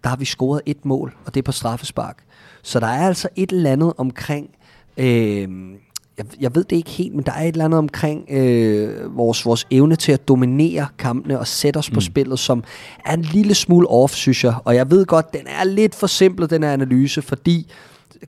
der 0.04 0.10
har 0.10 0.18
vi 0.18 0.26
scoret 0.26 0.62
et 0.66 0.86
mål, 0.86 1.16
og 1.26 1.34
det 1.34 1.40
er 1.40 1.44
på 1.44 1.52
straffespark. 1.52 2.18
Så 2.64 2.80
der 2.80 2.88
er 2.88 3.08
altså 3.08 3.30
et 3.36 3.52
eller 3.52 3.72
andet 3.72 3.94
omkring... 3.98 4.50
Øh, 4.98 5.48
jeg, 6.22 6.42
jeg 6.42 6.56
ved 6.56 6.64
det 6.64 6.76
ikke 6.76 6.90
helt, 6.90 7.16
men 7.16 7.26
der 7.26 7.32
er 7.32 7.42
et 7.42 7.48
eller 7.48 7.66
andet 7.66 7.78
omkring 7.78 8.26
øh, 8.32 9.18
vores, 9.18 9.46
vores 9.46 9.68
evne 9.72 9.96
til 9.96 10.12
at 10.12 10.28
dominere 10.28 10.88
kampene 10.98 11.40
og 11.40 11.48
sætte 11.48 11.78
os 11.78 11.92
mm. 11.92 11.94
på 11.94 12.02
spillet, 12.02 12.40
som 12.40 12.64
er 13.06 13.14
en 13.14 13.22
lille 13.22 13.56
smule 13.56 13.88
off, 13.88 14.14
synes 14.14 14.44
jeg. 14.44 14.54
Og 14.66 14.76
jeg 14.76 14.92
ved 14.92 15.06
godt, 15.06 15.34
den 15.34 15.48
er 15.48 15.64
lidt 15.64 15.96
for 15.96 16.08
simpel, 16.08 16.50
den 16.50 16.64
her 16.64 16.74
analyse, 16.74 17.22
fordi 17.22 17.72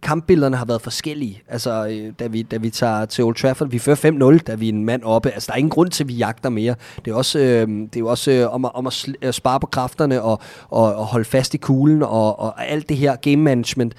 kampbillederne 0.01 0.57
har 0.57 0.65
været 0.65 0.81
forskellige. 0.81 1.41
Altså, 1.47 1.87
øh, 1.87 2.13
da 2.19 2.27
vi, 2.27 2.41
da 2.41 2.57
vi 2.57 2.69
tager 2.69 3.05
til 3.05 3.23
Old 3.23 3.35
Trafford, 3.35 3.69
vi 3.69 3.79
fører 3.79 4.35
5-0, 4.37 4.43
da 4.47 4.55
vi 4.55 4.69
er 4.69 4.73
en 4.73 4.85
mand 4.85 5.03
oppe. 5.03 5.31
Altså, 5.31 5.47
der 5.47 5.53
er 5.53 5.57
ingen 5.57 5.69
grund 5.69 5.89
til, 5.89 6.03
at 6.03 6.07
vi 6.07 6.13
jagter 6.13 6.49
mere. 6.49 6.75
Det 7.05 7.11
er 7.11 7.15
også, 7.15 7.39
øh, 7.39 7.67
det 7.67 7.95
er 7.95 7.99
jo 7.99 8.07
også 8.07 8.31
øh, 8.31 8.53
om, 8.53 8.65
at, 8.65 8.71
om 8.73 8.87
at 9.21 9.35
spare 9.35 9.59
på 9.59 9.67
kræfterne 9.67 10.21
og, 10.21 10.39
og, 10.69 10.95
og 10.95 11.05
holde 11.05 11.25
fast 11.25 11.53
i 11.53 11.57
kuglen 11.57 12.03
og, 12.03 12.39
og 12.39 12.67
alt 12.67 12.89
det 12.89 12.97
her 12.97 13.15
game 13.15 13.37
management 13.37 13.95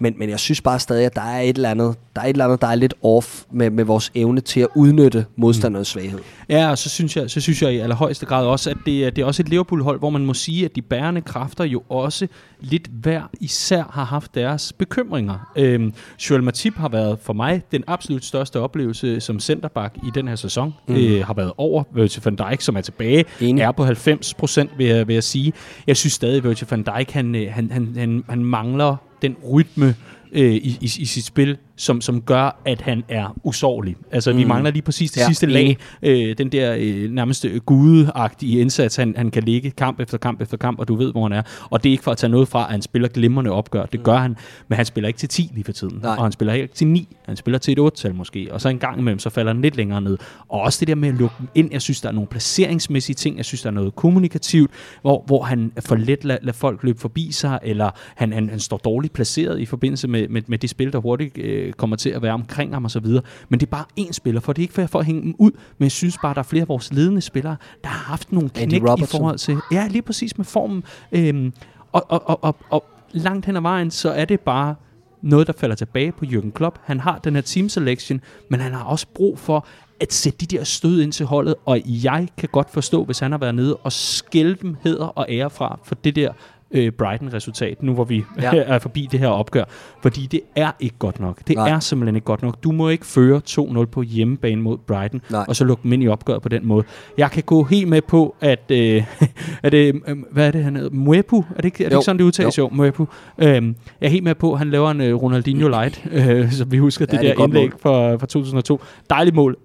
men, 0.00 0.14
men 0.18 0.30
jeg 0.30 0.40
synes 0.40 0.60
bare 0.60 0.78
stadig, 0.80 1.06
at 1.06 1.14
der 1.14 1.22
er 1.22 1.40
et 1.40 1.56
eller 1.56 1.70
andet, 1.70 1.96
der 2.16 2.22
er 2.22 2.26
et 2.26 2.30
eller 2.30 2.44
andet, 2.44 2.60
der 2.60 2.66
er 2.66 2.74
lidt 2.74 2.94
off 3.02 3.42
med, 3.52 3.70
med 3.70 3.84
vores 3.84 4.12
evne 4.14 4.40
til 4.40 4.60
at 4.60 4.68
udnytte 4.74 5.26
modstandernes 5.36 5.88
svaghed. 5.88 6.18
Ja, 6.48 6.70
og 6.70 6.78
så 6.78 6.88
synes 6.88 7.16
jeg, 7.16 7.30
så 7.30 7.40
synes 7.40 7.62
jeg 7.62 7.74
i 7.74 7.78
allerhøjeste 7.78 8.26
grad 8.26 8.46
også, 8.46 8.70
at 8.70 8.76
det, 8.86 9.16
det 9.16 9.22
er 9.22 9.26
også 9.26 9.42
et 9.42 9.48
Liverpool-hold, 9.48 9.98
hvor 9.98 10.10
man 10.10 10.26
må 10.26 10.34
sige, 10.34 10.64
at 10.64 10.76
de 10.76 10.82
bærende 10.82 11.20
kræfter 11.20 11.64
jo 11.64 11.82
også 11.88 12.26
lidt 12.60 12.86
hver 12.92 13.22
især 13.40 13.84
har 13.92 14.04
haft 14.04 14.34
deres 14.34 14.72
bekymringer. 14.72 15.52
Øhm, 15.56 15.92
Joel 16.30 16.42
Matip 16.42 16.76
har 16.76 16.88
været 16.88 17.18
for 17.22 17.32
mig 17.32 17.62
den 17.72 17.84
absolut 17.86 18.24
største 18.24 18.60
oplevelse 18.60 19.20
som 19.20 19.40
centerback 19.40 19.96
i 19.96 20.10
den 20.14 20.28
her 20.28 20.36
sæson. 20.36 20.74
Mm. 20.88 20.94
Øh, 20.94 21.26
har 21.26 21.34
været 21.34 21.52
over 21.56 21.84
Virgil 21.94 22.22
van 22.24 22.36
Dijk, 22.36 22.60
som 22.60 22.76
er 22.76 22.80
tilbage, 22.80 23.24
Enig. 23.40 23.62
er 23.62 23.72
på 23.72 23.84
90 23.84 24.34
procent, 24.34 24.70
vil 24.78 24.86
jeg, 24.86 25.08
vil 25.08 25.14
jeg 25.14 25.24
sige. 25.24 25.52
Jeg 25.86 25.96
synes 25.96 26.12
stadig, 26.12 26.36
at 26.36 26.44
Virgil 26.44 26.66
van 26.70 26.82
Dijk, 26.82 27.10
han, 27.10 27.34
øh, 27.34 27.52
han, 27.52 27.70
han, 27.70 27.94
han, 27.96 28.24
han 28.28 28.44
mangler 28.44 28.96
den 29.22 29.36
rytme 29.52 29.94
øh, 30.32 30.52
i, 30.54 30.78
i, 30.80 30.84
i 30.84 31.04
sit 31.04 31.24
spil, 31.24 31.58
som, 31.76 32.00
som 32.00 32.22
gør, 32.22 32.60
at 32.64 32.80
han 32.80 33.04
er 33.08 33.36
usårlig. 33.44 33.96
Altså, 34.10 34.32
mm. 34.32 34.38
vi 34.38 34.44
mangler 34.44 34.70
lige 34.70 34.82
præcis 34.82 35.10
det 35.10 35.20
ja, 35.20 35.26
sidste 35.26 35.46
lag. 35.46 35.76
Øh, 36.02 36.38
den 36.38 36.52
der 36.52 36.76
øh, 36.78 37.10
nærmest 37.10 37.44
øh, 37.44 37.60
gudeagtige 37.60 38.60
indsats, 38.60 38.96
han, 38.96 39.14
han 39.16 39.30
kan 39.30 39.42
ligge 39.42 39.70
kamp 39.70 40.00
efter 40.00 40.18
kamp 40.18 40.40
efter 40.40 40.56
kamp, 40.56 40.78
og 40.78 40.88
du 40.88 40.94
ved, 40.94 41.12
hvor 41.12 41.22
han 41.22 41.32
er. 41.32 41.42
Og 41.70 41.82
det 41.82 41.90
er 41.90 41.92
ikke 41.92 42.04
for 42.04 42.10
at 42.10 42.16
tage 42.16 42.30
noget 42.30 42.48
fra, 42.48 42.64
at 42.64 42.70
han 42.70 42.82
spiller 42.82 43.08
glimrende 43.08 43.50
opgør. 43.50 43.86
Det 43.86 44.00
mm. 44.00 44.04
gør 44.04 44.16
han, 44.16 44.36
men 44.68 44.76
han 44.76 44.86
spiller 44.86 45.08
ikke 45.08 45.18
til 45.18 45.28
10 45.28 45.50
lige 45.54 45.64
for 45.64 45.72
tiden. 45.72 45.98
Nej. 46.02 46.16
Og 46.16 46.22
han 46.22 46.32
spiller 46.32 46.54
ikke 46.54 46.74
til 46.74 46.86
9. 46.86 47.16
Han 47.26 47.36
spiller 47.36 47.58
til 47.58 47.72
et 47.72 47.86
8-tal 47.86 48.14
måske. 48.14 48.48
Og 48.50 48.60
så 48.60 48.68
en 48.68 48.78
gang 48.78 48.98
imellem, 48.98 49.18
så 49.18 49.30
falder 49.30 49.52
han 49.52 49.62
lidt 49.62 49.76
længere 49.76 50.00
ned. 50.00 50.18
Og 50.48 50.60
også 50.60 50.80
det 50.80 50.88
der 50.88 50.94
med 50.94 51.08
at 51.08 51.14
lukke 51.14 51.36
ind. 51.54 51.68
Jeg 51.72 51.82
synes, 51.82 52.00
der 52.00 52.08
er 52.08 52.12
nogle 52.12 52.26
placeringsmæssige 52.26 53.14
ting. 53.14 53.36
Jeg 53.36 53.44
synes, 53.44 53.62
der 53.62 53.70
er 53.70 53.74
noget 53.74 53.94
kommunikativt, 53.94 54.70
hvor, 55.02 55.24
hvor 55.26 55.42
han 55.42 55.72
for 55.80 55.96
let 55.96 56.24
lader 56.24 56.38
lad 56.42 56.52
folk 56.52 56.82
løbe 56.82 57.00
forbi 57.00 57.32
sig, 57.32 57.58
eller 57.62 57.90
han, 58.16 58.32
han, 58.32 58.48
han 58.48 58.60
står 58.60 58.76
dårligt 58.76 59.12
placeret 59.12 59.60
i 59.60 59.66
forbindelse 59.66 60.08
med, 60.08 60.28
med, 60.28 60.42
med 60.46 60.58
det 60.58 60.70
spil, 60.70 60.92
der 60.92 60.98
hurtigt 60.98 61.38
øh, 61.38 61.65
kommer 61.76 61.96
til 61.96 62.10
at 62.10 62.22
være 62.22 62.32
omkring 62.32 62.72
ham 62.74 62.84
og 62.84 62.90
så 62.90 63.00
videre. 63.00 63.22
Men 63.48 63.60
det 63.60 63.66
er 63.66 63.70
bare 63.70 63.84
én 64.00 64.12
spiller, 64.12 64.40
for 64.40 64.52
det 64.52 64.62
er 64.62 64.64
ikke 64.64 64.88
for 64.88 64.98
at 64.98 65.06
hænge 65.06 65.22
dem 65.22 65.34
ud, 65.38 65.50
men 65.50 65.84
jeg 65.84 65.92
synes 65.92 66.18
bare, 66.22 66.34
der 66.34 66.40
er 66.40 66.44
flere 66.44 66.62
af 66.62 66.68
vores 66.68 66.92
ledende 66.92 67.20
spillere, 67.20 67.56
der 67.84 67.88
har 67.88 68.04
haft 68.04 68.32
nogle 68.32 68.48
knæk 68.48 68.82
i 68.98 69.04
forhold 69.04 69.38
til... 69.38 69.58
Ja, 69.72 69.88
lige 69.90 70.02
præcis 70.02 70.38
med 70.38 70.44
formen. 70.44 70.84
Øhm, 71.12 71.52
og, 71.92 72.04
og, 72.08 72.28
og, 72.28 72.44
og, 72.44 72.56
og 72.70 72.84
langt 73.12 73.46
hen 73.46 73.56
ad 73.56 73.60
vejen, 73.60 73.90
så 73.90 74.10
er 74.10 74.24
det 74.24 74.40
bare 74.40 74.74
noget, 75.22 75.46
der 75.46 75.52
falder 75.52 75.76
tilbage 75.76 76.12
på 76.12 76.24
Jürgen 76.24 76.50
Klopp. 76.50 76.78
Han 76.84 77.00
har 77.00 77.18
den 77.18 77.34
her 77.34 77.42
team 77.42 77.68
selection, 77.68 78.20
men 78.48 78.60
han 78.60 78.72
har 78.72 78.84
også 78.84 79.06
brug 79.14 79.38
for 79.38 79.66
at 80.00 80.12
sætte 80.12 80.38
de 80.38 80.56
der 80.56 80.64
stød 80.64 81.00
ind 81.00 81.12
til 81.12 81.26
holdet, 81.26 81.54
og 81.64 81.80
jeg 81.86 82.28
kan 82.38 82.48
godt 82.52 82.70
forstå, 82.70 83.04
hvis 83.04 83.18
han 83.18 83.30
har 83.30 83.38
været 83.38 83.54
nede 83.54 83.76
og 83.76 83.92
skælde 83.92 84.54
dem 84.62 84.76
heder 84.82 85.06
og 85.06 85.26
ære 85.28 85.50
fra 85.50 85.78
for 85.84 85.94
det 85.94 86.16
der 86.16 86.32
øh, 86.70 86.92
Brighton-resultat, 86.92 87.82
nu 87.82 87.94
hvor 87.94 88.04
vi 88.04 88.24
ja. 88.40 88.50
er 88.74 88.78
forbi 88.78 89.08
det 89.12 89.20
her 89.20 89.28
opgør. 89.28 89.64
Fordi 90.02 90.26
det 90.26 90.40
er 90.56 90.70
ikke 90.80 90.96
godt 90.98 91.20
nok. 91.20 91.38
Det 91.48 91.56
Nej. 91.56 91.68
er 91.68 91.80
simpelthen 91.80 92.16
ikke 92.16 92.24
godt 92.24 92.42
nok. 92.42 92.64
Du 92.64 92.72
må 92.72 92.88
ikke 92.88 93.06
føre 93.06 93.40
2-0 93.50 93.84
på 93.84 94.02
hjemmebane 94.02 94.62
mod 94.62 94.78
Brighton, 94.78 95.20
Nej. 95.30 95.44
og 95.48 95.56
så 95.56 95.64
lukke 95.64 95.82
dem 95.82 95.92
ind 95.92 96.02
i 96.02 96.08
opgøret 96.08 96.42
på 96.42 96.48
den 96.48 96.66
måde. 96.66 96.84
Jeg 97.18 97.30
kan 97.30 97.42
gå 97.42 97.62
helt 97.62 97.88
med 97.88 98.02
på, 98.02 98.36
at... 98.40 98.70
Øh, 98.70 99.04
er 99.62 99.70
det, 99.70 100.02
øh, 100.08 100.16
hvad 100.30 100.46
er 100.46 100.50
det, 100.50 100.64
han 100.64 100.76
hedder? 100.76 100.90
Mwepu? 100.90 101.36
Er 101.36 101.42
det 101.56 101.64
ikke, 101.64 101.84
er 101.84 101.88
det 101.88 101.96
ikke 101.96 102.04
sådan, 102.04 102.18
det 102.18 102.24
udtales? 102.24 102.58
Jo, 102.58 102.62
jo 102.62 102.68
Mwepu. 102.68 103.06
Øhm, 103.38 103.76
jeg 104.00 104.06
er 104.06 104.10
helt 104.10 104.24
med 104.24 104.34
på, 104.34 104.52
at 104.52 104.58
han 104.58 104.70
laver 104.70 104.90
en 104.90 105.00
uh, 105.00 105.22
Ronaldinho 105.22 105.68
Light, 105.68 106.04
øh, 106.12 106.52
så 106.52 106.64
vi 106.64 106.78
husker 106.78 107.06
ja, 107.12 107.16
det, 107.16 107.28
det 107.28 107.36
der 107.36 107.44
indlæg 107.44 107.70
fra, 107.80 108.16
fra 108.16 108.26
2002. 108.26 108.80
Dejligt 109.10 109.36
mål. 109.36 109.56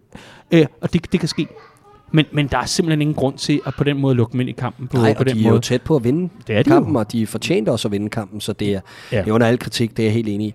Øh, 0.51 0.65
og 0.81 0.93
det, 0.93 1.11
det 1.11 1.19
kan 1.19 1.29
ske. 1.29 1.47
Men, 2.11 2.25
men 2.31 2.47
der 2.47 2.57
er 2.57 2.65
simpelthen 2.65 3.01
ingen 3.01 3.15
grund 3.15 3.37
til 3.37 3.61
at 3.65 3.73
på 3.77 3.83
den 3.83 3.97
måde 3.97 4.15
lukke 4.15 4.31
dem 4.31 4.39
ind 4.41 4.49
i 4.49 4.53
kampen 4.53 4.87
på, 4.87 4.97
Nej, 4.97 5.13
på 5.13 5.23
den 5.23 5.35
de 5.35 5.39
er 5.39 5.43
måde. 5.43 5.53
jo 5.55 5.59
tæt 5.61 5.81
på 5.81 5.95
at 5.95 6.03
vinde 6.03 6.29
det 6.47 6.55
er 6.57 6.63
de 6.63 6.69
kampen, 6.69 6.93
jo. 6.93 6.99
og 6.99 7.11
de 7.11 7.27
fortjente 7.27 7.69
også 7.69 7.87
at 7.87 7.91
vinde 7.91 8.09
kampen, 8.09 8.41
så 8.41 8.53
det 8.53 8.73
er, 8.73 8.79
Ja. 9.11 9.17
det 9.21 9.27
er 9.27 9.31
under 9.33 9.47
al 9.47 9.59
kritik, 9.59 9.97
det 9.97 10.03
er 10.03 10.07
jeg 10.07 10.13
helt 10.13 10.27
enig 10.29 10.47
i. 10.47 10.53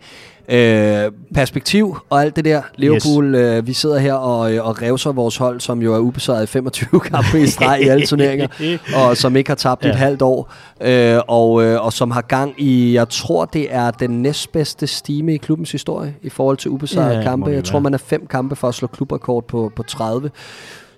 Øh, 0.49 1.13
perspektiv 1.35 1.97
og 2.11 2.23
alt 2.23 2.37
det 2.37 2.45
der. 2.45 2.63
Liverpool, 2.77 3.25
yes. 3.35 3.41
øh, 3.41 3.67
vi 3.67 3.73
sidder 3.73 3.99
her 3.99 4.15
og, 4.15 4.55
øh, 4.55 4.67
og 4.67 4.83
revser 4.83 5.13
vores 5.13 5.37
hold, 5.37 5.61
som 5.61 5.83
jo 5.83 5.95
er 5.95 5.99
ubesejret 5.99 6.43
i 6.43 6.47
25 6.47 7.01
kampe 7.11 7.41
i 7.41 7.47
streg 7.47 7.83
i 7.83 7.89
alle 7.89 8.07
turneringer, 8.07 8.49
og 9.09 9.17
som 9.17 9.37
ikke 9.37 9.51
har 9.51 9.55
tabt 9.55 9.85
ja. 9.85 9.89
Et 9.89 9.95
halvt 9.97 10.23
år, 10.23 10.53
øh, 10.81 11.19
og, 11.29 11.65
øh, 11.65 11.85
og 11.85 11.93
som 11.93 12.11
har 12.11 12.21
gang 12.23 12.55
i, 12.59 12.95
jeg 12.95 13.09
tror 13.09 13.45
det 13.45 13.67
er 13.75 13.91
den 13.91 14.23
næstbedste 14.23 14.87
stime 14.87 15.35
i 15.35 15.37
klubbens 15.37 15.73
historie 15.73 16.15
i 16.23 16.29
forhold 16.29 16.57
til 16.57 16.71
ubesejrede 16.71 17.17
Ja, 17.17 17.23
kampe. 17.23 17.51
Jeg 17.51 17.65
tror, 17.65 17.79
man 17.79 17.95
er 17.95 17.99
fem 17.99 18.27
kampe 18.27 18.57
for 18.57 18.69
at 18.69 18.75
slå 18.75 18.89
klubrekord 18.89 19.45
på, 19.49 19.73
på 19.77 19.83
30. 19.83 20.31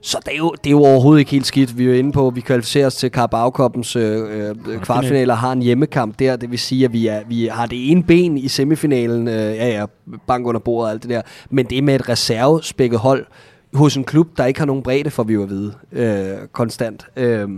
Så 0.00 0.18
det 0.24 0.32
er, 0.32 0.36
jo, 0.36 0.54
det 0.64 0.66
er 0.66 0.70
jo 0.70 0.84
overhovedet 0.84 1.18
ikke 1.18 1.30
helt 1.30 1.46
skidt. 1.46 1.78
Vi 1.78 1.84
er 1.84 1.88
jo 1.88 1.94
inde 1.94 2.12
på, 2.12 2.26
at 2.26 2.36
vi 2.36 2.40
kvalificerer 2.40 2.86
os 2.86 2.94
til 2.94 3.10
Carabao-koppens 3.16 3.96
øh, 3.96 4.50
øh, 4.68 4.80
kvartfinaler 4.80 5.34
har 5.34 5.52
en 5.52 5.62
hjemmekamp 5.62 6.18
der. 6.18 6.36
Det 6.36 6.50
vil 6.50 6.58
sige, 6.58 6.84
at 6.84 6.92
vi, 6.92 7.06
er, 7.06 7.22
vi 7.28 7.46
har 7.46 7.66
det 7.66 7.90
ene 7.90 8.02
ben 8.02 8.38
i 8.38 8.48
semifinalen. 8.48 9.28
Øh, 9.28 9.34
ja, 9.34 9.68
ja, 9.68 9.84
bank 10.26 10.46
under 10.46 10.60
bordet 10.60 10.86
og 10.86 10.92
alt 10.92 11.02
det 11.02 11.10
der. 11.10 11.22
Men 11.50 11.66
det 11.66 11.78
er 11.78 11.82
med 11.82 11.94
et 11.94 12.08
reservespækket 12.08 12.98
hold 12.98 13.26
hos 13.74 13.96
en 13.96 14.04
klub, 14.04 14.28
der 14.36 14.44
ikke 14.44 14.60
har 14.60 14.66
nogen 14.66 14.82
bredde, 14.82 15.10
for 15.10 15.22
vi 15.22 15.34
jo 15.34 15.42
at 15.42 15.50
vide 15.50 15.74
øh, 15.92 16.48
konstant. 16.52 17.06
Øh, 17.16 17.48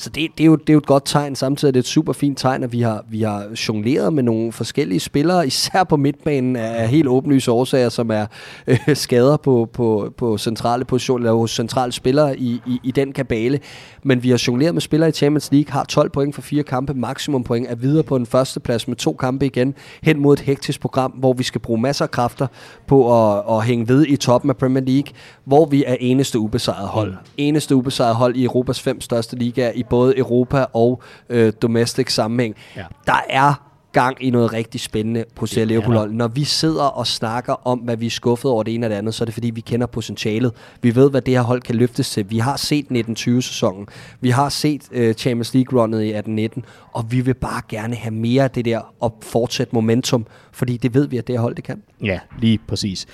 så 0.00 0.10
det, 0.10 0.30
det, 0.38 0.44
er 0.44 0.46
jo, 0.46 0.56
det 0.56 0.68
er 0.68 0.72
jo 0.72 0.78
et 0.78 0.86
godt 0.86 1.02
tegn. 1.06 1.36
Samtidig 1.36 1.70
er 1.70 1.72
det 1.72 1.78
et 1.80 1.86
super 1.86 2.12
fint 2.12 2.38
tegn, 2.38 2.62
at 2.62 2.72
vi 2.72 2.80
har, 2.80 3.04
vi 3.10 3.22
har 3.22 3.46
jongleret 3.68 4.12
med 4.12 4.22
nogle 4.22 4.52
forskellige 4.52 5.00
spillere, 5.00 5.46
især 5.46 5.84
på 5.84 5.96
midtbanen 5.96 6.56
af 6.56 6.88
helt 6.88 7.08
åbenlyse 7.08 7.50
årsager, 7.50 7.88
som 7.88 8.10
er 8.10 8.26
øh, 8.66 8.78
skader 8.94 9.36
på, 9.36 9.68
på, 9.72 10.12
på 10.16 10.38
centrale 10.38 10.84
positioner, 10.84 11.26
eller 11.26 11.38
hos 11.38 11.50
centrale 11.50 11.92
spillere 11.92 12.38
i, 12.38 12.60
i, 12.66 12.80
i 12.82 12.90
den 12.90 13.12
kabale. 13.12 13.60
Men 14.02 14.22
vi 14.22 14.30
har 14.30 14.44
jongleret 14.46 14.74
med 14.74 14.80
spillere 14.80 15.08
i 15.08 15.12
Champions 15.12 15.52
League, 15.52 15.72
har 15.72 15.84
12 15.84 16.10
point 16.10 16.34
for 16.34 16.42
fire 16.42 16.62
kampe, 16.62 16.94
maksimum 16.94 17.44
point, 17.44 17.70
er 17.70 17.74
videre 17.74 18.02
på 18.02 18.18
den 18.18 18.26
første 18.26 18.60
plads 18.60 18.88
med 18.88 18.96
to 18.96 19.12
kampe 19.12 19.46
igen, 19.46 19.74
hen 20.02 20.20
mod 20.20 20.32
et 20.32 20.40
hektisk 20.40 20.80
program, 20.80 21.10
hvor 21.10 21.32
vi 21.32 21.42
skal 21.42 21.60
bruge 21.60 21.80
masser 21.80 22.04
af 22.04 22.10
kræfter 22.10 22.46
på 22.86 23.32
at, 23.36 23.44
at 23.50 23.64
hænge 23.64 23.88
ved 23.88 24.06
i 24.08 24.16
toppen 24.16 24.50
af 24.50 24.56
Premier 24.56 24.84
League, 24.84 25.12
hvor 25.44 25.66
vi 25.66 25.84
er 25.86 25.96
eneste 26.00 26.38
ubesejret 26.38 26.88
hold. 26.88 27.14
Eneste 27.36 27.76
ubesejret 27.76 28.14
hold 28.14 28.36
i 28.36 28.44
Europas 28.44 28.80
fem 28.80 29.00
største 29.00 29.36
ligaer, 29.36 29.72
i 29.74 29.84
både 29.90 30.18
Europa 30.18 30.64
og 30.72 31.02
øh, 31.28 31.52
domestic 31.62 32.12
sammenhæng. 32.12 32.56
Ja. 32.76 32.84
Der 33.06 33.20
er 33.30 33.68
gang 33.92 34.16
i 34.24 34.30
noget 34.30 34.52
rigtig 34.52 34.80
spændende 34.80 35.24
på 35.34 35.44
er 35.44 35.64
der. 35.64 35.98
hold. 35.98 36.12
Når 36.12 36.28
vi 36.28 36.44
sidder 36.44 36.84
og 36.84 37.06
snakker 37.06 37.66
om, 37.66 37.78
hvad 37.78 37.96
vi 37.96 38.06
er 38.06 38.10
skuffet 38.10 38.50
over 38.50 38.62
det 38.62 38.74
ene 38.74 38.86
og 38.86 38.90
det 38.90 38.96
andet, 38.96 39.14
så 39.14 39.24
er 39.24 39.26
det 39.26 39.34
fordi, 39.34 39.50
vi 39.50 39.60
kender 39.60 39.86
potentialet. 39.86 40.52
Vi 40.82 40.94
ved, 40.94 41.10
hvad 41.10 41.22
det 41.22 41.34
her 41.34 41.42
hold 41.42 41.62
kan 41.62 41.74
løftes 41.74 42.10
til. 42.10 42.30
Vi 42.30 42.38
har 42.38 42.56
set 42.56 42.86
1920-sæsonen. 42.90 43.86
Vi 44.20 44.30
har 44.30 44.48
set 44.48 44.82
øh, 44.92 45.14
Champions 45.14 45.54
League-runnet 45.54 46.02
i 46.02 46.12
18-19, 46.56 46.60
og 46.92 47.12
vi 47.12 47.20
vil 47.20 47.34
bare 47.34 47.62
gerne 47.68 47.96
have 47.96 48.14
mere 48.14 48.44
af 48.44 48.50
det 48.50 48.64
der 48.64 48.94
og 49.00 49.18
fortsætte 49.22 49.74
momentum, 49.74 50.26
fordi 50.52 50.76
det 50.76 50.94
ved 50.94 51.08
vi, 51.08 51.18
at 51.18 51.26
det 51.26 51.34
her 51.34 51.40
hold 51.40 51.54
det 51.54 51.64
kan. 51.64 51.82
Ja, 52.04 52.18
lige 52.38 52.58
præcis. 52.68 53.06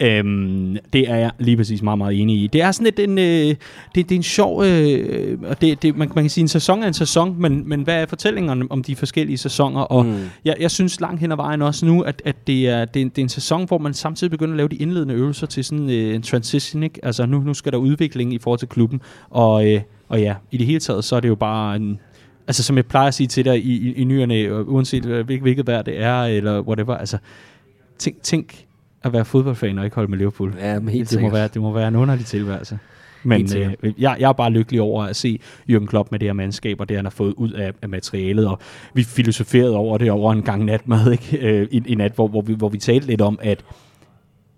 Øhm, 0.00 0.76
det 0.92 1.10
er 1.10 1.16
jeg 1.16 1.30
lige 1.38 1.56
præcis 1.56 1.82
meget, 1.82 1.98
meget 1.98 2.20
enig 2.20 2.42
i. 2.42 2.46
Det 2.46 2.62
er 2.62 2.72
sådan 2.72 2.84
lidt 2.84 2.98
en, 2.98 3.18
øh, 3.18 3.24
det, 3.24 3.58
det 3.94 4.12
er 4.12 4.16
en 4.16 4.22
sjov, 4.22 4.64
øh, 4.64 5.38
og 5.42 5.60
det, 5.60 5.82
det, 5.82 5.96
man, 5.96 6.10
man 6.14 6.24
kan 6.24 6.30
sige, 6.30 6.42
en 6.42 6.48
sæson 6.48 6.82
er 6.82 6.86
en 6.86 6.94
sæson, 6.94 7.36
men, 7.38 7.68
men 7.68 7.82
hvad 7.82 8.02
er 8.02 8.06
fortællingerne 8.06 8.64
om 8.70 8.82
de 8.82 8.96
forskellige 8.96 9.38
sæsoner? 9.38 9.80
Og 9.80 10.06
mm. 10.06 10.16
jeg, 10.44 10.56
jeg 10.60 10.70
synes 10.70 11.00
langt 11.00 11.20
hen 11.20 11.32
ad 11.32 11.36
vejen 11.36 11.62
også 11.62 11.86
nu, 11.86 12.02
at, 12.02 12.22
at 12.24 12.46
det, 12.46 12.68
er, 12.68 12.84
det, 12.84 13.00
er 13.00 13.04
en, 13.04 13.08
det 13.08 13.18
er 13.18 13.22
en 13.22 13.28
sæson, 13.28 13.64
hvor 13.64 13.78
man 13.78 13.94
samtidig 13.94 14.30
begynder 14.30 14.52
at 14.52 14.56
lave 14.56 14.68
de 14.68 14.76
indledende 14.76 15.14
øvelser 15.14 15.46
til 15.46 15.64
sådan 15.64 15.90
øh, 15.90 16.14
en 16.14 16.22
transition, 16.22 16.82
ikke? 16.82 17.00
Altså 17.02 17.26
nu, 17.26 17.40
nu 17.40 17.54
skal 17.54 17.72
der 17.72 17.78
udvikling 17.78 18.34
i 18.34 18.38
forhold 18.38 18.58
til 18.58 18.68
klubben, 18.68 19.00
og, 19.30 19.72
øh, 19.72 19.80
og 20.08 20.20
ja, 20.20 20.34
i 20.50 20.56
det 20.56 20.66
hele 20.66 20.80
taget, 20.80 21.04
så 21.04 21.16
er 21.16 21.20
det 21.20 21.28
jo 21.28 21.34
bare 21.34 21.76
en, 21.76 22.00
altså 22.46 22.62
som 22.62 22.76
jeg 22.76 22.86
plejer 22.86 23.08
at 23.08 23.14
sige 23.14 23.26
til 23.26 23.44
dig 23.44 23.64
i, 23.64 23.88
i, 23.88 23.92
i 23.92 24.04
nyerne, 24.04 24.64
uanset 24.64 25.06
øh, 25.06 25.24
hvilket, 25.24 25.42
hvilket 25.42 25.66
vejr 25.66 25.82
det 25.82 26.02
er, 26.02 26.22
eller 26.22 26.60
whatever, 26.60 26.96
altså 26.96 27.18
tænk, 27.98 28.22
tænk 28.22 28.63
at 29.04 29.12
være 29.12 29.24
fodboldfan 29.24 29.78
og 29.78 29.84
ikke 29.84 29.94
holde 29.94 30.10
med 30.10 30.18
Liverpool. 30.18 30.54
Ja, 30.58 30.80
men 30.80 30.88
helt 30.88 31.10
det, 31.10 31.22
må 31.22 31.30
være, 31.30 31.48
det 31.48 31.62
må 31.62 31.72
være 31.72 31.88
en 31.88 31.96
underlig 31.96 32.26
tilværelse. 32.26 32.78
Men 33.24 33.56
øh, 33.56 33.74
jeg, 33.82 34.16
jeg 34.20 34.28
er 34.28 34.32
bare 34.32 34.50
lykkelig 34.50 34.80
over 34.80 35.04
at 35.04 35.16
se 35.16 35.40
Jürgen 35.70 35.86
Klopp 35.86 36.10
med 36.10 36.18
det 36.18 36.28
her 36.28 36.32
mandskab, 36.32 36.80
og 36.80 36.88
det 36.88 36.96
han 36.96 37.04
har 37.04 37.10
fået 37.10 37.34
ud 37.34 37.50
af, 37.50 37.72
af 37.82 37.88
materialet, 37.88 38.46
og 38.46 38.58
vi 38.94 39.02
filosoferede 39.02 39.76
over 39.76 39.98
det 39.98 40.10
over 40.10 40.32
en 40.32 40.42
gang 40.42 40.64
natmad, 40.64 41.12
ikke? 41.12 41.38
Øh, 41.44 41.68
i, 41.70 41.82
i 41.86 41.94
nat, 41.94 42.12
hvor, 42.12 42.28
hvor, 42.28 42.40
vi, 42.40 42.54
hvor 42.54 42.68
vi 42.68 42.78
talte 42.78 43.06
lidt 43.06 43.20
om, 43.20 43.38
at 43.42 43.64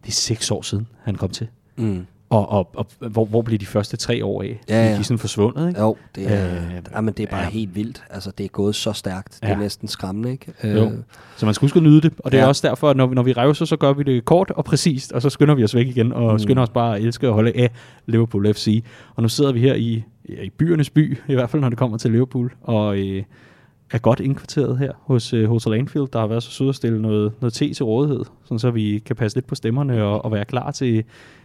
det 0.03 0.09
er 0.09 0.13
seks 0.13 0.51
år 0.51 0.63
siden, 0.63 0.87
han 1.03 1.15
kom 1.15 1.31
til. 1.31 1.47
Mm. 1.77 2.07
Og, 2.31 2.49
og, 2.53 2.71
og 2.75 2.87
hvor, 3.11 3.25
hvor 3.25 3.43
blev 3.43 3.59
de 3.59 3.67
første 3.67 3.97
tre 3.97 4.25
år 4.25 4.43
af? 4.43 4.61
Ja, 4.69 4.85
ja. 4.87 4.93
De 4.95 4.99
er 4.99 5.03
sådan 5.03 5.19
forsvundet, 5.19 5.69
ikke? 5.69 5.81
Jo, 5.81 5.97
det 6.15 6.33
er, 6.33 6.47
Øh, 6.47 6.57
øh, 6.77 6.83
jamen, 6.95 7.15
det 7.15 7.23
er 7.23 7.31
bare 7.31 7.41
ja. 7.43 7.49
helt 7.49 7.75
vildt. 7.75 8.03
Altså, 8.11 8.31
det 8.39 8.45
er 8.45 8.49
gået 8.49 8.75
så 8.75 8.93
stærkt. 8.93 9.39
Det 9.43 9.51
er 9.51 9.57
næsten 9.59 9.89
skræmmende, 9.89 10.31
ikke? 10.33 10.53
Jo. 10.65 10.93
Så 11.37 11.47
man 11.47 11.55
skal 11.55 11.67
huske 11.67 11.77
at 11.77 11.83
nyde 11.83 12.01
det, 12.01 12.13
og 12.19 12.33
det 12.33 12.39
er 12.39 12.43
Ja. 12.43 12.49
også 12.49 12.69
derfor, 12.69 12.91
at 12.91 12.97
når, 12.97 13.07
vi- 13.07 13.15
når 13.15 13.23
vi 13.23 13.33
revser, 13.33 13.65
så 13.65 13.77
gør 13.77 13.93
vi 13.93 14.03
det 14.03 14.25
kort 14.25 14.51
og 14.51 14.65
præcist, 14.65 15.13
og 15.13 15.23
så 15.23 15.31
skynder 15.31 15.55
vi 15.55 15.65
os 15.65 15.75
væk 15.75 15.87
igen, 15.87 16.13
og 16.13 16.33
mm. 16.33 16.39
skynder 16.39 16.63
os 16.63 16.69
bare 16.71 16.97
at 16.97 17.03
elske 17.03 17.27
at 17.27 17.33
holde 17.33 17.53
af 17.55 17.71
Liverpool 18.07 18.55
FC. 18.55 18.85
Og 19.15 19.23
nu 19.23 19.29
sidder 19.29 19.53
vi 19.53 19.61
her 19.61 19.75
i, 19.75 20.03
ja, 20.29 20.43
i 20.43 20.51
byernes 20.51 20.91
by, 20.91 21.19
i 21.29 21.35
hvert 21.35 21.51
fald 21.51 21.63
når 21.63 21.69
det 21.69 21.79
kommer 21.79 21.99
til 21.99 22.11
Liverpool, 22.11 22.53
og 22.63 22.99
øh, 22.99 23.23
er 23.91 23.99
godt 23.99 24.21
indkvarteret 24.21 24.79
her 24.79 24.93
hos 25.01 25.33
øh, 25.33 25.49
Hotel 25.49 25.73
Anfield, 25.75 26.09
der 26.13 26.19
har 26.19 26.27
været 26.27 26.43
så 26.43 26.51
sød 26.51 26.69
at 26.69 26.75
stille 26.75 27.03
noget, 27.03 27.33
noget 27.41 27.53
te 27.53 27.75
til 27.75 27.85
rådighed, 27.85 28.25
sådan 28.45 28.59
så 28.59 28.71
vi 28.71 29.03
kan 29.07 29.17
passe 29.17 29.37
lidt 29.37 29.47
på 29.47 29.55
stemmerne 29.55 30.03
og, 30.05 30.25
og 30.25 30.33
være 30.33 30.45
klar 30.45 30.71
til, 30.71 31.05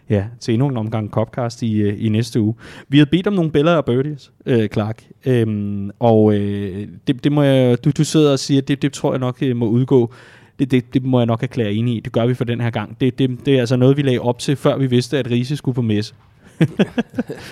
ja, 0.10 0.26
til 0.40 0.54
endnu 0.54 0.68
en 0.68 0.78
omgang 0.78 1.10
Copcast 1.10 1.64
i, 1.64 1.82
øh, 1.82 2.06
i 2.06 2.10
næste 2.10 2.42
uge. 2.42 2.56
Vi 2.90 2.98
har 2.98 3.06
bedt 3.06 3.28
om 3.28 3.34
nogle 3.34 3.52
billeder 3.52 3.78
af 3.78 3.86
birdies, 3.86 4.32
øh, 4.46 4.70
Clark, 4.70 5.04
øhm, 5.26 5.92
og 6.00 6.34
øh, 6.34 6.88
det, 7.08 7.24
det 7.24 7.32
må 7.32 7.44
jeg, 7.44 7.84
du, 7.86 7.92
du 7.98 8.04
sidder 8.04 8.32
og 8.32 8.40
siger, 8.40 8.62
det, 8.62 8.82
det 8.82 8.94
tror 8.94 9.12
jeg 9.14 9.20
nok 9.20 9.38
øh, 9.42 9.56
må 9.56 9.68
udgå. 9.68 10.14
Det, 10.60 10.72
det, 10.72 10.94
det 10.94 11.04
må 11.04 11.20
jeg 11.20 11.26
nok 11.26 11.44
erklære 11.44 11.74
enig 11.74 11.98
i. 11.98 12.00
Det 12.00 12.12
gør 12.12 12.26
vi 12.26 12.34
for 12.34 12.44
den 12.44 12.62
her 12.62 12.70
gang. 12.70 13.02
Det, 13.02 13.20
det, 13.20 13.46
det 13.46 13.56
er 13.56 13.60
altså 13.60 13.76
noget, 13.76 13.98
vi 13.98 14.02
lagde 14.02 14.20
op 14.20 14.40
til, 14.40 14.56
før 14.56 14.78
vi 14.78 14.88
vidste, 14.88 15.18
at 15.18 15.32
Riese 15.32 15.56
skulle 15.56 15.76
på 15.76 15.82
messe 15.82 16.14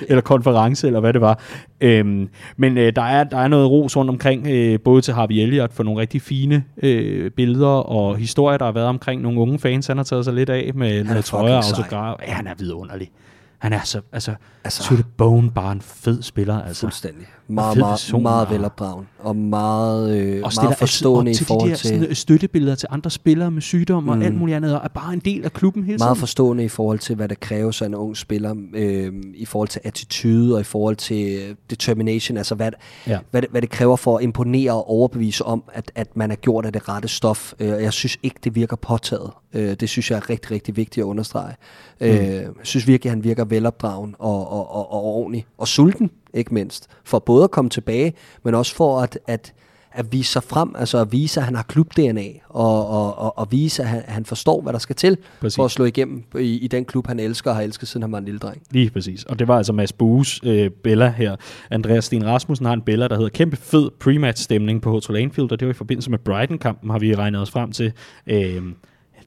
eller 0.09 0.21
konference, 0.21 0.87
eller 0.87 0.99
hvad 0.99 1.13
det 1.13 1.21
var. 1.21 1.39
Øhm, 1.81 2.29
men 2.57 2.77
øh, 2.77 2.95
der, 2.95 3.01
er, 3.01 3.23
der 3.23 3.37
er 3.37 3.47
noget 3.47 3.69
ros 3.69 3.97
rundt 3.97 4.09
omkring, 4.09 4.47
øh, 4.47 4.79
både 4.79 5.01
til 5.01 5.13
Harvey 5.13 5.35
Elliott 5.35 5.73
for 5.73 5.83
nogle 5.83 6.01
rigtig 6.01 6.21
fine 6.21 6.63
øh, 6.83 7.31
billeder 7.31 7.67
og 7.67 8.17
historier, 8.17 8.57
der 8.57 8.65
har 8.65 8.71
været 8.71 8.87
omkring 8.87 9.21
nogle 9.21 9.39
unge 9.39 9.59
fans. 9.59 9.87
Han 9.87 9.97
har 9.97 10.03
taget 10.03 10.25
sig 10.25 10.33
lidt 10.33 10.49
af 10.49 10.71
med, 10.75 11.03
med 11.03 11.23
trøjer 11.23 11.53
og 11.55 11.63
autograf. 11.65 12.15
Ja, 12.27 12.31
han 12.33 12.47
er 12.47 12.53
vidunderlig. 12.57 13.11
Han 13.57 13.73
er 13.73 13.81
så, 13.83 14.01
altså, 14.13 14.33
Altså- 14.63 14.83
to 14.83 14.95
the 14.95 15.03
bone, 15.17 15.51
bare 15.51 15.71
en 15.71 15.81
fed 15.81 16.21
spiller. 16.21 16.61
Altså. 16.61 16.81
Fuldstændig. 16.81 17.25
Meget, 17.49 17.73
fed 17.73 17.81
meget, 17.81 17.91
person, 17.93 18.23
meget 18.23 18.47
og- 18.47 18.53
velopdragen. 18.53 19.05
Og 19.19 19.35
meget, 19.35 20.17
øh, 20.19 20.41
Og 20.43 20.51
meget 20.61 20.77
forstående 20.77 21.31
i 21.31 21.33
til 21.33 21.45
forhold 21.45 21.65
de 21.69 21.71
der 21.71 21.77
til... 21.77 21.87
sådan, 21.89 22.03
øh, 22.05 22.15
støttebilleder 22.15 22.75
til 22.75 22.87
andre 22.91 23.09
spillere 23.09 23.51
med 23.51 23.61
sygdom 23.61 24.09
og 24.09 24.15
Mm. 24.17 24.21
alt 24.23 24.35
muligt 24.35 24.55
andet, 24.55 24.75
og 24.75 24.81
er 24.83 24.87
bare 24.87 25.13
en 25.13 25.19
del 25.19 25.45
af 25.45 25.53
klubben 25.53 25.83
hele 25.83 25.97
meget 25.97 26.09
tiden. 26.15 26.19
forstående 26.19 26.63
i 26.63 26.67
forhold 26.67 26.99
til, 26.99 27.15
hvad 27.15 27.27
der 27.27 27.35
kræves 27.35 27.81
af 27.81 27.85
en 27.85 27.95
ung 27.95 28.17
spiller, 28.17 28.55
øh, 28.73 29.13
i 29.35 29.45
forhold 29.45 29.67
til 29.69 29.81
attitude 29.83 30.55
og 30.55 30.61
i 30.61 30.63
forhold 30.63 30.95
til 30.95 31.39
øh, 31.49 31.55
determination, 31.69 32.37
altså 32.37 32.55
hvad, 32.55 32.71
Ja. 33.07 33.19
hvad, 33.31 33.41
det, 33.41 33.49
hvad 33.51 33.61
det 33.61 33.69
kræver 33.69 33.95
for 33.95 34.17
at 34.17 34.23
imponere 34.23 34.71
og 34.71 34.89
overbevise 34.89 35.45
om, 35.45 35.63
at, 35.73 35.91
at 35.95 36.17
man 36.17 36.31
er 36.31 36.35
gjort 36.35 36.65
af 36.65 36.73
det 36.73 36.89
rette 36.89 37.07
stof. 37.07 37.53
Øh, 37.59 37.67
jeg 37.67 37.93
synes 37.93 38.17
ikke, 38.23 38.37
det 38.43 38.55
virker 38.55 38.75
påtaget. 38.75 39.29
Øh, 39.53 39.73
det 39.79 39.89
synes 39.89 40.11
jeg 40.11 40.17
er 40.17 40.29
rigtig, 40.29 40.51
rigtig 40.51 40.75
vigtigt 40.77 41.03
at 41.03 41.05
understrege. 41.07 41.53
Mm. 42.01 42.07
Øh, 42.07 42.15
jeg 42.15 42.47
synes 42.63 42.87
virkelig, 42.87 43.09
at 43.09 43.15
han 43.15 43.23
virker 43.23 43.45
velopdragen 43.45 44.15
og, 44.19 44.51
og, 44.51 44.71
og, 44.75 44.91
og 44.93 45.03
ordentlig. 45.03 45.45
Og 45.57 45.67
sulten, 45.67 46.09
ikke 46.33 46.53
mindst. 46.53 46.87
For 47.03 47.19
både 47.19 47.43
at 47.43 47.51
komme 47.51 47.69
tilbage, 47.69 48.13
men 48.43 48.55
også 48.55 48.75
for 48.75 49.01
at, 49.01 49.19
at 49.27 49.53
at 49.91 50.11
vise 50.11 50.31
sig 50.31 50.43
frem, 50.43 50.75
altså 50.77 50.97
at 50.97 51.11
vise, 51.11 51.39
at 51.39 51.45
han 51.45 51.55
har 51.55 51.63
klub-DNA, 51.63 52.27
og, 52.49 52.87
og, 52.87 53.17
og, 53.17 53.37
og 53.37 53.51
vise, 53.51 53.83
at 53.83 53.89
han, 53.89 53.99
at 54.05 54.13
han 54.13 54.25
forstår, 54.25 54.61
hvad 54.61 54.73
der 54.73 54.79
skal 54.79 54.95
til 54.95 55.17
Præcis. 55.41 55.55
for 55.55 55.65
at 55.65 55.71
slå 55.71 55.85
igennem 55.85 56.23
i, 56.39 56.57
i 56.57 56.67
den 56.67 56.85
klub, 56.85 57.07
han 57.07 57.19
elsker 57.19 57.49
og 57.49 57.55
har 57.55 57.63
elsket, 57.63 57.87
siden 57.87 58.03
han 58.03 58.11
var 58.11 58.17
en 58.17 58.25
lille 58.25 58.39
dreng. 58.39 58.61
Lige 58.71 58.89
præcis. 58.89 59.23
Og 59.23 59.39
det 59.39 59.47
var 59.47 59.57
altså 59.57 59.73
Mads 59.73 59.93
Bues 59.93 60.39
øh, 60.43 60.69
Bella 60.69 61.13
her. 61.17 61.35
Andreas 61.71 62.05
Sten 62.05 62.25
Rasmussen 62.25 62.65
har 62.65 62.73
en 62.73 62.81
Bella, 62.81 63.07
der 63.07 63.15
hedder 63.15 63.29
kæmpe 63.29 63.57
fed 63.57 63.89
pre-match 64.03 64.43
stemning 64.43 64.81
på 64.81 64.91
Hotel 64.91 65.15
Anfield, 65.15 65.51
og 65.51 65.59
det 65.59 65.67
var 65.67 65.73
i 65.73 65.77
forbindelse 65.77 66.11
med 66.11 66.19
Brighton-kampen, 66.19 66.89
har 66.89 66.99
vi 66.99 67.15
regnet 67.15 67.41
os 67.41 67.51
frem 67.51 67.71
til. 67.71 67.93
Øh, 68.27 68.61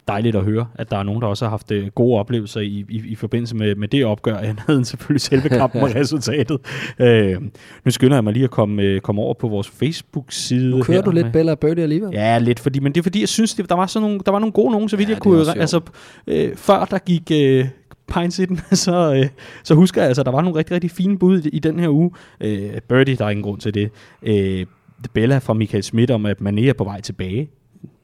dejligt 0.09 0.37
at 0.37 0.45
høre, 0.45 0.67
at 0.75 0.91
der 0.91 0.97
er 0.97 1.03
nogen, 1.03 1.21
der 1.23 1.29
også 1.29 1.45
har 1.45 1.51
haft 1.51 1.71
øh, 1.71 1.87
gode 1.87 2.19
oplevelser 2.19 2.61
i, 2.61 2.85
i, 2.89 3.03
i 3.07 3.15
forbindelse 3.15 3.57
med, 3.57 3.75
med 3.75 3.89
det 3.89 4.05
opgør, 4.05 4.37
andet 4.37 4.77
end 4.77 4.85
selvfølgelig 4.85 5.21
selve 5.21 5.49
kampen 5.59 5.83
og 5.83 5.95
resultatet. 5.95 6.59
Øh, 6.99 7.37
nu 7.85 7.91
skynder 7.91 8.17
jeg 8.17 8.25
mig 8.25 8.33
lige 8.33 8.45
at 8.45 8.51
komme, 8.51 8.83
øh, 8.83 9.01
komme 9.01 9.23
over 9.23 9.35
på 9.35 9.49
vores 9.49 9.69
Facebook-side. 9.69 10.71
Nu 10.71 10.83
kører 10.83 10.97
her 10.97 11.03
du 11.05 11.11
lidt 11.11 11.27
med- 11.27 11.33
Bella 11.33 11.53
og 11.53 11.59
Birdie 11.59 11.83
alligevel. 11.83 12.11
Ja, 12.13 12.39
lidt, 12.39 12.61
fordi, 12.61 12.81
men 12.81 12.93
det 12.93 12.99
er 13.01 13.03
fordi, 13.03 13.21
jeg 13.21 13.29
synes, 13.29 13.55
det, 13.55 13.69
der, 13.69 13.75
var 13.75 13.87
sådan 13.87 14.09
nogle, 14.09 14.21
der 14.27 14.33
var 14.33 14.39
nogle 14.39 14.53
gode 14.53 14.71
nogen, 14.73 14.89
så 14.89 14.97
vidt 14.97 15.09
Ja, 15.09 15.15
jeg 15.15 15.23
kunne. 15.23 15.39
Altså, 15.61 15.81
øh, 16.27 16.57
før 16.57 16.85
der 16.85 16.99
gik 16.99 17.31
øh, 17.33 17.67
Pines 18.15 18.39
i 18.39 18.45
den, 18.45 18.61
så, 18.87 19.15
øh, 19.15 19.29
så 19.65 19.75
husker 19.75 20.01
jeg, 20.01 20.09
altså, 20.09 20.23
der 20.23 20.31
var 20.31 20.41
nogle 20.41 20.59
rigtig, 20.59 20.75
rigtig 20.75 20.91
fine 20.91 21.19
bud 21.19 21.43
i, 21.43 21.49
i 21.49 21.59
den 21.59 21.81
her 21.81 21.89
uge. 21.89 22.11
Øh, 22.41 22.71
Birdie, 22.89 23.17
der 23.17 23.25
er 23.25 23.31
ingen 23.31 23.43
grund 23.45 23.61
til 23.61 23.75
det. 23.75 23.91
Øh, 24.23 24.67
Bella 25.13 25.39
fra 25.39 25.55
Michael 25.55 25.83
Schmidt 25.83 26.11
om, 26.11 26.27
at 26.27 26.37
Mané 26.41 26.61
er 26.61 26.73
på 26.79 26.85
vej 26.85 27.01
tilbage. 27.01 27.49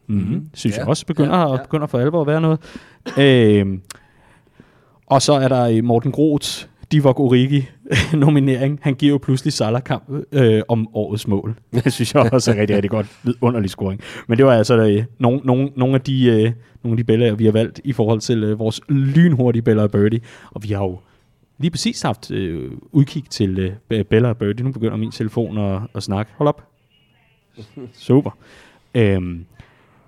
Mm-hmm. 0.08 0.48
Synes 0.54 0.76
Ja, 0.76 0.80
jeg 0.80 0.88
også 0.88 1.06
begynder, 1.06 1.36
ja, 1.36 1.42
ja, 1.46 1.52
ja. 1.56 1.62
begynder 1.62 1.86
for 1.86 1.98
alvor 1.98 2.20
at 2.20 2.26
være 2.26 2.40
noget. 2.40 2.58
øh, 3.18 3.78
og 5.06 5.22
så 5.22 5.32
er 5.32 5.48
der 5.48 5.64
øh, 5.64 5.84
Morten 5.84 6.12
Groths 6.12 6.70
Divock 6.92 7.20
Origi 7.20 7.68
nominering. 8.14 8.78
Han 8.82 8.94
giver 8.94 9.12
jo 9.12 9.18
pludselig 9.18 9.52
Salah 9.52 9.82
kamp 9.82 10.10
øh, 10.32 10.62
om 10.68 10.88
årets 10.94 11.28
mål. 11.28 11.54
Det 11.84 11.92
synes 11.92 12.14
jeg 12.14 12.32
også 12.32 12.50
er 12.52 12.56
rigtig, 12.60 12.76
rigtig 12.76 12.90
godt. 12.90 13.06
Underlig 13.40 13.70
scoring. 13.70 14.00
Men 14.26 14.38
det 14.38 14.46
var 14.46 14.52
altså 14.54 14.76
øh, 14.76 15.04
nogle, 15.18 15.40
nogle, 15.44 15.70
nogle 15.76 15.94
af 15.94 16.00
de, 16.00 16.24
øh, 16.26 16.52
nogle 16.82 16.92
af 16.92 16.96
de 16.96 17.04
bæller, 17.04 17.34
vi 17.34 17.44
har 17.44 17.52
valgt 17.52 17.80
i 17.84 17.92
forhold 17.92 18.20
til 18.20 18.44
øh, 18.44 18.58
vores 18.58 18.80
lynhurtige 18.88 19.62
Bella 19.62 19.82
og 19.82 19.90
Birdie. 19.90 20.20
Og 20.50 20.62
vi 20.62 20.68
har 20.68 20.84
jo 20.84 20.98
lige 21.58 21.70
præcis 21.70 22.02
haft 22.02 22.30
øh, 22.30 22.70
udkig 22.92 23.24
til 23.30 23.76
øh, 23.90 24.04
Bella 24.04 24.28
og 24.28 24.36
Birdie. 24.36 24.64
Nu 24.64 24.72
begynder 24.72 24.96
min 24.96 25.10
telefon 25.10 25.58
at, 25.58 25.80
at 25.94 26.02
snakke. 26.02 26.32
Hold 26.36 26.48
op. 26.48 26.62
Super. 27.92 28.30
Øhm, 28.94 29.44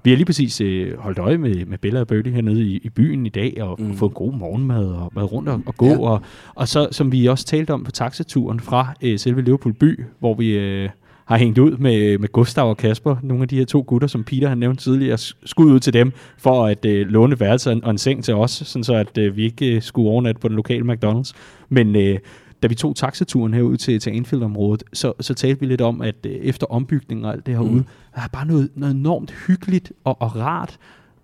vi 0.05 0.11
har 0.11 0.17
lige 0.17 0.27
præcis 0.27 0.61
øh, 0.61 0.99
holdt 0.99 1.19
øje 1.19 1.39
med, 1.39 1.67
med 1.67 1.79
Bella 1.79 2.01
og 2.01 2.07
Birdie 2.07 2.33
hernede 2.33 2.63
i, 2.63 2.81
i 2.85 2.89
byen 2.89 3.27
i 3.27 3.29
dag, 3.29 3.63
og 3.63 3.77
mm. 3.83 3.95
fået 3.95 4.15
god 4.15 4.33
morgenmad 4.33 4.87
og 4.87 5.13
været 5.15 5.33
rundt 5.33 5.49
og, 5.49 5.63
og 5.67 5.77
gå. 5.77 5.87
Ja. 5.87 5.99
Og, 5.99 6.21
og 6.55 6.69
så, 6.69 6.89
som 6.91 7.13
vi 7.13 7.27
også 7.27 7.47
talte 7.47 7.71
om 7.71 7.85
på 7.85 7.91
taxaturen 7.91 8.61
fra 8.61 8.95
øh, 9.03 9.19
selve 9.19 9.43
Liverpool 9.43 9.75
by, 9.75 10.05
hvor 10.19 10.35
vi 10.35 10.59
øh, 10.59 10.89
har 11.25 11.37
hængt 11.37 11.59
ud 11.59 11.77
med, 11.77 12.19
med 12.19 12.29
Gustav 12.33 12.69
og 12.69 12.77
Kasper, 12.77 13.17
nogle 13.23 13.43
af 13.43 13.49
de 13.49 13.59
her 13.59 13.65
to 13.65 13.85
gutter, 13.87 14.09
som 14.09 14.25
Peter 14.25 14.49
han 14.49 14.59
nævnte 14.59 14.83
tidligere, 14.83 15.19
skud 15.45 15.73
ud 15.73 15.81
til 15.81 15.93
dem 15.93 16.13
for 16.39 16.67
at 16.67 16.85
øh, 16.85 17.07
låne 17.07 17.41
værelse 17.41 17.71
og 17.71 17.77
en, 17.77 17.85
og 17.85 17.91
en 17.91 17.99
seng 17.99 18.25
til 18.25 18.35
os, 18.35 18.51
sådan 18.51 18.85
så 18.85 18.95
at 18.95 19.19
øh, 19.19 19.37
vi 19.37 19.45
ikke 19.45 19.75
øh, 19.75 19.83
skulle 19.83 20.11
overnatte 20.11 20.41
på 20.41 20.49
den 20.49 20.57
lokale 20.57 20.93
McDonald's. 20.93 21.33
Men 21.69 21.97
øh, 21.97 22.19
da 22.63 22.69
vi 22.69 22.75
tog 22.75 22.97
taxaturen 22.97 23.55
herud 23.55 23.77
til, 23.77 24.01
til 24.01 24.11
Anfield-området, 24.11 24.83
så, 24.93 25.13
så 25.21 25.35
talte 25.35 25.61
vi 25.61 25.67
lidt 25.67 25.81
om, 25.81 26.01
at 26.03 26.27
øh, 26.27 26.33
efter 26.33 26.67
ombygning 26.67 27.27
og 27.27 27.33
alt 27.33 27.47
det 27.47 27.55
herude, 27.55 27.73
mm. 27.73 27.85
der 28.15 28.21
er 28.21 28.29
bare 28.33 28.47
noget, 28.47 28.71
noget 28.75 28.95
enormt 28.95 29.31
hyggeligt 29.47 29.93
og, 30.05 30.23
og 30.23 30.37
rart 30.37 30.79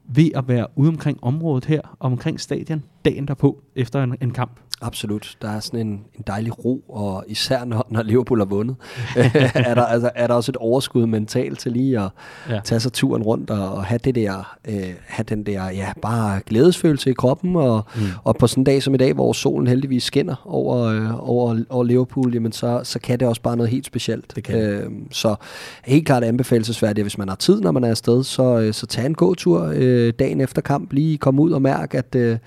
ved 0.09 0.31
at 0.35 0.49
være 0.49 0.67
ude 0.77 0.89
omkring 0.89 1.19
området 1.23 1.65
her, 1.65 1.81
og 1.81 2.11
omkring 2.13 2.41
stadion, 2.41 2.83
dagen 3.05 3.29
derpå, 3.29 3.63
efter 3.77 4.03
en, 4.03 4.17
en 4.21 4.31
kamp. 4.31 4.61
Absolut. 4.83 5.37
Der 5.43 5.49
er 5.51 5.61
sådan 5.61 5.81
en, 5.81 5.93
en 6.15 6.25
dejlig 6.27 6.65
ro, 6.65 6.85
og 6.89 7.25
især 7.29 7.65
når, 7.65 7.87
når 7.91 8.03
Liverpool 8.03 8.39
har 8.39 8.45
vundet, 8.45 8.77
er, 9.55 9.75
der, 9.75 9.85
altså, 9.85 10.11
er 10.15 10.27
der 10.27 10.35
også 10.35 10.53
et 10.53 10.57
overskud 10.57 11.07
mentalt 11.07 11.59
til 11.59 11.73
lige 11.73 12.01
at 12.01 12.11
Ja. 12.51 12.61
tage 12.65 12.81
sig 12.81 12.93
turen 12.93 13.23
rundt 13.23 13.51
og, 13.51 13.73
og 13.75 13.85
have, 13.85 13.99
det 14.05 14.15
der, 14.15 14.57
øh, 14.69 14.95
have 15.07 15.25
den 15.29 15.47
der 15.47 15.71
ja, 15.71 15.93
bare 16.03 16.41
glædesfølelse 16.47 17.11
i 17.11 17.13
kroppen. 17.13 17.57
Og, 17.57 17.85
mm. 17.97 18.03
og 18.25 18.37
på 18.37 18.47
sådan 18.47 18.61
en 18.61 18.65
dag 18.65 18.83
som 18.83 18.95
i 18.95 18.97
dag, 18.97 19.13
hvor 19.13 19.33
solen 19.33 19.67
heldigvis 19.67 20.05
skinner 20.05 20.43
over, 20.45 20.79
øh, 20.85 21.29
over, 21.31 21.63
over 21.71 21.85
Liverpool, 21.85 22.35
jamen 22.35 22.53
så, 22.53 22.81
så 22.85 22.99
kan 22.99 23.21
det 23.21 23.29
også 23.29 23.43
bare 23.43 23.57
noget 23.57 23.71
helt 23.71 23.87
specielt. 23.87 24.33
Det 24.37 24.45
kan 24.45 24.59
øh, 24.59 24.91
så 25.11 25.35
helt 25.85 26.07
klart 26.07 26.25
anbefalesværdigt, 26.25 27.05
hvis 27.05 27.19
man 27.19 27.29
har 27.29 27.37
tid, 27.37 27.61
når 27.61 27.71
man 27.73 27.85
er 27.85 27.91
afsted, 27.91 28.25
så, 28.25 28.59
øh, 28.61 28.73
så 28.75 28.87
tag 28.87 29.07
en 29.07 29.15
gåtur 29.15 29.73
øh, 29.75 30.13
dagen 30.19 30.41
efter 30.41 30.63
kamp, 30.63 30.93
lige 30.93 31.19
komme 31.19 31.43
ud 31.43 31.51
og 31.53 31.63
mærke, 31.63 31.99
at... 31.99 32.15
Øh, 32.15 32.39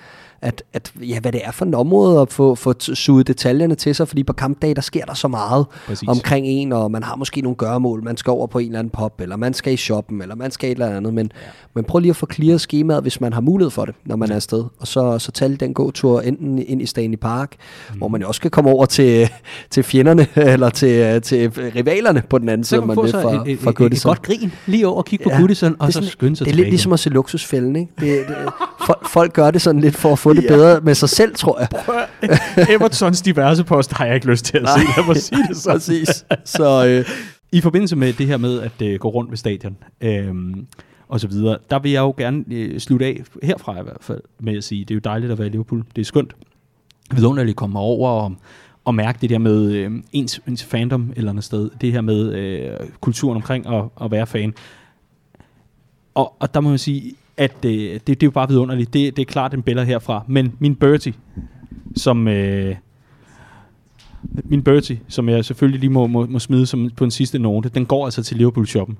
at, 0.41 0.63
at 0.73 0.93
ja, 1.01 1.19
hvad 1.19 1.31
det 1.31 1.41
er 1.43 1.51
for 1.51 1.65
et 1.65 1.75
område, 1.75 2.21
at 2.21 2.31
få, 2.33 2.55
få 2.55 2.73
suget 2.79 3.27
detaljerne 3.27 3.75
til 3.75 3.95
sig, 3.95 4.07
fordi 4.07 4.23
på 4.23 4.33
kampdag, 4.33 4.75
der 4.75 4.81
sker 4.81 5.05
der 5.05 5.13
så 5.13 5.27
meget 5.27 5.65
Præcis. 5.87 6.07
omkring 6.07 6.47
en, 6.47 6.73
og 6.73 6.91
man 6.91 7.03
har 7.03 7.15
måske 7.15 7.41
nogle 7.41 7.55
gøremål, 7.55 8.03
man 8.03 8.17
skal 8.17 8.31
over 8.31 8.47
på 8.47 8.59
en 8.59 8.65
eller 8.65 8.79
anden 8.79 8.91
pop, 8.91 9.21
eller 9.21 9.37
man 9.37 9.53
skal 9.53 9.73
i 9.73 9.77
shoppen, 9.77 10.21
eller 10.21 10.35
man 10.35 10.51
skal 10.51 10.71
et 10.71 10.75
eller 10.75 10.97
andet, 10.97 11.13
men, 11.13 11.31
ja. 11.35 11.49
men 11.75 11.83
prøv 11.83 11.99
lige 11.99 12.09
at 12.09 12.15
få 12.15 12.27
clearet 12.33 12.61
skemaet, 12.61 13.01
hvis 13.01 13.21
man 13.21 13.33
har 13.33 13.41
mulighed 13.41 13.71
for 13.71 13.85
det, 13.85 13.95
når 14.05 14.15
man 14.15 14.31
er 14.31 14.35
afsted, 14.35 14.63
og 14.79 14.87
så, 14.87 15.19
så 15.19 15.31
tag 15.31 15.49
den 15.59 15.73
gåtur 15.73 16.21
enten 16.21 16.63
ind 16.67 16.81
i 16.81 16.85
Stanley 16.85 17.17
Park, 17.17 17.55
mm. 17.91 17.97
hvor 17.97 18.07
man 18.07 18.21
jo 18.21 18.27
også 18.27 18.41
kan 18.41 18.51
komme 18.51 18.69
over 18.69 18.85
til, 18.85 19.29
til 19.69 19.83
fjenderne, 19.83 20.27
eller 20.53 20.69
til, 20.69 21.21
til 21.21 21.49
rivalerne 21.51 22.23
på 22.29 22.37
den 22.37 22.49
anden 22.49 22.63
side, 22.63 22.81
man 22.81 22.87
man 22.87 23.03
vil 23.03 23.11
fra, 23.11 23.35
et, 23.35 23.51
et, 23.51 23.59
fra 23.59 23.85
et, 23.85 23.93
et 23.93 24.03
godt 24.03 24.21
grin 24.21 24.51
lige 24.65 24.87
over 24.87 24.97
og 24.97 25.05
kigge 25.05 25.23
på 25.23 25.29
Ja, 25.29 25.39
Goodison, 25.39 25.75
og 25.79 25.87
det 25.87 25.95
så 25.95 26.05
skynde 26.05 26.35
sig 26.35 26.45
Det 26.45 26.51
er 26.51 26.55
lidt 26.55 26.69
ligesom 26.69 26.93
at 26.93 26.99
se 26.99 27.09
luksusfælden, 27.09 27.75
ikke? 27.75 27.91
Det, 27.99 28.27
det, 28.27 28.35
folk, 28.85 29.07
folk 29.07 29.33
gør 29.33 29.51
det 29.51 29.61
sådan 29.61 29.81
lidt 29.81 29.95
for 29.95 30.11
at 30.11 30.19
få 30.19 30.28
det 30.33 30.45
bedre 30.47 30.81
med 30.81 30.95
sig 30.95 31.09
selv, 31.09 31.35
tror 31.35 31.59
jeg. 31.59 31.69
Evertons 32.69 33.21
diverse 33.21 33.63
poster 33.63 33.95
har 33.95 34.05
jeg 34.05 34.15
ikke 34.15 34.27
lyst 34.27 34.45
til 34.45 34.57
at 34.57 34.69
se, 34.69 34.79
lad 34.97 35.07
mig 35.07 35.17
sige 35.17 35.47
det 35.47 35.57
så. 35.57 35.71
Præcis. 35.71 36.25
Så 36.45 36.87
øh, 36.87 37.05
I 37.51 37.61
forbindelse 37.61 37.95
med 37.95 38.13
det 38.13 38.27
her 38.27 38.37
med 38.37 38.61
at 38.61 38.81
øh, 38.81 38.99
gå 38.99 39.09
rundt 39.09 39.31
ved 39.31 39.37
stadion 39.37 39.77
øhm, 40.01 40.67
og 41.07 41.19
så 41.19 41.27
videre, 41.27 41.57
der 41.69 41.79
vil 41.79 41.91
jeg 41.91 41.99
jo 41.99 42.13
gerne 42.17 42.43
øh, 42.51 42.79
slutte 42.79 43.05
af, 43.05 43.21
herfra 43.43 43.79
i 43.79 43.83
hvert 43.83 43.97
fald, 44.01 44.21
med 44.39 44.57
at 44.57 44.63
sige, 44.63 44.85
det 44.85 44.91
er 44.91 44.95
jo 44.95 45.01
dejligt 45.03 45.31
at 45.31 45.37
være 45.37 45.47
i 45.47 45.51
Liverpool. 45.51 45.83
Det 45.95 46.01
er 46.01 46.05
skønt. 46.05 46.35
Vidunderligt 47.15 47.53
at 47.53 47.55
komme 47.55 47.79
over 47.79 48.09
og, 48.09 48.35
og 48.85 48.95
mærke 48.95 49.17
det 49.21 49.29
der 49.29 49.37
med 49.37 49.71
øh, 49.71 49.91
ens, 50.11 50.41
ens 50.47 50.63
fandom 50.63 51.13
eller 51.15 51.31
andet 51.31 51.43
sted. 51.43 51.69
Det 51.81 51.91
her 51.91 52.01
med 52.01 52.33
øh, 52.33 52.71
kulturen 53.01 53.35
omkring 53.35 53.67
at, 53.67 53.83
at 54.01 54.11
være 54.11 54.27
fan. 54.27 54.53
Og, 56.13 56.33
og 56.39 56.53
der 56.53 56.59
må 56.59 56.69
jeg 56.69 56.79
sige, 56.79 57.13
at 57.39 57.65
øh, 57.65 57.71
det, 57.71 58.07
det 58.07 58.23
er 58.23 58.27
jo 58.27 58.31
bare 58.31 58.47
vidunderligt. 58.47 58.93
Det, 58.93 59.15
det 59.17 59.21
er 59.21 59.25
klart 59.25 59.53
en 59.53 59.61
billede 59.61 59.85
herfra. 59.85 60.23
Men 60.27 60.53
min 60.59 60.75
Bertie, 60.75 61.13
som... 61.95 62.27
Øh, 62.27 62.75
min 64.43 64.63
Bertie, 64.63 64.99
som 65.07 65.29
jeg 65.29 65.45
selvfølgelig 65.45 65.79
lige 65.79 65.89
må, 65.89 66.07
må, 66.07 66.25
må 66.25 66.39
smide 66.39 66.65
som 66.65 66.89
på 66.97 67.03
en 67.03 67.11
sidste 67.11 67.39
note, 67.39 67.69
den 67.69 67.85
går 67.85 68.05
altså 68.05 68.23
til 68.23 68.37
Liverpool-shoppen. 68.37 68.97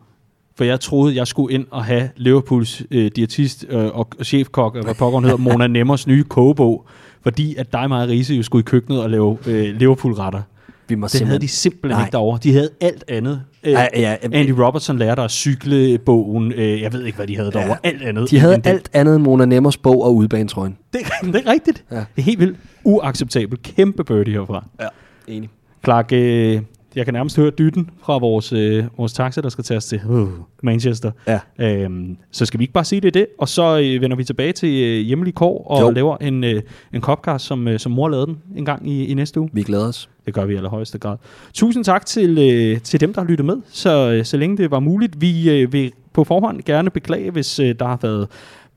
For 0.56 0.64
jeg 0.64 0.80
troede, 0.80 1.16
jeg 1.16 1.28
skulle 1.28 1.54
ind 1.54 1.66
og 1.72 1.86
have 1.86 2.10
Liverpools 2.16 2.84
øh, 2.92 3.12
diætist 3.16 3.66
øh, 3.70 3.86
og, 3.86 4.10
og 4.20 4.26
chefkok, 4.26 4.76
og 4.76 4.84
hvad 4.84 4.96
pokkeren 4.96 5.24
hedder, 5.24 5.38
Mona 5.38 5.68
Nemmers 5.68 6.08
nye 6.08 6.24
kogebog, 6.24 6.86
fordi 7.22 7.56
at 7.56 7.74
dig, 7.74 7.90
mig 7.90 8.08
Riese, 8.08 8.36
jo 8.36 8.44
skulle 8.44 8.62
i 8.62 8.64
køkkenet 8.64 9.04
og 9.04 9.10
lave 9.10 9.38
øh, 9.48 9.76
Liverpool-retter 9.76 10.42
vi 10.90 10.96
må 10.96 11.08
Det 11.08 11.28
havde 11.28 11.40
de 11.40 11.48
simpelthen 11.48 11.98
Nej. 11.98 12.06
ikke 12.06 12.12
derovre. 12.12 12.40
De 12.44 12.54
havde 12.54 12.70
alt 12.82 13.04
andet. 13.08 13.42
Øh, 13.64 13.72
Ja, 13.72 13.88
ja, 13.94 14.00
ja. 14.02 14.16
Andy 14.34 14.50
Robertson 14.52 14.98
lærte 14.98 15.22
at 15.22 15.32
cykle 15.32 15.98
bogen. 15.98 16.52
Øh, 16.54 16.82
jeg 16.82 16.94
ved 16.94 17.06
ikke, 17.06 17.16
hvad 17.16 17.28
de 17.28 17.36
havde 17.36 17.52
derovre. 17.52 17.78
Alt 17.84 18.02
andet. 18.04 18.30
De 18.32 18.40
havde 18.40 18.58
alt 18.64 18.90
andet 18.94 19.16
end 19.16 19.24
Mona 19.24 19.46
Nemmers 19.46 19.78
bog 19.78 20.04
og 20.04 20.16
udebanetrøjen. 20.16 20.78
Det, 20.94 21.02
det 21.34 21.36
er 21.46 21.52
rigtigt. 21.52 21.84
Ja. 21.92 21.96
Det 21.96 22.06
er 22.18 22.22
helt 22.22 22.40
vildt 22.40 22.58
uacceptabelt. 22.84 23.62
Kæmpe 23.64 24.04
birdie 24.04 24.34
herfra. 24.34 24.66
Ja, 24.82 24.88
enig. 25.28 25.50
Clark, 25.86 26.12
øh, 26.14 26.62
jeg 26.96 27.06
kan 27.06 27.14
nærmest 27.14 27.38
høre 27.38 27.50
dytten 27.50 27.90
fra 28.04 28.18
vores, 28.18 28.54
øh, 28.54 28.84
vores 28.98 29.14
taxa, 29.14 29.42
der 29.42 29.50
skal 29.50 29.64
tage 29.64 29.78
os 29.78 29.86
til 29.86 30.02
uh, 30.10 30.30
Manchester. 30.64 31.12
Ja. 31.28 31.40
Øhm, 31.60 32.18
så 32.32 32.46
skal 32.46 32.60
vi 32.60 32.64
ikke 32.64 32.74
bare 32.74 32.84
sige 32.86 33.02
det 33.02 33.14
det, 33.14 33.28
og 33.40 33.50
så 33.50 33.80
øh, 33.80 34.02
vender 34.02 34.18
vi 34.18 34.24
tilbage 34.24 34.52
til 34.52 34.84
øh, 34.84 35.06
hjemlig 35.06 35.36
kår 35.36 35.68
og 35.68 35.80
Jo. 35.82 35.86
jo. 35.86 35.92
laver 35.92 36.18
en, 36.18 36.44
øh, 36.44 36.62
en 36.94 37.02
copcast, 37.02 37.46
som, 37.46 37.68
øh, 37.68 37.80
som 37.80 37.92
mor 37.92 38.10
lavede 38.10 38.26
den 38.28 38.38
en 38.56 38.66
gang 38.66 38.90
i, 38.90 39.06
i 39.06 39.14
næste 39.14 39.40
uge. 39.40 39.50
Vi 39.54 39.64
glæder 39.64 39.88
os. 39.88 40.10
Det 40.30 40.36
gør 40.36 40.46
vi 40.46 40.54
i 40.54 40.58
allerhøjeste 40.58 40.98
grad. 40.98 41.18
Tusind 41.54 41.84
tak 41.84 42.06
til, 42.06 42.38
øh, 42.38 42.82
til 42.82 43.00
dem, 43.02 43.14
der 43.14 43.22
har 43.22 43.28
lyttet 43.28 43.46
med, 43.46 43.56
så, 43.72 44.12
øh, 44.12 44.26
så 44.26 44.38
længe 44.38 44.58
det 44.58 44.72
var 44.72 44.80
muligt. 44.80 45.22
Vi 45.22 45.50
øh, 45.62 45.74
vil 45.74 45.92
på 46.14 46.24
forhånd 46.24 46.62
gerne 46.66 46.90
beklage, 46.90 47.32
hvis 47.32 47.60
øh, 47.60 47.76
der 47.80 47.86
har 47.88 48.00
været 48.02 48.28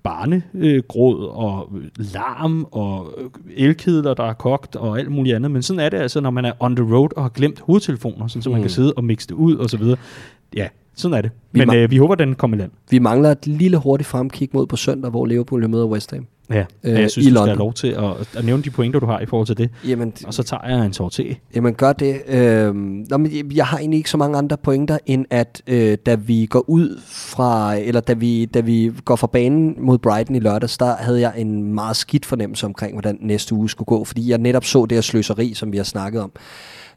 barnegråd 0.02 1.28
og 1.28 1.68
øh, 1.76 1.82
larm 1.96 2.66
og 2.70 3.14
øh, 3.18 3.30
elkedler, 3.56 4.14
der 4.14 4.24
er 4.24 4.32
kogt 4.32 4.76
og 4.76 4.98
alt 4.98 5.10
muligt 5.10 5.36
andet. 5.36 5.50
Men 5.50 5.62
sådan 5.62 5.80
er 5.80 5.88
det 5.88 5.96
altså, 5.98 6.20
når 6.20 6.30
man 6.30 6.44
er 6.44 6.52
on 6.60 6.76
the 6.76 6.94
road 6.94 7.08
og 7.16 7.22
har 7.22 7.28
glemt 7.28 7.60
hovedtelefoner, 7.60 8.26
sådan, 8.26 8.42
så 8.42 8.50
man 8.50 8.58
Mm. 8.58 8.62
kan 8.62 8.70
sidde 8.70 8.92
og 8.96 9.04
mixe 9.04 9.28
det 9.28 9.34
ud 9.34 9.56
og 9.56 9.70
så 9.70 9.76
videre. 9.76 9.96
Ja, 10.56 10.68
sådan 10.94 11.16
er 11.18 11.22
det. 11.22 11.30
Vi 11.52 11.64
Men 11.64 11.76
øh, 11.76 11.90
vi 11.90 11.96
håber, 11.96 12.14
den 12.14 12.34
kommer 12.34 12.56
i 12.56 12.60
land. 12.60 12.70
Vi 12.90 12.98
mangler 12.98 13.30
et 13.30 13.46
lille 13.46 13.76
hurtigt 13.76 14.08
fremkig 14.08 14.48
mod 14.52 14.66
på 14.66 14.76
søndag, 14.76 15.10
hvor 15.10 15.26
Liverpool 15.26 15.68
møder 15.68 15.86
West 15.86 16.10
Ham. 16.10 16.26
Ja, 16.52 16.64
øh, 16.84 17.00
jeg 17.00 17.10
synes, 17.10 17.26
i 17.26 17.30
du 17.30 17.34
skal 17.34 17.34
London. 17.34 17.48
have 17.48 17.58
lov 17.58 17.72
til 17.72 17.88
at, 17.88 18.38
at 18.38 18.44
nævne 18.44 18.62
de 18.62 18.70
pointer, 18.70 19.00
du 19.00 19.06
har 19.06 19.20
i 19.20 19.26
forhold 19.26 19.46
til 19.46 19.58
det. 19.58 19.70
Jamen, 19.88 20.12
Og 20.26 20.34
så 20.34 20.42
tager 20.42 20.68
jeg 20.68 20.86
en 20.86 21.10
til. 21.10 21.36
Jamen 21.54 21.74
gør 21.74 21.92
det. 21.92 22.16
Øh, 22.28 22.74
nå, 22.74 23.16
men 23.16 23.32
jeg- 23.36 23.56
jeg 23.56 23.66
har 23.66 23.78
egentlig 23.78 23.96
ikke 23.98 24.10
så 24.10 24.16
mange 24.16 24.38
andre 24.38 24.56
pointer, 24.56 24.98
end 25.06 25.26
at 25.30 25.62
øh, 25.66 25.98
da 26.06 26.14
vi 26.14 26.46
går 26.46 26.64
ud 26.70 27.00
fra, 27.06 27.74
eller 27.76 28.00
da 28.00 28.12
vi, 28.12 28.44
da 28.44 28.60
vi 28.60 28.92
går 29.04 29.16
fra 29.16 29.26
banen 29.26 29.74
mod 29.78 29.98
Brighton 29.98 30.36
i 30.36 30.38
lørdags, 30.40 30.78
der 30.78 30.96
havde 30.96 31.20
jeg 31.20 31.32
en 31.36 31.74
meget 31.74 31.96
skidt 31.96 32.26
fornemmelse 32.26 32.66
omkring, 32.66 32.92
hvordan 32.94 33.18
næste 33.20 33.54
uge 33.54 33.70
skulle 33.70 33.86
gå, 33.86 34.04
fordi 34.04 34.30
jeg 34.30 34.38
netop 34.38 34.64
så 34.64 34.86
det 34.86 34.96
her 34.96 35.02
sløseri, 35.02 35.54
som 35.54 35.72
vi 35.72 35.76
har 35.76 35.84
snakket 35.84 36.22
om. 36.22 36.32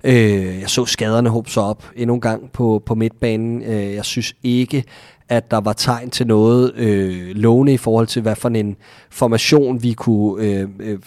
Øh, 0.03 0.59
jeg 0.59 0.63
så 0.69 0.85
skaderne 0.85 1.30
håbe 1.30 1.49
sig 1.51 1.63
op 1.63 1.84
endnu 1.95 2.13
en 2.15 2.21
gang 2.21 2.51
på, 2.51 2.84
på 2.85 2.95
midtbanen. 2.95 3.61
Øh, 3.61 3.93
jeg 3.93 4.05
synes 4.05 4.34
ikke, 4.43 4.84
at 5.30 5.52
der 5.52 5.57
var 5.57 5.73
tegn 5.73 6.10
til 6.10 6.27
noget 6.27 6.73
øh, 6.76 7.35
lovende 7.35 7.73
i 7.73 7.77
forhold 7.77 8.07
til, 8.07 8.22
hvad 8.22 8.35
for 8.35 8.49
en 8.49 8.76
formation 9.10 9.84
vi 9.84 9.93
kunne 9.93 10.43
øh, 10.43 10.68
øh, 10.80 10.99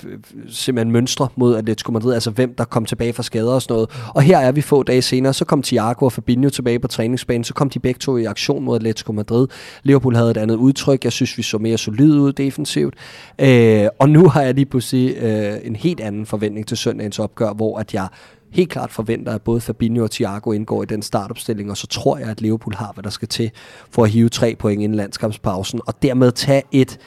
simpelthen 0.49 0.93
mønstre 0.93 1.29
mod 1.37 1.57
Atletico 1.57 1.93
Madrid, 1.93 2.15
altså 2.15 2.31
hvem 2.31 2.55
der 2.59 2.65
kom 2.65 2.85
tilbage 2.85 3.13
fra 3.13 3.23
skader 3.23 3.53
og 3.53 3.63
sådan 3.63 3.75
noget. 3.75 3.91
Og 4.15 4.23
her 4.23 4.39
er 4.39 4.53
vi 4.53 4.61
få 4.61 4.83
dage 4.83 5.03
senere, 5.03 5.35
så 5.35 5.45
kom 5.45 5.63
Thiago 5.63 6.05
og 6.05 6.13
Fabinho 6.13 6.51
tilbage 6.51 6.79
på 6.79 6.89
træningsbanen, 6.89 7.45
så 7.45 7.55
kom 7.55 7.71
de 7.71 7.79
begge 7.79 7.99
to 7.99 8.17
i 8.17 8.25
aktion 8.25 8.65
mod 8.65 8.77
Atletico 8.77 9.13
Madrid. 9.13 9.49
Liverpool 9.83 10.15
havde 10.15 10.31
et 10.31 10.37
andet 10.37 10.57
udtryk, 10.57 11.05
jeg 11.05 11.13
synes 11.13 11.39
vi 11.39 11.43
så 11.43 11.59
mere 11.59 11.79
solid 11.79 12.19
ud 12.19 12.33
defensivt. 12.33 12.95
Øh, 13.39 13.87
og 13.99 14.11
nu 14.11 14.29
har 14.29 14.43
jeg 14.43 14.55
lige 14.55 14.67
pludselig 14.67 15.17
øh, 15.17 15.55
en 15.65 15.77
helt 15.77 16.01
anden 16.01 16.27
forventning 16.27 16.67
til 16.67 16.77
søndagens 16.77 17.19
opgør, 17.19 17.53
hvor 17.53 17.79
at 17.79 17.95
jeg 17.95 18.09
helt 18.51 18.71
klart 18.71 18.91
forventer, 18.91 19.33
at 19.33 19.43
både 19.43 19.61
Fabinho 19.61 20.03
og 20.03 20.11
Thiago 20.11 20.53
indgår 20.53 20.83
i 20.83 20.87
den 20.87 21.03
startopstilling, 21.03 21.71
og 21.71 21.77
så 21.77 21.87
tror 21.87 22.19
jeg, 22.19 22.29
at 22.29 22.41
Liverpool 22.41 22.75
har, 22.75 22.93
hvad 22.93 23.05
der 23.05 23.11
skal 23.11 23.29
til 23.29 23.51
for 23.91 24.05
at 24.05 24.11
hive 24.11 24.29
tre 24.29 24.57
point 24.59 24.83
inden 24.83 24.97
landskampspausen, 24.97 25.81
og 25.87 26.03
dermed 26.03 26.33
tage 26.33 26.63
et, 26.73 26.99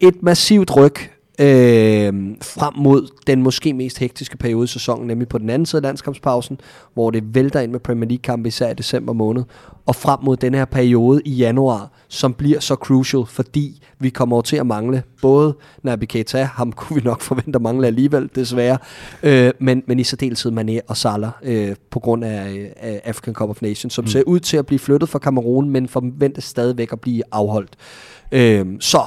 et 0.00 0.22
massivt 0.22 0.76
ryg 0.76 0.94
øh, 1.38 2.12
frem 2.42 2.74
mod 2.76 3.08
den 3.26 3.42
måske 3.42 3.72
mest 3.72 3.98
hektiske 3.98 4.36
periode 4.36 4.64
i 4.64 4.66
sæsonen, 4.66 5.06
nemlig 5.06 5.28
på 5.28 5.38
den 5.38 5.50
anden 5.50 5.66
side 5.66 5.78
af 5.78 5.82
landskampspausen, 5.82 6.60
hvor 6.94 7.10
det 7.10 7.34
vælter 7.34 7.60
ind 7.60 7.72
med 7.72 7.80
Premier 7.80 8.08
League-kampe, 8.08 8.48
især 8.48 8.70
i 8.70 8.74
december 8.74 9.12
måned, 9.12 9.42
og 9.86 9.94
frem 9.94 10.18
mod 10.22 10.36
den 10.36 10.54
her 10.54 10.64
periode 10.64 11.22
i 11.24 11.30
januar, 11.30 11.90
som 12.08 12.34
bliver 12.34 12.60
så 12.60 12.74
crucial, 12.74 13.26
fordi 13.26 13.82
vi 13.98 14.10
kommer 14.10 14.36
over 14.36 14.42
til 14.42 14.56
at 14.56 14.66
mangle 14.66 15.02
både 15.22 15.56
Naby 15.82 16.04
Keita, 16.04 16.42
ham 16.42 16.72
kunne 16.72 17.02
vi 17.02 17.04
nok 17.04 17.20
forvente 17.20 17.56
at 17.56 17.62
mangle 17.62 17.86
alligevel, 17.86 18.30
desværre, 18.34 18.78
øh, 19.22 19.52
men, 19.60 19.82
men 19.86 19.98
i 19.98 20.04
særdeleshed 20.04 20.52
Mané 20.52 20.80
og 20.86 20.96
Salah, 20.96 21.30
øh, 21.42 21.76
på 21.90 22.00
grund 22.00 22.24
af, 22.24 22.72
af 22.76 23.00
African 23.04 23.34
Cup 23.34 23.50
of 23.50 23.62
Nations, 23.62 23.94
som 23.94 24.04
mm. 24.04 24.08
ser 24.08 24.22
ud 24.22 24.40
til 24.40 24.56
at 24.56 24.66
blive 24.66 24.78
flyttet 24.78 25.08
fra 25.08 25.18
Kamerun, 25.18 25.70
men 25.70 25.88
forventes 25.88 26.44
stadigvæk 26.44 26.92
at 26.92 27.00
blive 27.00 27.22
afholdt. 27.32 27.76
Øh, 28.32 28.66
så 28.80 29.00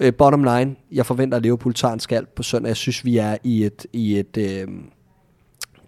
øh, 0.00 0.14
bottom 0.14 0.44
line, 0.44 0.76
jeg 0.92 1.06
forventer, 1.06 1.36
at 1.36 1.42
Liverpool 1.42 1.74
tager 1.74 1.94
en 1.94 2.00
skald 2.00 2.26
på 2.36 2.42
søndag. 2.42 2.68
Jeg 2.68 2.76
synes, 2.76 3.04
vi 3.04 3.16
er 3.16 3.36
i 3.44 3.64
et... 3.64 3.86
I 3.92 4.18
et 4.18 4.36
øh, 4.36 4.68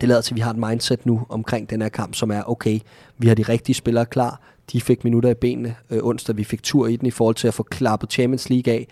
det 0.00 0.08
lader 0.08 0.20
til, 0.20 0.34
at 0.34 0.36
vi 0.36 0.40
har 0.40 0.50
et 0.50 0.56
mindset 0.56 1.06
nu 1.06 1.26
omkring 1.28 1.70
den 1.70 1.82
her 1.82 1.88
kamp, 1.88 2.14
som 2.14 2.30
er, 2.30 2.42
okay, 2.46 2.78
vi 3.18 3.28
har 3.28 3.34
de 3.34 3.42
rigtige 3.42 3.74
spillere 3.74 4.06
klar. 4.06 4.40
De 4.72 4.80
fik 4.80 5.04
minutter 5.04 5.30
i 5.30 5.34
benene 5.34 5.76
øh, 5.90 5.98
onsdag. 6.02 6.36
Vi 6.36 6.44
fik 6.44 6.62
tur 6.62 6.86
i 6.86 6.96
den 6.96 7.06
i 7.06 7.10
forhold 7.10 7.34
til 7.34 7.48
at 7.48 7.54
få 7.54 7.62
klappet 7.62 8.12
Champions 8.12 8.50
League 8.50 8.72
af. 8.72 8.86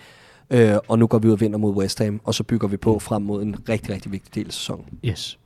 Øh, 0.50 0.76
og 0.88 0.98
nu 0.98 1.06
går 1.06 1.18
vi 1.18 1.28
ud 1.28 1.32
og 1.32 1.40
vinder 1.40 1.58
mod 1.58 1.74
West 1.74 1.98
Ham, 1.98 2.20
og 2.24 2.34
så 2.34 2.42
bygger 2.42 2.68
vi 2.68 2.76
på 2.76 2.98
frem 2.98 3.22
mod 3.22 3.42
en 3.42 3.56
rigtig, 3.68 3.94
rigtig 3.94 4.12
vigtig 4.12 4.34
del 4.34 4.46
af 4.46 4.52
sæsonen. 4.52 4.84
Yes. 5.04 5.38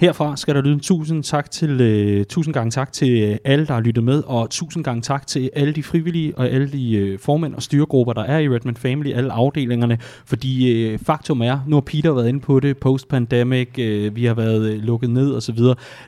Herfra 0.00 0.36
skal 0.36 0.54
der 0.54 0.62
lyde 0.62 0.74
en 0.74 0.80
tusind, 0.80 1.22
tak 1.22 1.50
til, 1.50 1.70
uh, 2.18 2.24
tusind 2.24 2.54
gange 2.54 2.70
tak 2.70 2.92
til 2.92 3.22
øh, 3.22 3.36
alle, 3.44 3.66
der 3.66 3.72
har 3.72 3.80
lyttet 3.80 4.04
med, 4.04 4.22
og 4.26 4.50
tusind 4.50 4.84
gange 4.84 5.02
tak 5.02 5.26
til 5.26 5.50
alle 5.52 5.72
de 5.72 5.82
frivillige 5.82 6.38
og 6.38 6.48
alle 6.48 6.72
de 6.72 7.12
uh, 7.12 7.18
formænd 7.18 7.54
og 7.54 7.62
styregrupper, 7.62 8.12
der 8.12 8.22
er 8.22 8.38
i 8.38 8.48
Redman 8.48 8.76
Family, 8.76 9.12
alle 9.12 9.32
afdelingerne, 9.32 9.98
fordi 10.26 10.92
uh, 10.92 11.00
faktum 11.00 11.42
er, 11.42 11.58
nu 11.66 11.76
har 11.76 11.80
Peter 11.80 12.12
været 12.12 12.28
inde 12.28 12.40
på 12.40 12.60
det, 12.60 12.78
post-pandemic, 12.78 13.68
uh, 13.78 14.16
vi 14.16 14.24
har 14.24 14.34
været 14.34 14.74
uh, 14.74 14.82
lukket 14.82 15.10
ned 15.10 15.34
osv. 15.34 15.58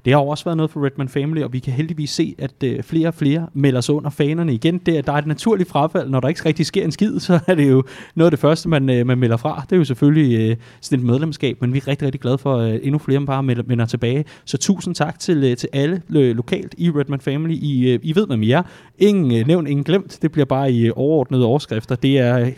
Det 0.04 0.12
har 0.12 0.20
jo 0.20 0.28
også 0.28 0.44
været 0.44 0.56
noget 0.56 0.70
for 0.70 0.86
Redman 0.86 1.08
Family, 1.08 1.42
og 1.42 1.52
vi 1.52 1.58
kan 1.58 1.72
heldigvis 1.72 2.10
se, 2.10 2.34
at 2.38 2.52
uh, 2.64 2.84
flere 2.84 3.08
og 3.08 3.14
flere 3.14 3.46
melder 3.54 3.80
sig 3.80 3.94
under 3.94 4.10
fanerne 4.10 4.54
igen. 4.54 4.78
Det, 4.78 5.06
der 5.06 5.12
er 5.12 5.16
et 5.16 5.26
naturligt 5.26 5.68
frafald, 5.68 6.10
når 6.10 6.20
der 6.20 6.28
ikke 6.28 6.44
rigtig 6.44 6.66
sker 6.66 6.84
en 6.84 6.92
skid, 6.92 7.20
så 7.28 7.40
er 7.46 7.54
det 7.54 7.70
jo 7.70 7.84
noget 8.14 8.26
af 8.26 8.30
det 8.30 8.40
første, 8.40 8.68
man, 8.68 9.00
uh, 9.00 9.06
man 9.06 9.18
melder 9.18 9.36
fra. 9.36 9.62
Det 9.70 9.72
er 9.72 9.78
jo 9.78 9.84
selvfølgelig 9.84 10.50
uh, 10.50 10.56
sådan 10.80 10.98
et 10.98 11.06
medlemskab, 11.06 11.56
men 11.60 11.72
vi 11.72 11.78
er 11.78 11.88
rigtig, 11.88 12.06
rigtig 12.06 12.20
glade 12.20 12.38
for, 12.38 12.56
at 12.56 12.74
uh, 12.74 12.86
endnu 12.86 12.98
flere 12.98 13.26
bare 13.26 13.42
melder, 13.42 13.62
melder 13.66 13.81
tilbage. 13.86 14.24
Så 14.44 14.58
tusind 14.58 14.94
tak 14.94 15.18
til, 15.18 15.44
øh, 15.44 15.56
til 15.56 15.68
alle 15.72 16.02
øh, 16.10 16.36
lokalt 16.36 16.74
i 16.78 16.90
Redman 16.90 17.20
Family. 17.20 17.54
I, 17.54 17.90
øh, 17.90 18.00
I 18.02 18.14
ved, 18.14 18.26
hvem 18.26 18.42
I 18.42 18.50
er. 18.50 18.62
Ingen 18.98 19.46
nævnt, 19.46 19.68
ingen 19.68 19.84
glemt. 19.84 20.18
Det 20.22 20.32
bliver 20.32 20.44
bare 20.44 20.72
i 20.72 20.90
overordnede 20.90 21.44
overskrifter. 21.44 21.94
Det 21.94 22.18
er 22.18 22.50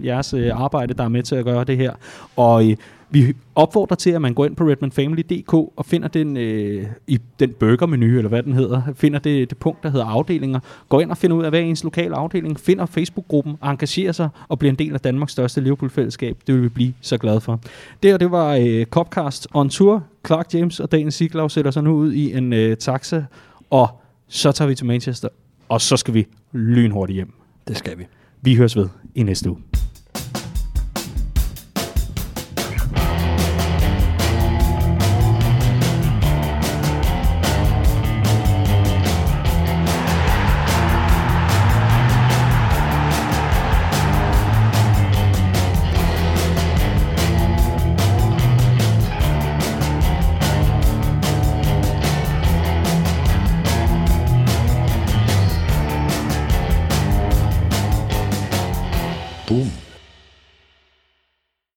100% 0.00 0.06
jeres 0.06 0.34
arbejde, 0.52 0.94
der 0.94 1.04
er 1.04 1.08
med 1.08 1.22
til 1.22 1.36
at 1.36 1.44
gøre 1.44 1.64
det 1.64 1.76
her. 1.76 1.92
Og 2.36 2.64
vi 3.10 3.34
opfordrer 3.54 3.96
til, 3.96 4.10
at 4.10 4.22
man 4.22 4.34
går 4.34 4.46
ind 4.46 4.56
på 4.56 4.64
redmanfamily.dk 4.64 5.54
og 5.54 5.86
finder 5.86 6.08
den, 6.08 6.36
øh, 6.36 6.86
i 7.06 7.18
den 7.40 7.52
burgermenu, 7.52 8.06
eller 8.06 8.28
hvad 8.28 8.42
den 8.42 8.52
hedder, 8.52 8.82
finder 8.94 9.18
det, 9.18 9.50
det 9.50 9.58
punkt, 9.58 9.82
der 9.82 9.90
hedder 9.90 10.06
afdelinger. 10.06 10.60
Går 10.88 11.00
ind 11.00 11.10
og 11.10 11.16
finder 11.16 11.36
ud 11.36 11.44
af, 11.44 11.50
hvad 11.50 11.60
er 11.60 11.64
ens 11.64 11.84
lokale 11.84 12.16
afdeling, 12.16 12.60
finder 12.60 12.86
Facebook-gruppen, 12.86 13.56
engagerer 13.64 14.12
sig 14.12 14.28
og 14.48 14.58
bliver 14.58 14.72
en 14.72 14.78
del 14.78 14.94
af 14.94 15.00
Danmarks 15.00 15.32
største 15.32 15.60
Liverpool-fællesskab. 15.60 16.36
Det 16.46 16.54
vil 16.54 16.62
vi 16.62 16.68
blive 16.68 16.94
så 17.00 17.18
glade 17.18 17.40
for. 17.40 17.60
Det 18.02 18.10
her, 18.10 18.18
det 18.18 18.30
var 18.30 18.54
øh, 18.54 18.84
Copcast 18.84 19.48
on 19.54 19.68
Tour. 19.68 20.04
Clark 20.26 20.54
James 20.54 20.80
og 20.80 20.92
Daniel 20.92 21.12
Siglau 21.12 21.48
sætter 21.48 21.70
sig 21.70 21.82
nu 21.82 21.94
ud 21.94 22.12
i 22.12 22.36
en 22.36 22.52
øh, 22.52 22.76
taxa, 22.76 23.24
og 23.70 23.88
så 24.28 24.52
tager 24.52 24.68
vi 24.68 24.74
til 24.74 24.86
Manchester, 24.86 25.28
og 25.68 25.80
så 25.80 25.96
skal 25.96 26.14
vi 26.14 26.26
lynhurtigt 26.52 27.14
hjem. 27.14 27.32
Det 27.68 27.76
skal 27.76 27.98
vi. 27.98 28.06
Vi 28.42 28.54
høres 28.54 28.76
ved 28.76 28.88
i 29.14 29.22
næste 29.22 29.50
uge. 29.50 29.58